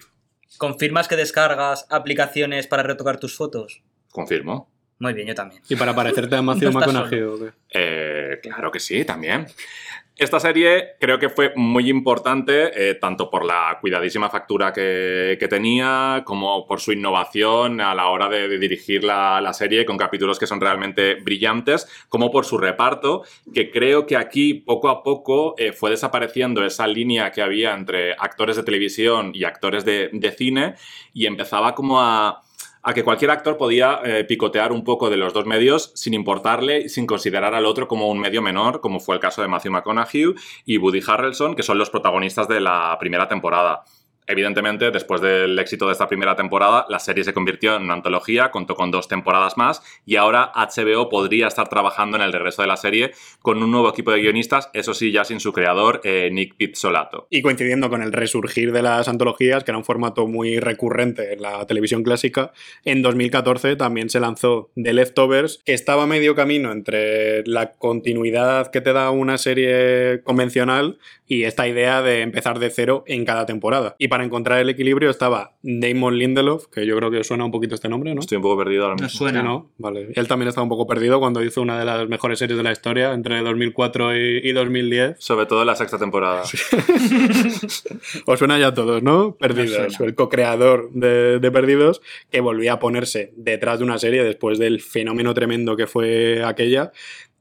¿Confirmas 0.58 1.08
que 1.08 1.16
descargas 1.16 1.86
aplicaciones 1.90 2.66
para 2.66 2.82
retocar 2.82 3.18
tus 3.18 3.36
fotos? 3.36 3.82
Confirmo. 4.10 4.70
Muy 4.98 5.14
bien, 5.14 5.28
yo 5.28 5.34
también. 5.34 5.62
¿Y 5.68 5.76
para 5.76 5.94
parecerte 5.94 6.36
a 6.36 6.42
Matthew 6.42 6.70
No 6.70 6.78
McConaughey? 6.78 7.50
Eh, 7.70 8.38
claro 8.42 8.70
que 8.70 8.78
sí, 8.78 9.04
también. 9.04 9.46
Esta 10.20 10.38
serie 10.38 10.96
creo 11.00 11.18
que 11.18 11.30
fue 11.30 11.54
muy 11.56 11.88
importante, 11.88 12.90
eh, 12.90 12.94
tanto 12.96 13.30
por 13.30 13.42
la 13.42 13.78
cuidadísima 13.80 14.28
factura 14.28 14.70
que, 14.70 15.38
que 15.40 15.48
tenía, 15.48 16.24
como 16.26 16.66
por 16.66 16.78
su 16.78 16.92
innovación 16.92 17.80
a 17.80 17.94
la 17.94 18.08
hora 18.08 18.28
de, 18.28 18.46
de 18.46 18.58
dirigir 18.58 19.02
la, 19.02 19.50
serie 19.54 19.86
con 19.86 19.96
capítulos 19.96 20.38
que 20.38 20.46
son 20.46 20.60
realmente 20.60 21.14
brillantes, 21.14 21.88
como 22.10 22.30
por 22.30 22.44
su 22.44 22.58
reparto, 22.58 23.22
que 23.54 23.70
creo 23.70 24.04
que 24.04 24.18
aquí 24.18 24.52
poco 24.52 24.90
a 24.90 25.02
poco 25.02 25.54
eh, 25.56 25.72
fue 25.72 25.88
desapareciendo 25.88 26.66
esa 26.66 26.86
línea 26.86 27.32
que 27.32 27.40
había 27.40 27.72
entre 27.72 28.12
actores 28.12 28.56
de 28.56 28.62
televisión 28.62 29.30
y 29.32 29.44
actores 29.44 29.86
de, 29.86 30.10
de 30.12 30.32
cine 30.32 30.74
y 31.14 31.24
empezaba 31.24 31.74
como 31.74 31.98
a 31.98 32.42
a 32.82 32.94
que 32.94 33.04
cualquier 33.04 33.30
actor 33.30 33.56
podía 33.56 34.00
eh, 34.04 34.24
picotear 34.24 34.72
un 34.72 34.84
poco 34.84 35.10
de 35.10 35.16
los 35.16 35.32
dos 35.32 35.46
medios 35.46 35.92
sin 35.94 36.14
importarle 36.14 36.88
sin 36.88 37.06
considerar 37.06 37.54
al 37.54 37.66
otro 37.66 37.88
como 37.88 38.08
un 38.08 38.18
medio 38.18 38.42
menor, 38.42 38.80
como 38.80 39.00
fue 39.00 39.14
el 39.14 39.20
caso 39.20 39.42
de 39.42 39.48
Matthew 39.48 39.72
McConaughey 39.72 40.34
y 40.64 40.78
Woody 40.78 41.00
Harrelson, 41.06 41.54
que 41.54 41.62
son 41.62 41.78
los 41.78 41.90
protagonistas 41.90 42.48
de 42.48 42.60
la 42.60 42.96
primera 42.98 43.28
temporada. 43.28 43.84
Evidentemente, 44.30 44.92
después 44.92 45.20
del 45.20 45.58
éxito 45.58 45.86
de 45.86 45.92
esta 45.92 46.06
primera 46.06 46.36
temporada, 46.36 46.86
la 46.88 47.00
serie 47.00 47.24
se 47.24 47.32
convirtió 47.32 47.74
en 47.74 47.82
una 47.82 47.94
antología, 47.94 48.52
contó 48.52 48.76
con 48.76 48.92
dos 48.92 49.08
temporadas 49.08 49.56
más 49.56 49.82
y 50.06 50.14
ahora 50.14 50.52
HBO 50.54 51.08
podría 51.08 51.48
estar 51.48 51.68
trabajando 51.68 52.16
en 52.16 52.22
el 52.22 52.32
regreso 52.32 52.62
de 52.62 52.68
la 52.68 52.76
serie 52.76 53.10
con 53.42 53.60
un 53.60 53.72
nuevo 53.72 53.90
equipo 53.90 54.12
de 54.12 54.20
guionistas, 54.20 54.70
eso 54.72 54.94
sí, 54.94 55.10
ya 55.10 55.24
sin 55.24 55.40
su 55.40 55.52
creador, 55.52 56.00
eh, 56.04 56.30
Nick 56.30 56.54
Pizzolato. 56.54 57.26
Y 57.28 57.42
coincidiendo 57.42 57.90
con 57.90 58.02
el 58.02 58.12
resurgir 58.12 58.70
de 58.70 58.82
las 58.82 59.08
antologías, 59.08 59.64
que 59.64 59.72
era 59.72 59.78
un 59.78 59.84
formato 59.84 60.28
muy 60.28 60.60
recurrente 60.60 61.32
en 61.32 61.42
la 61.42 61.66
televisión 61.66 62.04
clásica, 62.04 62.52
en 62.84 63.02
2014 63.02 63.74
también 63.74 64.10
se 64.10 64.20
lanzó 64.20 64.70
The 64.76 64.92
Leftovers, 64.92 65.60
que 65.64 65.74
estaba 65.74 66.06
medio 66.06 66.36
camino 66.36 66.70
entre 66.70 67.44
la 67.46 67.72
continuidad 67.72 68.70
que 68.70 68.80
te 68.80 68.92
da 68.92 69.10
una 69.10 69.38
serie 69.38 70.22
convencional 70.22 70.98
y 71.30 71.44
esta 71.44 71.68
idea 71.68 72.02
de 72.02 72.22
empezar 72.22 72.58
de 72.58 72.70
cero 72.70 73.04
en 73.06 73.24
cada 73.24 73.46
temporada. 73.46 73.94
Y 73.98 74.08
para 74.08 74.24
encontrar 74.24 74.58
el 74.58 74.68
equilibrio 74.68 75.10
estaba 75.10 75.54
Damon 75.62 76.18
Lindelof, 76.18 76.66
que 76.66 76.84
yo 76.84 76.96
creo 76.96 77.12
que 77.12 77.22
suena 77.22 77.44
un 77.44 77.52
poquito 77.52 77.76
este 77.76 77.88
nombre, 77.88 78.12
¿no? 78.16 78.20
Estoy 78.20 78.34
un 78.34 78.42
poco 78.42 78.58
perdido 78.58 78.82
ahora 78.82 78.96
mismo. 78.96 79.10
suena. 79.10 79.40
Sí, 79.40 79.46
¿no? 79.46 79.70
Vale. 79.78 80.08
Él 80.12 80.26
también 80.26 80.48
estaba 80.48 80.64
un 80.64 80.68
poco 80.68 80.88
perdido 80.88 81.20
cuando 81.20 81.40
hizo 81.44 81.62
una 81.62 81.78
de 81.78 81.84
las 81.84 82.08
mejores 82.08 82.40
series 82.40 82.56
de 82.56 82.64
la 82.64 82.72
historia, 82.72 83.12
entre 83.12 83.40
2004 83.42 84.16
y, 84.16 84.40
y 84.42 84.50
2010. 84.50 85.18
Sobre 85.20 85.46
todo 85.46 85.60
en 85.60 85.68
la 85.68 85.76
sexta 85.76 85.98
temporada. 85.98 86.42
Os 88.26 88.38
suena 88.38 88.58
ya 88.58 88.66
a 88.66 88.74
todos, 88.74 89.00
¿no? 89.04 89.36
Perdidos. 89.36 89.92
suena. 89.94 90.08
El 90.10 90.16
co-creador 90.16 90.90
de, 90.90 91.38
de 91.38 91.50
Perdidos, 91.52 92.02
que 92.32 92.40
volvía 92.40 92.72
a 92.72 92.78
ponerse 92.80 93.32
detrás 93.36 93.78
de 93.78 93.84
una 93.84 93.98
serie 93.98 94.24
después 94.24 94.58
del 94.58 94.80
fenómeno 94.80 95.32
tremendo 95.32 95.76
que 95.76 95.86
fue 95.86 96.42
aquella. 96.44 96.90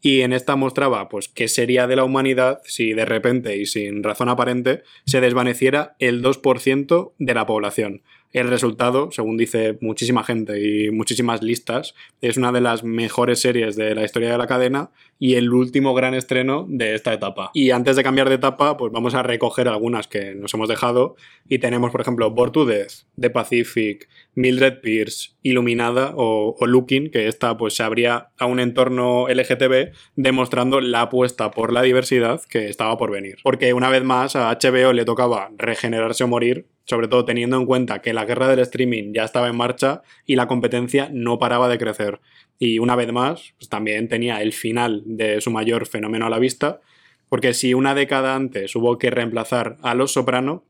Y 0.01 0.21
en 0.21 0.33
esta 0.33 0.55
mostraba, 0.55 1.09
pues, 1.09 1.27
qué 1.27 1.47
sería 1.47 1.87
de 1.87 1.95
la 1.95 2.03
humanidad 2.03 2.61
si 2.65 2.93
de 2.93 3.05
repente 3.05 3.57
y 3.57 3.65
sin 3.65 4.03
razón 4.03 4.29
aparente 4.29 4.83
se 5.05 5.19
desvaneciera 5.19 5.95
el 5.99 6.21
2% 6.21 7.13
de 7.17 7.33
la 7.33 7.45
población. 7.45 8.01
El 8.31 8.47
resultado, 8.47 9.09
según 9.11 9.37
dice 9.37 9.79
muchísima 9.81 10.23
gente 10.23 10.61
y 10.61 10.91
muchísimas 10.91 11.41
listas, 11.41 11.95
es 12.21 12.37
una 12.37 12.51
de 12.51 12.61
las 12.61 12.83
mejores 12.83 13.39
series 13.41 13.75
de 13.75 13.95
la 13.95 14.03
historia 14.03 14.31
de 14.31 14.37
la 14.37 14.45
cadena 14.45 14.91
y 15.17 15.33
el 15.33 15.51
último 15.51 15.95
gran 15.95 16.13
estreno 16.13 16.67
de 16.69 16.93
esta 16.93 17.11
etapa. 17.11 17.49
Y 17.55 17.71
antes 17.71 17.95
de 17.95 18.03
cambiar 18.03 18.29
de 18.29 18.35
etapa, 18.35 18.77
pues 18.77 18.91
vamos 18.91 19.15
a 19.15 19.23
recoger 19.23 19.67
algunas 19.67 20.07
que 20.07 20.35
nos 20.35 20.53
hemos 20.53 20.69
dejado 20.69 21.15
y 21.47 21.57
tenemos, 21.57 21.91
por 21.91 22.01
ejemplo, 22.01 22.29
Born 22.29 22.67
Death, 22.67 23.05
The 23.19 23.31
Pacific, 23.31 24.07
Mildred 24.35 24.79
Pierce, 24.81 25.31
Iluminada 25.41 26.13
o, 26.15 26.55
o 26.59 26.67
Looking, 26.67 27.09
que 27.09 27.27
esta 27.27 27.57
pues 27.57 27.73
se 27.73 27.81
abría 27.81 28.29
a 28.37 28.45
un 28.45 28.59
entorno 28.59 29.27
LGTB 29.27 29.91
demostrando 30.15 30.81
la 30.81 31.01
apuesta 31.01 31.49
por 31.49 31.73
la 31.73 31.81
diversidad 31.81 32.41
que 32.47 32.69
estaba 32.69 32.95
por 32.97 33.09
venir. 33.09 33.37
Porque 33.41 33.73
una 33.73 33.89
vez 33.89 34.03
más 34.03 34.35
a 34.35 34.51
HBO 34.51 34.93
le 34.93 35.05
tocaba 35.05 35.49
regenerarse 35.57 36.23
o 36.23 36.27
morir 36.27 36.67
sobre 36.89 37.07
todo 37.07 37.23
teniendo 37.23 37.55
en 37.57 37.67
cuenta 37.67 38.01
que 38.01 38.13
la 38.13 38.25
guerra 38.25 38.47
del 38.47 38.59
streaming 38.59 39.13
ya 39.13 39.23
estaba 39.23 39.47
en 39.47 39.55
marcha 39.55 40.01
y 40.25 40.35
la 40.35 40.47
competencia 40.47 41.09
no 41.13 41.37
paraba 41.37 41.69
de 41.69 41.77
crecer. 41.77 42.19
Y 42.57 42.79
una 42.79 42.95
vez 42.95 43.11
más, 43.13 43.53
pues 43.59 43.69
también 43.69 44.07
tenía 44.07 44.41
el 44.41 44.53
final 44.53 45.03
de 45.05 45.39
su 45.39 45.51
mayor 45.51 45.85
fenómeno 45.85 46.25
a 46.25 46.31
la 46.31 46.39
vista, 46.39 46.81
porque 47.29 47.53
si 47.53 47.75
una 47.75 47.93
década 47.93 48.35
antes 48.35 48.75
hubo 48.75 48.97
que 48.97 49.11
reemplazar 49.11 49.77
a 49.83 49.93
Los 49.93 50.13
Soprano, 50.13 50.65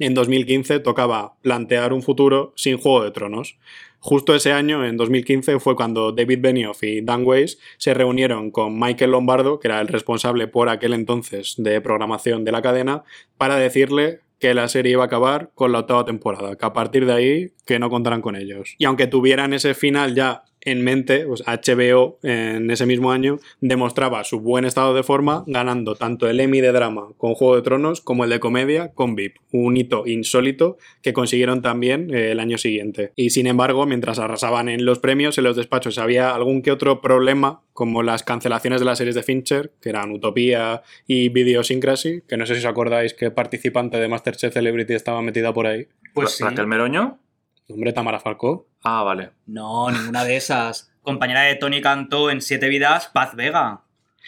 en 0.00 0.14
2015 0.14 0.80
tocaba 0.80 1.34
plantear 1.42 1.92
un 1.92 2.02
futuro 2.02 2.52
sin 2.56 2.76
Juego 2.76 3.04
de 3.04 3.12
Tronos. 3.12 3.56
Justo 4.00 4.34
ese 4.34 4.50
año, 4.50 4.84
en 4.84 4.96
2015, 4.96 5.60
fue 5.60 5.76
cuando 5.76 6.10
David 6.10 6.40
Benioff 6.40 6.82
y 6.82 7.02
Dan 7.02 7.22
Weiss 7.24 7.60
se 7.76 7.94
reunieron 7.94 8.50
con 8.50 8.80
Michael 8.80 9.12
Lombardo, 9.12 9.60
que 9.60 9.68
era 9.68 9.80
el 9.80 9.86
responsable 9.86 10.48
por 10.48 10.68
aquel 10.68 10.92
entonces 10.92 11.54
de 11.56 11.80
programación 11.80 12.44
de 12.44 12.50
la 12.50 12.62
cadena, 12.62 13.04
para 13.38 13.54
decirle 13.54 14.21
que 14.42 14.54
la 14.54 14.66
serie 14.66 14.90
iba 14.90 15.04
a 15.04 15.06
acabar 15.06 15.52
con 15.54 15.70
la 15.70 15.78
octava 15.78 16.04
temporada, 16.04 16.56
que 16.56 16.66
a 16.66 16.72
partir 16.72 17.06
de 17.06 17.12
ahí 17.12 17.52
que 17.64 17.78
no 17.78 17.90
contarán 17.90 18.20
con 18.20 18.34
ellos. 18.34 18.74
Y 18.76 18.86
aunque 18.86 19.06
tuvieran 19.06 19.52
ese 19.52 19.72
final 19.72 20.16
ya 20.16 20.42
en 20.64 20.82
mente, 20.82 21.24
pues 21.26 21.42
HBO 21.46 22.18
en 22.22 22.70
ese 22.70 22.86
mismo 22.86 23.12
año 23.12 23.38
demostraba 23.60 24.24
su 24.24 24.40
buen 24.40 24.64
estado 24.64 24.94
de 24.94 25.02
forma, 25.02 25.44
ganando 25.46 25.94
tanto 25.94 26.28
el 26.28 26.40
Emmy 26.40 26.60
de 26.60 26.72
drama 26.72 27.08
con 27.16 27.34
Juego 27.34 27.56
de 27.56 27.62
Tronos 27.62 28.00
como 28.00 28.24
el 28.24 28.30
de 28.30 28.40
comedia 28.40 28.92
con 28.92 29.14
VIP, 29.14 29.36
un 29.52 29.76
hito 29.76 30.06
insólito 30.06 30.78
que 31.02 31.12
consiguieron 31.12 31.62
también 31.62 32.12
eh, 32.14 32.32
el 32.32 32.40
año 32.40 32.58
siguiente. 32.58 33.12
Y 33.16 33.30
sin 33.30 33.46
embargo, 33.46 33.86
mientras 33.86 34.18
arrasaban 34.18 34.68
en 34.68 34.84
los 34.84 34.98
premios, 34.98 35.38
en 35.38 35.44
los 35.44 35.56
despachos 35.56 35.98
había 35.98 36.34
algún 36.34 36.62
que 36.62 36.72
otro 36.72 37.00
problema, 37.00 37.62
como 37.72 38.02
las 38.02 38.22
cancelaciones 38.22 38.80
de 38.80 38.86
las 38.86 38.98
series 38.98 39.14
de 39.14 39.22
Fincher, 39.22 39.72
que 39.80 39.88
eran 39.88 40.10
Utopía 40.12 40.82
y 41.06 41.28
Videosyncrasy, 41.30 42.22
que 42.28 42.36
no 42.36 42.46
sé 42.46 42.54
si 42.54 42.60
os 42.60 42.66
acordáis 42.66 43.14
que 43.14 43.30
participante 43.30 43.98
de 43.98 44.08
Masterchef 44.08 44.52
Celebrity 44.52 44.94
estaba 44.94 45.22
metida 45.22 45.52
por 45.52 45.66
ahí. 45.66 45.86
Pues 46.14 46.32
sí. 46.32 46.44
¿Raquel 46.44 46.66
Meroño? 46.66 47.18
Hombre, 47.72 47.92
Tamara 47.92 48.20
Falcó. 48.20 48.66
Ah, 48.82 49.02
vale. 49.02 49.30
No, 49.46 49.90
ninguna 49.90 50.24
de 50.24 50.36
esas. 50.36 50.92
Compañera 51.02 51.42
de 51.42 51.56
Tony 51.56 51.80
Cantó 51.80 52.30
en 52.30 52.40
Siete 52.40 52.68
Vidas, 52.68 53.08
Paz 53.12 53.34
Vega. 53.34 53.80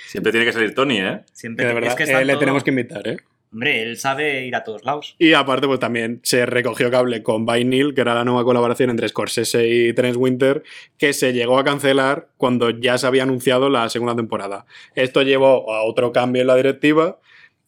Siempre 0.09 0.33
tiene 0.33 0.47
que 0.47 0.53
salir 0.53 0.75
Tony, 0.75 0.99
¿eh? 0.99 1.21
Siempre 1.33 1.63
Que 1.63 1.67
de 1.69 1.75
es 1.75 1.81
verdad 1.81 1.97
que 1.97 2.03
eh, 2.03 2.07
está 2.07 2.25
le 2.25 2.37
tenemos 2.37 2.65
que 2.65 2.71
invitar, 2.71 3.07
¿eh? 3.07 3.17
Hombre, 3.53 3.83
él 3.83 3.97
sabe 3.97 4.47
ir 4.47 4.57
a 4.57 4.65
todos 4.65 4.85
lados. 4.85 5.15
Y 5.17 5.33
aparte, 5.35 5.69
pues 5.69 5.79
también 5.79 6.19
se 6.25 6.45
recogió 6.45 6.91
cable 6.91 7.23
con 7.23 7.47
Vinyl, 7.47 7.95
que 7.95 8.01
era 8.01 8.13
la 8.13 8.25
nueva 8.25 8.43
colaboración 8.43 8.91
entre 8.91 9.09
Scorsese 9.09 9.69
y 9.69 9.93
Terence 9.93 10.19
Winter, 10.19 10.65
que 10.99 11.13
se 11.13 11.33
llegó 11.33 11.57
a 11.57 11.63
cancelar 11.63 12.27
cuando 12.37 12.71
ya 12.71 12.99
se 12.99 13.07
había 13.07 13.23
anunciado 13.23 13.71
la 13.71 13.89
segunda 13.91 14.17
temporada. 14.17 14.67
Esto 14.97 15.23
llevó 15.23 15.73
a 15.73 15.85
otro 15.85 16.11
cambio 16.11 16.43
en 16.43 16.49
la 16.49 16.57
directiva 16.57 17.21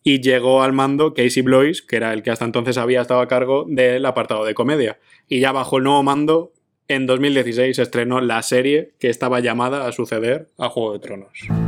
y 0.06 0.20
llegó 0.20 0.62
al 0.62 0.72
mando 0.72 1.14
Casey 1.14 1.42
Blois, 1.42 1.82
que 1.82 1.96
era 1.96 2.12
el 2.12 2.22
que 2.22 2.30
hasta 2.30 2.44
entonces 2.44 2.78
había 2.78 3.00
estado 3.00 3.18
a 3.18 3.26
cargo 3.26 3.64
del 3.68 4.06
apartado 4.06 4.44
de 4.44 4.54
comedia. 4.54 5.00
Y 5.26 5.40
ya 5.40 5.50
bajo 5.50 5.78
el 5.78 5.82
nuevo 5.82 6.04
mando, 6.04 6.52
en 6.86 7.06
2016 7.06 7.74
se 7.74 7.82
estrenó 7.82 8.20
la 8.20 8.40
serie 8.42 8.92
que 9.00 9.10
estaba 9.10 9.40
llamada 9.40 9.84
a 9.84 9.90
suceder 9.90 10.46
a 10.58 10.68
Juego 10.68 10.92
de 10.92 10.98
Tronos. 11.00 11.65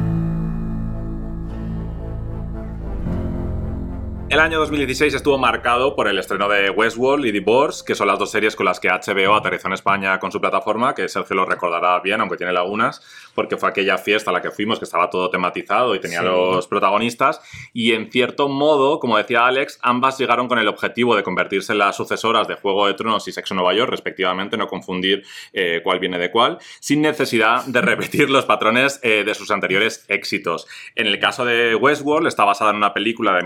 El 4.31 4.41
año 4.41 4.59
2016 4.59 5.15
estuvo 5.15 5.39
marcado 5.39 5.97
por 5.97 6.07
el 6.07 6.19
estreno 6.19 6.51
de 6.51 6.69
Westworld 6.69 7.25
y 7.25 7.33
Divorce, 7.33 7.83
que 7.83 7.95
son 7.95 8.09
las 8.09 8.19
dos 8.19 8.31
series 8.31 8.55
con 8.57 8.67
las 8.67 8.79
que 8.79 8.89
HBO 8.91 9.35
aterrizó 9.35 9.69
en 9.69 9.73
España 9.73 10.19
con 10.19 10.31
su 10.31 10.39
plataforma, 10.39 10.95
que 10.95 11.09
Sergio 11.09 11.35
lo 11.35 11.47
recordará 11.47 11.99
bien, 12.01 12.21
aunque 12.21 12.37
tiene 12.37 12.53
lagunas, 12.53 13.01
porque 13.35 13.57
fue 13.57 13.71
aquella 13.71 13.97
fiesta 13.97 14.31
a 14.31 14.35
la 14.35 14.43
que 14.43 14.51
fuimos, 14.51 14.79
que 14.79 14.85
estaba 14.85 15.09
todo 15.09 15.31
tematizado 15.31 15.95
y 15.95 16.01
tenía 16.01 16.21
Sí. 16.21 16.27
los 16.27 16.69
protagonistas, 16.69 17.41
y 17.73 17.93
en 17.95 18.13
cierto 18.13 18.51
modo, 18.51 19.01
como 19.01 19.17
decía 19.17 19.47
Alex, 19.47 19.79
ambas 19.81 20.19
llegaron 20.19 20.47
con 20.47 20.59
el 20.59 20.69
objetivo 20.69 21.17
de 21.17 21.23
convertirse 21.23 21.73
en 21.73 21.79
las 21.79 21.97
sucesoras 21.97 22.47
de 22.49 22.57
Juego 22.57 22.87
de 22.87 22.93
Tronos 22.95 23.27
y 23.29 23.33
Sexo 23.33 23.55
Nueva 23.55 23.73
York, 23.73 23.91
respectivamente, 23.91 24.59
no 24.59 24.67
confundir 24.67 25.25
eh, 25.55 25.81
cuál 25.83 26.01
viene 26.01 26.19
de 26.19 26.31
cuál, 26.31 26.59
sin 26.81 27.01
necesidad 27.01 27.65
de 27.65 27.81
repetir 27.81 28.29
los 28.29 28.45
patrones 28.45 29.01
eh, 29.03 29.25
de 29.25 29.35
sus 29.35 29.51
anteriores 29.51 30.05
éxitos. 30.09 30.67
En 30.97 31.07
el 31.07 31.19
caso 31.19 31.47
de 31.47 31.75
Westworld, 31.75 32.27
está 32.29 32.45
basada 32.45 32.73
en 32.73 32.77
una 32.77 32.93
película 32.93 33.33
de 33.33 33.43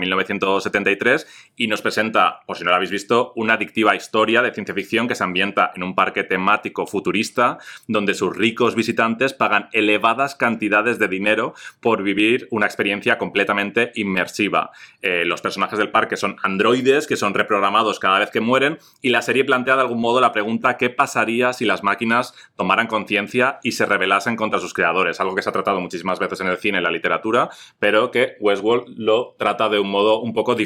1973 0.73 1.27
y 1.55 1.67
nos 1.67 1.81
presenta, 1.81 2.41
por 2.45 2.57
si 2.57 2.63
no 2.63 2.71
la 2.71 2.77
habéis 2.77 2.91
visto, 2.91 3.31
una 3.35 3.53
adictiva 3.53 3.95
historia 3.95 4.41
de 4.41 4.53
ciencia 4.53 4.73
ficción 4.73 5.07
que 5.07 5.15
se 5.15 5.23
ambienta 5.23 5.71
en 5.75 5.83
un 5.83 5.95
parque 5.95 6.23
temático 6.23 6.87
futurista 6.87 7.59
donde 7.87 8.13
sus 8.13 8.35
ricos 8.35 8.75
visitantes 8.75 9.33
pagan 9.33 9.69
elevadas 9.71 10.35
cantidades 10.35 10.99
de 10.99 11.07
dinero 11.07 11.53
por 11.79 12.03
vivir 12.03 12.47
una 12.51 12.65
experiencia 12.65 13.17
completamente 13.17 13.91
inmersiva. 13.95 14.71
Eh, 15.01 15.23
los 15.25 15.41
personajes 15.41 15.77
del 15.77 15.91
parque 15.91 16.17
son 16.17 16.37
androides 16.43 17.07
que 17.07 17.17
son 17.17 17.33
reprogramados 17.33 17.99
cada 17.99 18.19
vez 18.19 18.31
que 18.31 18.41
mueren 18.41 18.79
y 19.01 19.09
la 19.09 19.21
serie 19.21 19.45
plantea 19.45 19.75
de 19.75 19.81
algún 19.81 20.01
modo 20.01 20.21
la 20.21 20.31
pregunta 20.31 20.77
qué 20.77 20.89
pasaría 20.89 21.53
si 21.53 21.65
las 21.65 21.83
máquinas 21.83 22.33
tomaran 22.55 22.87
conciencia 22.87 23.59
y 23.63 23.73
se 23.73 23.85
rebelasen 23.85 24.35
contra 24.35 24.59
sus 24.59 24.73
creadores, 24.73 25.19
algo 25.19 25.35
que 25.35 25.41
se 25.41 25.49
ha 25.49 25.53
tratado 25.53 25.79
muchísimas 25.79 26.19
veces 26.19 26.41
en 26.41 26.47
el 26.47 26.57
cine 26.57 26.77
y 26.77 26.79
en 26.79 26.83
la 26.83 26.91
literatura, 26.91 27.49
pero 27.79 28.11
que 28.11 28.35
Westworld 28.39 28.97
lo 28.97 29.35
trata 29.37 29.69
de 29.69 29.79
un 29.79 29.89
modo 29.89 30.21
un 30.21 30.33
poco 30.33 30.55
diferente. 30.55 30.62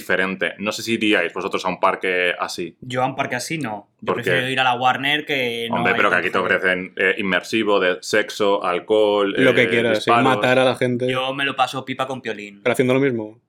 No 0.60 0.72
sé 0.72 0.84
si 0.84 0.94
iríais 0.94 1.34
vosotros 1.34 1.66
a 1.66 1.70
un 1.70 1.80
parque 1.80 2.34
así. 2.40 2.76
Yo 2.82 3.04
a 3.04 3.06
un 3.06 3.16
parque 3.16 3.36
así 3.36 3.58
no. 3.58 3.90
Yo 4.02 4.14
prefiero 4.14 4.48
ir 4.50 4.60
a 4.60 4.64
la 4.64 4.76
Warner 4.76 5.26
que 5.26 5.68
no 5.70 5.78
Hombre, 5.78 5.94
pero 5.96 6.10
que 6.10 6.16
aquí 6.16 6.30
te 6.30 6.38
ofrecen 6.38 6.94
eh, 6.96 7.16
inmersivo 7.18 7.80
de 7.80 7.98
sexo, 8.02 8.64
alcohol. 8.64 9.34
Lo 9.38 9.54
que 9.54 9.64
eh, 9.64 9.70
quieras, 9.70 10.04
sí, 10.04 10.12
disparos. 10.12 10.24
matar 10.24 10.60
a 10.60 10.66
la 10.66 10.76
gente. 10.76 11.10
Yo 11.10 11.34
me 11.34 11.46
lo 11.46 11.56
paso 11.56 11.84
pipa 11.86 12.08
con 12.08 12.22
piolín. 12.22 12.62
Pero 12.64 12.74
haciendo 12.74 12.94
lo 12.94 13.00
mismo. 13.00 13.40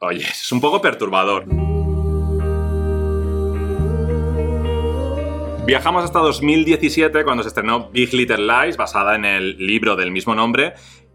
Oye, 0.00 0.22
es 0.30 0.52
un 0.52 0.60
poco 0.60 0.80
perturbador. 0.80 1.46
Viajamos 5.68 6.02
hasta 6.02 6.20
2017 6.20 7.24
cuando 7.24 7.42
se 7.42 7.50
estrenó 7.50 7.90
Big 7.90 8.14
Little 8.14 8.38
Lies, 8.38 8.78
basada 8.78 9.14
en 9.14 9.26
el 9.26 9.58
libro 9.58 9.96
del 9.96 10.10
mismo 10.10 10.34
nombre, 10.34 10.72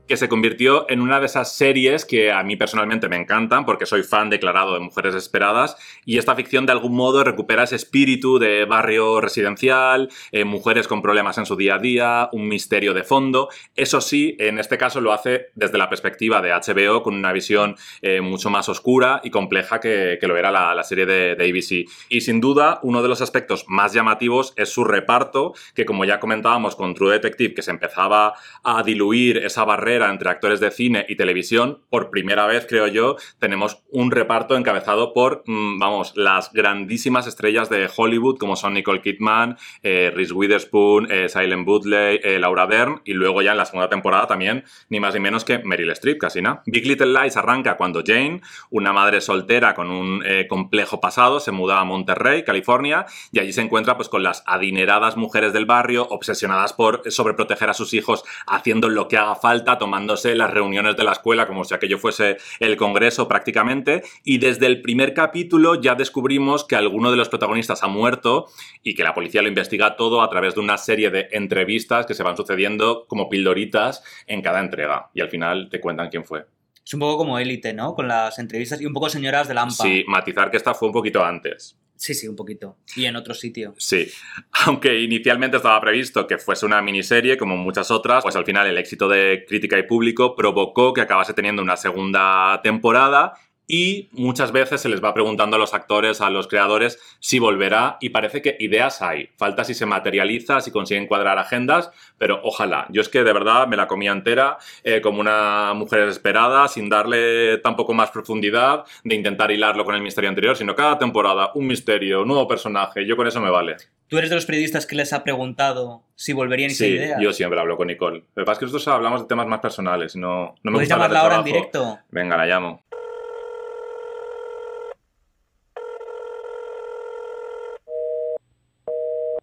que 0.07 0.17
se 0.17 0.27
convirtió 0.27 0.85
en 0.89 1.01
una 1.01 1.19
de 1.19 1.27
esas 1.27 1.55
series 1.55 2.05
que 2.05 2.31
a 2.31 2.43
mí 2.43 2.55
personalmente 2.55 3.07
me 3.07 3.15
encantan 3.15 3.65
porque 3.65 3.85
soy 3.85 4.03
fan 4.03 4.29
declarado 4.29 4.73
de 4.73 4.81
Mujeres 4.81 5.15
Esperadas 5.15 5.77
y 6.05 6.17
esta 6.17 6.35
ficción 6.35 6.65
de 6.65 6.73
algún 6.73 6.93
modo 6.93 7.23
recupera 7.23 7.63
ese 7.63 7.77
espíritu 7.77 8.37
de 8.37 8.65
barrio 8.65 9.21
residencial, 9.21 10.09
eh, 10.31 10.43
mujeres 10.43 10.87
con 10.87 11.01
problemas 11.01 11.37
en 11.37 11.45
su 11.45 11.55
día 11.55 11.75
a 11.75 11.79
día, 11.79 12.29
un 12.33 12.47
misterio 12.47 12.93
de 12.93 13.03
fondo. 13.03 13.49
Eso 13.75 14.01
sí, 14.01 14.35
en 14.39 14.59
este 14.59 14.77
caso 14.77 14.99
lo 14.99 15.13
hace 15.13 15.47
desde 15.55 15.77
la 15.77 15.89
perspectiva 15.89 16.41
de 16.41 16.51
HBO 16.51 17.01
con 17.01 17.15
una 17.15 17.31
visión 17.31 17.75
eh, 18.01 18.19
mucho 18.19 18.49
más 18.49 18.67
oscura 18.67 19.21
y 19.23 19.29
compleja 19.29 19.79
que, 19.79 20.19
lo 20.23 20.37
era 20.37 20.51
la, 20.51 20.83
serie 20.83 21.05
de 21.05 21.31
ABC. 21.33 21.89
Y 22.09 22.21
sin 22.21 22.41
duda, 22.41 22.79
uno 22.83 23.01
de 23.01 23.07
los 23.07 23.21
aspectos 23.21 23.65
más 23.67 23.93
llamativos 23.93 24.53
es 24.57 24.69
su 24.69 24.83
reparto, 24.83 25.53
que 25.75 25.85
como 25.85 26.05
ya 26.05 26.19
comentábamos 26.19 26.75
con 26.75 26.93
True 26.93 27.13
Detective, 27.13 27.53
que 27.53 27.61
se 27.61 27.71
empezaba 27.71 28.33
a 28.63 28.83
diluir 28.83 29.37
esa 29.37 29.63
barrera 29.63 29.92
entre 30.01 30.29
actores 30.29 30.59
de 30.59 30.71
cine 30.71 31.05
y 31.07 31.15
televisión, 31.15 31.83
por 31.89 32.09
primera 32.09 32.47
vez, 32.47 32.65
creo 32.67 32.87
yo, 32.87 33.15
tenemos 33.39 33.83
un 33.91 34.11
reparto 34.11 34.55
encabezado 34.55 35.13
por, 35.13 35.43
mm, 35.45 35.79
vamos, 35.79 36.13
las 36.15 36.51
grandísimas 36.51 37.27
estrellas 37.27 37.69
de 37.69 37.89
Hollywood, 37.95 38.37
como 38.37 38.55
son 38.55 38.73
Nicole 38.73 39.01
Kidman, 39.01 39.57
eh, 39.83 40.11
Reese 40.13 40.33
Witherspoon, 40.33 41.11
eh, 41.11 41.29
Silent 41.29 41.67
Woodley, 41.67 42.19
eh, 42.23 42.39
Laura 42.39 42.67
Dern, 42.67 43.01
y 43.05 43.13
luego 43.13 43.41
ya 43.41 43.51
en 43.51 43.57
la 43.57 43.65
segunda 43.65 43.89
temporada 43.89 44.27
también, 44.27 44.63
ni 44.89 44.99
más 44.99 45.13
ni 45.13 45.19
menos 45.19 45.45
que 45.45 45.59
Meryl 45.59 45.91
Streep, 45.91 46.17
casi 46.17 46.41
nada. 46.41 46.63
Big 46.65 46.85
Little 46.87 47.13
Lies 47.13 47.37
arranca 47.37 47.77
cuando 47.77 48.03
Jane, 48.05 48.41
una 48.69 48.93
madre 48.93 49.21
soltera 49.21 49.73
con 49.73 49.91
un 49.91 50.23
eh, 50.25 50.47
complejo 50.47 50.99
pasado, 50.99 51.39
se 51.39 51.51
muda 51.51 51.79
a 51.79 51.83
Monterrey, 51.83 52.43
California, 52.43 53.05
y 53.31 53.39
allí 53.39 53.53
se 53.53 53.61
encuentra 53.61 53.95
pues 53.95 54.09
con 54.09 54.23
las 54.23 54.43
adineradas 54.45 55.17
mujeres 55.17 55.53
del 55.53 55.65
barrio, 55.65 56.07
obsesionadas 56.09 56.73
por 56.73 57.11
sobreproteger 57.11 57.69
a 57.69 57.73
sus 57.73 57.93
hijos, 57.93 58.23
haciendo 58.47 58.89
lo 58.89 59.07
que 59.07 59.17
haga 59.17 59.35
falta, 59.35 59.77
tomándose 59.83 60.33
las 60.33 60.49
reuniones 60.49 60.95
de 60.95 61.03
la 61.03 61.11
escuela 61.11 61.45
como 61.45 61.65
si 61.65 61.73
aquello 61.73 61.97
fuese 61.97 62.37
el 62.61 62.77
congreso 62.77 63.27
prácticamente, 63.27 64.01
y 64.23 64.37
desde 64.37 64.65
el 64.65 64.81
primer 64.81 65.13
capítulo 65.13 65.81
ya 65.81 65.95
descubrimos 65.95 66.63
que 66.63 66.77
alguno 66.77 67.11
de 67.11 67.17
los 67.17 67.27
protagonistas 67.27 67.83
ha 67.83 67.87
muerto 67.87 68.45
y 68.81 68.95
que 68.95 69.03
la 69.03 69.13
policía 69.13 69.41
lo 69.41 69.49
investiga 69.49 69.97
todo 69.97 70.21
a 70.21 70.29
través 70.29 70.55
de 70.55 70.61
una 70.61 70.77
serie 70.77 71.09
de 71.09 71.27
entrevistas 71.33 72.05
que 72.05 72.13
se 72.13 72.23
van 72.23 72.37
sucediendo 72.37 73.05
como 73.09 73.27
pildoritas 73.27 74.05
en 74.25 74.41
cada 74.41 74.61
entrega, 74.61 75.09
y 75.13 75.19
al 75.19 75.29
final 75.29 75.67
te 75.69 75.81
cuentan 75.81 76.07
quién 76.07 76.23
fue. 76.23 76.45
Es 76.85 76.93
un 76.93 77.01
poco 77.01 77.17
como 77.17 77.37
élite, 77.39 77.73
¿no? 77.73 77.93
Con 77.93 78.07
las 78.07 78.39
entrevistas 78.39 78.79
y 78.79 78.85
un 78.85 78.93
poco 78.93 79.09
señoras 79.09 79.49
de 79.49 79.53
Lampa. 79.53 79.83
Sí, 79.83 80.05
matizar 80.07 80.49
que 80.49 80.55
esta 80.55 80.73
fue 80.73 80.87
un 80.87 80.93
poquito 80.93 81.25
antes. 81.25 81.77
Sí, 82.03 82.13
sí, 82.13 82.27
un 82.27 82.35
poquito. 82.35 82.77
Y 82.95 83.05
en 83.05 83.15
otro 83.15 83.33
sitio. 83.33 83.73
Sí, 83.77 84.07
aunque 84.65 84.99
inicialmente 84.99 85.57
estaba 85.57 85.79
previsto 85.79 86.27
que 86.27 86.37
fuese 86.37 86.65
una 86.65 86.81
miniserie 86.81 87.37
como 87.37 87.55
muchas 87.55 87.91
otras, 87.91 88.23
pues 88.23 88.35
al 88.35 88.45
final 88.45 88.67
el 88.67 88.77
éxito 88.77 89.07
de 89.07 89.45
crítica 89.47 89.79
y 89.79 89.83
público 89.83 90.35
provocó 90.35 90.93
que 90.93 91.01
acabase 91.01 91.33
teniendo 91.33 91.61
una 91.61 91.77
segunda 91.77 92.59
temporada 92.61 93.33
y 93.67 94.09
muchas 94.11 94.51
veces 94.51 94.81
se 94.81 94.89
les 94.89 95.03
va 95.03 95.13
preguntando 95.13 95.55
a 95.55 95.59
los 95.59 95.73
actores, 95.73 96.21
a 96.21 96.29
los 96.29 96.47
creadores, 96.47 96.99
si 97.19 97.39
volverá 97.39 97.97
y 98.01 98.09
parece 98.09 98.41
que 98.41 98.57
ideas 98.59 99.01
hay. 99.01 99.29
Falta 99.37 99.63
si 99.63 99.73
se 99.73 99.85
materializa, 99.85 100.59
si 100.61 100.71
consiguen 100.71 101.07
cuadrar 101.07 101.37
agendas, 101.39 101.91
pero 102.17 102.41
ojalá. 102.43 102.87
Yo 102.89 103.01
es 103.01 103.09
que 103.09 103.23
de 103.23 103.33
verdad 103.33 103.67
me 103.67 103.77
la 103.77 103.87
comía 103.87 104.11
entera 104.11 104.57
eh, 104.83 105.01
como 105.01 105.21
una 105.21 105.73
mujer 105.75 106.01
desesperada, 106.05 106.67
sin 106.67 106.89
darle 106.89 107.57
tampoco 107.59 107.93
más 107.93 108.11
profundidad, 108.11 108.83
de 109.03 109.15
intentar 109.15 109.49
hilarlo 109.51 109.85
con 109.85 109.95
el 109.95 110.01
misterio 110.01 110.29
anterior, 110.29 110.55
sino 110.57 110.75
cada 110.75 110.97
temporada 110.99 111.51
un 111.55 111.67
misterio, 111.67 112.21
un 112.21 112.27
nuevo 112.27 112.47
personaje, 112.47 113.05
yo 113.05 113.15
con 113.15 113.27
eso 113.27 113.39
me 113.41 113.49
vale. 113.49 113.77
¿Tú 114.09 114.17
eres 114.17 114.29
de 114.29 114.35
los 114.35 114.45
periodistas 114.45 114.85
que 114.85 114.95
les 114.95 115.11
ha 115.13 115.23
preguntado 115.23 116.03
si 116.15 116.33
volverían 116.33 116.69
y 116.69 116.73
Sí, 116.75 116.85
ideas? 116.85 117.19
yo 117.19 117.33
siempre 117.33 117.59
hablo 117.59 117.77
con 117.77 117.87
Nicole. 117.87 118.23
Lo 118.35 118.41
que 118.43 118.45
pasa 118.45 118.53
es 118.53 118.59
que 118.59 118.65
nosotros 118.65 118.87
hablamos 118.89 119.21
de 119.21 119.27
temas 119.27 119.47
más 119.47 119.59
personales, 119.59 120.15
no, 120.15 120.53
no 120.63 120.71
me 120.71 120.73
¿Puedes 120.73 120.89
gusta 120.89 120.95
llamarla 120.95 121.19
ahora 121.21 121.35
en 121.37 121.43
directo? 121.45 121.99
Venga, 122.11 122.37
la 122.37 122.45
llamo. 122.45 122.83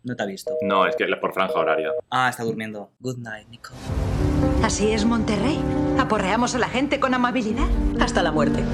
No 0.03 0.17
te 0.17 0.23
ha 0.23 0.27
visto. 0.27 0.53
No, 0.63 0.87
es 0.87 0.97
que 0.97 1.05
es 1.05 1.17
por 1.19 1.33
franja 1.35 1.59
horaria. 1.59 1.91
Ah, 2.11 2.29
está 2.31 2.43
durmiendo. 2.43 2.91
Good 3.01 3.19
night, 3.19 3.49
Nico. 3.49 3.71
Así 4.63 4.93
es 4.93 5.05
Monterrey. 5.05 5.61
Aporreamos 5.99 6.55
a 6.55 6.59
la 6.59 6.69
gente 6.69 7.01
con 7.01 7.13
amabilidad 7.15 7.69
hasta 8.01 8.23
la 8.23 8.33
muerte. 8.33 8.65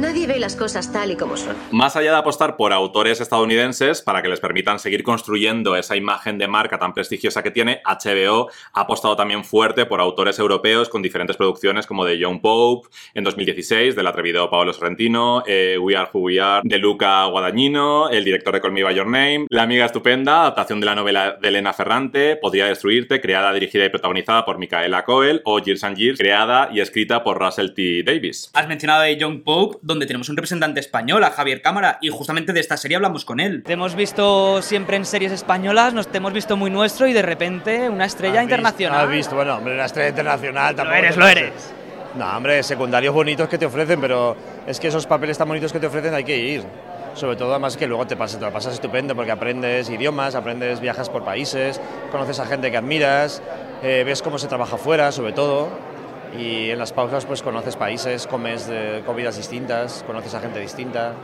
Nadie 0.00 0.26
ve 0.26 0.38
las 0.38 0.56
cosas 0.56 0.92
tal 0.92 1.10
y 1.10 1.16
como 1.16 1.38
son. 1.38 1.56
Más 1.72 1.96
allá 1.96 2.10
de 2.10 2.18
apostar 2.18 2.58
por 2.58 2.74
autores 2.74 3.18
estadounidenses 3.22 4.02
para 4.02 4.20
que 4.20 4.28
les 4.28 4.40
permitan 4.40 4.78
seguir 4.78 5.02
construyendo 5.02 5.74
esa 5.74 5.96
imagen 5.96 6.36
de 6.36 6.46
marca 6.46 6.78
tan 6.78 6.92
prestigiosa 6.92 7.42
que 7.42 7.50
tiene, 7.50 7.80
HBO 7.86 8.50
ha 8.74 8.80
apostado 8.82 9.16
también 9.16 9.42
fuerte 9.42 9.86
por 9.86 10.02
autores 10.02 10.38
europeos 10.38 10.90
con 10.90 11.00
diferentes 11.00 11.38
producciones 11.38 11.86
como 11.86 12.04
de 12.04 12.22
John 12.22 12.42
Pope 12.42 12.88
en 13.14 13.24
2016, 13.24 13.96
del 13.96 14.06
atrevido 14.06 14.50
Paolo 14.50 14.74
Sorrentino, 14.74 15.42
eh, 15.46 15.78
We 15.80 15.96
Are 15.96 16.10
Who 16.12 16.20
We 16.20 16.40
Are 16.42 16.60
de 16.62 16.76
Luca 16.76 17.24
Guadagnino, 17.24 18.10
el 18.10 18.22
director 18.22 18.52
de 18.52 18.60
Call 18.60 18.72
Me 18.72 18.82
By 18.82 18.94
Your 18.94 19.06
Name, 19.06 19.46
La 19.48 19.62
Amiga 19.62 19.86
Estupenda, 19.86 20.42
adaptación 20.42 20.78
de 20.78 20.86
la 20.86 20.94
novela 20.94 21.38
de 21.40 21.48
Elena 21.48 21.72
Ferrante, 21.72 22.36
Podría 22.36 22.66
Destruirte, 22.66 23.22
creada, 23.22 23.50
dirigida 23.54 23.86
y 23.86 23.88
protagonizada 23.88 24.44
por 24.44 24.58
Micaela 24.58 25.06
Coel, 25.06 25.40
o 25.46 25.58
Years 25.58 25.84
and 25.84 25.96
Years, 25.96 26.18
creada 26.18 26.68
y 26.70 26.80
escrita 26.80 27.24
por 27.24 27.38
Russell 27.38 27.72
T. 27.72 28.02
Davis. 28.02 28.50
Has 28.52 28.68
mencionado 28.68 29.04
a 29.04 29.06
John 29.18 29.40
Pope, 29.40 29.85
donde 29.86 30.06
tenemos 30.06 30.28
un 30.28 30.36
representante 30.36 30.80
español, 30.80 31.22
a 31.22 31.30
Javier 31.30 31.62
Cámara, 31.62 31.98
y 32.00 32.08
justamente 32.08 32.52
de 32.52 32.58
esta 32.58 32.76
serie 32.76 32.96
hablamos 32.96 33.24
con 33.24 33.38
él. 33.38 33.62
Te 33.62 33.74
hemos 33.74 33.94
visto 33.94 34.60
siempre 34.60 34.96
en 34.96 35.04
series 35.04 35.30
españolas, 35.30 35.94
nos 35.94 36.08
te 36.08 36.18
hemos 36.18 36.32
visto 36.32 36.56
muy 36.56 36.70
nuestro 36.70 37.06
y 37.06 37.12
de 37.12 37.22
repente 37.22 37.88
una 37.88 38.04
estrella 38.04 38.42
internacional. 38.42 39.04
Has 39.04 39.10
visto, 39.10 39.36
bueno, 39.36 39.56
hombre, 39.56 39.74
una 39.74 39.84
estrella 39.84 40.08
internacional 40.08 40.74
tampoco. 40.74 40.98
eres, 40.98 41.14
te 41.14 41.20
lo 41.20 41.28
eres. 41.28 41.52
No, 42.16 42.36
hombre, 42.36 42.62
secundarios 42.64 43.14
bonitos 43.14 43.48
que 43.48 43.58
te 43.58 43.66
ofrecen, 43.66 44.00
pero 44.00 44.36
es 44.66 44.80
que 44.80 44.88
esos 44.88 45.06
papeles 45.06 45.38
tan 45.38 45.46
bonitos 45.46 45.72
que 45.72 45.78
te 45.78 45.86
ofrecen 45.86 46.14
hay 46.14 46.24
que 46.24 46.36
ir. 46.36 46.64
Sobre 47.14 47.36
todo, 47.36 47.52
además, 47.52 47.76
que 47.76 47.86
luego 47.86 48.06
te, 48.06 48.16
pasas, 48.16 48.40
te 48.40 48.44
lo 48.44 48.52
pasas 48.52 48.74
estupendo 48.74 49.14
porque 49.14 49.30
aprendes 49.30 49.88
idiomas, 49.88 50.34
aprendes, 50.34 50.80
viajas 50.80 51.08
por 51.08 51.24
países, 51.24 51.80
conoces 52.10 52.40
a 52.40 52.46
gente 52.46 52.70
que 52.70 52.76
admiras, 52.76 53.40
eh, 53.82 54.02
ves 54.04 54.20
cómo 54.20 54.38
se 54.38 54.48
trabaja 54.48 54.76
fuera, 54.76 55.12
sobre 55.12 55.32
todo. 55.32 55.68
Y 56.38 56.70
en 56.70 56.78
las 56.78 56.92
pausas, 56.92 57.24
pues 57.26 57.42
conoces 57.42 57.76
países, 57.76 58.26
comes 58.26 58.66
de 58.66 59.02
comidas 59.06 59.36
distintas, 59.36 60.04
conoces 60.06 60.34
a 60.34 60.40
gente 60.40 60.60
distinta. 60.60 61.14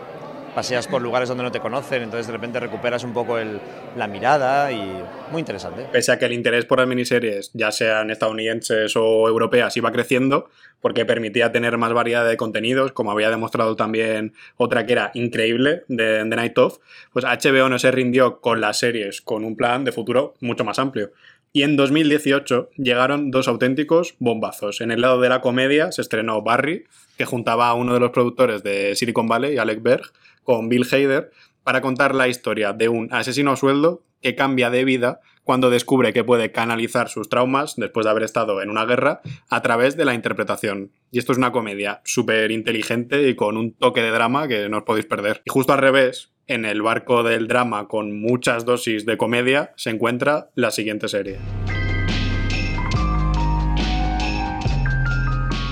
paseas 0.55 0.87
por 0.87 1.01
lugares 1.01 1.29
donde 1.29 1.45
no 1.45 1.51
te 1.51 1.61
conocen, 1.61 2.03
entonces 2.03 2.27
de 2.27 2.33
repente 2.35 2.61
recuperas 2.61 3.05
un 3.05 3.13
poco 3.13 3.39
el, 3.39 3.59
la 3.97 4.07
mirada 4.07 4.71
y 4.71 5.03
muy 5.31 5.41
interesante. 5.41 5.87
Pese 5.91 6.13
a 6.13 6.19
que 6.19 6.27
el 6.27 6.33
interés 6.33 6.67
por 6.67 6.79
las 6.79 6.87
miniseries, 6.87 7.51
ya 7.55 7.73
sean 7.73 8.11
estadounidenses 8.11 8.95
o 8.97 9.29
europeas, 9.29 9.77
iba 9.77 9.91
creciendo, 9.93 10.51
porque 10.81 11.07
permitía 11.07 11.53
tener 11.53 11.79
más 11.79 11.93
variedad 11.93 12.27
de 12.29 12.37
contenidos, 12.37 12.93
como 12.93 13.13
había 13.13 13.31
demostrado 13.31 13.77
también 13.77 14.35
otra 14.57 14.85
que 14.85 14.93
era 14.93 15.11
increíble, 15.15 15.85
de 15.89 16.27
The 16.29 16.37
Night 16.37 16.59
Of, 16.59 16.79
pues 17.13 17.25
HBO 17.25 17.69
no 17.69 17.79
se 17.79 17.91
rindió 17.91 18.41
con 18.41 18.61
las 18.61 18.79
series, 18.79 19.23
con 19.23 19.45
un 19.45 19.57
plan 19.57 19.85
de 19.85 19.93
futuro 19.93 20.35
mucho 20.41 20.65
más 20.65 20.79
amplio. 20.79 21.13
Y 21.55 21.65
en 21.65 21.77
2018 21.77 22.71
llegaron 22.79 23.31
dos 23.31 23.47
auténticos 23.47 24.15
bombazos. 24.19 24.81
En 24.81 24.91
el 24.91 25.03
lado 25.03 25.21
de 25.21 25.29
la 25.29 25.43
comedia 25.43 25.93
se 25.93 26.01
estrenó 26.01 26.41
Barry, 26.41 26.85
que 27.19 27.27
juntaba 27.27 27.69
a 27.69 27.75
uno 27.75 27.93
de 27.93 28.01
los 28.01 28.11
productores 28.11 28.63
de 28.63 28.97
Silicon 28.97 29.29
Valley, 29.29 29.59
Alec 29.59 29.83
Berg, 29.83 30.13
con 30.45 30.71
Bill 30.71 30.87
Hader, 30.91 31.31
para 31.63 31.83
contar 31.83 32.15
la 32.15 32.29
historia 32.29 32.73
de 32.73 32.89
un 32.89 33.13
asesino 33.13 33.53
a 33.53 33.57
sueldo 33.57 34.03
que 34.23 34.35
cambia 34.35 34.71
de 34.71 34.85
vida 34.85 35.21
cuando 35.45 35.69
descubre 35.69 36.13
que 36.13 36.25
puede 36.25 36.53
canalizar 36.53 37.09
sus 37.09 37.29
traumas 37.29 37.75
después 37.77 38.05
de 38.05 38.11
haber 38.11 38.23
estado 38.23 38.63
en 38.63 38.71
una 38.71 38.87
guerra 38.87 39.21
a 39.51 39.61
través 39.61 39.97
de 39.97 40.05
la 40.05 40.15
interpretación. 40.15 40.93
Y 41.11 41.19
esto 41.19 41.33
es 41.33 41.39
una 41.39 41.53
comedia 41.53 42.01
súper 42.05 42.51
inteligente 42.51 43.29
y 43.29 43.35
con 43.35 43.59
un 43.59 43.75
toque 43.75 44.01
de 44.01 44.11
drama 44.11 44.49
que 44.49 44.69
no 44.71 44.79
os 44.79 44.85
podéis 44.85 45.07
perder. 45.07 45.43
Y 45.45 45.51
justo 45.51 45.73
al 45.73 45.81
revés, 45.81 46.32
en 46.47 46.65
el 46.65 46.83
barco 46.83 47.23
del 47.23 47.49
drama 47.49 47.89
con 47.89 48.21
muchas 48.21 48.65
dosis 48.65 49.07
de 49.07 49.17
comedia 49.17 49.73
se 49.77 49.91
encuentra 49.91 50.51
la 50.55 50.71
siguiente 50.71 51.09
serie. 51.09 51.39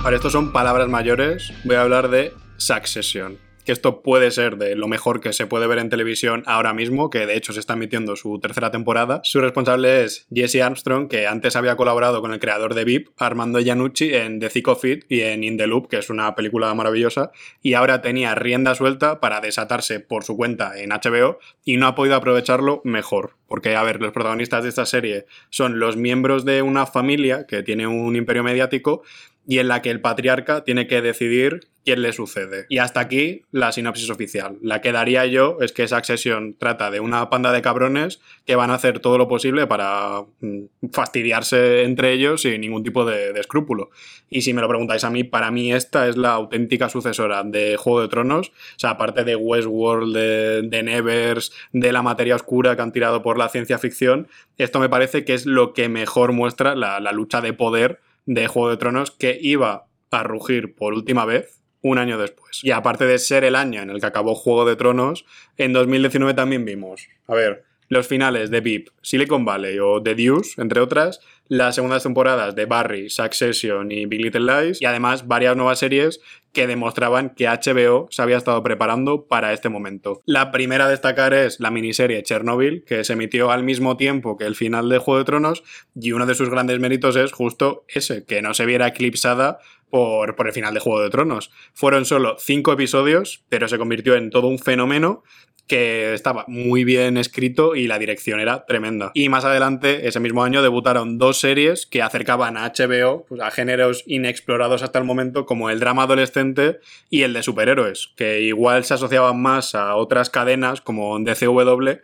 Ahora, 0.02 0.16
estos 0.16 0.32
son 0.32 0.52
palabras 0.52 0.88
mayores. 0.88 1.52
Voy 1.64 1.76
a 1.76 1.82
hablar 1.82 2.08
de 2.08 2.32
Succession 2.56 3.49
esto 3.72 4.02
puede 4.02 4.30
ser 4.30 4.56
de 4.56 4.74
lo 4.76 4.88
mejor 4.88 5.20
que 5.20 5.32
se 5.32 5.46
puede 5.46 5.66
ver 5.66 5.78
en 5.78 5.88
televisión 5.88 6.42
ahora 6.46 6.72
mismo, 6.72 7.10
que 7.10 7.26
de 7.26 7.36
hecho 7.36 7.52
se 7.52 7.60
está 7.60 7.74
emitiendo 7.74 8.16
su 8.16 8.38
tercera 8.40 8.70
temporada. 8.70 9.20
Su 9.24 9.40
responsable 9.40 10.04
es 10.04 10.26
Jesse 10.32 10.62
Armstrong, 10.62 11.08
que 11.08 11.26
antes 11.26 11.56
había 11.56 11.76
colaborado 11.76 12.20
con 12.20 12.32
el 12.32 12.40
creador 12.40 12.74
de 12.74 12.84
VIP, 12.84 13.08
Armando 13.18 13.60
Iannucci, 13.60 14.14
en 14.14 14.40
The 14.40 14.48
Thick 14.48 14.68
of 14.68 14.84
It 14.84 15.04
y 15.08 15.20
en 15.22 15.44
In 15.44 15.56
the 15.56 15.66
Loop, 15.66 15.88
que 15.88 15.98
es 15.98 16.10
una 16.10 16.34
película 16.34 16.72
maravillosa, 16.74 17.30
y 17.62 17.74
ahora 17.74 18.02
tenía 18.02 18.34
rienda 18.34 18.74
suelta 18.74 19.20
para 19.20 19.40
desatarse 19.40 20.00
por 20.00 20.24
su 20.24 20.36
cuenta 20.36 20.78
en 20.78 20.90
HBO 20.90 21.38
y 21.64 21.76
no 21.76 21.86
ha 21.86 21.94
podido 21.94 22.16
aprovecharlo 22.16 22.80
mejor. 22.84 23.36
Porque, 23.46 23.74
a 23.74 23.82
ver, 23.82 24.00
los 24.00 24.12
protagonistas 24.12 24.62
de 24.62 24.68
esta 24.68 24.86
serie 24.86 25.26
son 25.48 25.80
los 25.80 25.96
miembros 25.96 26.44
de 26.44 26.62
una 26.62 26.86
familia 26.86 27.46
que 27.48 27.64
tiene 27.64 27.88
un 27.88 28.14
imperio 28.14 28.44
mediático 28.44 29.02
y 29.50 29.58
en 29.58 29.66
la 29.66 29.82
que 29.82 29.90
el 29.90 30.00
patriarca 30.00 30.62
tiene 30.62 30.86
que 30.86 31.02
decidir 31.02 31.66
quién 31.84 32.02
le 32.02 32.12
sucede. 32.12 32.66
Y 32.68 32.78
hasta 32.78 33.00
aquí 33.00 33.42
la 33.50 33.72
sinopsis 33.72 34.08
oficial. 34.08 34.58
La 34.62 34.80
que 34.80 34.92
daría 34.92 35.26
yo 35.26 35.58
es 35.60 35.72
que 35.72 35.82
esa 35.82 35.96
accesión 35.96 36.54
trata 36.56 36.88
de 36.92 37.00
una 37.00 37.30
panda 37.30 37.50
de 37.50 37.60
cabrones 37.60 38.20
que 38.46 38.54
van 38.54 38.70
a 38.70 38.74
hacer 38.74 39.00
todo 39.00 39.18
lo 39.18 39.26
posible 39.26 39.66
para 39.66 40.22
mm, 40.38 40.90
fastidiarse 40.92 41.82
entre 41.82 42.12
ellos 42.12 42.42
sin 42.42 42.60
ningún 42.60 42.84
tipo 42.84 43.04
de, 43.04 43.32
escrúpulo. 43.40 43.90
Y 44.28 44.42
si 44.42 44.54
me 44.54 44.60
lo 44.60 44.68
preguntáis 44.68 45.02
a 45.02 45.10
mí, 45.10 45.24
para 45.24 45.50
mí 45.50 45.72
esta 45.72 46.06
es 46.06 46.16
la 46.16 46.30
auténtica 46.30 46.88
sucesora 46.88 47.42
de 47.42 47.76
Juego 47.76 48.02
de 48.02 48.08
Tronos. 48.08 48.50
O 48.50 48.78
sea, 48.78 48.90
aparte 48.90 49.24
de 49.24 49.34
Westworld, 49.34 50.16
de, 50.16 50.82
Nevers, 50.84 51.50
de 51.72 51.90
la 51.90 52.02
materia 52.02 52.36
oscura 52.36 52.76
que 52.76 52.82
han 52.82 52.92
tirado 52.92 53.20
por 53.22 53.36
la 53.36 53.48
ciencia 53.48 53.80
ficción, 53.80 54.28
esto 54.58 54.78
me 54.78 54.88
parece 54.88 55.24
que 55.24 55.34
es 55.34 55.44
lo 55.44 55.74
que 55.74 55.88
mejor 55.88 56.30
muestra 56.30 56.76
la 56.76 57.10
lucha 57.10 57.40
de 57.40 57.52
poder 57.52 57.98
de 58.30 58.46
Juego 58.46 58.70
de 58.70 58.76
Tronos 58.76 59.10
que 59.10 59.36
iba 59.40 59.88
a 60.12 60.22
rugir 60.22 60.76
por 60.76 60.94
última 60.94 61.24
vez 61.24 61.60
un 61.82 61.98
año 61.98 62.16
después. 62.16 62.62
Y 62.62 62.70
aparte 62.70 63.04
de 63.04 63.18
ser 63.18 63.42
el 63.42 63.56
año 63.56 63.82
en 63.82 63.90
el 63.90 64.00
que 64.00 64.06
acabó 64.06 64.36
Juego 64.36 64.64
de 64.64 64.76
Tronos, 64.76 65.24
en 65.56 65.72
2019 65.72 66.34
también 66.34 66.64
vimos, 66.64 67.08
a 67.26 67.34
ver, 67.34 67.64
los 67.88 68.06
finales 68.06 68.52
de 68.52 68.60
VIP, 68.60 68.90
Silicon 69.02 69.44
Valley 69.44 69.80
o 69.80 70.00
The 70.00 70.14
Deuce, 70.14 70.62
entre 70.62 70.80
otras, 70.80 71.18
las 71.48 71.74
segundas 71.74 72.04
temporadas 72.04 72.54
de 72.54 72.66
Barry, 72.66 73.10
Succession 73.10 73.90
y 73.90 74.06
Big 74.06 74.20
Little 74.20 74.42
Lies, 74.42 74.80
y 74.80 74.84
además 74.84 75.26
varias 75.26 75.56
nuevas 75.56 75.80
series 75.80 76.20
que 76.52 76.66
demostraban 76.66 77.30
que 77.30 77.46
HBO 77.46 78.08
se 78.10 78.22
había 78.22 78.36
estado 78.36 78.62
preparando 78.62 79.26
para 79.26 79.52
este 79.52 79.68
momento. 79.68 80.20
La 80.26 80.50
primera 80.50 80.86
a 80.86 80.88
destacar 80.88 81.34
es 81.34 81.60
la 81.60 81.70
miniserie 81.70 82.22
Chernobyl, 82.22 82.84
que 82.84 83.04
se 83.04 83.12
emitió 83.12 83.50
al 83.50 83.62
mismo 83.62 83.96
tiempo 83.96 84.36
que 84.36 84.44
el 84.44 84.56
final 84.56 84.88
de 84.88 84.98
Juego 84.98 85.18
de 85.18 85.24
Tronos, 85.24 85.62
y 85.94 86.12
uno 86.12 86.26
de 86.26 86.34
sus 86.34 86.50
grandes 86.50 86.80
méritos 86.80 87.16
es 87.16 87.32
justo 87.32 87.84
ese, 87.88 88.24
que 88.24 88.42
no 88.42 88.54
se 88.54 88.66
viera 88.66 88.88
eclipsada 88.88 89.58
por, 89.90 90.36
por, 90.36 90.46
el 90.46 90.52
final 90.52 90.72
de 90.74 90.80
Juego 90.80 91.02
de 91.02 91.10
Tronos. 91.10 91.50
Fueron 91.74 92.04
solo 92.04 92.36
cinco 92.38 92.72
episodios, 92.72 93.44
pero 93.48 93.68
se 93.68 93.78
convirtió 93.78 94.14
en 94.14 94.30
todo 94.30 94.46
un 94.46 94.58
fenómeno 94.58 95.24
que 95.70 96.14
estaba 96.14 96.44
muy 96.48 96.82
bien 96.82 97.16
escrito 97.16 97.76
y 97.76 97.86
la 97.86 98.00
dirección 98.00 98.40
era 98.40 98.66
tremenda. 98.66 99.12
Y 99.14 99.28
más 99.28 99.44
adelante, 99.44 100.08
ese 100.08 100.18
mismo 100.18 100.42
año, 100.42 100.62
debutaron 100.62 101.16
dos 101.16 101.38
series 101.38 101.86
que 101.86 102.02
acercaban 102.02 102.56
a 102.56 102.72
HBO 102.76 103.24
pues, 103.28 103.40
a 103.40 103.52
géneros 103.52 104.02
inexplorados 104.08 104.82
hasta 104.82 104.98
el 104.98 105.04
momento, 105.04 105.46
como 105.46 105.70
el 105.70 105.78
drama 105.78 106.02
adolescente 106.02 106.80
y 107.08 107.22
el 107.22 107.34
de 107.34 107.44
superhéroes, 107.44 108.12
que 108.16 108.40
igual 108.40 108.82
se 108.82 108.94
asociaban 108.94 109.40
más 109.40 109.76
a 109.76 109.94
otras 109.94 110.28
cadenas 110.28 110.80
como 110.80 111.16
DCW, 111.20 112.00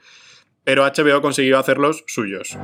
pero 0.62 0.84
HBO 0.84 1.20
consiguió 1.20 1.58
hacerlos 1.58 2.04
suyos. 2.06 2.56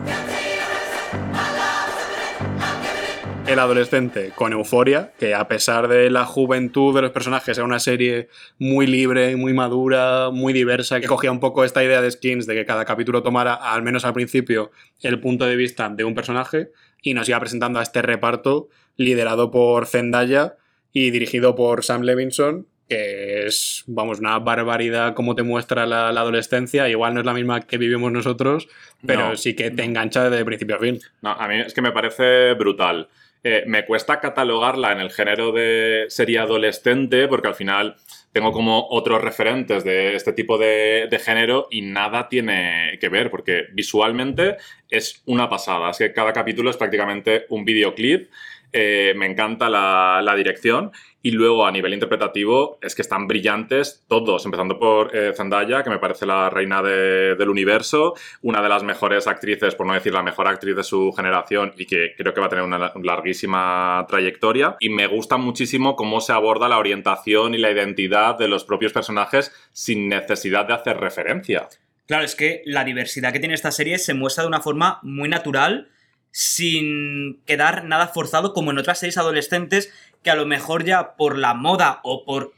El 3.46 3.58
adolescente 3.58 4.32
con 4.34 4.52
euforia, 4.52 5.12
que 5.18 5.34
a 5.34 5.48
pesar 5.48 5.88
de 5.88 6.08
la 6.10 6.24
juventud 6.24 6.94
de 6.94 7.02
los 7.02 7.10
personajes 7.10 7.58
era 7.58 7.66
una 7.66 7.80
serie 7.80 8.28
muy 8.58 8.86
libre, 8.86 9.36
muy 9.36 9.52
madura, 9.52 10.30
muy 10.30 10.52
diversa, 10.52 11.00
que 11.00 11.06
cogía 11.06 11.32
un 11.32 11.40
poco 11.40 11.64
esta 11.64 11.82
idea 11.82 12.00
de 12.00 12.10
skins 12.10 12.46
de 12.46 12.54
que 12.54 12.64
cada 12.64 12.84
capítulo 12.84 13.22
tomara, 13.22 13.54
al 13.54 13.82
menos 13.82 14.04
al 14.04 14.14
principio, 14.14 14.70
el 15.02 15.20
punto 15.20 15.44
de 15.44 15.56
vista 15.56 15.88
de 15.90 16.04
un 16.04 16.14
personaje 16.14 16.70
y 17.02 17.14
nos 17.14 17.28
iba 17.28 17.40
presentando 17.40 17.80
a 17.80 17.82
este 17.82 18.00
reparto 18.00 18.68
liderado 18.96 19.50
por 19.50 19.86
Zendaya 19.86 20.56
y 20.92 21.10
dirigido 21.10 21.54
por 21.54 21.84
Sam 21.84 22.02
Levinson, 22.02 22.68
que 22.88 23.46
es, 23.46 23.84
vamos, 23.86 24.20
una 24.20 24.38
barbaridad 24.38 25.14
como 25.14 25.34
te 25.34 25.42
muestra 25.42 25.84
la, 25.86 26.12
la, 26.12 26.20
adolescencia. 26.20 26.88
Igual 26.88 27.14
no 27.14 27.20
es 27.20 27.26
la 27.26 27.34
misma 27.34 27.60
que 27.62 27.78
vivimos 27.78 28.12
nosotros, 28.12 28.68
pero 29.04 29.30
no, 29.30 29.36
sí 29.36 29.54
que 29.54 29.70
te 29.70 29.82
engancha 29.82 30.30
de 30.30 30.44
principio 30.44 30.76
a 30.76 30.78
fin. 30.78 31.00
No, 31.22 31.32
a 31.32 31.48
mí 31.48 31.60
es 31.60 31.74
que 31.74 31.82
me 31.82 31.92
parece 31.92 32.54
brutal. 32.54 33.08
Eh, 33.44 33.64
me 33.66 33.84
cuesta 33.84 34.20
catalogarla 34.20 34.92
en 34.92 35.00
el 35.00 35.10
género 35.10 35.50
de 35.50 36.04
serie 36.08 36.38
adolescente 36.38 37.26
porque 37.26 37.48
al 37.48 37.56
final 37.56 37.96
tengo 38.32 38.52
como 38.52 38.86
otros 38.88 39.20
referentes 39.20 39.82
de 39.82 40.14
este 40.14 40.32
tipo 40.32 40.58
de, 40.58 41.08
de, 41.10 41.18
género 41.18 41.66
y 41.70 41.82
nada 41.82 42.28
tiene 42.28 42.98
que 43.00 43.08
ver 43.08 43.30
porque 43.30 43.66
visualmente 43.72 44.56
es 44.88 45.22
una 45.26 45.48
pasada. 45.48 45.90
Es 45.90 45.98
que 45.98 46.12
cada 46.12 46.32
capítulo 46.32 46.70
es 46.70 46.76
prácticamente 46.76 47.46
un 47.48 47.64
videoclip. 47.64 48.30
Eh, 48.72 49.12
me 49.16 49.26
encanta 49.26 49.68
la, 49.68 50.20
la, 50.22 50.34
dirección 50.34 50.92
y 51.22 51.30
luego 51.30 51.64
a 51.64 51.70
nivel 51.70 51.94
interpretativo 51.94 52.78
es 52.82 52.94
que 52.94 53.02
están 53.02 53.28
brillantes 53.28 54.04
todos, 54.08 54.44
empezando 54.44 54.78
por 54.78 55.14
eh, 55.14 55.32
Zendaya, 55.36 55.84
que 55.84 55.90
me 55.90 55.98
parece 55.98 56.26
la 56.26 56.50
reina 56.50 56.82
de, 56.82 57.36
del 57.36 57.48
universo, 57.48 58.14
una 58.42 58.60
de 58.60 58.68
las 58.68 58.82
mejores 58.82 59.28
actrices, 59.28 59.76
por 59.76 59.86
no 59.86 59.94
decir 59.94 60.12
la 60.12 60.22
mejor 60.22 60.48
actriz 60.48 60.74
de 60.74 60.82
su 60.82 61.12
generación 61.12 61.72
y 61.76 61.86
que 61.86 62.14
creo 62.16 62.34
que 62.34 62.40
va 62.40 62.46
a 62.46 62.50
tener 62.50 62.64
una 62.64 62.92
larguísima 63.02 64.04
trayectoria. 64.08 64.76
Y 64.80 64.88
me 64.88 65.06
gusta 65.06 65.36
muchísimo 65.36 65.94
cómo 65.94 66.20
se 66.20 66.32
aborda 66.32 66.68
la 66.68 66.78
orientación 66.78 67.54
y 67.54 67.58
la 67.58 67.70
identidad 67.70 68.36
de 68.36 68.48
los 68.48 68.64
propios 68.64 68.92
personajes 68.92 69.52
sin 69.72 70.08
necesidad 70.08 70.66
de 70.66 70.74
hacer 70.74 70.98
referencia. 70.98 71.68
Claro, 72.06 72.24
es 72.24 72.34
que 72.34 72.62
la 72.66 72.84
diversidad 72.84 73.32
que 73.32 73.38
tiene 73.38 73.54
esta 73.54 73.70
serie 73.70 73.98
se 73.98 74.14
muestra 74.14 74.42
de 74.42 74.48
una 74.48 74.60
forma 74.60 74.98
muy 75.02 75.28
natural 75.28 75.88
sin 76.32 77.42
quedar 77.44 77.84
nada 77.84 78.08
forzado 78.08 78.54
como 78.54 78.70
en 78.70 78.78
otras 78.78 78.98
series 78.98 79.18
adolescentes 79.18 79.92
que 80.22 80.30
a 80.30 80.34
lo 80.34 80.46
mejor 80.46 80.84
ya 80.84 81.16
por 81.16 81.38
la 81.38 81.54
moda 81.54 82.00
o 82.04 82.24
por 82.24 82.52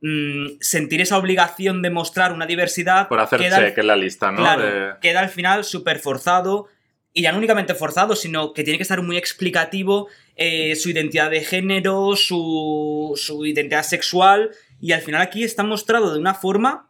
mmm, 0.00 0.58
sentir 0.60 1.00
esa 1.00 1.18
obligación 1.18 1.82
de 1.82 1.90
mostrar 1.90 2.32
una 2.32 2.46
diversidad 2.46 3.08
por 3.08 3.20
hacer 3.20 3.40
queda 3.40 3.58
check 3.58 3.78
en 3.78 3.86
la 3.86 3.96
lista, 3.96 4.30
¿no? 4.30 4.38
Claro, 4.38 4.62
de... 4.62 4.92
queda 5.00 5.20
al 5.20 5.28
final 5.28 5.64
súper 5.64 5.98
forzado 5.98 6.68
y 7.12 7.22
ya 7.22 7.32
no 7.32 7.38
únicamente 7.38 7.74
forzado, 7.74 8.14
sino 8.14 8.52
que 8.52 8.62
tiene 8.62 8.78
que 8.78 8.82
estar 8.84 9.02
muy 9.02 9.16
explicativo 9.16 10.08
eh, 10.36 10.76
su 10.76 10.90
identidad 10.90 11.30
de 11.30 11.40
género, 11.40 12.14
su, 12.16 13.12
su 13.16 13.44
identidad 13.44 13.82
sexual 13.82 14.50
y 14.80 14.92
al 14.92 15.00
final 15.00 15.20
aquí 15.20 15.44
está 15.44 15.62
mostrado 15.62 16.12
de 16.12 16.20
una 16.20 16.34
forma 16.34 16.89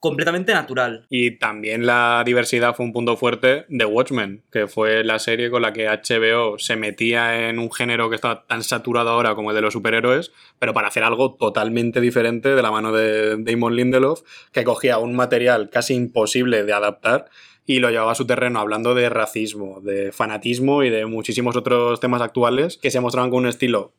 completamente 0.00 0.52
natural. 0.52 1.06
Y 1.10 1.32
también 1.32 1.86
la 1.86 2.22
diversidad 2.24 2.74
fue 2.74 2.86
un 2.86 2.92
punto 2.92 3.16
fuerte 3.16 3.66
de 3.68 3.84
Watchmen, 3.84 4.42
que 4.50 4.66
fue 4.66 5.02
la 5.04 5.18
serie 5.18 5.50
con 5.50 5.62
la 5.62 5.72
que 5.72 5.88
HBO 5.88 6.58
se 6.58 6.76
metía 6.76 7.48
en 7.48 7.58
un 7.58 7.72
género 7.72 8.08
que 8.08 8.16
está 8.16 8.46
tan 8.46 8.62
saturado 8.62 9.10
ahora 9.10 9.34
como 9.34 9.50
el 9.50 9.56
de 9.56 9.62
los 9.62 9.72
superhéroes, 9.72 10.32
pero 10.58 10.72
para 10.72 10.88
hacer 10.88 11.02
algo 11.02 11.34
totalmente 11.34 12.00
diferente 12.00 12.54
de 12.54 12.62
la 12.62 12.70
mano 12.70 12.92
de 12.92 13.36
Damon 13.38 13.74
Lindelof, 13.74 14.22
que 14.52 14.64
cogía 14.64 14.98
un 14.98 15.16
material 15.16 15.70
casi 15.70 15.94
imposible 15.94 16.64
de 16.64 16.72
adaptar 16.72 17.28
y 17.66 17.80
lo 17.80 17.90
llevaba 17.90 18.12
a 18.12 18.14
su 18.14 18.26
terreno 18.26 18.60
hablando 18.60 18.94
de 18.94 19.10
racismo, 19.10 19.80
de 19.82 20.12
fanatismo 20.12 20.84
y 20.84 20.90
de 20.90 21.06
muchísimos 21.06 21.54
otros 21.56 22.00
temas 22.00 22.22
actuales 22.22 22.78
que 22.78 22.90
se 22.90 23.00
mostraban 23.00 23.30
con 23.30 23.40
un 23.40 23.48
estilo 23.48 23.92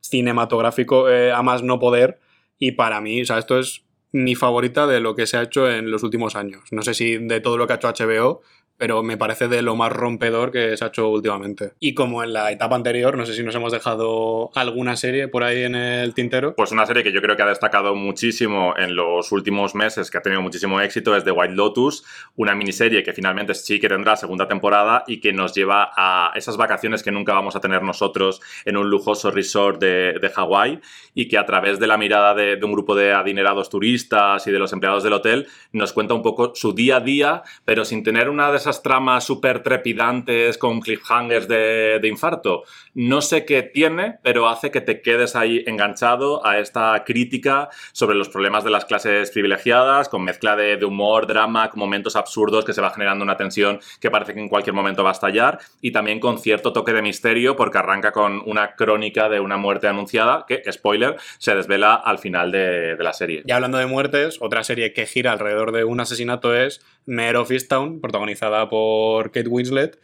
cinematográfico 0.00 1.10
eh, 1.10 1.32
a 1.32 1.42
más 1.42 1.62
no 1.62 1.80
poder 1.80 2.20
y 2.58 2.72
para 2.72 3.00
mí, 3.00 3.22
o 3.22 3.24
sea, 3.24 3.38
esto 3.38 3.58
es 3.58 3.85
mi 4.24 4.34
favorita 4.34 4.86
de 4.86 5.00
lo 5.00 5.14
que 5.14 5.26
se 5.26 5.36
ha 5.36 5.42
hecho 5.42 5.70
en 5.70 5.90
los 5.90 6.02
últimos 6.02 6.36
años. 6.36 6.62
No 6.70 6.82
sé 6.82 6.94
si 6.94 7.18
de 7.18 7.40
todo 7.40 7.58
lo 7.58 7.66
que 7.66 7.74
ha 7.74 7.76
hecho 7.76 7.88
HBO, 7.88 8.42
pero 8.78 9.02
me 9.02 9.16
parece 9.16 9.48
de 9.48 9.62
lo 9.62 9.76
más 9.76 9.92
rompedor 9.92 10.52
que 10.52 10.76
se 10.76 10.84
ha 10.84 10.88
hecho 10.88 11.08
últimamente. 11.08 11.72
Y 11.80 11.94
como 11.94 12.22
en 12.22 12.32
la 12.32 12.50
etapa 12.50 12.76
anterior, 12.76 13.16
no 13.16 13.26
sé 13.26 13.34
si 13.34 13.42
nos 13.42 13.54
hemos 13.54 13.72
dejado 13.72 14.50
alguna 14.54 14.96
serie 14.96 15.28
por 15.28 15.44
ahí 15.44 15.62
en 15.62 15.74
el 15.74 16.14
tintero. 16.14 16.54
Pues 16.54 16.72
una 16.72 16.86
serie 16.86 17.02
que 17.02 17.12
yo 17.12 17.22
creo 17.22 17.36
que 17.36 17.42
ha 17.42 17.46
destacado 17.46 17.94
muchísimo 17.94 18.74
en 18.76 18.96
los 18.96 19.32
últimos 19.32 19.74
meses, 19.74 20.10
que 20.10 20.18
ha 20.18 20.22
tenido 20.22 20.42
muchísimo 20.42 20.80
éxito, 20.80 21.16
es 21.16 21.24
The 21.24 21.30
White 21.30 21.54
Lotus, 21.54 22.04
una 22.36 22.54
miniserie 22.54 23.02
que 23.02 23.12
finalmente 23.12 23.54
sí 23.54 23.80
que 23.80 23.88
tendrá 23.88 24.16
segunda 24.16 24.48
temporada 24.48 25.04
y 25.06 25.20
que 25.20 25.32
nos 25.32 25.54
lleva 25.54 25.90
a 25.96 26.32
esas 26.34 26.56
vacaciones 26.56 27.02
que 27.02 27.12
nunca 27.12 27.32
vamos 27.32 27.56
a 27.56 27.60
tener 27.60 27.82
nosotros 27.82 28.40
en 28.64 28.76
un 28.76 28.90
lujoso 28.90 29.30
resort 29.30 29.80
de, 29.80 30.14
de 30.20 30.28
Hawái 30.30 30.80
y 31.14 31.28
que 31.28 31.38
a 31.38 31.46
través 31.46 31.80
de 31.80 31.86
la 31.86 31.96
mirada 31.96 32.34
de, 32.34 32.58
un 32.62 32.72
grupo 32.72 32.94
de 32.94 33.12
adinerados 33.12 33.70
turistas 33.70 34.46
y 34.46 34.50
de 34.50 34.58
los 34.58 34.72
empleados 34.72 35.02
del 35.02 35.14
hotel 35.14 35.46
nos 35.72 35.92
cuenta 35.92 36.14
un 36.14 36.22
poco 36.22 36.52
su 36.54 36.72
día 36.72 36.96
a 36.96 37.00
día, 37.00 37.42
pero 37.64 37.84
sin 37.84 38.02
tener 38.02 38.28
una 38.28 38.50
de 38.52 38.58
esas 38.66 38.82
tramas 38.82 39.24
súper 39.24 39.62
trepidantes 39.62 40.58
con 40.58 40.80
cliffhangers 40.80 41.46
de, 41.46 42.00
infarto. 42.02 42.64
No 42.94 43.20
sé 43.20 43.44
qué 43.44 43.62
tiene, 43.62 44.18
pero 44.22 44.48
hace 44.48 44.70
que 44.70 44.80
te 44.80 45.02
quedes 45.02 45.36
ahí 45.36 45.62
enganchado 45.66 46.44
a 46.44 46.58
esta 46.58 47.04
crítica 47.04 47.68
sobre 47.92 48.16
los 48.16 48.28
problemas 48.28 48.64
de 48.64 48.70
las 48.70 48.84
clases 48.84 49.30
privilegiadas, 49.30 50.08
con 50.08 50.24
mezcla 50.24 50.56
de, 50.56 50.76
de 50.76 50.84
humor, 50.84 51.26
drama, 51.26 51.70
con 51.70 51.80
momentos 51.80 52.16
absurdos 52.16 52.64
que 52.64 52.72
se 52.72 52.80
va 52.80 52.90
generando 52.90 53.22
una 53.22 53.36
tensión 53.36 53.78
que 54.00 54.10
parece 54.10 54.34
que 54.34 54.40
en 54.40 54.48
cualquier 54.48 54.74
momento 54.74 55.04
va 55.04 55.10
a 55.10 55.12
estallar, 55.12 55.58
y 55.80 55.92
también 55.92 56.18
con 56.18 56.38
cierto 56.38 56.72
toque 56.72 56.92
de 56.92 57.02
misterio, 57.02 57.54
porque 57.56 57.78
arranca 57.78 58.12
con 58.12 58.42
una 58.46 58.74
crónica 58.74 59.28
de 59.28 59.40
una 59.40 59.56
muerte 59.56 59.86
anunciada, 59.86 60.44
que, 60.46 60.62
spoiler, 60.72 61.16
se 61.38 61.54
desvela 61.54 61.94
al 61.94 62.18
final 62.18 62.50
de, 62.50 62.96
de 62.96 63.04
la 63.04 63.12
serie. 63.12 63.42
Y 63.46 63.52
hablando 63.52 63.78
de 63.78 63.86
muertes, 63.86 64.38
otra 64.40 64.64
serie 64.64 64.92
que 64.92 65.06
gira 65.06 65.32
alrededor 65.32 65.70
de 65.72 65.84
un 65.84 66.00
asesinato 66.00 66.54
es 66.54 66.80
Mare 67.06 67.38
of 67.38 67.50
Easttown, 67.50 68.00
protagonizada 68.00 68.68
por 68.68 69.30
Kate 69.30 69.48
Winslet, 69.48 69.98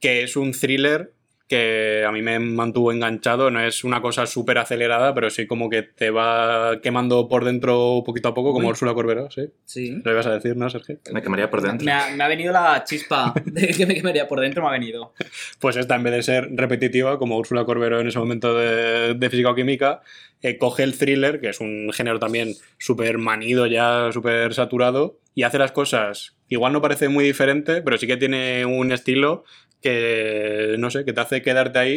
que 0.00 0.22
es 0.22 0.36
un 0.36 0.52
thriller 0.52 1.12
que 1.50 2.04
a 2.06 2.12
mí 2.12 2.22
me 2.22 2.38
mantuvo 2.38 2.92
enganchado. 2.92 3.50
No 3.50 3.60
es 3.60 3.82
una 3.82 4.00
cosa 4.00 4.24
súper 4.24 4.58
acelerada, 4.58 5.12
pero 5.14 5.30
sí 5.30 5.48
como 5.48 5.68
que 5.68 5.82
te 5.82 6.10
va 6.10 6.80
quemando 6.80 7.28
por 7.28 7.44
dentro 7.44 8.04
poquito 8.06 8.28
a 8.28 8.34
poco, 8.34 8.52
como 8.52 8.68
Uy. 8.68 8.70
Úrsula 8.70 8.94
Corberó, 8.94 9.28
¿sí? 9.32 9.50
Sí. 9.64 10.00
Lo 10.04 10.12
ibas 10.12 10.26
a 10.26 10.32
decir, 10.32 10.56
¿no, 10.56 10.70
Sergio? 10.70 11.00
Me 11.12 11.22
quemaría 11.22 11.50
por 11.50 11.60
dentro. 11.60 11.84
Me 11.84 11.90
ha, 11.90 12.14
me 12.14 12.22
ha 12.22 12.28
venido 12.28 12.52
la 12.52 12.84
chispa 12.84 13.34
de 13.44 13.66
que 13.66 13.84
me 13.84 13.96
quemaría 13.96 14.28
por 14.28 14.38
dentro, 14.38 14.62
me 14.62 14.68
ha 14.68 14.72
venido. 14.72 15.12
Pues 15.58 15.74
esta, 15.74 15.96
en 15.96 16.04
vez 16.04 16.12
de 16.12 16.22
ser 16.22 16.48
repetitiva, 16.52 17.18
como 17.18 17.36
Úrsula 17.36 17.64
Corberó 17.64 17.98
en 17.98 18.06
ese 18.06 18.20
momento 18.20 18.54
de, 18.54 19.14
de 19.14 19.30
física 19.30 19.50
o 19.50 19.54
química, 19.56 20.02
eh, 20.42 20.56
coge 20.56 20.84
el 20.84 20.96
thriller, 20.96 21.40
que 21.40 21.48
es 21.48 21.58
un 21.58 21.90
género 21.92 22.20
también 22.20 22.54
súper 22.78 23.18
manido 23.18 23.66
ya, 23.66 24.12
súper 24.12 24.54
saturado, 24.54 25.18
y 25.34 25.42
hace 25.42 25.58
las 25.58 25.72
cosas. 25.72 26.36
Igual 26.48 26.72
no 26.72 26.80
parece 26.80 27.08
muy 27.08 27.24
diferente, 27.24 27.82
pero 27.82 27.98
sí 27.98 28.06
que 28.06 28.16
tiene 28.16 28.64
un 28.66 28.92
estilo 28.92 29.42
que, 29.80 30.76
no 30.78 30.90
sé, 30.90 31.04
que 31.04 31.12
te 31.12 31.20
hace 31.20 31.42
quedarte 31.42 31.78
ahí 31.78 31.94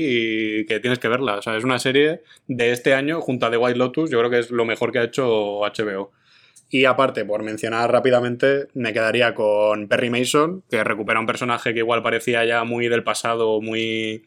y 0.61 0.65
que 0.65 0.79
tienes 0.79 0.99
que 0.99 1.07
verla. 1.07 1.35
O 1.35 1.41
sea, 1.41 1.57
es 1.57 1.63
una 1.63 1.79
serie 1.79 2.21
de 2.47 2.71
este 2.71 2.93
año, 2.93 3.21
junto 3.21 3.45
a 3.45 3.51
The 3.51 3.57
White 3.57 3.77
Lotus, 3.77 4.09
yo 4.09 4.19
creo 4.19 4.29
que 4.29 4.39
es 4.39 4.51
lo 4.51 4.65
mejor 4.65 4.91
que 4.91 4.99
ha 4.99 5.03
hecho 5.03 5.59
HBO. 5.59 6.11
Y 6.69 6.85
aparte, 6.85 7.23
por 7.23 7.43
mencionar 7.43 7.91
rápidamente, 7.91 8.67
me 8.73 8.93
quedaría 8.93 9.35
con 9.35 9.87
Perry 9.87 10.09
Mason, 10.09 10.63
que 10.69 10.83
recupera 10.83 11.19
un 11.19 11.27
personaje 11.27 11.73
que 11.73 11.79
igual 11.79 12.01
parecía 12.01 12.43
ya 12.45 12.63
muy 12.63 12.87
del 12.87 13.03
pasado, 13.03 13.61
muy 13.61 14.25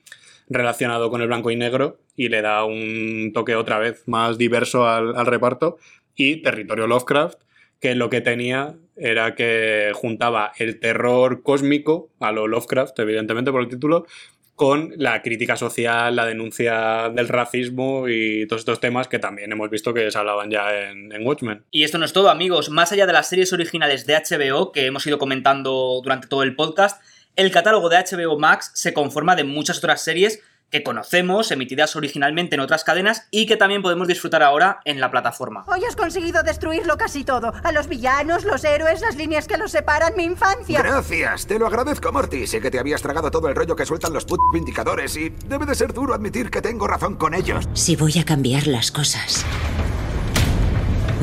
relacionado 0.48 1.10
con 1.10 1.20
el 1.22 1.26
blanco 1.26 1.50
y 1.50 1.56
negro, 1.56 1.98
y 2.14 2.28
le 2.28 2.42
da 2.42 2.64
un 2.64 3.32
toque 3.34 3.56
otra 3.56 3.78
vez 3.78 4.04
más 4.06 4.38
diverso 4.38 4.88
al, 4.88 5.16
al 5.16 5.26
reparto. 5.26 5.78
Y 6.14 6.42
Territorio 6.42 6.86
Lovecraft, 6.86 7.40
que 7.80 7.94
lo 7.94 8.10
que 8.10 8.20
tenía 8.20 8.74
era 8.96 9.34
que 9.34 9.92
juntaba 9.94 10.52
el 10.58 10.80
terror 10.80 11.42
cósmico 11.42 12.10
a 12.20 12.32
lo 12.32 12.48
Lovecraft, 12.48 12.98
evidentemente 12.98 13.52
por 13.52 13.62
el 13.62 13.68
título, 13.68 14.06
con 14.54 14.94
la 14.96 15.20
crítica 15.20 15.56
social, 15.56 16.16
la 16.16 16.24
denuncia 16.24 17.10
del 17.10 17.28
racismo 17.28 18.08
y 18.08 18.46
todos 18.46 18.60
estos 18.60 18.80
temas 18.80 19.06
que 19.06 19.18
también 19.18 19.52
hemos 19.52 19.68
visto 19.68 19.92
que 19.92 20.10
se 20.10 20.18
hablaban 20.18 20.50
ya 20.50 20.88
en, 20.88 21.12
en 21.12 21.26
Watchmen. 21.26 21.64
Y 21.70 21.84
esto 21.84 21.98
no 21.98 22.06
es 22.06 22.14
todo, 22.14 22.30
amigos. 22.30 22.70
Más 22.70 22.90
allá 22.90 23.06
de 23.06 23.12
las 23.12 23.28
series 23.28 23.52
originales 23.52 24.06
de 24.06 24.14
HBO 24.14 24.72
que 24.72 24.86
hemos 24.86 25.06
ido 25.06 25.18
comentando 25.18 26.00
durante 26.02 26.26
todo 26.26 26.42
el 26.42 26.56
podcast, 26.56 27.02
el 27.36 27.50
catálogo 27.50 27.90
de 27.90 27.98
HBO 27.98 28.38
Max 28.38 28.70
se 28.74 28.94
conforma 28.94 29.36
de 29.36 29.44
muchas 29.44 29.76
otras 29.76 30.02
series 30.02 30.42
que 30.70 30.82
conocemos, 30.82 31.50
emitidas 31.50 31.96
originalmente 31.96 32.54
en 32.56 32.60
otras 32.60 32.84
cadenas 32.84 33.28
y 33.30 33.46
que 33.46 33.56
también 33.56 33.82
podemos 33.82 34.08
disfrutar 34.08 34.42
ahora 34.42 34.80
en 34.84 35.00
la 35.00 35.10
plataforma. 35.10 35.64
Hoy 35.68 35.84
has 35.84 35.96
conseguido 35.96 36.42
destruirlo 36.42 36.96
casi 36.96 37.24
todo. 37.24 37.52
A 37.62 37.72
los 37.72 37.88
villanos, 37.88 38.44
los 38.44 38.64
héroes, 38.64 39.00
las 39.00 39.16
líneas 39.16 39.46
que 39.46 39.58
los 39.58 39.70
separan, 39.70 40.14
mi 40.16 40.24
infancia. 40.24 40.82
Gracias, 40.82 41.46
te 41.46 41.58
lo 41.58 41.66
agradezco, 41.66 42.12
Morty. 42.12 42.46
Sé 42.46 42.60
que 42.60 42.70
te 42.70 42.78
habías 42.78 43.02
tragado 43.02 43.30
todo 43.30 43.48
el 43.48 43.54
rollo 43.54 43.76
que 43.76 43.86
sueltan 43.86 44.12
los 44.12 44.24
put 44.24 44.40
vindicadores 44.52 45.16
y 45.16 45.30
debe 45.46 45.66
de 45.66 45.74
ser 45.74 45.92
duro 45.92 46.14
admitir 46.14 46.50
que 46.50 46.62
tengo 46.62 46.86
razón 46.86 47.16
con 47.16 47.34
ellos. 47.34 47.68
Si 47.74 47.96
voy 47.96 48.18
a 48.18 48.24
cambiar 48.24 48.66
las 48.66 48.90
cosas, 48.90 49.44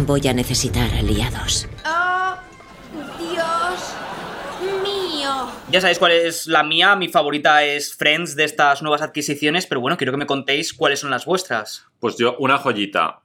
voy 0.05 0.27
a 0.27 0.33
necesitar 0.33 0.89
aliados. 0.93 1.67
¡Oh, 1.85 2.35
Dios 3.19 3.93
mío! 4.83 5.47
Ya 5.69 5.81
sabéis 5.81 5.99
cuál 5.99 6.11
es 6.11 6.47
la 6.47 6.63
mía, 6.63 6.95
mi 6.95 7.09
favorita 7.09 7.63
es 7.63 7.95
Friends 7.95 8.35
de 8.35 8.43
estas 8.43 8.81
nuevas 8.81 9.01
adquisiciones, 9.01 9.65
pero 9.65 9.81
bueno, 9.81 9.97
quiero 9.97 10.11
que 10.11 10.17
me 10.17 10.25
contéis 10.25 10.73
cuáles 10.73 10.99
son 10.99 11.09
las 11.09 11.25
vuestras. 11.25 11.87
Pues 11.99 12.17
yo, 12.17 12.35
una 12.39 12.57
joyita. 12.57 13.23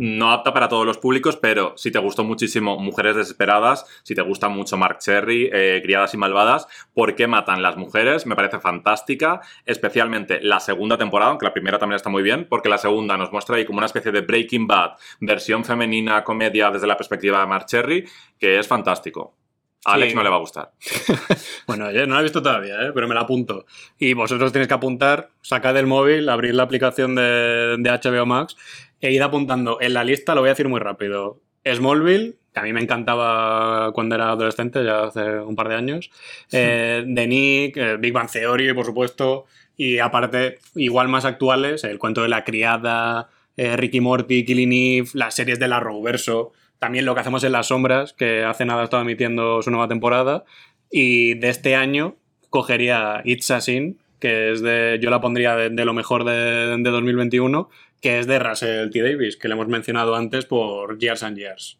No 0.00 0.30
apta 0.30 0.54
para 0.54 0.68
todos 0.68 0.86
los 0.86 0.98
públicos, 0.98 1.36
pero 1.36 1.72
si 1.76 1.90
te 1.90 1.98
gustó 1.98 2.22
muchísimo 2.22 2.78
Mujeres 2.78 3.16
Desesperadas, 3.16 3.84
si 4.04 4.14
te 4.14 4.22
gusta 4.22 4.48
mucho 4.48 4.76
Mark 4.76 4.98
Cherry, 5.00 5.50
eh, 5.52 5.80
Criadas 5.82 6.14
y 6.14 6.16
Malvadas, 6.16 6.68
¿por 6.94 7.16
qué 7.16 7.26
matan 7.26 7.62
las 7.62 7.76
mujeres? 7.76 8.24
Me 8.24 8.36
parece 8.36 8.60
fantástica, 8.60 9.40
especialmente 9.66 10.38
la 10.40 10.60
segunda 10.60 10.96
temporada, 10.98 11.32
aunque 11.32 11.46
la 11.46 11.52
primera 11.52 11.80
también 11.80 11.96
está 11.96 12.10
muy 12.10 12.22
bien, 12.22 12.46
porque 12.48 12.68
la 12.68 12.78
segunda 12.78 13.16
nos 13.16 13.32
muestra 13.32 13.56
ahí 13.56 13.64
como 13.64 13.78
una 13.78 13.86
especie 13.86 14.12
de 14.12 14.20
Breaking 14.20 14.68
Bad, 14.68 14.92
versión 15.18 15.64
femenina, 15.64 16.22
comedia 16.22 16.70
desde 16.70 16.86
la 16.86 16.96
perspectiva 16.96 17.40
de 17.40 17.46
Mark 17.48 17.66
Cherry, 17.66 18.08
que 18.38 18.56
es 18.56 18.68
fantástico. 18.68 19.34
A 19.88 19.94
Alex 19.94 20.10
Sí. 20.12 20.16
no 20.16 20.22
le 20.22 20.30
va 20.30 20.36
a 20.36 20.40
gustar. 20.40 20.72
Bueno, 21.66 21.90
yo 21.90 22.06
no 22.06 22.14
la 22.14 22.20
he 22.20 22.22
visto 22.24 22.42
todavía, 22.42 22.80
¿eh? 22.82 22.92
pero 22.94 23.06
me 23.08 23.14
la 23.14 23.22
apunto. 23.22 23.66
Y 23.98 24.14
vosotros 24.14 24.52
tenéis 24.52 24.68
que 24.68 24.74
apuntar, 24.74 25.30
sacad 25.42 25.76
el 25.76 25.86
móvil, 25.86 26.28
abrir 26.28 26.54
la 26.54 26.62
aplicación 26.62 27.14
de, 27.14 27.76
de 27.78 27.90
HBO 27.90 28.24
Max 28.26 28.56
e 29.00 29.12
id 29.12 29.20
apuntando. 29.20 29.78
En 29.80 29.94
la 29.94 30.04
lista 30.04 30.34
lo 30.34 30.40
voy 30.40 30.48
a 30.48 30.52
decir 30.52 30.68
muy 30.68 30.80
rápido. 30.80 31.40
Smallville, 31.70 32.36
que 32.54 32.60
a 32.60 32.62
mí 32.62 32.72
me 32.72 32.80
encantaba 32.80 33.92
cuando 33.92 34.14
era 34.14 34.30
adolescente, 34.30 34.82
ya 34.82 35.04
hace 35.04 35.40
un 35.40 35.54
par 35.54 35.68
de 35.68 35.74
años. 35.74 36.10
Eh, 36.52 37.04
The 37.14 37.26
Nick, 37.26 37.76
eh, 37.76 37.96
Big 37.98 38.12
Bang 38.12 38.30
Theory, 38.30 38.72
por 38.72 38.86
supuesto. 38.86 39.44
Y 39.76 39.98
aparte, 39.98 40.58
igual 40.74 41.08
más 41.08 41.24
actuales, 41.24 41.84
el 41.84 41.98
cuento 41.98 42.22
de 42.22 42.28
la 42.28 42.44
criada, 42.44 43.28
eh, 43.56 43.76
Ricky 43.76 44.00
Morty, 44.00 44.44
Killing 44.44 44.72
Eve, 44.72 45.08
las 45.14 45.34
series 45.34 45.58
de 45.58 45.68
la 45.68 45.80
Roverso. 45.80 46.52
También 46.78 47.04
lo 47.04 47.14
que 47.14 47.20
hacemos 47.20 47.42
en 47.44 47.52
las 47.52 47.68
sombras, 47.68 48.12
que 48.12 48.44
hace 48.44 48.64
nada 48.64 48.84
estaba 48.84 49.02
emitiendo 49.02 49.62
su 49.62 49.70
nueva 49.70 49.88
temporada. 49.88 50.44
Y 50.90 51.34
de 51.34 51.48
este 51.48 51.76
año 51.76 52.16
cogería 52.50 53.20
It's 53.24 53.50
a 53.50 53.60
Sin, 53.60 53.98
que 54.20 54.52
es 54.52 54.62
de. 54.62 54.98
Yo 55.00 55.10
la 55.10 55.20
pondría 55.20 55.56
de, 55.56 55.84
lo 55.84 55.92
mejor 55.92 56.24
de, 56.24 56.76
de 56.76 56.90
2021, 56.90 57.68
que 58.00 58.18
es 58.18 58.26
de 58.26 58.38
Russell 58.38 58.90
T. 58.90 59.02
Davis, 59.02 59.36
que 59.36 59.48
le 59.48 59.54
hemos 59.54 59.68
mencionado 59.68 60.14
antes 60.14 60.46
por 60.46 60.98
Years 60.98 61.22
and 61.22 61.36
Years. 61.36 61.78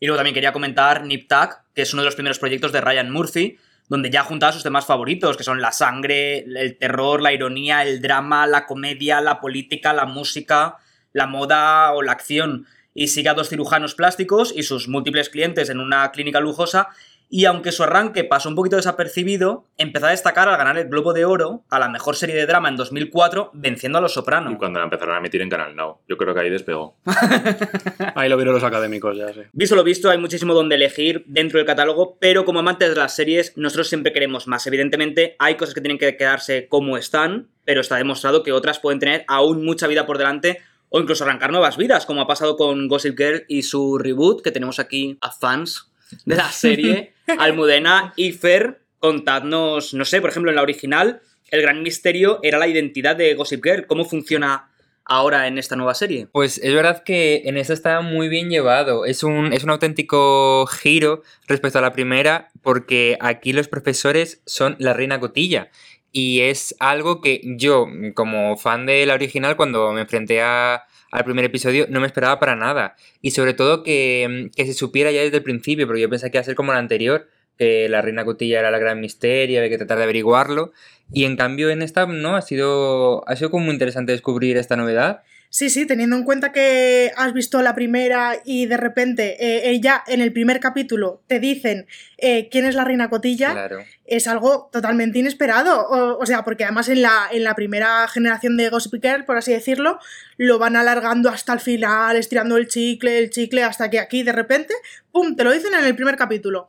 Y 0.00 0.06
luego 0.06 0.16
también 0.16 0.34
quería 0.34 0.52
comentar 0.52 1.04
Nip 1.04 1.28
Tuck, 1.28 1.58
que 1.74 1.82
es 1.82 1.92
uno 1.92 2.02
de 2.02 2.06
los 2.06 2.14
primeros 2.14 2.38
proyectos 2.38 2.72
de 2.72 2.80
Ryan 2.80 3.10
Murphy, 3.10 3.58
donde 3.88 4.08
ya 4.08 4.22
juntaba 4.22 4.52
sus 4.52 4.62
temas 4.62 4.86
favoritos, 4.86 5.36
que 5.36 5.44
son 5.44 5.60
la 5.60 5.72
sangre, 5.72 6.38
el 6.38 6.78
terror, 6.78 7.20
la 7.20 7.32
ironía, 7.32 7.82
el 7.82 8.00
drama, 8.00 8.46
la 8.46 8.64
comedia, 8.64 9.20
la 9.20 9.40
política, 9.40 9.92
la 9.92 10.06
música, 10.06 10.76
la 11.12 11.26
moda 11.26 11.92
o 11.92 12.00
la 12.00 12.12
acción. 12.12 12.66
Y 12.94 13.08
sigue 13.08 13.28
a 13.28 13.34
dos 13.34 13.48
cirujanos 13.48 13.94
plásticos 13.94 14.52
y 14.54 14.62
sus 14.62 14.88
múltiples 14.88 15.30
clientes 15.30 15.70
en 15.70 15.80
una 15.80 16.10
clínica 16.10 16.40
lujosa. 16.40 16.88
Y 17.32 17.44
aunque 17.44 17.70
su 17.70 17.84
arranque 17.84 18.24
pasó 18.24 18.48
un 18.48 18.56
poquito 18.56 18.74
desapercibido, 18.74 19.68
empezó 19.78 20.06
a 20.06 20.10
destacar 20.10 20.48
al 20.48 20.56
ganar 20.58 20.76
el 20.76 20.88
Globo 20.88 21.12
de 21.12 21.24
Oro 21.24 21.62
a 21.70 21.78
la 21.78 21.88
mejor 21.88 22.16
serie 22.16 22.34
de 22.34 22.44
drama 22.44 22.68
en 22.68 22.74
2004, 22.74 23.52
venciendo 23.54 23.98
a 23.98 24.00
Los 24.00 24.14
Soprano. 24.14 24.50
Y 24.50 24.56
cuando 24.56 24.80
la 24.80 24.86
empezaron 24.86 25.14
a 25.14 25.18
emitir 25.18 25.40
en 25.40 25.48
Canal 25.48 25.76
Now. 25.76 25.98
Yo 26.08 26.16
creo 26.16 26.34
que 26.34 26.40
ahí 26.40 26.50
despegó. 26.50 26.96
Ahí 28.16 28.28
lo 28.28 28.36
vieron 28.36 28.54
los 28.54 28.64
académicos 28.64 29.16
ya, 29.16 29.32
sí. 29.32 29.42
Visto 29.52 29.76
lo 29.76 29.84
visto, 29.84 30.10
hay 30.10 30.18
muchísimo 30.18 30.54
donde 30.54 30.74
elegir 30.74 31.22
dentro 31.28 31.58
del 31.58 31.66
catálogo, 31.66 32.18
pero 32.18 32.44
como 32.44 32.58
amantes 32.58 32.88
de 32.88 32.96
las 32.96 33.14
series, 33.14 33.56
nosotros 33.56 33.88
siempre 33.88 34.12
queremos 34.12 34.48
más. 34.48 34.66
Evidentemente, 34.66 35.36
hay 35.38 35.54
cosas 35.54 35.76
que 35.76 35.80
tienen 35.80 35.98
que 35.98 36.16
quedarse 36.16 36.66
como 36.66 36.96
están, 36.96 37.48
pero 37.64 37.80
está 37.80 37.96
demostrado 37.96 38.42
que 38.42 38.50
otras 38.50 38.80
pueden 38.80 38.98
tener 38.98 39.24
aún 39.28 39.64
mucha 39.64 39.86
vida 39.86 40.04
por 40.04 40.18
delante 40.18 40.58
o 40.90 41.00
incluso 41.00 41.24
arrancar 41.24 41.50
nuevas 41.50 41.76
vidas, 41.76 42.04
como 42.04 42.20
ha 42.20 42.26
pasado 42.26 42.56
con 42.56 42.88
Gossip 42.88 43.16
Girl 43.16 43.44
y 43.48 43.62
su 43.62 43.96
reboot, 43.96 44.42
que 44.42 44.50
tenemos 44.50 44.78
aquí 44.78 45.16
a 45.20 45.30
fans 45.30 45.90
de 46.24 46.36
la 46.36 46.50
serie, 46.52 47.14
Almudena 47.38 48.12
y 48.16 48.32
Fer. 48.32 48.80
Contadnos, 48.98 49.94
no 49.94 50.04
sé, 50.04 50.20
por 50.20 50.28
ejemplo, 50.28 50.50
en 50.50 50.56
la 50.56 50.62
original, 50.62 51.22
el 51.50 51.62
gran 51.62 51.82
misterio 51.82 52.38
era 52.42 52.58
la 52.58 52.68
identidad 52.68 53.16
de 53.16 53.32
Gossip 53.34 53.64
Girl, 53.64 53.86
cómo 53.86 54.04
funciona 54.04 54.70
ahora 55.10 55.48
en 55.48 55.58
esta 55.58 55.74
nueva 55.74 55.94
serie. 55.94 56.28
Pues 56.30 56.58
es 56.58 56.72
verdad 56.72 57.02
que 57.02 57.42
en 57.46 57.56
esta 57.56 57.72
está 57.72 58.00
muy 58.00 58.28
bien 58.28 58.48
llevado. 58.48 59.04
Es 59.04 59.22
un, 59.22 59.52
es 59.52 59.64
un 59.64 59.70
auténtico 59.70 60.66
giro 60.66 61.22
respecto 61.48 61.78
a 61.78 61.82
la 61.82 61.92
primera, 61.92 62.50
porque 62.62 63.18
aquí 63.20 63.52
los 63.52 63.68
profesores 63.68 64.40
son 64.46 64.76
la 64.78 64.92
reina 64.92 65.18
cotilla. 65.18 65.70
Y 66.12 66.40
es 66.40 66.74
algo 66.80 67.20
que 67.20 67.40
yo, 67.56 67.86
como 68.14 68.56
fan 68.56 68.86
de 68.86 69.06
la 69.06 69.14
original, 69.14 69.56
cuando 69.56 69.92
me 69.92 70.00
enfrenté 70.00 70.42
a, 70.42 70.84
al 71.10 71.24
primer 71.24 71.44
episodio, 71.44 71.86
no 71.88 72.00
me 72.00 72.06
esperaba 72.06 72.38
para 72.40 72.56
nada. 72.56 72.96
Y 73.20 73.30
sobre 73.32 73.54
todo 73.54 73.82
que, 73.82 74.50
que 74.56 74.66
se 74.66 74.74
supiera 74.74 75.10
ya 75.10 75.22
desde 75.22 75.38
el 75.38 75.42
principio, 75.42 75.86
porque 75.86 76.02
yo 76.02 76.10
pensé 76.10 76.30
que 76.30 76.38
iba 76.38 76.42
a 76.42 76.44
ser 76.44 76.54
como 76.54 76.72
la 76.72 76.78
anterior, 76.78 77.28
que 77.58 77.88
la 77.88 78.00
reina 78.00 78.24
cotilla 78.24 78.60
era 78.60 78.70
la 78.70 78.78
gran 78.78 79.00
misterio, 79.00 79.58
había 79.58 79.70
que 79.70 79.78
tratar 79.78 79.98
de 79.98 80.04
averiguarlo. 80.04 80.72
Y 81.12 81.24
en 81.24 81.36
cambio 81.36 81.70
en 81.70 81.82
esta, 81.82 82.06
¿no? 82.06 82.36
Ha 82.36 82.42
sido, 82.42 83.28
ha 83.28 83.36
sido 83.36 83.50
como 83.50 83.66
muy 83.66 83.74
interesante 83.74 84.12
descubrir 84.12 84.56
esta 84.56 84.76
novedad. 84.76 85.22
Sí, 85.52 85.68
sí, 85.68 85.84
teniendo 85.84 86.14
en 86.14 86.22
cuenta 86.22 86.52
que 86.52 87.10
has 87.16 87.32
visto 87.32 87.60
la 87.60 87.74
primera 87.74 88.34
y 88.44 88.66
de 88.66 88.76
repente 88.76 89.36
eh, 89.44 89.70
ella 89.70 90.04
en 90.06 90.20
el 90.20 90.32
primer 90.32 90.60
capítulo 90.60 91.22
te 91.26 91.40
dicen 91.40 91.88
eh, 92.18 92.48
quién 92.50 92.64
es 92.66 92.76
la 92.76 92.84
reina 92.84 93.10
cotilla, 93.10 93.50
Claro. 93.50 93.78
es 94.04 94.28
algo 94.28 94.68
totalmente 94.72 95.18
inesperado. 95.18 95.88
O, 95.88 96.22
o 96.22 96.24
sea, 96.26 96.44
porque 96.44 96.62
además 96.62 96.88
en 96.88 97.02
la, 97.02 97.26
en 97.32 97.42
la 97.42 97.56
primera 97.56 98.06
generación 98.06 98.56
de 98.56 98.68
Gossip 98.68 99.02
Girl, 99.02 99.24
por 99.24 99.38
así 99.38 99.52
decirlo, 99.52 99.98
lo 100.36 100.60
van 100.60 100.76
alargando 100.76 101.28
hasta 101.28 101.52
el 101.52 101.58
final, 101.60 102.14
estirando 102.14 102.56
el 102.56 102.68
chicle, 102.68 103.18
el 103.18 103.30
chicle, 103.30 103.64
hasta 103.64 103.90
que 103.90 103.98
aquí 103.98 104.22
de 104.22 104.30
repente, 104.32 104.72
¡pum!, 105.10 105.34
te 105.34 105.42
lo 105.42 105.50
dicen 105.50 105.74
en 105.74 105.84
el 105.84 105.96
primer 105.96 106.14
capítulo. 106.14 106.68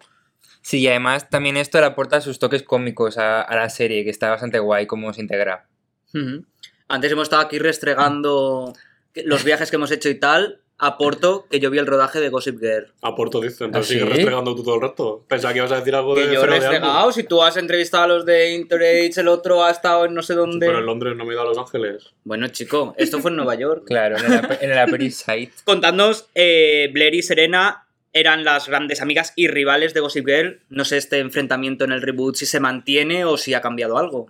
Sí, 0.64 0.80
y 0.80 0.88
además 0.88 1.30
también 1.30 1.56
esto 1.56 1.80
le 1.80 1.86
aporta 1.86 2.20
sus 2.20 2.40
toques 2.40 2.64
cómicos 2.64 3.20
a, 3.20 3.44
a 3.44 3.56
la 3.56 3.70
serie, 3.70 4.04
que 4.04 4.10
está 4.10 4.30
bastante 4.32 4.58
guay 4.58 4.88
cómo 4.88 5.14
se 5.14 5.22
integra. 5.22 5.68
Antes 6.92 7.10
hemos 7.10 7.24
estado 7.24 7.44
aquí 7.44 7.58
restregando 7.58 8.74
los 9.16 9.46
viajes 9.46 9.70
que 9.70 9.78
hemos 9.78 9.92
hecho 9.92 10.10
y 10.10 10.16
tal. 10.16 10.60
Aporto 10.78 11.46
que 11.50 11.62
yo 11.62 11.70
vi 11.70 11.78
el 11.78 11.86
rodaje 11.86 12.20
de 12.20 12.28
Gossip 12.28 12.60
Girl. 12.60 12.92
Aporto, 13.02 13.40
dice, 13.40 13.64
entonces 13.64 13.92
¿Ah, 13.92 13.94
sí? 13.94 14.00
sigues 14.00 14.10
restregando 14.10 14.56
tú 14.56 14.64
todo 14.64 14.76
el 14.76 14.82
rato. 14.82 15.24
Pensaba 15.26 15.54
que 15.54 15.60
ibas 15.60 15.72
a 15.72 15.76
decir 15.76 15.96
algo 15.96 16.16
de 16.16 16.24
Que 16.26 16.34
yo 16.34 16.44
he 16.44 16.48
restregado. 16.48 17.12
Si 17.14 17.24
tú 17.24 17.42
has 17.44 17.56
entrevistado 17.56 18.04
a 18.04 18.08
los 18.08 18.26
de 18.26 18.56
Interage, 18.56 19.14
el 19.16 19.30
otro 19.30 19.64
ha 19.64 19.72
estado 19.72 20.04
en 20.04 20.14
no 20.14 20.22
sé 20.22 20.34
dónde. 20.34 20.66
Pero 20.66 20.80
en 20.80 20.86
Londres 20.86 21.16
no 21.16 21.24
me 21.24 21.32
he 21.32 21.34
ido 21.34 21.44
a 21.44 21.46
Los 21.46 21.58
Ángeles. 21.58 22.12
Bueno, 22.26 22.50
chico, 22.50 22.94
esto 22.98 23.20
fue 23.20 23.32
en 23.32 23.38
Nueva 23.38 23.56
York. 23.56 23.84
Claro, 23.86 24.18
en 24.18 24.26
el, 24.26 24.58
en 24.60 24.72
el 24.72 24.86
Upper 24.86 25.02
East 25.02 25.24
Side. 25.24 25.52
Contadnos, 25.64 26.26
eh, 26.36 26.90
Blair 26.92 27.14
y 27.14 27.22
Serena 27.22 27.86
eran 28.12 28.44
las 28.44 28.68
grandes 28.68 29.02
amigas 29.02 29.32
y 29.38 29.48
rivales 29.48 29.94
de 29.94 30.02
Gossip 30.02 30.26
Girl. 30.26 30.60
No 30.70 30.84
sé 30.84 30.98
este 30.98 31.20
enfrentamiento 31.20 31.86
en 31.86 31.94
el 31.94 32.02
reboot 32.02 32.36
si 32.36 32.46
se 32.46 32.60
mantiene 32.60 33.24
o 33.24 33.38
si 33.38 33.54
ha 33.54 33.62
cambiado 33.62 33.98
algo. 33.98 34.28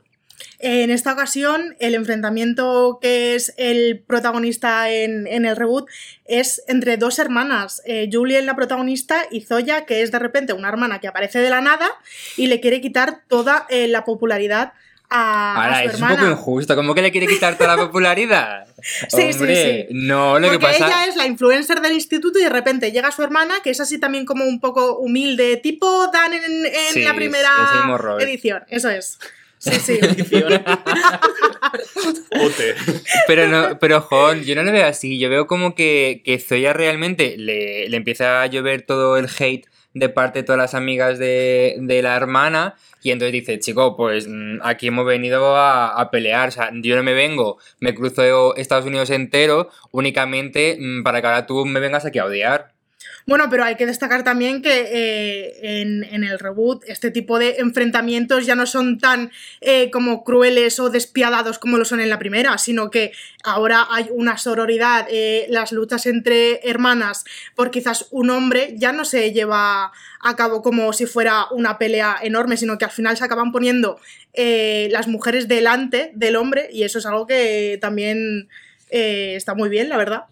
En 0.60 0.92
esta 0.92 1.14
ocasión, 1.14 1.76
el 1.80 1.96
enfrentamiento 1.96 3.00
que 3.02 3.36
es 3.36 3.54
el 3.58 4.04
protagonista 4.06 4.90
en, 4.90 5.26
en 5.28 5.46
el 5.46 5.56
reboot 5.56 5.88
es 6.26 6.62
entre 6.68 6.98
dos 6.98 7.20
hermanas, 7.20 7.82
eh, 7.86 8.10
Julie 8.12 8.42
la 8.42 8.56
protagonista 8.56 9.24
y 9.32 9.42
Zoya, 9.42 9.86
que 9.86 10.02
es 10.04 10.12
de 10.12 10.20
repente 10.20 10.54
una 10.54 10.70
hermana 10.70 11.00
que 11.00 11.08
aparece 11.08 11.40
de 11.40 11.50
la 11.50 11.62
nada 11.62 11.90
y 12.38 12.48
le 12.48 12.60
quiere 12.60 12.80
quitar 12.82 13.22
toda 13.28 13.66
eh, 13.70 13.88
la 13.88 14.06
popularidad 14.06 14.74
a, 15.14 15.54
a 15.56 15.66
Ahora, 15.66 15.76
su 15.76 15.88
es 15.90 15.96
un 15.96 15.96
hermana. 16.04 16.16
poco 16.22 16.32
injusto. 16.32 16.76
¿Cómo 16.76 16.96
que 16.96 17.02
le 17.02 17.12
quiere 17.12 17.28
quitar 17.28 17.58
toda 17.58 17.76
la 17.76 17.82
popularidad? 17.86 18.66
Sí, 19.10 19.32
sí, 19.34 19.38
Hombre, 19.40 19.86
sí. 19.90 19.94
no, 19.94 20.40
lo 20.40 20.48
Porque 20.48 20.58
que 20.66 20.72
pasa... 20.72 20.88
ella 20.88 21.06
es 21.06 21.16
la 21.16 21.28
influencer 21.28 21.82
del 21.82 21.92
instituto 21.94 22.40
y 22.40 22.44
de 22.44 22.50
repente 22.50 22.92
llega 22.92 23.12
su 23.12 23.22
hermana, 23.22 23.56
que 23.64 23.70
es 23.70 23.80
así 23.80 24.00
también 24.00 24.26
como 24.26 24.44
un 24.46 24.60
poco 24.60 24.98
humilde, 24.98 25.58
tipo 25.58 26.08
Dan 26.08 26.34
en, 26.34 26.66
en 26.66 26.74
Sí, 26.94 27.04
la 27.04 27.14
primera 27.14 27.50
edición. 28.20 28.64
Eso 28.70 28.90
es. 28.90 29.20
Sí, 29.62 29.72
sí. 29.80 30.00
Pero 33.28 33.48
no, 33.48 33.78
pero 33.80 34.02
Jon, 34.02 34.42
yo 34.44 34.56
no 34.56 34.64
lo 34.64 34.72
veo 34.72 34.88
así. 34.88 35.20
Yo 35.20 35.30
veo 35.30 35.46
como 35.46 35.76
que, 35.76 36.24
que 36.26 36.40
Zoya 36.40 36.74
realmente 36.74 37.36
le, 37.38 37.88
le 37.88 37.98
empieza 37.98 38.42
a 38.42 38.48
llover 38.48 38.82
todo 38.82 39.18
el 39.18 39.28
hate 39.28 39.68
de 39.94 40.10
parte 40.10 40.40
de 40.40 40.44
todas 40.44 40.60
las 40.60 40.74
amigas 40.74 41.20
de, 41.20 41.76
de 41.80 42.02
la 42.02 42.16
hermana. 42.16 42.76
Y 43.04 43.12
entonces 43.12 43.34
dice, 43.34 43.60
chico, 43.60 43.96
pues 43.96 44.28
mm, 44.28 44.60
aquí 44.64 44.88
hemos 44.88 45.06
venido 45.06 45.56
a, 45.56 45.90
a 45.90 46.10
pelear. 46.10 46.50
O 46.50 46.52
sea, 46.52 46.72
yo 46.74 46.96
no 46.96 47.04
me 47.04 47.14
vengo, 47.14 47.60
me 47.80 47.94
cruzo 47.94 48.56
Estados 48.56 48.86
Unidos 48.86 49.12
entero 49.12 49.70
únicamente 49.92 50.78
mm, 50.80 51.04
para 51.04 51.22
que 51.22 51.28
ahora 51.28 51.46
tú 51.46 51.66
me 51.66 51.80
vengas 51.80 52.06
aquí 52.06 52.18
a 52.18 52.26
odiar. 52.26 52.71
Bueno, 53.28 53.48
pero 53.50 53.64
hay 53.64 53.76
que 53.76 53.86
destacar 53.86 54.24
también 54.24 54.62
que 54.62 54.88
eh, 54.92 55.82
en, 55.82 56.24
el 56.24 56.40
reboot 56.40 56.84
este 56.88 57.12
tipo 57.12 57.38
de 57.38 57.58
enfrentamientos 57.60 58.46
ya 58.46 58.56
no 58.56 58.66
son 58.66 58.98
tan 58.98 59.32
eh, 59.62 59.92
como 59.92 60.24
crueles 60.24 60.80
o 60.80 60.90
despiadados 60.90 61.60
como 61.60 61.78
lo 61.78 61.86
son 61.86 62.00
en 62.00 62.10
la 62.10 62.20
primera, 62.20 62.58
sino 62.58 62.90
que 62.90 63.12
ahora 63.44 63.88
hay 63.90 64.08
una 64.12 64.38
sororidad, 64.38 65.08
eh, 65.10 65.46
las 65.50 65.72
luchas 65.72 66.06
entre 66.08 66.68
hermanas 66.68 67.24
por 67.56 67.70
quizás 67.72 68.08
un 68.12 68.30
hombre 68.30 68.74
ya 68.78 68.92
no 68.92 69.06
se 69.06 69.32
lleva 69.32 69.92
a 70.22 70.36
cabo 70.36 70.62
como 70.62 70.92
si 70.94 71.06
fuera 71.06 71.46
una 71.52 71.78
pelea 71.78 72.18
enorme, 72.22 72.58
sino 72.58 72.78
que 72.78 72.86
al 72.86 72.92
final 72.92 73.18
se 73.18 73.26
acaban 73.26 73.52
poniendo 73.52 74.00
las 74.34 75.08
mujeres 75.08 75.48
delante 75.48 76.12
del 76.16 76.38
hombre 76.38 76.70
y 76.72 76.84
eso 76.84 77.00
es 77.00 77.06
algo 77.06 77.28
que 77.28 77.78
también 77.82 78.48
está 78.90 79.56
muy 79.56 79.70
bien, 79.70 79.90
la 79.90 79.98
verdad, 79.98 80.26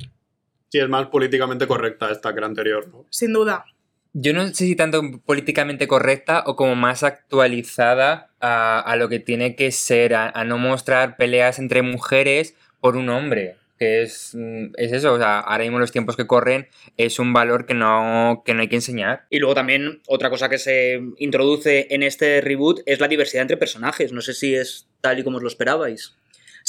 Sí, 0.69 0.79
es 0.79 0.87
más 0.87 1.07
políticamente 1.07 1.67
correcta 1.67 2.11
esta 2.11 2.33
que 2.33 2.41
la 2.41 2.47
anterior, 2.47 2.87
¿no? 2.87 3.05
sin 3.09 3.33
duda. 3.33 3.65
Yo 4.13 4.33
no 4.33 4.47
sé 4.47 4.65
si 4.65 4.75
tanto 4.75 5.01
políticamente 5.23 5.87
correcta 5.87 6.43
o 6.47 6.55
como 6.55 6.75
más 6.75 7.03
actualizada 7.03 8.31
a, 8.39 8.79
a 8.79 8.95
lo 8.95 9.07
que 9.07 9.19
tiene 9.19 9.55
que 9.55 9.71
ser, 9.71 10.15
a, 10.15 10.29
a 10.29 10.43
no 10.45 10.57
mostrar 10.57 11.15
peleas 11.15 11.59
entre 11.59 11.83
mujeres 11.83 12.55
por 12.79 12.95
un 12.97 13.09
hombre. 13.09 13.55
Que 13.77 14.01
es, 14.01 14.35
mm, 14.35 14.73
es 14.75 14.91
eso, 14.91 15.13
o 15.13 15.17
sea, 15.17 15.39
ahora 15.39 15.63
mismo 15.63 15.79
los 15.79 15.91
tiempos 15.91 16.17
que 16.17 16.27
corren 16.27 16.67
es 16.97 17.17
un 17.17 17.33
valor 17.33 17.65
que 17.65 17.73
no, 17.73 18.41
que 18.45 18.53
no 18.53 18.61
hay 18.61 18.67
que 18.67 18.75
enseñar. 18.75 19.25
Y 19.29 19.39
luego 19.39 19.55
también 19.55 20.01
otra 20.07 20.29
cosa 20.29 20.49
que 20.49 20.57
se 20.57 21.01
introduce 21.17 21.87
en 21.89 22.03
este 22.03 22.41
reboot 22.41 22.81
es 22.85 22.99
la 22.99 23.07
diversidad 23.07 23.43
entre 23.43 23.57
personajes. 23.57 24.11
No 24.11 24.21
sé 24.21 24.33
si 24.33 24.55
es 24.55 24.87
tal 25.01 25.19
y 25.19 25.23
como 25.23 25.37
os 25.37 25.43
lo 25.43 25.49
esperabais. 25.49 26.15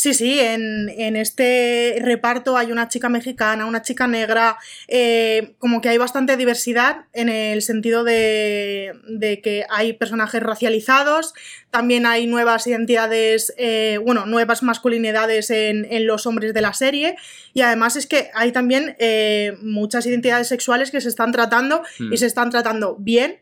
Sí, 0.01 0.15
sí, 0.15 0.41
en, 0.41 0.89
en 0.89 1.15
este 1.15 1.99
reparto 2.01 2.57
hay 2.57 2.73
una 2.73 2.89
chica 2.89 3.11
mexicana, 3.11 3.67
una 3.67 3.83
chica 3.83 4.07
negra, 4.07 4.57
eh, 4.89 5.53
como 5.59 5.83
que 5.83 5.91
hay 5.91 5.99
bastante 5.99 6.39
diversidad 6.39 7.05
en 7.13 7.29
el 7.29 7.61
sentido 7.61 8.03
de, 8.03 8.95
de 9.07 9.43
que 9.43 9.67
hay 9.69 9.93
personajes 9.93 10.43
racializados, 10.43 11.35
también 11.71 12.07
hay 12.07 12.27
nuevas 12.27 12.67
identidades, 12.67 13.53
eh, 13.59 13.99
bueno, 14.03 14.25
nuevas 14.25 14.63
masculinidades 14.63 15.51
en, 15.51 15.85
en 15.91 16.07
los 16.07 16.25
hombres 16.25 16.55
de 16.55 16.63
la 16.63 16.73
serie 16.73 17.17
y 17.53 17.61
además 17.61 17.97
es 17.97 18.07
que 18.07 18.31
hay 18.33 18.53
también 18.53 18.97
eh, 19.01 19.53
muchas 19.61 20.07
identidades 20.07 20.49
sexuales 20.49 20.91
que 20.91 21.03
se 21.03 21.11
están 21.11 21.31
tratando 21.31 21.83
Hmm. 21.99 22.11
y 22.11 22.17
se 22.17 22.25
están 22.25 22.49
tratando 22.49 22.97
bien 22.99 23.41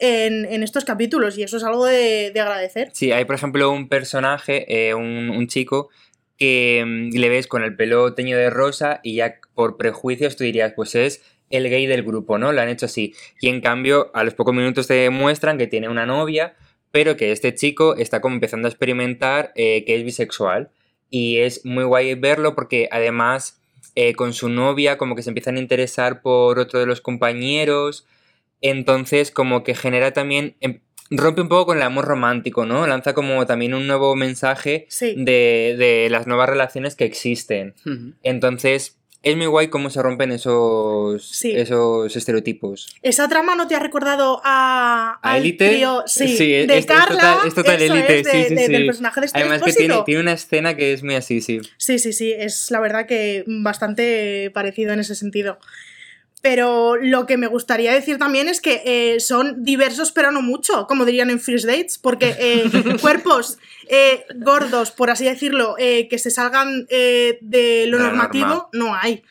en, 0.00 0.46
en 0.46 0.62
estos 0.62 0.84
capítulos 0.84 1.38
y 1.38 1.42
eso 1.42 1.58
es 1.58 1.64
algo 1.64 1.86
de, 1.86 2.30
de 2.32 2.40
agradecer. 2.40 2.90
Sí, 2.92 3.12
hay 3.12 3.24
por 3.24 3.36
ejemplo 3.36 3.70
un 3.70 3.88
personaje, 3.88 4.88
eh, 4.88 4.94
un, 4.94 5.30
un 5.30 5.46
chico, 5.46 5.90
que 6.36 6.82
mm, 6.84 7.16
le 7.16 7.28
ves 7.28 7.46
con 7.46 7.62
el 7.62 7.76
pelo 7.76 8.14
teñido 8.14 8.38
de 8.38 8.50
rosa 8.50 9.00
y 9.02 9.16
ya 9.16 9.36
por 9.54 9.76
prejuicios 9.76 10.36
tú 10.36 10.44
dirías, 10.44 10.72
pues 10.74 10.94
es 10.94 11.22
el 11.50 11.68
gay 11.68 11.86
del 11.86 12.02
grupo, 12.02 12.38
¿no? 12.38 12.52
Lo 12.52 12.60
han 12.60 12.68
hecho 12.68 12.86
así. 12.86 13.14
Y 13.40 13.48
en 13.48 13.60
cambio, 13.60 14.10
a 14.14 14.24
los 14.24 14.34
pocos 14.34 14.54
minutos 14.54 14.86
te 14.86 14.94
demuestran 14.94 15.58
que 15.58 15.66
tiene 15.66 15.88
una 15.88 16.06
novia, 16.06 16.54
pero 16.92 17.16
que 17.16 17.32
este 17.32 17.54
chico 17.54 17.96
está 17.96 18.20
como 18.20 18.36
empezando 18.36 18.68
a 18.68 18.70
experimentar 18.70 19.52
eh, 19.54 19.84
que 19.84 19.96
es 19.96 20.04
bisexual. 20.04 20.70
Y 21.10 21.38
es 21.38 21.64
muy 21.64 21.84
guay 21.84 22.14
verlo 22.14 22.54
porque 22.54 22.88
además 22.90 23.60
eh, 23.96 24.14
con 24.14 24.32
su 24.32 24.48
novia 24.48 24.96
como 24.96 25.16
que 25.16 25.22
se 25.22 25.30
empiezan 25.30 25.56
a 25.56 25.60
interesar 25.60 26.22
por 26.22 26.58
otro 26.58 26.78
de 26.78 26.86
los 26.86 27.00
compañeros. 27.00 28.06
Entonces 28.60 29.30
como 29.30 29.62
que 29.64 29.74
genera 29.74 30.12
también... 30.12 30.56
em- 30.60 30.80
rompe 31.12 31.40
un 31.40 31.48
poco 31.48 31.66
con 31.66 31.76
el 31.78 31.82
amor 31.82 32.04
romántico, 32.04 32.66
¿no? 32.66 32.86
Lanza 32.86 33.14
como 33.14 33.44
también 33.44 33.74
un 33.74 33.88
nuevo 33.88 34.14
mensaje 34.14 34.86
Sí. 34.88 35.14
de, 35.18 35.74
de 35.76 36.08
las 36.08 36.28
nuevas 36.28 36.48
relaciones 36.48 36.94
que 36.94 37.04
existen. 37.04 37.74
Entonces, 38.22 38.96
es 39.22 39.36
muy 39.36 39.46
guay 39.46 39.68
cómo 39.68 39.90
se 39.90 40.00
rompen 40.02 40.30
esos, 40.30 41.28
Sí. 41.28 41.50
esos 41.56 42.14
estereotipos. 42.14 42.86
¿Esa 43.02 43.28
trama 43.28 43.56
no 43.56 43.66
te 43.66 43.74
ha 43.74 43.80
recordado 43.80 44.40
a, 44.44 45.18
¿A 45.20 45.40
trío? 45.40 46.04
Sí, 46.06 46.28
Sí, 46.28 46.54
es- 46.54 46.68
de 46.68 46.78
es 46.78 46.86
Carla. 46.86 47.06
total- 47.08 47.48
es 47.48 47.54
total 47.54 47.78
de- 47.80 47.88
sí, 47.88 48.30
sí, 48.30 48.54
de- 48.54 48.66
sí. 48.66 48.72
Del 48.72 48.86
personaje 48.86 49.20
de 49.20 49.26
Esther 49.26 49.42
Además 49.42 49.62
que 49.62 49.72
tiene, 49.72 50.02
tiene 50.06 50.20
una 50.20 50.32
escena 50.34 50.76
que 50.76 50.92
es 50.92 51.02
muy 51.02 51.16
así, 51.16 51.40
sí. 51.40 51.60
Sí, 51.76 51.98
sí, 51.98 52.12
sí, 52.12 52.32
es 52.32 52.70
la 52.70 52.78
verdad 52.78 53.06
que 53.06 53.42
bastante 53.46 54.50
parecido 54.54 54.92
en 54.92 55.00
ese 55.00 55.14
sentido. 55.16 55.58
Pero 56.42 56.96
lo 56.96 57.26
que 57.26 57.36
me 57.36 57.46
gustaría 57.48 57.92
decir 57.92 58.16
también 58.18 58.48
es 58.48 58.60
que 58.62 58.82
eh, 58.86 59.20
son 59.20 59.62
diversos, 59.62 60.10
pero 60.10 60.30
no 60.32 60.40
mucho, 60.40 60.86
como 60.86 61.04
dirían 61.04 61.28
en 61.30 61.38
First 61.40 61.66
Dates, 61.66 61.98
porque 61.98 62.34
eh, 62.38 62.64
cuerpos 63.00 63.58
eh, 63.88 64.24
gordos, 64.36 64.90
por 64.90 65.10
así 65.10 65.24
decirlo, 65.24 65.74
que 65.78 66.18
se 66.18 66.30
salgan 66.30 66.86
de 66.86 67.84
lo 67.88 67.98
la 67.98 68.04
normativo, 68.04 68.46
norma. 68.46 68.68
no 68.72 68.94
hay. 68.94 69.22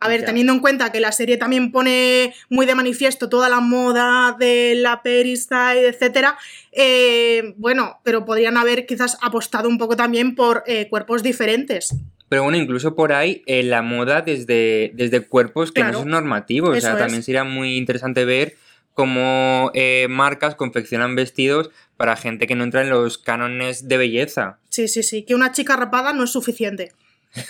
A 0.00 0.08
ver, 0.08 0.20
Ya. 0.20 0.26
teniendo 0.26 0.52
en 0.52 0.60
cuenta 0.60 0.92
que 0.92 1.00
la 1.00 1.12
serie 1.12 1.38
también 1.38 1.72
pone 1.72 2.34
muy 2.50 2.66
de 2.66 2.74
manifiesto 2.74 3.30
toda 3.30 3.48
la 3.48 3.60
moda 3.60 4.36
de 4.38 4.74
la 4.76 5.02
peristyle, 5.02 5.86
etcétera, 5.86 6.36
eh, 6.72 7.54
bueno, 7.56 8.00
pero 8.02 8.26
podrían 8.26 8.58
haber 8.58 8.84
quizás 8.84 9.16
apostado 9.22 9.66
un 9.66 9.78
poco 9.78 9.96
también 9.96 10.34
por 10.34 10.62
eh, 10.66 10.88
cuerpos 10.90 11.22
diferentes. 11.22 11.94
Pero 12.28 12.42
bueno, 12.42 12.56
incluso 12.58 12.94
por 12.94 13.12
ahí 13.12 13.42
eh, 13.46 13.62
la 13.62 13.82
moda 13.82 14.22
desde, 14.22 14.90
desde 14.94 15.20
cuerpos 15.26 15.70
que 15.72 15.80
Claro. 15.82 15.92
no 15.92 15.98
son 16.00 16.10
normativos. 16.10 16.76
O 16.76 16.80
sea, 16.80 16.92
es. 16.92 16.98
también 16.98 17.22
sería 17.22 17.44
muy 17.44 17.76
interesante 17.76 18.24
ver 18.24 18.54
cómo 18.94 19.70
eh, 19.74 20.06
marcas 20.08 20.54
confeccionan 20.54 21.14
vestidos 21.16 21.70
para 21.96 22.16
gente 22.16 22.46
que 22.46 22.54
no 22.54 22.64
entra 22.64 22.82
en 22.82 22.90
los 22.90 23.18
cánones 23.18 23.88
de 23.88 23.96
belleza. 23.98 24.58
Sí, 24.68 24.88
sí, 24.88 25.02
sí. 25.02 25.22
Que 25.24 25.34
una 25.34 25.52
chica 25.52 25.76
rapada 25.76 26.12
no 26.12 26.24
es 26.24 26.30
suficiente. 26.32 26.92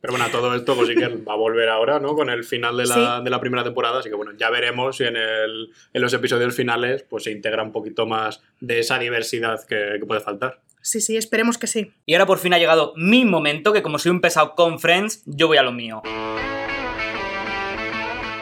Pero 0.00 0.12
bueno, 0.14 0.24
a 0.24 0.30
todo 0.30 0.54
esto 0.54 0.74
pues 0.74 0.88
sí 0.88 0.94
que 0.94 1.08
va 1.08 1.34
a 1.34 1.36
volver 1.36 1.68
ahora, 1.68 2.00
¿no? 2.00 2.14
Con 2.14 2.30
el 2.30 2.42
final 2.44 2.74
de 2.78 2.86
la, 2.86 2.94
Sí. 3.18 3.24
de 3.24 3.28
la 3.30 3.38
primera 3.38 3.62
temporada, 3.62 3.98
así 3.98 4.08
que 4.08 4.14
bueno, 4.14 4.32
ya 4.38 4.48
veremos 4.48 4.96
si 4.96 5.04
en, 5.04 5.16
el, 5.16 5.70
en 5.92 6.00
los 6.02 6.12
episodios 6.14 6.54
finales 6.56 7.02
pues 7.02 7.24
se 7.24 7.30
integra 7.32 7.62
un 7.62 7.70
poquito 7.72 8.06
más 8.06 8.40
de 8.60 8.78
esa 8.80 8.98
diversidad 8.98 9.62
que, 9.66 9.96
que 10.00 10.06
puede 10.06 10.22
faltar. 10.22 10.60
Sí, 10.82 11.00
sí, 11.00 11.16
esperemos 11.16 11.58
que 11.58 11.66
sí. 11.66 11.92
Y 12.06 12.14
ahora 12.14 12.26
por 12.26 12.38
fin 12.38 12.54
ha 12.54 12.58
llegado 12.58 12.94
mi 12.96 13.24
momento, 13.24 13.72
que 13.72 13.82
como 13.82 13.98
soy 13.98 14.10
un 14.10 14.20
pesado 14.20 14.54
con 14.54 14.78
Friends, 14.80 15.22
yo 15.26 15.46
voy 15.46 15.58
a 15.58 15.62
lo 15.62 15.72
mío. 15.72 16.02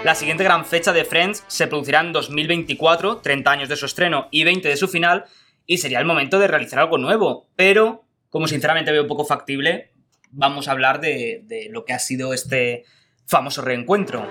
La 0.04 0.14
siguiente 0.14 0.44
gran 0.44 0.64
fecha 0.64 0.92
de 0.92 1.04
Friends 1.04 1.44
se 1.48 1.66
producirá 1.66 2.00
en 2.00 2.12
2024, 2.12 3.18
30 3.18 3.50
años 3.50 3.68
de 3.68 3.76
su 3.76 3.86
estreno 3.86 4.28
y 4.30 4.44
20 4.44 4.68
de 4.68 4.76
su 4.76 4.86
final, 4.86 5.24
y 5.66 5.78
sería 5.78 5.98
el 5.98 6.04
momento 6.04 6.38
de 6.38 6.46
realizar 6.46 6.78
algo 6.78 6.98
nuevo. 6.98 7.48
Pero, 7.56 8.04
como 8.30 8.46
sinceramente 8.46 8.92
veo 8.92 9.08
poco 9.08 9.24
factible, 9.24 9.90
vamos 10.30 10.68
a 10.68 10.72
hablar 10.72 11.00
de, 11.00 11.42
de 11.44 11.68
lo 11.70 11.84
que 11.84 11.92
ha 11.92 11.98
sido 11.98 12.32
este 12.32 12.84
famoso 13.26 13.62
reencuentro. 13.62 14.24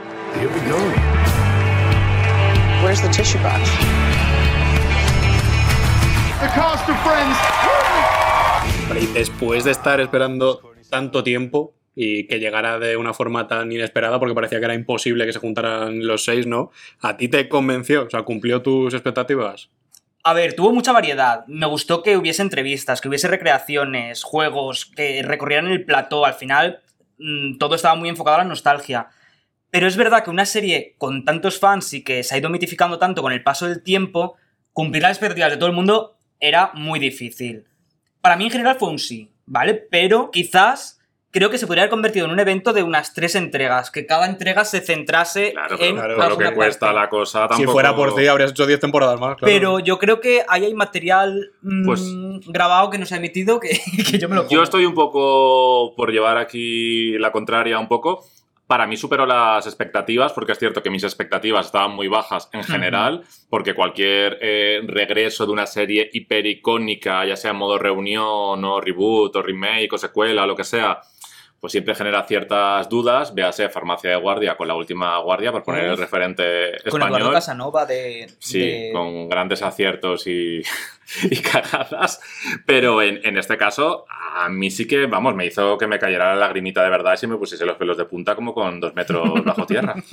Where's 2.84 3.02
the 3.02 3.10
tissue 3.10 3.40
box? 3.40 3.70
The 6.40 6.48
cast 6.48 6.88
of 6.88 6.96
Friends. 7.04 7.87
Después 9.06 9.64
de 9.64 9.72
estar 9.72 10.00
esperando 10.02 10.74
tanto 10.90 11.24
tiempo 11.24 11.76
y 11.96 12.28
que 12.28 12.40
llegara 12.40 12.80
de 12.80 12.98
una 12.98 13.14
forma 13.14 13.48
tan 13.48 13.72
inesperada, 13.72 14.20
porque 14.20 14.34
parecía 14.34 14.58
que 14.58 14.66
era 14.66 14.74
imposible 14.74 15.26
que 15.26 15.34
se 15.34 15.40
juntaran 15.40 16.06
los 16.06 16.24
seis, 16.24 16.48
¿no? 16.48 16.72
¿A 17.02 17.16
ti 17.16 17.28
te 17.28 17.48
convenció? 17.48 18.06
O 18.06 18.10
sea, 18.10 18.24
¿cumplió 18.24 18.62
tus 18.62 18.94
expectativas? 18.94 19.70
A 20.24 20.34
ver, 20.34 20.56
tuvo 20.56 20.74
mucha 20.74 20.94
variedad. 20.94 21.46
Me 21.48 21.68
gustó 21.68 22.02
que 22.02 22.18
hubiese 22.18 22.42
entrevistas, 22.42 23.00
que 23.00 23.08
hubiese 23.08 23.28
recreaciones, 23.28 24.24
juegos, 24.24 24.86
que 24.86 25.22
recorrieran 25.22 25.68
el 25.68 25.86
plató. 25.86 26.26
Al 26.26 26.34
final, 26.34 26.82
mm, 27.20 27.58
todo 27.58 27.76
estaba 27.76 27.96
muy 27.96 28.10
enfocado 28.10 28.38
a 28.38 28.40
la 28.40 28.50
nostalgia. 28.50 29.10
Pero 29.70 29.88
es 29.88 29.96
verdad 29.96 30.24
que 30.24 30.32
una 30.32 30.46
serie 30.46 30.96
con 30.98 31.24
tantos 31.24 31.60
fans 31.60 31.94
y 31.94 32.04
que 32.04 32.24
se 32.24 32.34
ha 32.34 32.40
ido 32.40 32.50
mitificando 32.50 32.98
tanto 32.98 33.22
con 33.22 33.32
el 33.32 33.44
paso 33.44 33.68
del 33.68 33.84
tiempo, 33.84 34.38
cumplir 34.74 35.04
las 35.04 35.12
expectativas 35.12 35.52
de 35.52 35.58
todo 35.58 35.70
el 35.70 35.76
mundo 35.76 36.18
era 36.40 36.72
muy 36.74 37.00
difícil. 37.00 37.66
Para 38.28 38.36
mí 38.36 38.44
en 38.44 38.52
general 38.52 38.76
fue 38.78 38.90
un 38.90 39.00
sí, 39.00 39.32
¿vale? 39.46 39.74
Pero 39.74 40.32
quizás 40.32 41.00
creo 41.32 41.50
que 41.50 41.58
se 41.58 41.66
podría 41.66 41.84
haber 41.84 41.92
convertido 41.92 42.26
en 42.26 42.34
un 42.34 42.40
evento 42.42 42.74
de 42.74 42.84
unas 42.84 43.14
tres 43.14 43.36
entregas, 43.36 43.90
que 43.90 44.06
cada 44.06 44.26
entrega 44.26 44.66
se 44.66 44.82
centrase 44.82 45.54
en 45.80 45.96
Claro, 45.96 46.30
lo 46.32 46.38
que 46.38 46.54
cuesta 46.54 46.88
parte. 46.88 47.00
la 47.00 47.10
cosa 47.10 47.40
tampoco... 47.48 47.62
Si 47.62 47.66
fuera 47.68 47.96
por 47.96 48.14
ti, 48.16 48.28
habrías 48.28 48.52
hecho 48.52 48.66
10 48.66 48.82
temporadas 48.82 49.18
más, 49.18 49.38
claro. 49.38 49.54
Pero 49.54 49.80
yo 49.80 49.98
creo 49.98 50.20
que 50.20 50.44
ahí 50.50 50.66
hay 50.66 50.74
material 50.74 51.52
mm, 51.62 51.86
Pues- 51.86 52.04
grabado 52.48 52.90
que 52.90 52.98
no 52.98 53.06
se 53.06 53.16
ha 53.16 53.18
emitido 53.18 53.62
que, 53.62 53.70
que 54.12 54.20
yo 54.20 54.28
me 54.28 54.36
lo 54.36 54.42
Yo 54.44 54.50
como. 54.50 54.64
estoy 54.64 54.86
un 54.86 54.94
poco, 54.94 55.94
por 55.96 56.12
llevar 56.12 56.38
aquí 56.38 57.18
la 57.20 57.32
contraria 57.32 57.80
un 57.80 57.88
poco, 57.88 58.26
para 58.68 58.86
mí 58.86 58.98
superó 58.98 59.26
las 59.26 59.66
expectativas, 59.66 60.34
porque 60.34 60.52
es 60.52 60.60
cierto 60.60 60.84
que 60.84 60.90
mis 60.90 61.04
expectativas 61.04 61.68
estaban 61.68 61.96
muy 61.96 62.10
bajas 62.10 62.50
en 62.52 62.64
general, 62.66 63.24
porque 63.50 63.74
cualquier 63.74 64.38
eh, 64.42 64.82
regreso 64.86 65.46
de 65.46 65.54
una 65.54 65.66
serie 65.66 66.10
hipericónica, 66.12 67.26
ya 67.26 67.38
sea 67.38 67.52
en 67.52 67.58
modo 67.58 67.80
reunión 67.80 68.64
o 68.64 68.82
reboot 68.82 69.38
o 69.38 69.42
remake 69.42 69.94
o 69.94 69.98
secuela 69.98 70.44
o 70.44 70.48
lo 70.48 70.56
que 70.56 70.66
sea, 70.66 71.00
pues 71.60 71.72
siempre 71.72 71.96
genera 71.96 72.24
ciertas 72.24 72.88
dudas. 72.90 73.34
Véase 73.34 73.68
Farmacia 73.70 74.12
de 74.12 74.16
Guardia 74.18 74.56
con 74.58 74.68
la 74.68 74.76
última 74.76 75.18
guardia, 75.20 75.52
por 75.52 75.64
poner 75.64 75.86
el 75.86 75.98
referente 75.98 76.72
Con 76.90 77.02
Eduardo 77.02 77.16
español. 77.18 77.34
Casanova 77.34 77.86
de... 77.86 78.30
Sí, 78.40 78.60
de- 78.60 78.90
con 78.94 79.28
grandes 79.28 79.62
aciertos 79.64 80.28
y, 80.28 80.62
y 81.24 81.38
cagadas. 81.38 82.22
Pero 82.66 83.02
en, 83.02 83.20
en 83.24 83.38
este 83.38 83.58
caso, 83.58 84.06
a 84.36 84.50
mí 84.50 84.70
sí 84.70 84.88
que, 84.88 85.08
vamos, 85.08 85.34
me 85.36 85.46
hizo 85.48 85.78
que 85.78 85.88
me 85.88 85.98
cayera 86.00 86.28
la 86.36 86.36
lagrimita 86.42 86.84
de 86.84 86.90
verdad 86.92 87.14
y 87.14 87.18
se 87.18 87.28
me 87.28 87.38
pusiese 87.38 87.66
los 87.66 87.78
pelos 87.78 87.98
de 87.98 88.06
punta 88.06 88.36
como 88.36 88.54
con 88.54 88.80
dos 88.80 88.94
metros 88.94 89.44
bajo 89.44 89.66
tierra. 89.66 89.96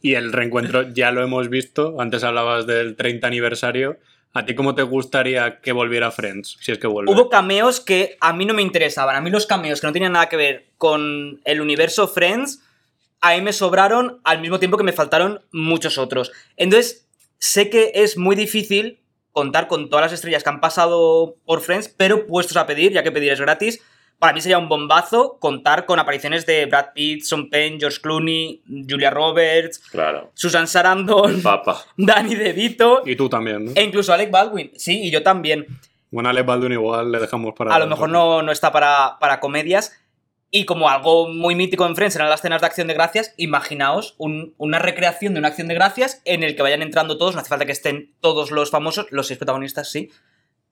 Y 0.00 0.14
el 0.14 0.32
reencuentro 0.32 0.82
ya 0.92 1.10
lo 1.10 1.22
hemos 1.22 1.48
visto. 1.50 2.00
Antes 2.00 2.24
hablabas 2.24 2.66
del 2.66 2.96
30 2.96 3.26
aniversario. 3.26 3.98
¿A 4.32 4.44
ti 4.44 4.54
cómo 4.54 4.74
te 4.74 4.82
gustaría 4.82 5.60
que 5.60 5.72
volviera 5.72 6.10
Friends? 6.10 6.58
Si 6.60 6.72
es 6.72 6.78
que 6.78 6.86
vuelve. 6.86 7.10
Hubo 7.10 7.30
cameos 7.30 7.80
que 7.80 8.18
a 8.20 8.32
mí 8.32 8.44
no 8.44 8.52
me 8.52 8.62
interesaban. 8.62 9.16
A 9.16 9.20
mí 9.20 9.30
los 9.30 9.46
cameos 9.46 9.80
que 9.80 9.86
no 9.86 9.92
tenían 9.92 10.12
nada 10.12 10.28
que 10.28 10.36
ver 10.36 10.66
con 10.76 11.40
el 11.44 11.60
universo 11.60 12.06
Friends, 12.06 12.62
a 13.20 13.34
mí 13.34 13.40
me 13.40 13.52
sobraron 13.52 14.20
al 14.24 14.40
mismo 14.40 14.58
tiempo 14.58 14.76
que 14.76 14.84
me 14.84 14.92
faltaron 14.92 15.42
muchos 15.52 15.96
otros. 15.96 16.32
Entonces, 16.56 17.08
sé 17.38 17.70
que 17.70 17.92
es 17.94 18.18
muy 18.18 18.36
difícil 18.36 19.00
contar 19.32 19.68
con 19.68 19.90
todas 19.90 20.04
las 20.04 20.12
estrellas 20.12 20.42
que 20.42 20.50
han 20.50 20.60
pasado 20.60 21.36
por 21.44 21.60
Friends, 21.60 21.88
pero 21.88 22.26
puestos 22.26 22.56
a 22.56 22.66
pedir, 22.66 22.92
ya 22.92 23.02
que 23.02 23.12
pedir 23.12 23.32
es 23.32 23.40
gratis, 23.40 23.82
para 24.18 24.32
mí 24.32 24.40
sería 24.40 24.58
un 24.58 24.68
bombazo 24.68 25.38
contar 25.38 25.84
con 25.86 25.98
apariciones 25.98 26.46
de 26.46 26.66
Brad 26.66 26.86
Pitt, 26.94 27.22
Sean 27.22 27.48
Penn, 27.50 27.78
George 27.78 28.00
Clooney, 28.00 28.62
Julia 28.88 29.10
Roberts, 29.10 29.78
Claro. 29.90 30.30
Susan 30.34 30.66
Sarandon, 30.66 31.42
Papa. 31.42 31.84
Danny 31.96 32.34
DeVito 32.34 33.02
Y 33.04 33.16
tú 33.16 33.28
también, 33.28 33.66
¿no? 33.66 33.72
e 33.74 33.82
incluso 33.82 34.12
Alec 34.12 34.30
Baldwin. 34.30 34.70
Sí, 34.76 35.02
y 35.02 35.10
yo 35.10 35.22
también. 35.22 35.66
Bueno, 36.10 36.28
Alex 36.30 36.46
Baldwin 36.46 36.72
igual 36.72 37.12
le 37.12 37.18
dejamos 37.18 37.52
para... 37.54 37.74
A 37.74 37.78
lo 37.78 37.86
mejor 37.88 38.08
no, 38.08 38.40
no 38.42 38.52
está 38.52 38.72
para, 38.72 39.18
para 39.20 39.40
comedias. 39.40 39.92
Y 40.50 40.64
como 40.64 40.88
algo 40.88 41.28
muy 41.28 41.56
mítico 41.56 41.84
en 41.84 41.96
Friends 41.96 42.14
eran 42.14 42.30
las 42.30 42.40
cenas 42.40 42.60
de 42.60 42.68
acción 42.68 42.86
de 42.86 42.94
gracias, 42.94 43.34
imaginaos 43.36 44.14
un- 44.16 44.54
una 44.58 44.78
recreación 44.78 45.34
de 45.34 45.40
una 45.40 45.48
acción 45.48 45.66
de 45.66 45.74
gracias 45.74 46.22
en 46.24 46.44
el 46.44 46.54
que 46.54 46.62
vayan 46.62 46.82
entrando 46.82 47.18
todos, 47.18 47.34
no 47.34 47.40
hace 47.40 47.50
falta 47.50 47.66
que 47.66 47.72
estén 47.72 48.14
todos 48.20 48.52
los 48.52 48.70
famosos, 48.70 49.06
los 49.10 49.26
seis 49.26 49.38
protagonistas 49.38 49.90
sí, 49.90 50.10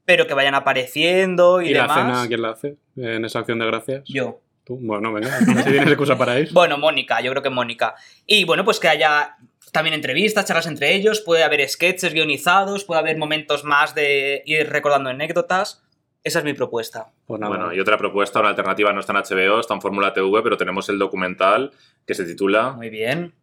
pero 0.05 0.27
que 0.27 0.35
vayan 0.35 0.55
apareciendo 0.55 1.63
y, 1.63 1.69
¿Y 1.69 1.75
la 1.75 1.83
demás. 1.83 1.97
cena 1.97 2.29
quién 2.29 2.43
la 2.43 2.51
hace 2.51 2.77
en 2.97 3.25
esa 3.25 3.41
acción 3.41 3.59
de 3.59 3.67
gracias? 3.67 4.03
Yo. 4.07 4.41
Tú, 4.65 4.79
bueno, 4.81 5.13
venga, 5.13 5.39
si 5.41 5.45
tienes 5.45 5.89
excusa 5.89 6.17
para 6.17 6.41
ir. 6.41 6.49
Bueno, 6.53 6.79
Mónica, 6.79 7.21
yo 7.21 7.31
creo 7.31 7.43
que 7.43 7.51
Mónica. 7.51 7.95
Y 8.27 8.45
bueno, 8.45 8.65
pues 8.65 8.81
que 8.81 8.89
haya 8.89 9.37
también 9.73 9.95
entrevistas, 9.95 10.47
charlas 10.47 10.67
entre 10.67 10.95
ellos, 10.95 11.21
puede 11.21 11.43
haber 11.43 11.69
sketches 11.69 12.15
guionizados, 12.15 12.85
puede 12.85 13.01
haber 13.01 13.19
momentos 13.19 13.65
más 13.65 13.95
de 13.95 14.43
ir 14.47 14.71
recordando 14.71 15.11
anécdotas. 15.11 15.83
Esa 16.23 16.39
es 16.39 16.45
mi 16.47 16.55
propuesta. 16.55 17.13
Pues 17.27 17.39
nada. 17.39 17.55
Bueno, 17.55 17.75
y 17.75 17.81
otra 17.81 17.99
propuesta, 17.99 18.41
una 18.41 18.49
alternativa 18.49 18.91
no 18.95 19.01
está 19.01 19.13
en 19.13 19.19
HBO, 19.19 19.61
está 19.61 19.75
en 19.75 19.83
Fórmula 19.83 20.15
TV, 20.15 20.43
pero 20.43 20.57
tenemos 20.57 20.89
el 20.89 20.99
documental 20.99 21.73
que 22.07 22.15
se 22.15 22.25
titula 22.25 22.73
Muy 22.73 22.89
bien. 22.89 23.35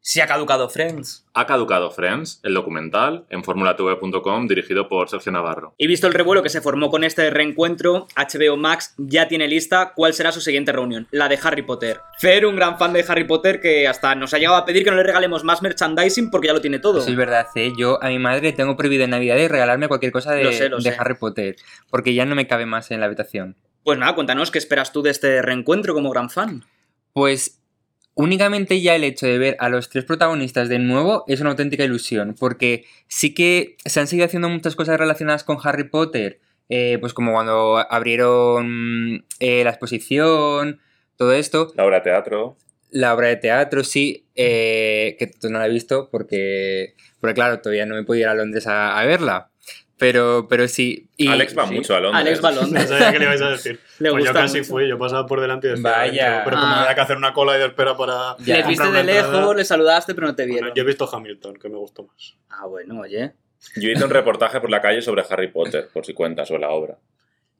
Si 0.00 0.20
ha 0.20 0.26
caducado 0.26 0.68
Friends. 0.68 1.26
Ha 1.34 1.46
caducado 1.46 1.90
Friends, 1.90 2.40
el 2.42 2.54
documental, 2.54 3.26
en 3.30 3.44
formulatv.com, 3.44 4.46
dirigido 4.46 4.88
por 4.88 5.08
Sergio 5.10 5.32
Navarro. 5.32 5.74
Y 5.76 5.86
visto 5.86 6.06
el 6.06 6.14
revuelo 6.14 6.42
que 6.42 6.48
se 6.48 6.60
formó 6.60 6.90
con 6.90 7.04
este 7.04 7.28
reencuentro, 7.30 8.06
HBO 8.16 8.56
Max 8.56 8.94
ya 8.96 9.28
tiene 9.28 9.48
lista 9.48 9.92
cuál 9.94 10.14
será 10.14 10.32
su 10.32 10.40
siguiente 10.40 10.72
reunión, 10.72 11.08
la 11.10 11.28
de 11.28 11.38
Harry 11.42 11.62
Potter. 11.62 12.00
Fer, 12.18 12.46
un 12.46 12.56
gran 12.56 12.78
fan 12.78 12.92
de 12.92 13.04
Harry 13.06 13.24
Potter 13.24 13.60
que 13.60 13.86
hasta 13.86 14.14
nos 14.14 14.32
ha 14.32 14.38
llegado 14.38 14.56
a 14.56 14.64
pedir 14.64 14.84
que 14.84 14.90
no 14.90 14.96
le 14.96 15.02
regalemos 15.02 15.44
más 15.44 15.62
merchandising 15.62 16.30
porque 16.30 16.46
ya 16.48 16.54
lo 16.54 16.60
tiene 16.60 16.78
todo. 16.78 17.00
Eso 17.00 17.10
es 17.10 17.16
verdad, 17.16 17.46
¿eh? 17.54 17.72
Yo 17.76 18.02
a 18.02 18.08
mi 18.08 18.18
madre 18.18 18.52
tengo 18.52 18.76
prohibido 18.76 19.04
en 19.04 19.10
Navidad 19.10 19.36
regalarme 19.48 19.88
cualquier 19.88 20.12
cosa 20.12 20.32
de, 20.32 20.44
Lo 20.44 20.52
sé, 20.52 20.68
lo 20.68 20.78
de 20.78 20.90
sé. 20.90 20.96
Harry 20.98 21.14
Potter, 21.14 21.56
porque 21.90 22.14
ya 22.14 22.24
no 22.24 22.34
me 22.34 22.46
cabe 22.46 22.66
más 22.66 22.90
en 22.90 23.00
la 23.00 23.06
habitación. 23.06 23.56
Pues 23.84 23.98
nada, 23.98 24.14
cuéntanos 24.14 24.50
qué 24.50 24.58
esperas 24.58 24.92
tú 24.92 25.02
de 25.02 25.10
este 25.10 25.42
reencuentro 25.42 25.94
como 25.94 26.10
gran 26.10 26.30
fan. 26.30 26.64
Pues 27.12 27.60
únicamente 28.18 28.80
ya 28.80 28.96
el 28.96 29.04
hecho 29.04 29.26
de 29.26 29.38
ver 29.38 29.56
a 29.60 29.68
los 29.68 29.88
tres 29.88 30.04
protagonistas 30.04 30.68
de 30.68 30.80
nuevo 30.80 31.24
es 31.28 31.40
una 31.40 31.50
auténtica 31.50 31.84
ilusión, 31.84 32.34
porque 32.38 32.84
sí 33.06 33.32
que 33.32 33.76
se 33.84 34.00
han 34.00 34.08
seguido 34.08 34.26
haciendo 34.26 34.48
muchas 34.48 34.74
cosas 34.74 34.98
relacionadas 34.98 35.44
con 35.44 35.58
Harry 35.62 35.84
Potter, 35.84 36.40
eh, 36.68 36.98
pues 37.00 37.14
como 37.14 37.32
cuando 37.32 37.78
abrieron 37.78 39.24
eh, 39.38 39.62
la 39.62 39.70
exposición, 39.70 40.80
todo 41.16 41.32
esto. 41.32 41.72
La 41.76 41.84
obra 41.84 41.98
de 41.98 42.02
teatro. 42.02 42.56
La 42.90 43.14
obra 43.14 43.28
de 43.28 43.36
teatro, 43.36 43.84
sí, 43.84 44.26
eh, 44.34 45.14
que 45.18 45.28
tú 45.28 45.48
no 45.48 45.60
la 45.60 45.66
he 45.66 45.70
visto 45.70 46.08
porque, 46.10 46.94
porque 47.20 47.34
claro, 47.34 47.60
todavía 47.60 47.86
no 47.86 47.94
me 47.94 48.02
podido 48.02 48.24
ir 48.24 48.28
a 48.28 48.34
Londres 48.34 48.66
a, 48.66 48.98
a 48.98 49.06
verla. 49.06 49.50
Pero, 49.98 50.46
pero 50.48 50.68
sí. 50.68 51.08
y- 51.16 51.26
Alex 51.26 51.58
va 51.58 51.66
sí. 51.66 51.74
mucho 51.74 51.94
a 51.96 52.00
Londres. 52.00 52.20
Alex 52.26 52.44
va 52.44 52.48
a 52.48 52.52
No 52.52 52.60
Londres. 52.62 52.88
sabía 52.88 53.12
qué 53.12 53.18
le 53.18 53.24
ibais 53.24 53.42
a 53.42 53.50
decir. 53.50 53.80
Le 53.98 54.10
pues 54.10 54.24
yo 54.24 54.32
casi 54.32 54.58
mucho. 54.58 54.70
fui, 54.70 54.88
yo 54.88 54.96
pasaba 54.98 55.26
por 55.26 55.40
delante 55.40 55.66
y 55.66 55.70
decía, 55.70 55.90
Vaya. 55.90 56.42
Pero 56.44 56.56
como 56.56 56.68
Ah. 56.72 56.82
había 56.82 56.94
que 56.94 57.00
hacer 57.00 57.16
una 57.16 57.32
cola 57.32 57.54
de 57.54 57.66
espera 57.66 57.96
para. 57.96 58.36
Ya. 58.38 58.58
Les 58.58 58.66
viste 58.68 58.90
de 58.92 59.02
lejos, 59.04 59.56
le 59.56 59.64
saludaste, 59.64 60.14
pero 60.14 60.28
no 60.28 60.34
te 60.36 60.44
vieron. 60.46 60.68
Bueno, 60.68 60.74
yo 60.76 60.82
he 60.82 60.86
visto 60.86 61.08
Hamilton, 61.12 61.54
que 61.56 61.68
me 61.68 61.76
gustó 61.78 62.04
más. 62.04 62.36
Ah, 62.48 62.66
bueno, 62.66 63.00
oye. 63.00 63.32
Yo 63.74 63.90
hice 63.90 64.04
un 64.04 64.10
reportaje 64.10 64.60
por 64.60 64.70
la 64.70 64.80
calle 64.80 65.02
sobre 65.02 65.24
Harry 65.28 65.48
Potter, 65.48 65.88
por 65.92 66.06
si 66.06 66.14
cuentas, 66.14 66.46
sobre 66.46 66.60
la 66.60 66.70
obra. 66.70 66.96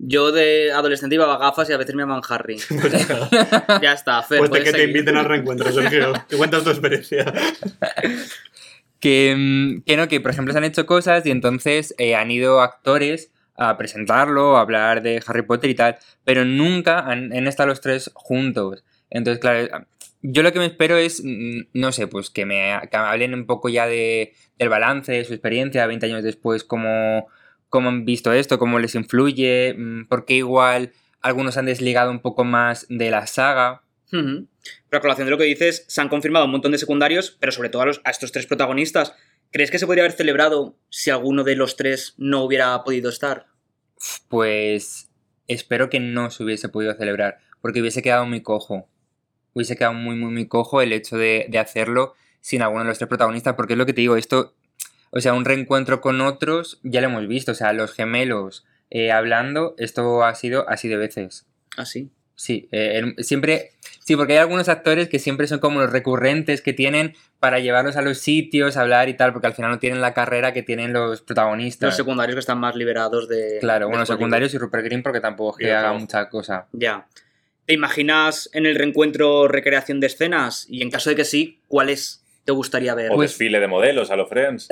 Yo 0.01 0.31
de 0.31 0.71
adolescente 0.71 1.17
iba 1.17 1.35
a 1.35 1.39
gafas 1.39 1.69
y 1.71 1.73
a 1.73 1.77
veces 1.77 1.93
me 1.97 2.03
llaman 2.03 2.23
Harry. 2.29 2.57
ya 3.83 3.93
está, 3.95 4.23
Fer. 4.23 4.39
Pues 4.39 4.51
de 4.53 4.59
que 4.61 4.65
te 4.67 4.71
seguir. 4.79 4.89
inviten 4.91 5.17
al 5.17 5.25
reencuentro, 5.25 5.73
Sergio. 5.73 6.13
Que 6.29 6.37
cuentas 6.37 6.63
tu 6.63 6.71
experiencia. 6.71 7.25
Que, 9.01 9.35
mm, 9.37 9.83
que 9.83 9.97
no, 9.97 10.09
que 10.09 10.21
por 10.21 10.31
ejemplo 10.31 10.53
se 10.53 10.59
han 10.59 10.65
hecho 10.65 10.87
cosas 10.87 11.25
y 11.27 11.31
entonces 11.31 11.95
eh, 11.99 12.15
han 12.15 12.31
ido 12.31 12.61
actores 12.61 13.33
a 13.57 13.77
presentarlo, 13.77 14.57
a 14.57 14.61
hablar 14.61 15.03
de 15.03 15.23
Harry 15.27 15.43
Potter 15.43 15.71
y 15.71 15.75
tal, 15.75 15.97
pero 16.25 16.45
nunca 16.45 17.01
han, 17.01 17.33
han 17.33 17.47
estado 17.47 17.69
los 17.69 17.81
tres 17.81 18.11
juntos. 18.15 18.85
Entonces, 19.11 19.41
claro, 19.41 19.87
yo 20.23 20.43
lo 20.43 20.53
que 20.53 20.59
me 20.59 20.67
espero 20.67 20.97
es, 20.97 21.23
mm, 21.25 21.69
no 21.75 21.93
sé, 21.93 22.07
pues 22.09 22.31
que 22.31 22.47
me 22.47 22.79
que 22.91 22.97
hablen 22.97 23.35
un 23.35 23.47
poco 23.47 23.69
ya 23.69 23.87
de, 23.87 24.35
del 24.59 24.69
balance, 24.69 25.13
de 25.13 25.25
su 25.25 25.33
experiencia 25.33 25.87
20 25.87 26.07
años 26.07 26.23
después, 26.23 26.65
cómo, 26.65 27.29
cómo 27.69 27.89
han 27.89 28.05
visto 28.05 28.33
esto, 28.33 28.59
cómo 28.59 28.79
les 28.79 28.95
influye, 28.95 29.75
mm, 29.77 30.07
por 30.09 30.25
qué 30.25 30.35
igual 30.35 30.93
algunos 31.21 31.57
han 31.57 31.67
desligado 31.67 32.11
un 32.11 32.21
poco 32.21 32.45
más 32.45 32.87
de 32.89 33.11
la 33.11 33.27
saga. 33.27 33.83
Ujú. 34.13 34.47
Pero 34.89 34.99
a 34.99 35.01
colación 35.01 35.27
de 35.27 35.31
lo 35.31 35.39
que 35.39 35.45
dices, 35.45 35.85
se 35.89 36.01
han 36.01 36.09
confirmado 36.09 36.45
un 36.47 36.51
montón 36.53 36.73
de 36.73 36.79
secundarios, 36.79 37.37
pero 37.41 37.53
sobre 37.53 37.69
todo 37.69 37.83
a, 37.83 37.87
los- 37.87 38.01
a 38.05 38.11
estos 38.11 38.33
tres 38.33 38.47
protagonistas. 38.47 39.15
¿Crees 39.51 39.71
que 39.71 39.79
se 39.79 39.87
podría 39.87 40.05
haber 40.05 40.13
celebrado 40.17 40.77
si 40.91 41.11
alguno 41.11 41.43
de 41.45 41.57
los 41.57 41.77
tres 41.77 42.15
no 42.19 42.43
hubiera 42.45 42.83
podido 42.85 43.09
estar? 43.11 43.47
Pues 44.29 45.11
espero 45.47 45.89
que 45.91 46.01
no 46.01 46.31
se 46.31 46.45
hubiese 46.45 46.69
podido 46.69 46.95
celebrar, 46.95 47.39
porque 47.61 47.81
hubiese 47.81 48.03
quedado 48.03 48.27
muy 48.27 48.43
cojo. 48.43 48.89
Hubiese 49.55 49.77
quedado 49.77 49.95
muy, 49.95 50.17
muy, 50.17 50.31
muy 50.33 50.47
cojo 50.47 50.81
el 50.83 50.93
hecho 50.93 51.17
de, 51.17 51.47
de 51.49 51.59
hacerlo 51.59 52.15
sin 52.41 52.63
alguno 52.63 52.83
de 52.85 52.89
los 52.91 52.99
tres 52.99 53.09
protagonistas, 53.09 53.55
porque 53.55 53.73
es 53.75 53.79
lo 53.79 53.87
que 53.87 53.93
te 53.95 54.01
digo, 54.03 54.17
esto, 54.17 54.55
o 55.11 55.21
sea, 55.21 55.35
un 55.35 55.45
reencuentro 55.45 56.01
con 56.01 56.21
otros, 56.21 56.79
ya 56.83 57.01
lo 57.01 57.09
hemos 57.09 57.27
visto, 57.27 57.53
o 57.53 57.55
sea, 57.55 57.73
los 57.73 57.93
gemelos 57.93 58.65
eh, 58.91 59.11
hablando, 59.11 59.75
esto 59.79 60.23
ha 60.25 60.35
sido 60.35 60.69
así 60.69 60.89
de 60.89 60.97
veces. 60.97 61.47
¿Así? 61.77 62.11
Sí, 62.39 62.69
eh, 62.71 63.03
siempre, 63.19 63.73
sí, 64.05 64.15
porque 64.15 64.35
hay 64.35 64.39
algunos 64.39 64.69
actores 64.69 65.09
que 65.09 65.19
siempre 65.19 65.49
son 65.49 65.59
como 65.59 65.81
los 65.81 65.91
recurrentes 65.91 66.63
que 66.63 66.73
tienen 66.73 67.17
para 67.41 67.59
llevarlos 67.59 67.97
a 67.97 68.03
los 68.03 68.19
sitios, 68.19 68.77
hablar 68.77 69.09
y 69.09 69.15
tal, 69.15 69.33
porque 69.33 69.49
al 69.49 69.55
final 69.55 69.73
no 69.73 69.81
tienen 69.81 70.01
la 70.01 70.15
carrera 70.15 70.53
que 70.53 70.63
tienen 70.63 70.93
los 70.93 71.21
protagonistas. 71.21 71.89
Los 71.89 71.97
secundarios 71.97 72.37
que 72.37 72.41
están 72.41 72.61
más 72.61 72.77
liberados 72.77 73.29
de. 73.29 73.59
Claro, 73.59 73.87
de 73.87 73.91
bueno, 73.91 74.07
secundarios 74.07 74.55
y 74.55 74.59
Rupert 74.59 74.85
Green 74.85 75.03
porque 75.03 75.19
tampoco 75.19 75.59
es 75.59 75.67
que 75.67 75.73
haga 75.73 75.93
mucha 75.95 76.29
cosa. 76.29 76.69
Ya. 76.71 77.09
¿Te 77.67 77.75
imaginas 77.75 78.49
en 78.53 78.67
el 78.67 78.77
reencuentro 78.77 79.49
recreación 79.49 79.99
de 79.99 80.07
escenas? 80.07 80.67
Y 80.71 80.83
en 80.83 80.93
caso 80.93 81.11
de 81.11 81.17
que 81.17 81.25
sí, 81.25 81.59
¿cuáles 81.67 82.23
te 82.45 82.53
gustaría 82.53 82.95
ver? 82.95 83.11
O 83.11 83.21
desfile 83.21 83.59
de 83.59 83.67
modelos 83.67 84.13
a 84.13 84.17
los 84.17 84.29
Friends. 84.29 84.69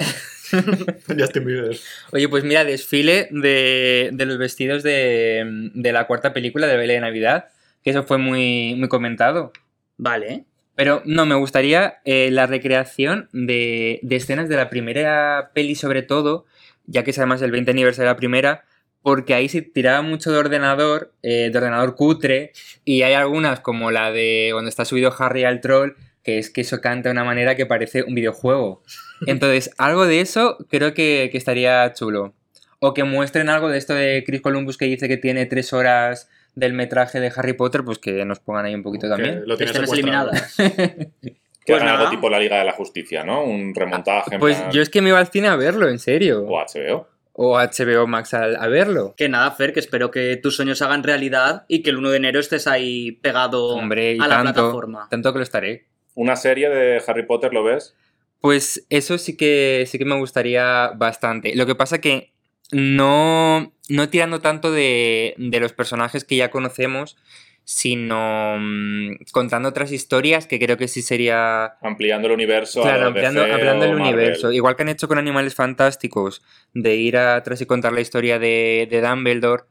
Justin 1.18 1.44
Bieber. 1.44 1.76
Oye, 2.12 2.28
pues 2.28 2.44
mira, 2.44 2.64
desfile 2.64 3.26
de, 3.32 4.10
de 4.12 4.24
los 4.24 4.38
vestidos 4.38 4.84
de, 4.84 5.70
de 5.74 5.92
la 5.92 6.06
cuarta 6.06 6.32
película 6.32 6.68
de 6.68 6.76
Baile 6.76 6.94
de 6.94 7.00
Navidad, 7.00 7.48
que 7.86 7.90
eso 7.90 8.02
fue 8.02 8.18
muy, 8.18 8.74
muy 8.74 8.88
comentado. 8.88 9.52
Vale. 9.96 10.44
Pero 10.74 11.02
no, 11.04 11.24
me 11.24 11.36
gustaría 11.36 12.00
eh, 12.04 12.30
la 12.32 12.48
recreación 12.48 13.28
de, 13.32 14.00
de 14.02 14.16
escenas 14.16 14.48
de 14.48 14.56
la 14.56 14.68
primera 14.70 15.52
peli 15.54 15.76
sobre 15.76 16.02
todo, 16.02 16.46
ya 16.86 17.04
que 17.04 17.12
es 17.12 17.18
además 17.18 17.42
el 17.42 17.52
20 17.52 17.70
aniversario 17.70 18.08
de 18.08 18.12
la 18.12 18.16
primera, 18.16 18.64
porque 19.02 19.34
ahí 19.34 19.48
se 19.48 19.62
tiraba 19.62 20.02
mucho 20.02 20.32
de 20.32 20.38
ordenador, 20.38 21.12
eh, 21.22 21.50
de 21.52 21.56
ordenador 21.56 21.94
cutre, 21.94 22.50
y 22.84 23.02
hay 23.02 23.12
algunas 23.12 23.60
como 23.60 23.92
la 23.92 24.10
de 24.10 24.48
cuando 24.50 24.68
está 24.68 24.84
subido 24.84 25.14
Harry 25.16 25.44
al 25.44 25.60
troll, 25.60 25.92
que 26.24 26.38
es 26.38 26.50
que 26.50 26.62
eso 26.62 26.80
canta 26.80 27.10
de 27.10 27.12
una 27.12 27.22
manera 27.22 27.54
que 27.54 27.66
parece 27.66 28.02
un 28.02 28.16
videojuego. 28.16 28.82
Entonces, 29.28 29.70
algo 29.78 30.06
de 30.06 30.22
eso 30.22 30.58
creo 30.68 30.92
que, 30.92 31.28
que 31.30 31.38
estaría 31.38 31.92
chulo. 31.92 32.34
O 32.80 32.94
que 32.94 33.04
muestren 33.04 33.48
algo 33.48 33.68
de 33.68 33.78
esto 33.78 33.94
de 33.94 34.24
Chris 34.26 34.40
Columbus 34.40 34.76
que 34.76 34.86
dice 34.86 35.06
que 35.06 35.18
tiene 35.18 35.46
tres 35.46 35.72
horas 35.72 36.28
del 36.56 36.72
metraje 36.72 37.20
de 37.20 37.32
Harry 37.36 37.52
Potter, 37.52 37.84
pues 37.84 37.98
que 37.98 38.24
nos 38.24 38.40
pongan 38.40 38.64
ahí 38.64 38.74
un 38.74 38.82
poquito 38.82 39.08
también. 39.08 39.42
lo 39.46 39.56
tiene 39.56 39.70
Escenas 39.70 39.88
secuestrado. 39.90 40.30
eliminadas. 40.32 40.56
Que 41.66 41.72
Pues 41.72 41.82
hagan 41.82 41.94
algo 41.94 42.04
nada. 42.04 42.16
tipo 42.16 42.30
la 42.30 42.38
Liga 42.38 42.58
de 42.60 42.64
la 42.64 42.72
Justicia, 42.72 43.24
¿no? 43.24 43.42
Un 43.42 43.74
remontaje. 43.74 44.38
Pues 44.38 44.56
plan- 44.56 44.70
yo 44.70 44.82
es 44.82 44.88
que 44.88 45.02
me 45.02 45.08
iba 45.08 45.18
al 45.18 45.26
cine 45.26 45.48
a 45.48 45.56
verlo, 45.56 45.88
en 45.88 45.98
serio. 45.98 46.44
O 46.46 46.60
HBO. 46.60 47.08
O 47.32 47.58
HBO 47.58 48.06
Max 48.06 48.34
a, 48.34 48.44
a 48.44 48.68
verlo. 48.68 49.14
Que 49.16 49.28
nada, 49.28 49.50
Fer, 49.50 49.72
que 49.72 49.80
espero 49.80 50.12
que 50.12 50.36
tus 50.36 50.54
sueños 50.54 50.78
se 50.78 50.84
hagan 50.84 51.02
realidad 51.02 51.64
y 51.66 51.82
que 51.82 51.90
el 51.90 51.96
1 51.96 52.10
de 52.10 52.16
enero 52.18 52.38
estés 52.38 52.68
ahí 52.68 53.12
pegado 53.20 53.66
Hombre, 53.74 54.12
y 54.14 54.20
a 54.20 54.28
la 54.28 54.36
tanto, 54.44 54.52
plataforma. 54.54 55.08
tanto 55.10 55.32
que 55.32 55.38
lo 55.40 55.42
estaré. 55.42 55.86
¿Una 56.14 56.36
serie 56.36 56.68
de 56.70 57.02
Harry 57.04 57.26
Potter 57.26 57.52
lo 57.52 57.64
ves? 57.64 57.96
Pues 58.40 58.86
eso 58.88 59.18
sí 59.18 59.36
que 59.36 59.84
sí 59.88 59.98
que 59.98 60.04
me 60.04 60.16
gustaría 60.18 60.92
bastante. 60.96 61.56
Lo 61.56 61.66
que 61.66 61.74
pasa 61.74 62.00
que 62.00 62.32
no, 62.72 63.72
no 63.88 64.08
tirando 64.08 64.40
tanto 64.40 64.72
de, 64.72 65.34
de 65.38 65.60
los 65.60 65.72
personajes 65.72 66.24
que 66.24 66.36
ya 66.36 66.50
conocemos, 66.50 67.16
sino 67.64 68.56
mm, 68.60 69.16
contando 69.32 69.68
otras 69.68 69.90
historias 69.90 70.46
que 70.46 70.60
creo 70.60 70.76
que 70.76 70.86
sí 70.86 71.02
sería 71.02 71.76
Ampliando 71.82 72.28
el 72.28 72.34
universo. 72.34 72.82
Claro, 72.82 73.08
ampliando, 73.08 73.44
el 73.44 73.50
Marvel. 73.50 73.94
universo. 73.94 74.52
Igual 74.52 74.76
que 74.76 74.82
han 74.82 74.88
hecho 74.88 75.08
con 75.08 75.18
Animales 75.18 75.56
Fantásticos, 75.56 76.42
de 76.74 76.94
ir 76.94 77.16
atrás 77.16 77.60
y 77.60 77.66
contar 77.66 77.92
la 77.92 78.00
historia 78.00 78.38
de, 78.38 78.86
de 78.88 79.00
Dumbledore, 79.00 79.64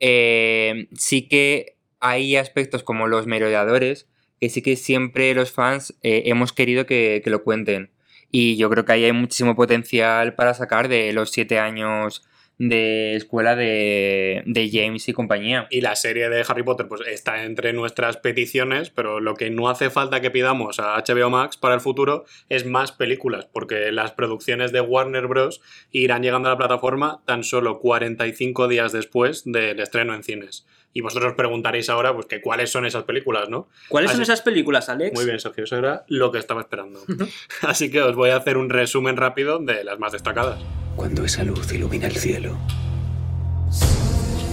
eh, 0.00 0.88
sí 0.96 1.28
que 1.28 1.76
hay 2.00 2.36
aspectos 2.36 2.82
como 2.82 3.08
los 3.08 3.26
merodeadores 3.26 4.08
que 4.40 4.48
sí 4.48 4.62
que 4.62 4.76
siempre 4.76 5.34
los 5.34 5.52
fans 5.52 5.94
eh, 6.02 6.24
hemos 6.26 6.52
querido 6.52 6.86
que, 6.86 7.20
que 7.22 7.30
lo 7.30 7.44
cuenten. 7.44 7.90
Y 8.30 8.56
yo 8.56 8.68
creo 8.68 8.84
que 8.84 8.92
ahí 8.92 9.04
hay 9.04 9.12
muchísimo 9.12 9.54
potencial 9.54 10.34
para 10.34 10.54
sacar 10.54 10.88
de 10.88 11.12
los 11.12 11.30
siete 11.30 11.58
años 11.58 12.22
de 12.58 13.16
escuela 13.16 13.56
de, 13.56 14.42
de 14.46 14.70
James 14.70 15.08
y 15.08 15.12
compañía. 15.12 15.66
Y 15.70 15.80
la 15.80 15.96
serie 15.96 16.28
de 16.28 16.44
Harry 16.46 16.62
Potter 16.62 16.86
pues 16.88 17.02
está 17.06 17.44
entre 17.44 17.72
nuestras 17.72 18.16
peticiones, 18.16 18.90
pero 18.90 19.20
lo 19.20 19.34
que 19.34 19.50
no 19.50 19.68
hace 19.68 19.90
falta 19.90 20.20
que 20.20 20.30
pidamos 20.30 20.78
a 20.78 20.96
HBO 20.96 21.30
Max 21.30 21.56
para 21.56 21.74
el 21.74 21.80
futuro 21.80 22.24
es 22.48 22.66
más 22.66 22.92
películas, 22.92 23.46
porque 23.46 23.92
las 23.92 24.12
producciones 24.12 24.72
de 24.72 24.80
Warner 24.80 25.26
Bros. 25.26 25.60
irán 25.90 26.22
llegando 26.22 26.48
a 26.48 26.52
la 26.52 26.58
plataforma 26.58 27.20
tan 27.24 27.44
solo 27.44 27.78
45 27.80 28.68
días 28.68 28.92
después 28.92 29.42
del 29.44 29.80
estreno 29.80 30.14
en 30.14 30.22
cines. 30.22 30.66
Y 30.96 31.00
vosotros 31.00 31.32
os 31.32 31.36
preguntaréis 31.36 31.90
ahora 31.90 32.14
pues 32.14 32.26
que 32.26 32.40
cuáles 32.40 32.70
son 32.70 32.86
esas 32.86 33.02
películas, 33.02 33.48
¿no? 33.48 33.68
¿Cuáles 33.88 34.12
son 34.12 34.22
esas 34.22 34.40
películas, 34.42 34.88
Alex? 34.88 35.12
Muy 35.12 35.24
bien, 35.24 35.40
Sergio, 35.40 35.64
eso 35.64 35.76
era 35.76 36.04
lo 36.06 36.30
que 36.30 36.38
estaba 36.38 36.60
esperando. 36.60 37.00
Así 37.62 37.90
que 37.90 38.00
os 38.00 38.14
voy 38.14 38.30
a 38.30 38.36
hacer 38.36 38.56
un 38.56 38.70
resumen 38.70 39.16
rápido 39.16 39.58
de 39.58 39.82
las 39.82 39.98
más 39.98 40.12
destacadas. 40.12 40.60
Cuando 40.94 41.24
esa 41.24 41.42
luz 41.42 41.72
ilumina 41.72 42.06
el 42.06 42.16
cielo, 42.16 42.56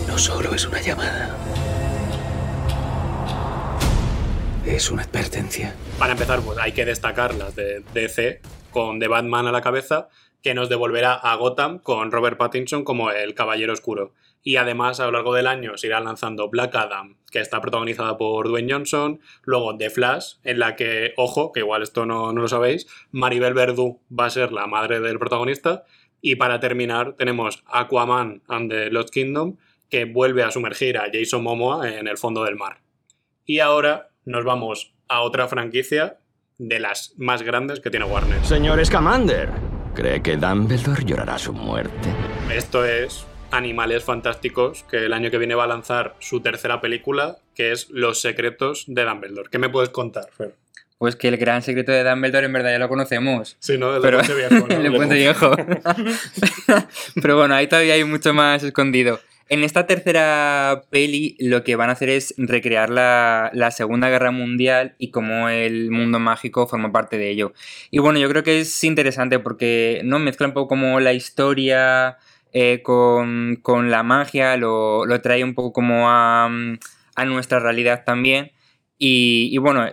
no 0.07 0.17
solo 0.17 0.55
es 0.55 0.65
una 0.65 0.81
llamada, 0.81 1.37
es 4.65 4.89
una 4.89 5.03
advertencia. 5.03 5.75
Para 5.99 6.13
empezar, 6.13 6.41
pues 6.41 6.57
hay 6.57 6.71
que 6.71 6.85
destacar 6.85 7.35
las 7.35 7.55
de 7.55 7.83
DC 7.93 8.41
con 8.71 8.99
The 8.99 9.07
Batman 9.07 9.45
a 9.45 9.51
la 9.51 9.61
cabeza, 9.61 10.09
que 10.41 10.55
nos 10.55 10.69
devolverá 10.69 11.13
a 11.13 11.35
Gotham 11.35 11.77
con 11.77 12.11
Robert 12.11 12.37
Pattinson 12.37 12.83
como 12.83 13.11
el 13.11 13.35
Caballero 13.35 13.73
Oscuro. 13.73 14.13
Y 14.43 14.55
además, 14.55 14.99
a 14.99 15.05
lo 15.05 15.11
largo 15.11 15.35
del 15.35 15.47
año 15.47 15.77
se 15.77 15.87
irá 15.87 15.99
lanzando 15.99 16.49
Black 16.49 16.75
Adam, 16.75 17.17
que 17.29 17.39
está 17.39 17.61
protagonizada 17.61 18.17
por 18.17 18.47
Dwayne 18.47 18.73
Johnson, 18.73 19.19
luego 19.43 19.77
The 19.77 19.89
Flash, 19.89 20.35
en 20.43 20.59
la 20.59 20.75
que, 20.75 21.13
ojo, 21.17 21.51
que 21.51 21.59
igual 21.59 21.83
esto 21.83 22.05
no, 22.05 22.33
no 22.33 22.41
lo 22.41 22.47
sabéis, 22.47 22.87
Maribel 23.11 23.53
Verdú 23.53 24.01
va 24.11 24.25
a 24.25 24.29
ser 24.31 24.51
la 24.51 24.65
madre 24.65 24.99
del 24.99 25.19
protagonista. 25.19 25.83
Y 26.21 26.35
para 26.35 26.59
terminar, 26.59 27.13
tenemos 27.17 27.63
Aquaman 27.67 28.41
and 28.47 28.71
the 28.71 28.89
Lost 28.89 29.11
Kingdom, 29.11 29.57
que 29.89 30.05
vuelve 30.05 30.43
a 30.43 30.51
sumergir 30.51 30.97
a 30.97 31.05
Jason 31.11 31.43
Momoa 31.43 31.89
en 31.89 32.07
el 32.07 32.17
fondo 32.17 32.43
del 32.43 32.55
mar. 32.55 32.81
Y 33.45 33.59
ahora 33.59 34.09
nos 34.25 34.43
vamos 34.45 34.93
a 35.07 35.21
otra 35.21 35.47
franquicia 35.47 36.19
de 36.57 36.79
las 36.79 37.13
más 37.17 37.41
grandes 37.41 37.79
que 37.79 37.89
tiene 37.89 38.05
Warner. 38.05 38.43
Señor 38.45 38.83
Scamander, 38.85 39.49
¿cree 39.95 40.21
que 40.21 40.37
Dumbledore 40.37 41.03
llorará 41.03 41.37
su 41.37 41.53
muerte? 41.53 42.09
Esto 42.53 42.85
es 42.85 43.25
Animales 43.51 44.03
Fantásticos, 44.03 44.83
que 44.89 45.05
el 45.05 45.13
año 45.13 45.29
que 45.31 45.37
viene 45.37 45.55
va 45.55 45.65
a 45.65 45.67
lanzar 45.67 46.15
su 46.19 46.41
tercera 46.41 46.81
película, 46.81 47.37
que 47.55 47.71
es 47.71 47.89
Los 47.89 48.21
Secretos 48.21 48.85
de 48.87 49.03
Dumbledore. 49.03 49.49
¿Qué 49.51 49.59
me 49.59 49.69
puedes 49.69 49.89
contar, 49.89 50.29
Fer? 50.35 50.55
Pues 50.97 51.15
que 51.15 51.27
el 51.29 51.37
gran 51.37 51.63
secreto 51.63 51.91
de 51.91 52.03
Dumbledore 52.03 52.45
en 52.45 52.53
verdad 52.53 52.71
ya 52.71 52.79
lo 52.79 52.87
conocemos. 52.87 53.57
Sí, 53.59 53.77
¿no? 53.77 53.95
El 53.95 54.01
Pero- 54.01 54.19
puente 54.19 54.35
viejo, 54.35 54.67
¿no? 54.67 54.75
el 54.85 54.93
puente 54.93 55.15
viejo. 55.15 55.51
Pero 57.21 57.37
bueno, 57.37 57.55
ahí 57.55 57.67
todavía 57.67 57.95
hay 57.95 58.03
mucho 58.03 58.33
más 58.33 58.63
escondido. 58.63 59.19
En 59.49 59.63
esta 59.65 59.85
tercera 59.85 60.83
peli 60.91 61.35
lo 61.39 61.63
que 61.65 61.75
van 61.75 61.89
a 61.89 61.93
hacer 61.93 62.07
es 62.07 62.33
recrear 62.37 62.89
la, 62.89 63.49
la 63.53 63.71
Segunda 63.71 64.09
Guerra 64.09 64.31
Mundial 64.31 64.95
y 64.97 65.11
cómo 65.11 65.49
el 65.49 65.91
mundo 65.91 66.19
mágico 66.19 66.67
forma 66.67 66.93
parte 66.93 67.17
de 67.17 67.29
ello. 67.31 67.51
Y 67.89 67.99
bueno, 67.99 68.17
yo 68.17 68.29
creo 68.29 68.43
que 68.43 68.61
es 68.61 68.83
interesante 68.85 69.39
porque 69.39 70.01
no 70.05 70.19
mezcla 70.19 70.47
un 70.47 70.53
poco 70.53 70.69
como 70.69 71.01
la 71.01 71.11
historia 71.11 72.17
eh, 72.53 72.81
con, 72.83 73.57
con 73.61 73.91
la 73.91 74.03
magia, 74.03 74.57
lo, 74.57 75.05
lo 75.05 75.21
trae 75.21 75.43
un 75.43 75.53
poco 75.53 75.73
como 75.73 76.09
a, 76.09 76.49
a 77.15 77.25
nuestra 77.25 77.59
realidad 77.59 78.03
también. 78.05 78.51
Y, 78.97 79.49
y 79.51 79.57
bueno, 79.57 79.85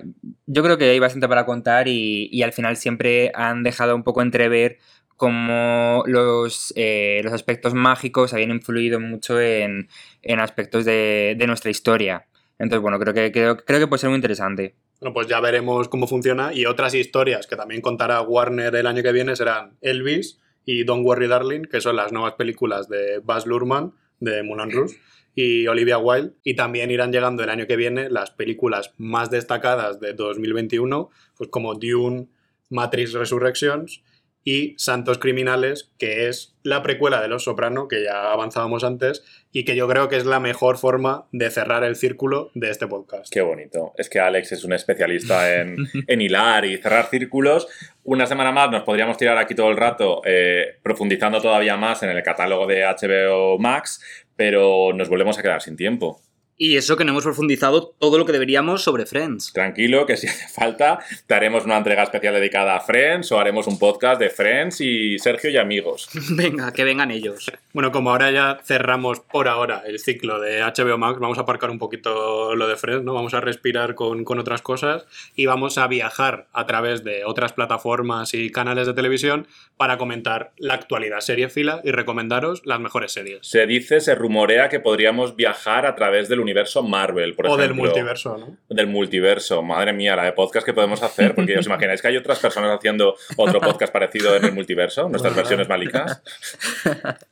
yo 0.47 0.63
creo 0.63 0.77
que 0.77 0.91
hay 0.91 0.99
bastante 0.99 1.29
para 1.29 1.47
contar 1.47 1.89
y, 1.89 2.29
y 2.31 2.43
al 2.43 2.53
final 2.53 2.77
siempre 2.77 3.33
han 3.35 3.63
dejado 3.63 3.97
un 3.97 4.03
poco 4.03 4.21
entrever 4.21 4.79
cómo 5.17 6.05
los, 6.07 6.73
eh, 6.77 7.23
los 7.25 7.33
aspectos 7.33 7.75
mágicos 7.75 8.35
habían 8.35 8.51
influido 8.51 9.01
mucho 9.01 9.41
en, 9.41 9.89
en 10.23 10.41
aspectos 10.41 10.85
de, 10.85 11.35
de 11.39 11.47
nuestra 11.47 11.71
historia. 11.71 12.27
Entonces, 12.59 12.83
bueno, 12.83 12.99
creo 12.99 13.15
que, 13.15 13.33
creo, 13.33 13.57
creo 13.57 13.81
que 13.81 13.87
puede 13.87 14.01
ser 14.01 14.11
muy 14.11 14.17
interesante. 14.17 14.75
Bueno, 15.01 15.15
pues 15.15 15.27
ya 15.27 15.41
veremos 15.41 15.89
cómo 15.89 16.07
funciona 16.07 16.53
y 16.53 16.67
otras 16.67 16.95
historias 16.95 17.47
que 17.47 17.57
también 17.57 17.81
contará 17.81 18.21
Warner 18.21 18.75
el 18.75 18.87
año 18.87 19.03
que 19.03 19.13
viene 19.13 19.37
serán 19.37 19.77
Elvis 19.81 20.39
y 20.71 20.85
Don't 20.85 21.03
Worry 21.03 21.29
Darling, 21.29 21.63
que 21.63 21.81
son 21.81 21.97
las 21.97 22.13
nuevas 22.13 22.35
películas 22.35 22.91
de 22.91 23.21
Baz 23.25 23.47
Luhrmann 23.47 23.95
de 24.21 24.43
Moulin 24.43 24.71
Rouge 24.71 24.99
y 25.35 25.67
Olivia 25.67 25.97
Wilde. 25.97 26.35
Y 26.45 26.57
también 26.57 26.91
irán 26.91 27.11
llegando 27.11 27.43
el 27.43 27.49
año 27.49 27.67
que 27.67 27.75
viene 27.75 28.11
las 28.11 28.33
películas 28.33 28.93
más 28.99 29.31
destacadas 29.31 29.99
de 29.99 30.13
2021, 30.13 31.09
pues 31.39 31.49
como 31.49 31.75
Dune, 31.75 32.29
Matrix 32.69 33.15
Resurrections 33.15 34.03
y 34.49 34.75
Santos 34.79 35.19
Criminales, 35.19 35.93
que 35.99 36.27
es 36.27 36.57
la 36.63 36.83
precuela 36.83 37.21
de 37.21 37.29
Los 37.29 37.45
Soprano, 37.45 37.87
que 37.87 38.03
ya 38.03 38.33
avanzábamos 38.33 38.83
antes, 38.83 39.23
y 39.53 39.67
que 39.67 39.77
yo 39.77 39.87
creo 39.87 40.09
que 40.09 40.17
es 40.17 40.25
la 40.25 40.41
mejor 40.41 40.79
forma 40.79 41.27
de 41.33 41.51
cerrar 41.51 41.85
el 41.85 41.97
círculo 41.97 42.51
de 42.55 42.71
este 42.71 42.87
podcast. 42.87 43.31
Qué 43.31 43.43
bonito. 43.43 43.93
Es 43.99 44.09
que 44.09 44.21
Alex 44.21 44.53
es 44.53 44.65
un 44.65 44.73
especialista 44.73 45.55
en, 45.55 45.77
en 46.07 46.21
hilar 46.23 46.65
y 46.65 46.79
cerrar 46.79 47.11
círculos. 47.11 47.69
Una 48.05 48.25
semana 48.25 48.51
más 48.51 48.71
nos 48.71 48.85
podríamos 48.85 49.19
tirar 49.19 49.37
aquí 49.37 49.55
todo 49.55 49.69
el 49.69 49.77
rato 49.77 50.23
eh, 50.25 50.79
profundizando 50.83 51.43
todavía 51.43 51.77
más 51.77 52.03
en 52.03 52.09
el 52.09 52.23
catálogo 52.23 52.67
de 52.67 52.87
HBO 52.87 53.59
Max, 53.59 54.03
pero 54.35 54.95
nos 54.95 55.11
volvemos 55.11 55.39
a 55.39 55.43
quedar 55.43 55.61
sin 55.61 55.77
tiempo. 55.77 56.23
Y 56.61 56.77
eso 56.77 56.97
que 56.97 57.05
no 57.05 57.13
hemos 57.13 57.23
profundizado 57.23 57.95
todo 58.01 58.19
lo 58.19 58.27
que 58.27 58.33
deberíamos 58.33 58.83
sobre 58.83 59.07
Friends. 59.07 59.53
Tranquilo, 59.53 60.07
que 60.07 60.17
si 60.17 60.27
hace 60.27 60.49
falta, 60.49 60.99
te 61.29 61.35
haremos 61.35 61.65
una 61.65 61.77
entrega 61.77 62.03
especial 62.03 62.35
dedicada 62.35 62.75
a 62.75 62.81
Friends 62.81 63.31
o 63.31 63.39
haremos 63.39 63.69
un 63.69 63.79
podcast 63.79 64.21
de 64.21 64.29
Friends 64.29 64.81
y 64.81 65.21
Sergio 65.21 65.51
y 65.51 65.57
amigos. 65.57 66.09
Venga, 66.31 66.73
que 66.73 66.83
vengan 66.83 67.13
ellos. 67.13 67.53
Bueno, 67.73 67.93
como 67.93 68.11
ahora 68.11 68.33
ya 68.33 68.59
cerramos 68.65 69.21
por 69.21 69.47
ahora 69.47 69.85
el 69.87 70.01
ciclo 70.01 70.41
de 70.41 70.61
HBO 70.63 70.99
Max, 70.99 71.21
vamos 71.21 71.39
a 71.39 71.43
aparcar 71.43 71.71
un 71.71 71.79
poquito 71.79 72.57
lo 72.57 72.67
de 72.67 72.75
Friends, 72.75 73.05
¿no? 73.05 73.15
Vamos 73.15 73.35
a 73.35 73.41
respirar 73.41 73.95
con, 73.95 74.25
con 74.25 74.41
otras 74.41 74.61
cosas 74.61 75.07
y 75.37 75.47
vamos 75.47 75.79
a 75.79 75.87
viajar 75.87 76.49
a 76.53 76.67
través 76.67 77.05
de 77.05 77.25
otras 77.25 77.53
plataformas 77.53 78.35
y 78.35 78.51
canales 78.51 78.89
de 78.89 78.95
televisión 78.95 79.47
para 79.77 79.97
comentar 79.97 80.51
la 80.57 80.75
actualidad 80.75 81.21
serie 81.21 81.51
fila 81.51 81.83
y 81.85 81.93
recomendaros 81.93 82.63
las 82.67 82.81
mejores 82.81 83.13
series. 83.13 83.47
Se 83.47 83.65
dice, 83.65 84.01
se 84.01 84.17
rumorea 84.17 84.69
que 84.69 84.81
podríamos 84.81 85.37
viajar 85.37 85.87
a 85.87 85.95
través 85.95 86.29
del 86.29 86.41
universo 86.49 86.83
Marvel, 86.83 87.35
por 87.35 87.47
o 87.47 87.49
ejemplo. 87.49 87.67
del 87.67 87.75
multiverso, 87.75 88.37
¿no? 88.39 88.57
Del 88.69 88.87
multiverso. 88.87 89.63
Madre 89.63 89.93
mía, 89.93 90.17
la 90.17 90.25
de 90.25 90.33
podcast 90.33 90.65
que 90.67 90.73
podemos 90.75 91.03
hacer, 91.03 91.35
porque 91.35 91.59
os 91.59 91.67
imagináis 91.67 92.03
que 92.03 92.09
hay 92.09 92.17
otras 92.17 92.39
personas 92.39 92.77
haciendo 92.77 93.15
otro 93.37 93.61
podcast 93.61 93.93
parecido 93.93 94.35
en 94.37 94.45
el 94.45 94.53
multiverso, 94.53 95.09
nuestras 95.09 95.35
versiones 95.37 95.69
malicas. 95.69 96.23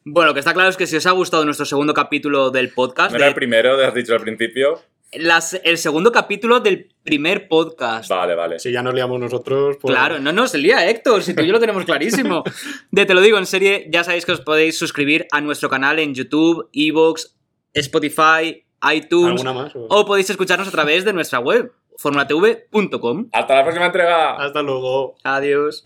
Bueno, 0.05 0.29
lo 0.29 0.35
que 0.35 0.41
está 0.41 0.53
claro 0.55 0.69
es 0.71 0.77
que 0.77 0.87
si 0.87 0.97
os 0.97 1.07
ha 1.07 1.11
gustado 1.13 1.45
nuestro 1.45 1.67
segundo 1.67 1.95
capítulo 1.95 2.51
del 2.51 2.71
podcast, 2.71 3.11
¿No 3.11 3.17
era 3.17 3.27
de- 3.27 3.31
el 3.31 3.35
primero, 3.35 3.75
has 3.85 3.95
dicho 3.95 4.15
al 4.15 4.21
principio? 4.21 4.83
las- 5.13 5.59
el 5.65 5.79
segundo 5.79 6.11
capítulo 6.13 6.61
del 6.61 6.89
primer 7.03 7.49
podcast. 7.49 8.11
Vale, 8.11 8.35
vale. 8.35 8.59
Si 8.59 8.71
ya 8.73 8.83
nos 8.83 8.93
liamos 8.93 9.19
nosotros, 9.21 9.77
pues... 9.81 9.95
Claro, 9.95 10.19
no, 10.19 10.33
no, 10.33 10.47
se 10.49 10.59
lía 10.59 10.89
Héctor, 10.91 11.23
si 11.23 11.33
tú 11.33 11.43
y 11.43 11.47
yo 11.47 11.53
lo 11.53 11.61
tenemos 11.61 11.85
clarísimo. 11.85 12.43
De 12.91 13.07
te 13.07 13.15
lo 13.15 13.21
digo 13.21 13.39
en 13.39 13.47
serie, 13.47 13.87
ya 13.91 14.03
sabéis 14.05 14.27
que 14.27 14.33
os 14.33 14.41
podéis 14.41 14.77
suscribir 14.77 15.27
a 15.31 15.41
nuestro 15.41 15.71
canal 15.71 16.01
en 16.01 16.13
YouTube, 16.15 16.69
Evox, 16.73 17.35
Spotify, 17.73 18.66
iTunes. 18.93 19.41
¿Alguna 19.41 19.53
más, 19.53 19.77
o? 19.77 19.87
O 19.89 20.07
podéis 20.07 20.31
escucharnos 20.31 20.69
a 20.69 20.71
través 20.71 21.05
de 21.05 21.13
nuestra 21.13 21.39
web, 21.39 21.73
formulatv.com. 21.97 23.29
Hasta 23.33 23.55
la 23.55 23.63
próxima 23.63 23.87
entrega. 23.87 24.37
Hasta 24.37 24.63
luego. 24.63 25.17
Adiós. 25.25 25.83